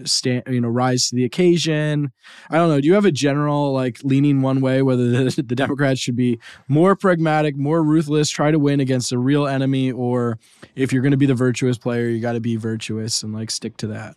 stand 0.05 0.43
you 0.49 0.61
know 0.61 0.69
rise 0.69 1.09
to 1.09 1.17
the 1.17 1.25
occasion 1.25 2.11
i 2.51 2.57
don't 2.57 2.69
know 2.69 2.81
do 2.81 2.87
you 2.87 2.95
have 2.95 3.05
a 3.05 3.13
general 3.13 3.73
like 3.73 3.99
leaning 4.03 4.43
one 4.43 4.61
way 4.61 4.83
whether 4.83 5.09
the, 5.09 5.43
the 5.47 5.55
democrats 5.55 6.01
should 6.01 6.17
be 6.17 6.39
more 6.69 6.97
pragmatic 6.97 7.57
more 7.57 7.83
ruthless 7.83 8.29
try 8.29 8.51
to 8.51 8.59
win 8.59 8.81
against 8.81 9.13
a 9.13 9.19
real 9.19 9.47
enemy 9.47 9.93
or 9.93 10.39
if 10.75 10.93
you're 10.93 11.03
going 11.03 11.13
to 11.13 11.17
be 11.17 11.27
the 11.27 11.35
virtuous 11.35 11.79
player 11.79 12.09
you 12.09 12.21
got 12.21 12.33
to 12.33 12.41
be 12.41 12.57
virtuous 12.57 13.23
and 13.23 13.33
like 13.33 13.51
stick 13.51 13.77
to 13.77 13.87
that 13.87 14.17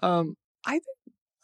Um, 0.00 0.36
I 0.64 0.80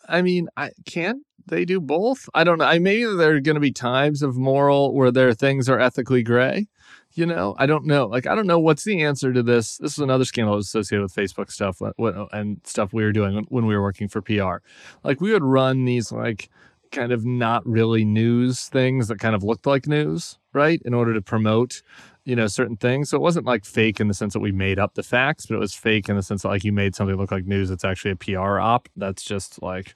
I 0.08 0.22
mean, 0.22 0.48
I 0.56 0.70
can 0.86 1.22
they 1.46 1.64
do 1.64 1.80
both? 1.80 2.28
I 2.34 2.44
don't 2.44 2.58
know. 2.58 2.64
I 2.64 2.78
maybe 2.78 3.04
there 3.04 3.36
are 3.36 3.40
going 3.40 3.54
to 3.54 3.60
be 3.60 3.72
times 3.72 4.22
of 4.22 4.36
moral 4.36 4.94
where 4.94 5.10
there 5.10 5.28
are 5.28 5.34
things 5.34 5.68
are 5.68 5.78
ethically 5.78 6.22
gray. 6.22 6.66
You 7.14 7.26
know, 7.26 7.54
I 7.58 7.66
don't 7.66 7.86
know. 7.86 8.06
Like, 8.06 8.26
I 8.26 8.34
don't 8.34 8.46
know 8.46 8.58
what's 8.58 8.82
the 8.82 9.02
answer 9.02 9.32
to 9.32 9.42
this. 9.42 9.78
This 9.78 9.92
is 9.92 9.98
another 9.98 10.24
scandal 10.24 10.56
associated 10.56 11.02
with 11.02 11.14
Facebook 11.14 11.50
stuff 11.50 11.80
what, 11.80 12.16
uh, 12.16 12.26
and 12.32 12.60
stuff 12.64 12.92
we 12.92 13.04
were 13.04 13.12
doing 13.12 13.36
when, 13.36 13.44
when 13.44 13.66
we 13.66 13.76
were 13.76 13.82
working 13.82 14.08
for 14.08 14.20
PR. 14.20 14.56
Like, 15.04 15.20
we 15.20 15.32
would 15.32 15.44
run 15.44 15.84
these 15.84 16.10
like 16.10 16.50
kind 16.90 17.12
of 17.12 17.24
not 17.24 17.64
really 17.66 18.04
news 18.04 18.66
things 18.66 19.08
that 19.08 19.20
kind 19.20 19.34
of 19.34 19.44
looked 19.44 19.66
like 19.66 19.86
news, 19.86 20.38
right? 20.52 20.82
In 20.84 20.92
order 20.92 21.14
to 21.14 21.22
promote 21.22 21.82
you 22.24 22.34
know 22.34 22.46
certain 22.46 22.76
things 22.76 23.10
so 23.10 23.16
it 23.16 23.20
wasn't 23.20 23.44
like 23.44 23.64
fake 23.64 24.00
in 24.00 24.08
the 24.08 24.14
sense 24.14 24.32
that 24.32 24.40
we 24.40 24.50
made 24.50 24.78
up 24.78 24.94
the 24.94 25.02
facts 25.02 25.46
but 25.46 25.56
it 25.56 25.58
was 25.58 25.74
fake 25.74 26.08
in 26.08 26.16
the 26.16 26.22
sense 26.22 26.42
that 26.42 26.48
like 26.48 26.64
you 26.64 26.72
made 26.72 26.94
something 26.94 27.16
look 27.16 27.30
like 27.30 27.44
news 27.44 27.68
that's 27.68 27.84
actually 27.84 28.10
a 28.10 28.16
pr 28.16 28.58
op 28.58 28.88
that's 28.96 29.22
just 29.22 29.60
like 29.62 29.94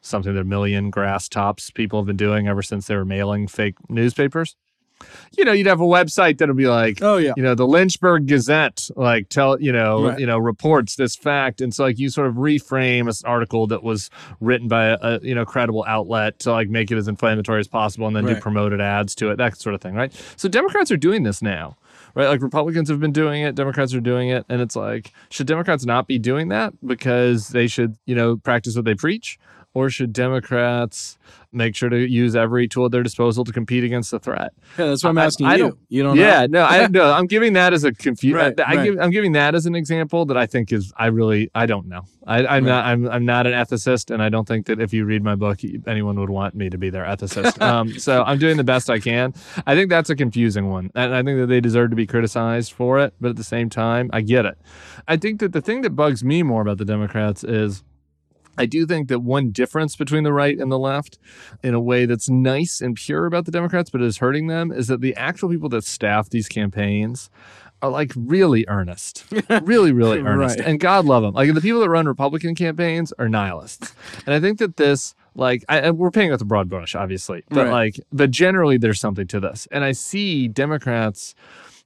something 0.00 0.34
that 0.34 0.40
a 0.40 0.44
million 0.44 0.90
grass 0.90 1.28
tops 1.28 1.70
people 1.70 1.98
have 1.98 2.06
been 2.06 2.16
doing 2.16 2.48
ever 2.48 2.62
since 2.62 2.86
they 2.86 2.96
were 2.96 3.04
mailing 3.04 3.46
fake 3.46 3.74
newspapers 3.90 4.56
you 5.36 5.44
know 5.44 5.52
you'd 5.52 5.66
have 5.66 5.80
a 5.80 5.84
website 5.84 6.38
that'll 6.38 6.54
be 6.54 6.66
like 6.66 7.02
oh 7.02 7.16
yeah. 7.18 7.32
you 7.36 7.42
know 7.42 7.54
the 7.54 7.66
lynchburg 7.66 8.26
gazette 8.26 8.88
like 8.96 9.28
tell 9.28 9.60
you 9.60 9.72
know 9.72 10.06
Right. 10.08 10.18
you 10.18 10.26
know 10.26 10.38
reports 10.38 10.96
this 10.96 11.16
fact. 11.16 11.60
And 11.60 11.74
so 11.74 11.84
like 11.84 11.98
you 11.98 12.08
sort 12.10 12.26
of 12.28 12.34
reframe 12.34 13.08
an 13.08 13.28
article 13.28 13.66
that 13.68 13.82
was 13.82 14.10
written 14.40 14.68
by 14.68 14.86
a, 14.86 14.98
a 15.00 15.20
you 15.20 15.34
know 15.34 15.44
credible 15.44 15.84
outlet 15.86 16.38
to 16.40 16.50
like 16.52 16.68
make 16.68 16.90
it 16.90 16.96
as 16.96 17.08
inflammatory 17.08 17.60
as 17.60 17.68
possible 17.68 18.06
and 18.06 18.16
then 18.16 18.24
do 18.24 18.36
promoted 18.40 18.80
ads 18.80 19.14
to 19.16 19.30
it 19.30 19.36
that 19.36 19.58
sort 19.58 19.74
of 19.74 19.80
thing 19.80 19.94
right? 19.94 20.12
So 20.36 20.48
democrats 20.48 20.90
are 20.90 20.96
doing 20.96 21.22
this 21.24 21.42
now 21.42 21.76
right? 22.14 22.28
Like 22.28 22.42
republicans 22.42 22.88
have 22.88 23.00
been 23.00 23.12
doing 23.12 23.42
it 23.42 23.54
democrats 23.54 23.92
are 23.94 24.00
doing 24.00 24.28
it 24.28 24.44
and 24.48 24.60
it's 24.60 24.76
like 24.76 25.12
should 25.30 25.46
democrats 25.46 25.84
not 25.84 26.06
be 26.06 26.18
doing 26.18 26.48
that 26.48 26.72
because 26.86 27.48
they 27.48 27.66
should 27.66 27.96
you 28.06 28.14
know 28.14 28.36
practice 28.36 28.76
what 28.76 28.84
they 28.84 28.94
preach 28.94 29.38
or 29.76 29.90
should 29.90 30.12
democrats 30.12 31.18
make 31.52 31.74
sure 31.74 31.88
to 31.88 31.98
use 32.08 32.34
every 32.36 32.66
tool 32.68 32.86
at 32.86 32.92
their 32.92 33.02
disposal 33.02 33.44
to 33.44 33.52
compete 33.52 33.82
against 33.84 34.10
the 34.10 34.18
threat 34.18 34.52
yeah 34.78 34.86
that's 34.86 35.02
what 35.04 35.10
i'm 35.10 35.18
asking 35.18 35.46
I 35.46 35.52
you 35.56 35.58
don't- 35.64 35.78
you 35.88 36.02
don't 36.02 36.16
know 36.16 36.22
yeah, 36.22 36.46
no, 36.48 36.62
I 36.64 36.86
no, 36.98 37.12
I'm 37.12 37.26
giving 37.26 37.52
that 37.54 37.72
as 37.72 37.84
a 37.84 37.92
confusion. 37.92 38.36
Right, 38.36 38.60
I, 38.60 38.74
right. 38.76 38.84
give, 38.84 38.98
I'm 39.00 39.10
giving 39.10 39.32
that 39.32 39.54
as 39.54 39.64
an 39.66 39.74
example 39.74 40.26
that 40.26 40.36
I 40.36 40.46
think 40.46 40.72
is 40.72 40.92
I 40.96 41.06
really 41.06 41.50
I 41.54 41.66
don't 41.66 41.86
know. 41.86 42.02
I, 42.26 42.38
I'm 42.38 42.64
Right. 42.64 42.70
not 42.72 42.84
I'm 42.86 43.08
I'm 43.08 43.24
not 43.24 43.46
an 43.46 43.52
ethicist, 43.52 44.12
and 44.12 44.20
I 44.22 44.28
don't 44.28 44.46
think 44.46 44.66
that 44.66 44.80
if 44.80 44.92
you 44.92 45.04
read 45.04 45.22
my 45.22 45.34
book, 45.36 45.60
anyone 45.86 46.18
would 46.20 46.28
want 46.30 46.54
me 46.54 46.68
to 46.70 46.76
be 46.78 46.90
their 46.90 47.04
ethicist. 47.04 47.60
um, 47.70 47.98
so 47.98 48.22
I'm 48.24 48.38
doing 48.38 48.56
the 48.56 48.64
best 48.64 48.90
I 48.90 48.98
can. 48.98 49.32
I 49.66 49.74
think 49.76 49.88
that's 49.90 50.10
a 50.10 50.16
confusing 50.16 50.68
one, 50.68 50.90
and 50.94 51.14
I 51.14 51.22
think 51.22 51.38
that 51.40 51.46
they 51.46 51.60
deserve 51.60 51.90
to 51.90 51.96
be 51.96 52.06
criticized 52.06 52.72
for 52.72 52.98
it. 52.98 53.14
But 53.20 53.30
at 53.30 53.36
the 53.36 53.44
same 53.44 53.70
time, 53.70 54.10
I 54.12 54.20
get 54.22 54.44
it. 54.44 54.58
I 55.08 55.16
think 55.16 55.38
that 55.40 55.52
the 55.52 55.60
thing 55.62 55.82
that 55.82 55.90
bugs 55.90 56.24
me 56.24 56.42
more 56.42 56.62
about 56.62 56.78
the 56.78 56.84
Democrats 56.84 57.44
is. 57.44 57.84
I 58.58 58.66
do 58.66 58.86
think 58.86 59.08
that 59.08 59.20
one 59.20 59.50
difference 59.50 59.96
between 59.96 60.24
the 60.24 60.32
right 60.32 60.58
and 60.58 60.70
the 60.70 60.78
left, 60.78 61.18
in 61.62 61.74
a 61.74 61.80
way 61.80 62.06
that's 62.06 62.28
nice 62.28 62.80
and 62.80 62.94
pure 62.94 63.26
about 63.26 63.44
the 63.44 63.50
Democrats, 63.52 63.90
but 63.90 64.02
is 64.02 64.18
hurting 64.18 64.46
them, 64.46 64.72
is 64.72 64.86
that 64.88 65.00
the 65.00 65.14
actual 65.16 65.48
people 65.48 65.68
that 65.70 65.84
staff 65.84 66.30
these 66.30 66.48
campaigns 66.48 67.30
are 67.82 67.90
like 67.90 68.12
really 68.16 68.64
earnest, 68.68 69.24
really, 69.62 69.92
really 69.92 70.20
earnest. 70.20 70.58
Right. 70.58 70.68
And 70.68 70.80
God 70.80 71.04
love 71.04 71.22
them. 71.22 71.34
Like 71.34 71.52
the 71.52 71.60
people 71.60 71.80
that 71.80 71.90
run 71.90 72.06
Republican 72.06 72.54
campaigns 72.54 73.12
are 73.18 73.28
nihilists. 73.28 73.94
And 74.24 74.34
I 74.34 74.40
think 74.40 74.58
that 74.60 74.76
this, 74.78 75.14
like, 75.34 75.62
I, 75.68 75.80
and 75.80 75.98
we're 75.98 76.10
painting 76.10 76.30
with 76.30 76.40
a 76.40 76.46
broad 76.46 76.70
brush, 76.70 76.94
obviously, 76.94 77.44
but 77.50 77.64
Right. 77.66 77.72
like, 77.72 78.00
but 78.12 78.30
generally 78.30 78.78
there's 78.78 78.98
something 78.98 79.26
to 79.26 79.40
this. 79.40 79.68
And 79.70 79.84
I 79.84 79.92
see 79.92 80.48
Democrats 80.48 81.34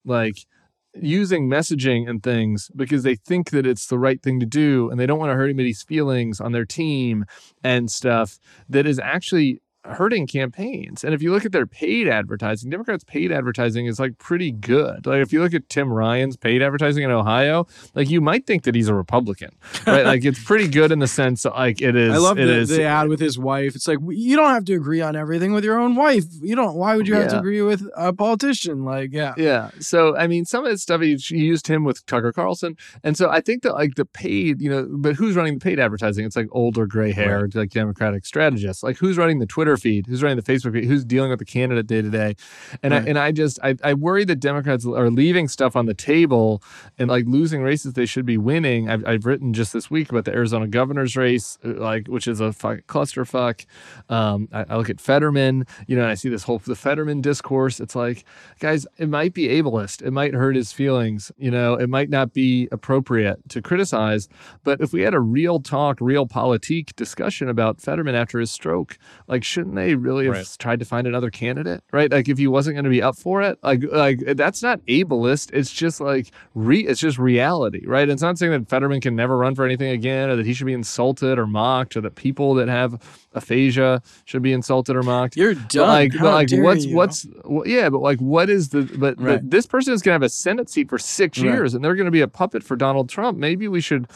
like 0.04 0.46
using 0.94 1.48
messaging 1.48 2.08
and 2.08 2.22
things 2.22 2.70
because 2.74 3.02
they 3.02 3.14
think 3.14 3.50
that 3.50 3.66
it's 3.66 3.86
the 3.86 3.98
right 3.98 4.22
thing 4.22 4.40
to 4.40 4.46
do 4.46 4.90
and 4.90 4.98
they 4.98 5.06
don't 5.06 5.18
want 5.18 5.30
to 5.30 5.34
hurt 5.36 5.44
anybody's 5.44 5.82
feelings 5.82 6.40
on 6.40 6.52
their 6.52 6.64
team 6.64 7.24
and 7.62 7.90
stuff 7.90 8.38
that 8.68 8.86
is 8.86 8.98
actually 8.98 9.60
hurting 9.94 10.26
campaigns. 10.26 11.04
And 11.04 11.14
if 11.14 11.22
you 11.22 11.32
look 11.32 11.44
at 11.44 11.52
their 11.52 11.66
paid 11.66 12.08
advertising, 12.08 12.70
Democrats' 12.70 13.04
paid 13.04 13.32
advertising 13.32 13.86
is 13.86 13.98
like 14.00 14.18
pretty 14.18 14.50
good. 14.52 15.06
Like 15.06 15.20
if 15.22 15.32
you 15.32 15.42
look 15.42 15.54
at 15.54 15.68
Tim 15.68 15.92
Ryan's 15.92 16.36
paid 16.36 16.62
advertising 16.62 17.04
in 17.04 17.10
Ohio, 17.10 17.66
like 17.94 18.08
you 18.10 18.20
might 18.20 18.46
think 18.46 18.64
that 18.64 18.74
he's 18.74 18.88
a 18.88 18.94
Republican, 18.94 19.50
right? 19.86 20.04
like 20.04 20.24
it's 20.24 20.42
pretty 20.42 20.68
good 20.68 20.92
in 20.92 20.98
the 20.98 21.06
sense 21.06 21.44
like 21.44 21.80
it 21.80 21.96
is. 21.96 22.12
I 22.12 22.16
love 22.18 22.36
the, 22.36 22.42
is- 22.58 22.68
the 22.68 22.84
ad 22.84 23.08
with 23.08 23.20
his 23.20 23.38
wife. 23.38 23.74
It's 23.74 23.88
like 23.88 23.98
you 24.08 24.36
don't 24.36 24.50
have 24.50 24.64
to 24.66 24.74
agree 24.74 25.00
on 25.00 25.16
everything 25.16 25.52
with 25.52 25.64
your 25.64 25.78
own 25.78 25.94
wife. 25.96 26.24
You 26.40 26.56
don't. 26.56 26.74
Why 26.76 26.96
would 26.96 27.06
you 27.08 27.14
have 27.14 27.30
to 27.30 27.38
agree 27.38 27.62
with 27.62 27.86
a 27.96 28.12
politician? 28.12 28.84
Like, 28.84 29.10
yeah, 29.12 29.34
Yeah. 29.36 29.70
So 29.80 30.16
I 30.16 30.26
mean, 30.26 30.44
some 30.44 30.64
of 30.64 30.70
his 30.70 30.82
stuff 30.82 31.00
he, 31.00 31.16
he 31.16 31.38
used 31.38 31.66
him 31.66 31.84
with 31.84 32.04
Tucker 32.06 32.32
Carlson, 32.32 32.76
and 33.04 33.16
so 33.16 33.28
I 33.30 33.40
think 33.40 33.62
that 33.62 33.74
like 33.74 33.94
the 33.96 34.04
paid, 34.04 34.60
you 34.60 34.70
know, 34.70 34.86
but 34.90 35.16
who's 35.16 35.36
running 35.36 35.54
the 35.54 35.60
paid 35.60 35.78
advertising? 35.78 36.24
It's 36.24 36.36
like 36.36 36.48
older, 36.52 36.86
gray 36.86 37.12
haired, 37.12 37.54
like 37.54 37.70
Democratic 37.70 38.24
strategists. 38.26 38.82
Like 38.82 38.98
who's 38.98 39.16
running 39.16 39.38
the 39.38 39.46
Twitter 39.46 39.76
feed? 39.80 40.06
Who's 40.06 40.22
running 40.22 40.36
the 40.36 40.42
Facebook 40.42 40.72
feed? 40.72 40.84
Who's 40.84 41.04
dealing 41.04 41.30
with 41.30 41.38
the 41.38 41.44
candidate 41.44 41.86
day 41.86 42.02
to 42.02 42.10
day? 42.10 42.36
And 42.82 42.92
Right. 42.92 43.02
I 43.04 43.08
and 43.08 43.18
I 43.18 43.32
just 43.32 43.58
I, 43.62 43.76
I 43.82 43.94
worry 43.94 44.24
that 44.24 44.36
Democrats 44.40 44.84
are 44.86 45.10
leaving 45.10 45.48
stuff 45.48 45.76
on 45.76 45.86
the 45.86 45.94
table 45.94 46.62
and 46.98 47.08
like 47.08 47.24
losing 47.26 47.62
races 47.62 47.92
they 47.94 48.06
should 48.06 48.26
be 48.26 48.38
winning. 48.38 48.90
I've, 48.90 49.06
I've 49.06 49.26
written 49.26 49.52
just 49.52 49.72
this 49.72 49.90
week 49.90 50.10
about 50.10 50.24
the 50.24 50.32
Arizona 50.32 50.66
governor's 50.66 51.16
race, 51.16 51.58
uh, 51.64 51.74
like 51.74 52.06
which 52.08 52.26
is 52.26 52.40
a 52.40 52.52
fuck, 52.52 52.80
clusterfuck. 52.86 53.64
Um, 54.08 54.48
I, 54.52 54.64
I 54.70 54.76
look 54.76 54.90
at 54.90 55.00
Fetterman, 55.00 55.66
you 55.86 55.96
know, 55.96 56.02
and 56.02 56.10
I 56.10 56.14
see 56.14 56.28
this 56.28 56.44
whole 56.44 56.58
the 56.58 56.74
Fetterman 56.74 57.20
discourse. 57.20 57.80
It's 57.80 57.94
like, 57.96 58.24
guys, 58.58 58.86
it 58.98 59.08
might 59.08 59.34
be 59.34 59.48
ableist, 59.48 60.02
it 60.02 60.10
might 60.10 60.34
hurt 60.34 60.56
his 60.56 60.72
feelings, 60.72 61.32
you 61.38 61.50
know, 61.50 61.74
it 61.74 61.88
might 61.88 62.10
not 62.10 62.32
be 62.32 62.68
appropriate 62.72 63.48
to 63.48 63.62
criticize. 63.62 64.28
But 64.64 64.80
if 64.80 64.92
we 64.92 65.02
had 65.02 65.14
a 65.14 65.20
real 65.20 65.60
talk, 65.60 65.98
realpolitik 66.00 66.94
discussion 66.96 67.48
about 67.48 67.80
Fetterman 67.80 68.14
after 68.14 68.38
his 68.38 68.50
stroke, 68.50 68.98
like, 69.28 69.44
shouldn't 69.60 69.76
they 69.76 69.94
really 69.94 70.24
have 70.26 70.34
Right. 70.34 70.56
tried 70.58 70.78
to 70.78 70.84
find 70.86 71.06
another 71.06 71.28
candidate, 71.30 71.82
right? 71.92 72.10
Like, 72.10 72.28
if 72.28 72.38
he 72.38 72.46
wasn't 72.46 72.76
going 72.76 72.84
to 72.84 72.90
be 72.90 73.02
up 73.02 73.16
for 73.16 73.42
it, 73.42 73.58
like, 73.62 73.82
like 73.92 74.18
that's 74.36 74.62
not 74.62 74.80
ableist. 74.86 75.50
It's 75.52 75.70
just 75.70 76.00
like 76.00 76.30
re, 76.54 76.80
it's 76.80 76.98
just 77.00 77.18
reality, 77.18 77.84
right? 77.86 78.08
It's 78.08 78.22
not 78.22 78.38
saying 78.38 78.52
that 78.52 78.68
Fetterman 78.68 79.00
can 79.02 79.14
never 79.14 79.36
run 79.36 79.54
for 79.54 79.64
anything 79.66 79.90
again, 79.90 80.30
or 80.30 80.36
that 80.36 80.46
he 80.46 80.54
should 80.54 80.66
be 80.66 80.72
insulted 80.72 81.38
or 81.38 81.46
mocked, 81.46 81.96
or 81.96 82.00
that 82.00 82.14
people 82.14 82.54
that 82.54 82.68
have 82.68 82.98
aphasia 83.34 84.02
should 84.24 84.42
be 84.42 84.52
insulted 84.52 84.96
or 84.96 85.02
mocked. 85.02 85.36
you're 85.36 85.54
But 85.54 85.68
done. 85.68 85.88
like, 85.88 86.14
How 86.14 86.24
but 86.24 86.34
like, 86.34 86.48
dare 86.48 86.62
what's 86.62 86.84
you? 86.86 86.96
what's 86.96 87.26
wh- 87.48 87.66
yeah, 87.66 87.88
but 87.90 88.00
like, 88.00 88.18
what 88.20 88.48
is 88.50 88.70
the 88.70 88.82
but, 88.82 89.20
Right. 89.20 89.40
but 89.40 89.50
this 89.50 89.66
person 89.66 89.92
is 89.92 90.02
gonna 90.02 90.14
have 90.14 90.22
a 90.22 90.28
Senate 90.28 90.68
seat 90.70 90.88
for 90.88 90.98
six 90.98 91.38
Right. 91.38 91.46
years, 91.52 91.74
and 91.74 91.84
they're 91.84 91.94
gonna 91.96 92.10
be 92.10 92.22
a 92.22 92.28
puppet 92.28 92.62
for 92.64 92.76
Donald 92.76 93.08
Trump. 93.08 93.36
Maybe 93.38 93.68
we 93.68 93.80
should 93.80 94.06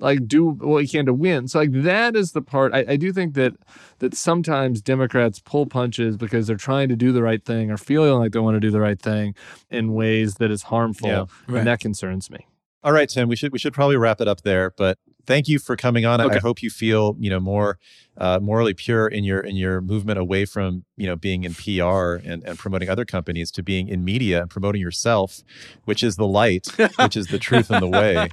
like 0.00 0.26
do 0.26 0.50
what 0.50 0.82
he 0.84 0.88
can 0.88 1.06
to 1.06 1.14
win. 1.14 1.48
So 1.48 1.58
like 1.58 1.72
that 1.72 2.16
is 2.16 2.32
the 2.32 2.42
part 2.42 2.72
I, 2.74 2.84
I 2.88 2.96
do 2.96 3.12
think 3.12 3.34
that 3.34 3.52
that 3.98 4.14
sometimes 4.14 4.80
Democrats 4.80 5.38
pull 5.40 5.66
punches 5.66 6.16
because 6.16 6.46
they're 6.46 6.56
trying 6.56 6.88
to 6.88 6.96
do 6.96 7.12
the 7.12 7.22
right 7.22 7.44
thing 7.44 7.70
or 7.70 7.76
feeling 7.76 8.12
like 8.18 8.32
they 8.32 8.38
want 8.38 8.56
to 8.56 8.60
do 8.60 8.70
the 8.70 8.80
right 8.80 9.00
thing 9.00 9.34
in 9.70 9.92
ways 9.92 10.34
that 10.36 10.50
is 10.50 10.62
harmful, 10.64 11.08
Yeah. 11.08 11.24
Right. 11.46 11.58
and 11.58 11.66
that 11.66 11.80
concerns 11.80 12.30
me. 12.30 12.46
All 12.82 12.92
right, 12.92 13.08
Tim, 13.08 13.28
we 13.28 13.36
should 13.36 13.52
we 13.52 13.58
should 13.58 13.74
probably 13.74 13.96
wrap 13.96 14.20
it 14.22 14.28
up 14.28 14.40
there. 14.40 14.72
But 14.76 14.98
thank 15.30 15.46
you 15.48 15.58
for 15.66 15.74
coming 15.76 16.04
on. 16.10 16.20
I- 16.20 16.34
I 16.36 16.38
hope 16.38 16.58
you 16.62 16.70
feel 16.70 17.16
you 17.24 17.30
know 17.30 17.40
more 17.40 17.78
uh, 18.24 18.38
morally 18.42 18.74
pure 18.74 19.06
in 19.16 19.22
your 19.24 19.40
in 19.50 19.56
your 19.64 19.80
movement 19.80 20.18
away 20.18 20.44
from 20.44 20.84
you 20.96 21.06
know 21.08 21.16
being 21.16 21.44
in 21.44 21.54
PR 21.54 22.08
and, 22.30 22.38
and 22.46 22.58
promoting 22.58 22.88
other 22.94 23.04
companies 23.16 23.50
to 23.52 23.62
being 23.62 23.88
in 23.88 24.04
media 24.04 24.36
and 24.42 24.50
promoting 24.50 24.80
yourself, 24.88 25.40
which 25.88 26.02
is 26.02 26.16
the 26.16 26.26
light, 26.26 26.66
which 27.04 27.16
is 27.16 27.26
the 27.28 27.38
truth 27.38 27.70
and 27.70 27.82
the 27.82 27.88
way. 28.00 28.28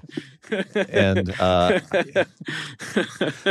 And 1.04 1.34
uh, 1.40 1.80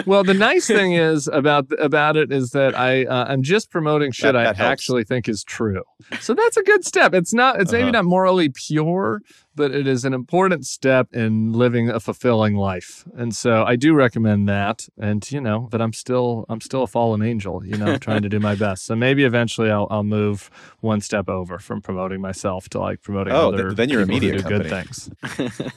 well, 0.06 0.24
the 0.24 0.34
nice 0.34 0.66
thing 0.66 0.92
is 0.94 1.28
about 1.28 1.66
about 1.78 2.16
it 2.16 2.32
is 2.32 2.50
that 2.50 2.74
I 2.78 3.04
uh, 3.04 3.26
I'm 3.28 3.42
just 3.42 3.70
promoting 3.70 4.12
shit 4.12 4.32
That- 4.32 4.36
I 4.36 4.44
helps. 4.44 4.60
actually 4.60 5.04
think 5.04 5.28
is 5.28 5.44
true. 5.44 5.82
So 6.20 6.34
that's 6.34 6.56
a 6.56 6.62
good 6.62 6.84
step. 6.84 7.14
It's 7.14 7.34
not 7.34 7.60
it's 7.60 7.72
maybe 7.72 7.84
Uh-huh. 7.84 7.92
not 7.92 8.04
morally 8.06 8.48
pure, 8.48 9.20
but 9.54 9.70
it 9.72 9.86
is 9.86 10.04
an 10.04 10.14
important 10.14 10.66
step 10.66 11.08
in 11.12 11.52
living 11.52 11.90
a 11.90 12.00
fulfilling 12.00 12.54
life. 12.56 13.04
And 13.16 13.35
so 13.36 13.64
I 13.64 13.76
do 13.76 13.94
recommend 13.94 14.48
that. 14.48 14.88
And 14.98 15.30
you 15.30 15.40
know 15.40 15.68
that 15.72 15.80
I'm 15.80 15.92
still 15.92 16.44
I'm 16.48 16.60
still 16.60 16.82
a 16.82 16.86
fallen 16.86 17.22
angel. 17.22 17.64
You 17.64 17.76
know, 17.76 17.96
trying 17.98 18.22
to 18.22 18.28
do 18.28 18.40
my 18.40 18.54
best. 18.54 18.84
So 18.86 18.96
maybe 18.96 19.24
eventually 19.24 19.70
I'll 19.70 19.86
I'll 19.90 20.02
move 20.04 20.50
one 20.80 21.00
step 21.00 21.28
over 21.28 21.58
from 21.58 21.80
promoting 21.82 22.20
myself 22.20 22.68
to 22.70 22.78
like 22.80 23.02
promoting 23.02 23.32
Oh, 23.32 23.48
other. 23.48 23.64
th- 23.68 23.76
then 23.76 23.88
you're 23.88 24.02
a 24.02 24.06
people 24.06 24.20
who 24.28 24.32
media 24.32 24.42
do 24.42 24.48
good 24.48 24.68
things. 24.68 25.10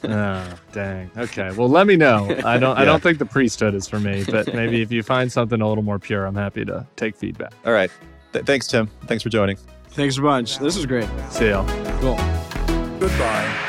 oh, 0.03 0.53
dang. 0.72 1.12
Okay. 1.18 1.51
Well, 1.55 1.70
let 1.70 1.88
me 1.88 1.95
know. 1.95 2.36
I 2.45 2.57
don't. 2.57 2.78
I 2.78 2.86
don't 2.86 3.01
think 3.03 3.18
the 3.20 3.26
priesthood 3.26 3.74
is 3.76 3.88
for 3.88 3.99
me, 3.99 4.24
but 4.30 4.53
maybe 4.53 4.82
if 4.82 4.91
you 4.91 5.03
find 5.03 5.32
something 5.32 5.62
a 5.62 5.68
little 5.68 5.84
more 5.84 5.99
pure, 5.99 6.26
I'm 6.26 6.36
happy 6.36 6.66
to 6.66 6.86
take 6.95 7.16
feedback. 7.16 7.53
all 7.66 7.74
right, 7.74 7.91
Th- 8.34 8.45
thanks, 8.45 8.68
Tim. 8.68 8.88
Thanks 9.05 9.24
for 9.24 9.30
joining. 9.30 9.57
Thanks 9.89 10.18
a 10.18 10.22
bunch. 10.22 10.60
This 10.60 10.76
was 10.78 10.86
great. 10.86 11.10
See 11.30 11.49
y'all. 11.49 11.66
Cool. 11.99 12.16
Goodbye. 12.16 12.99
Goodbye. 12.99 13.68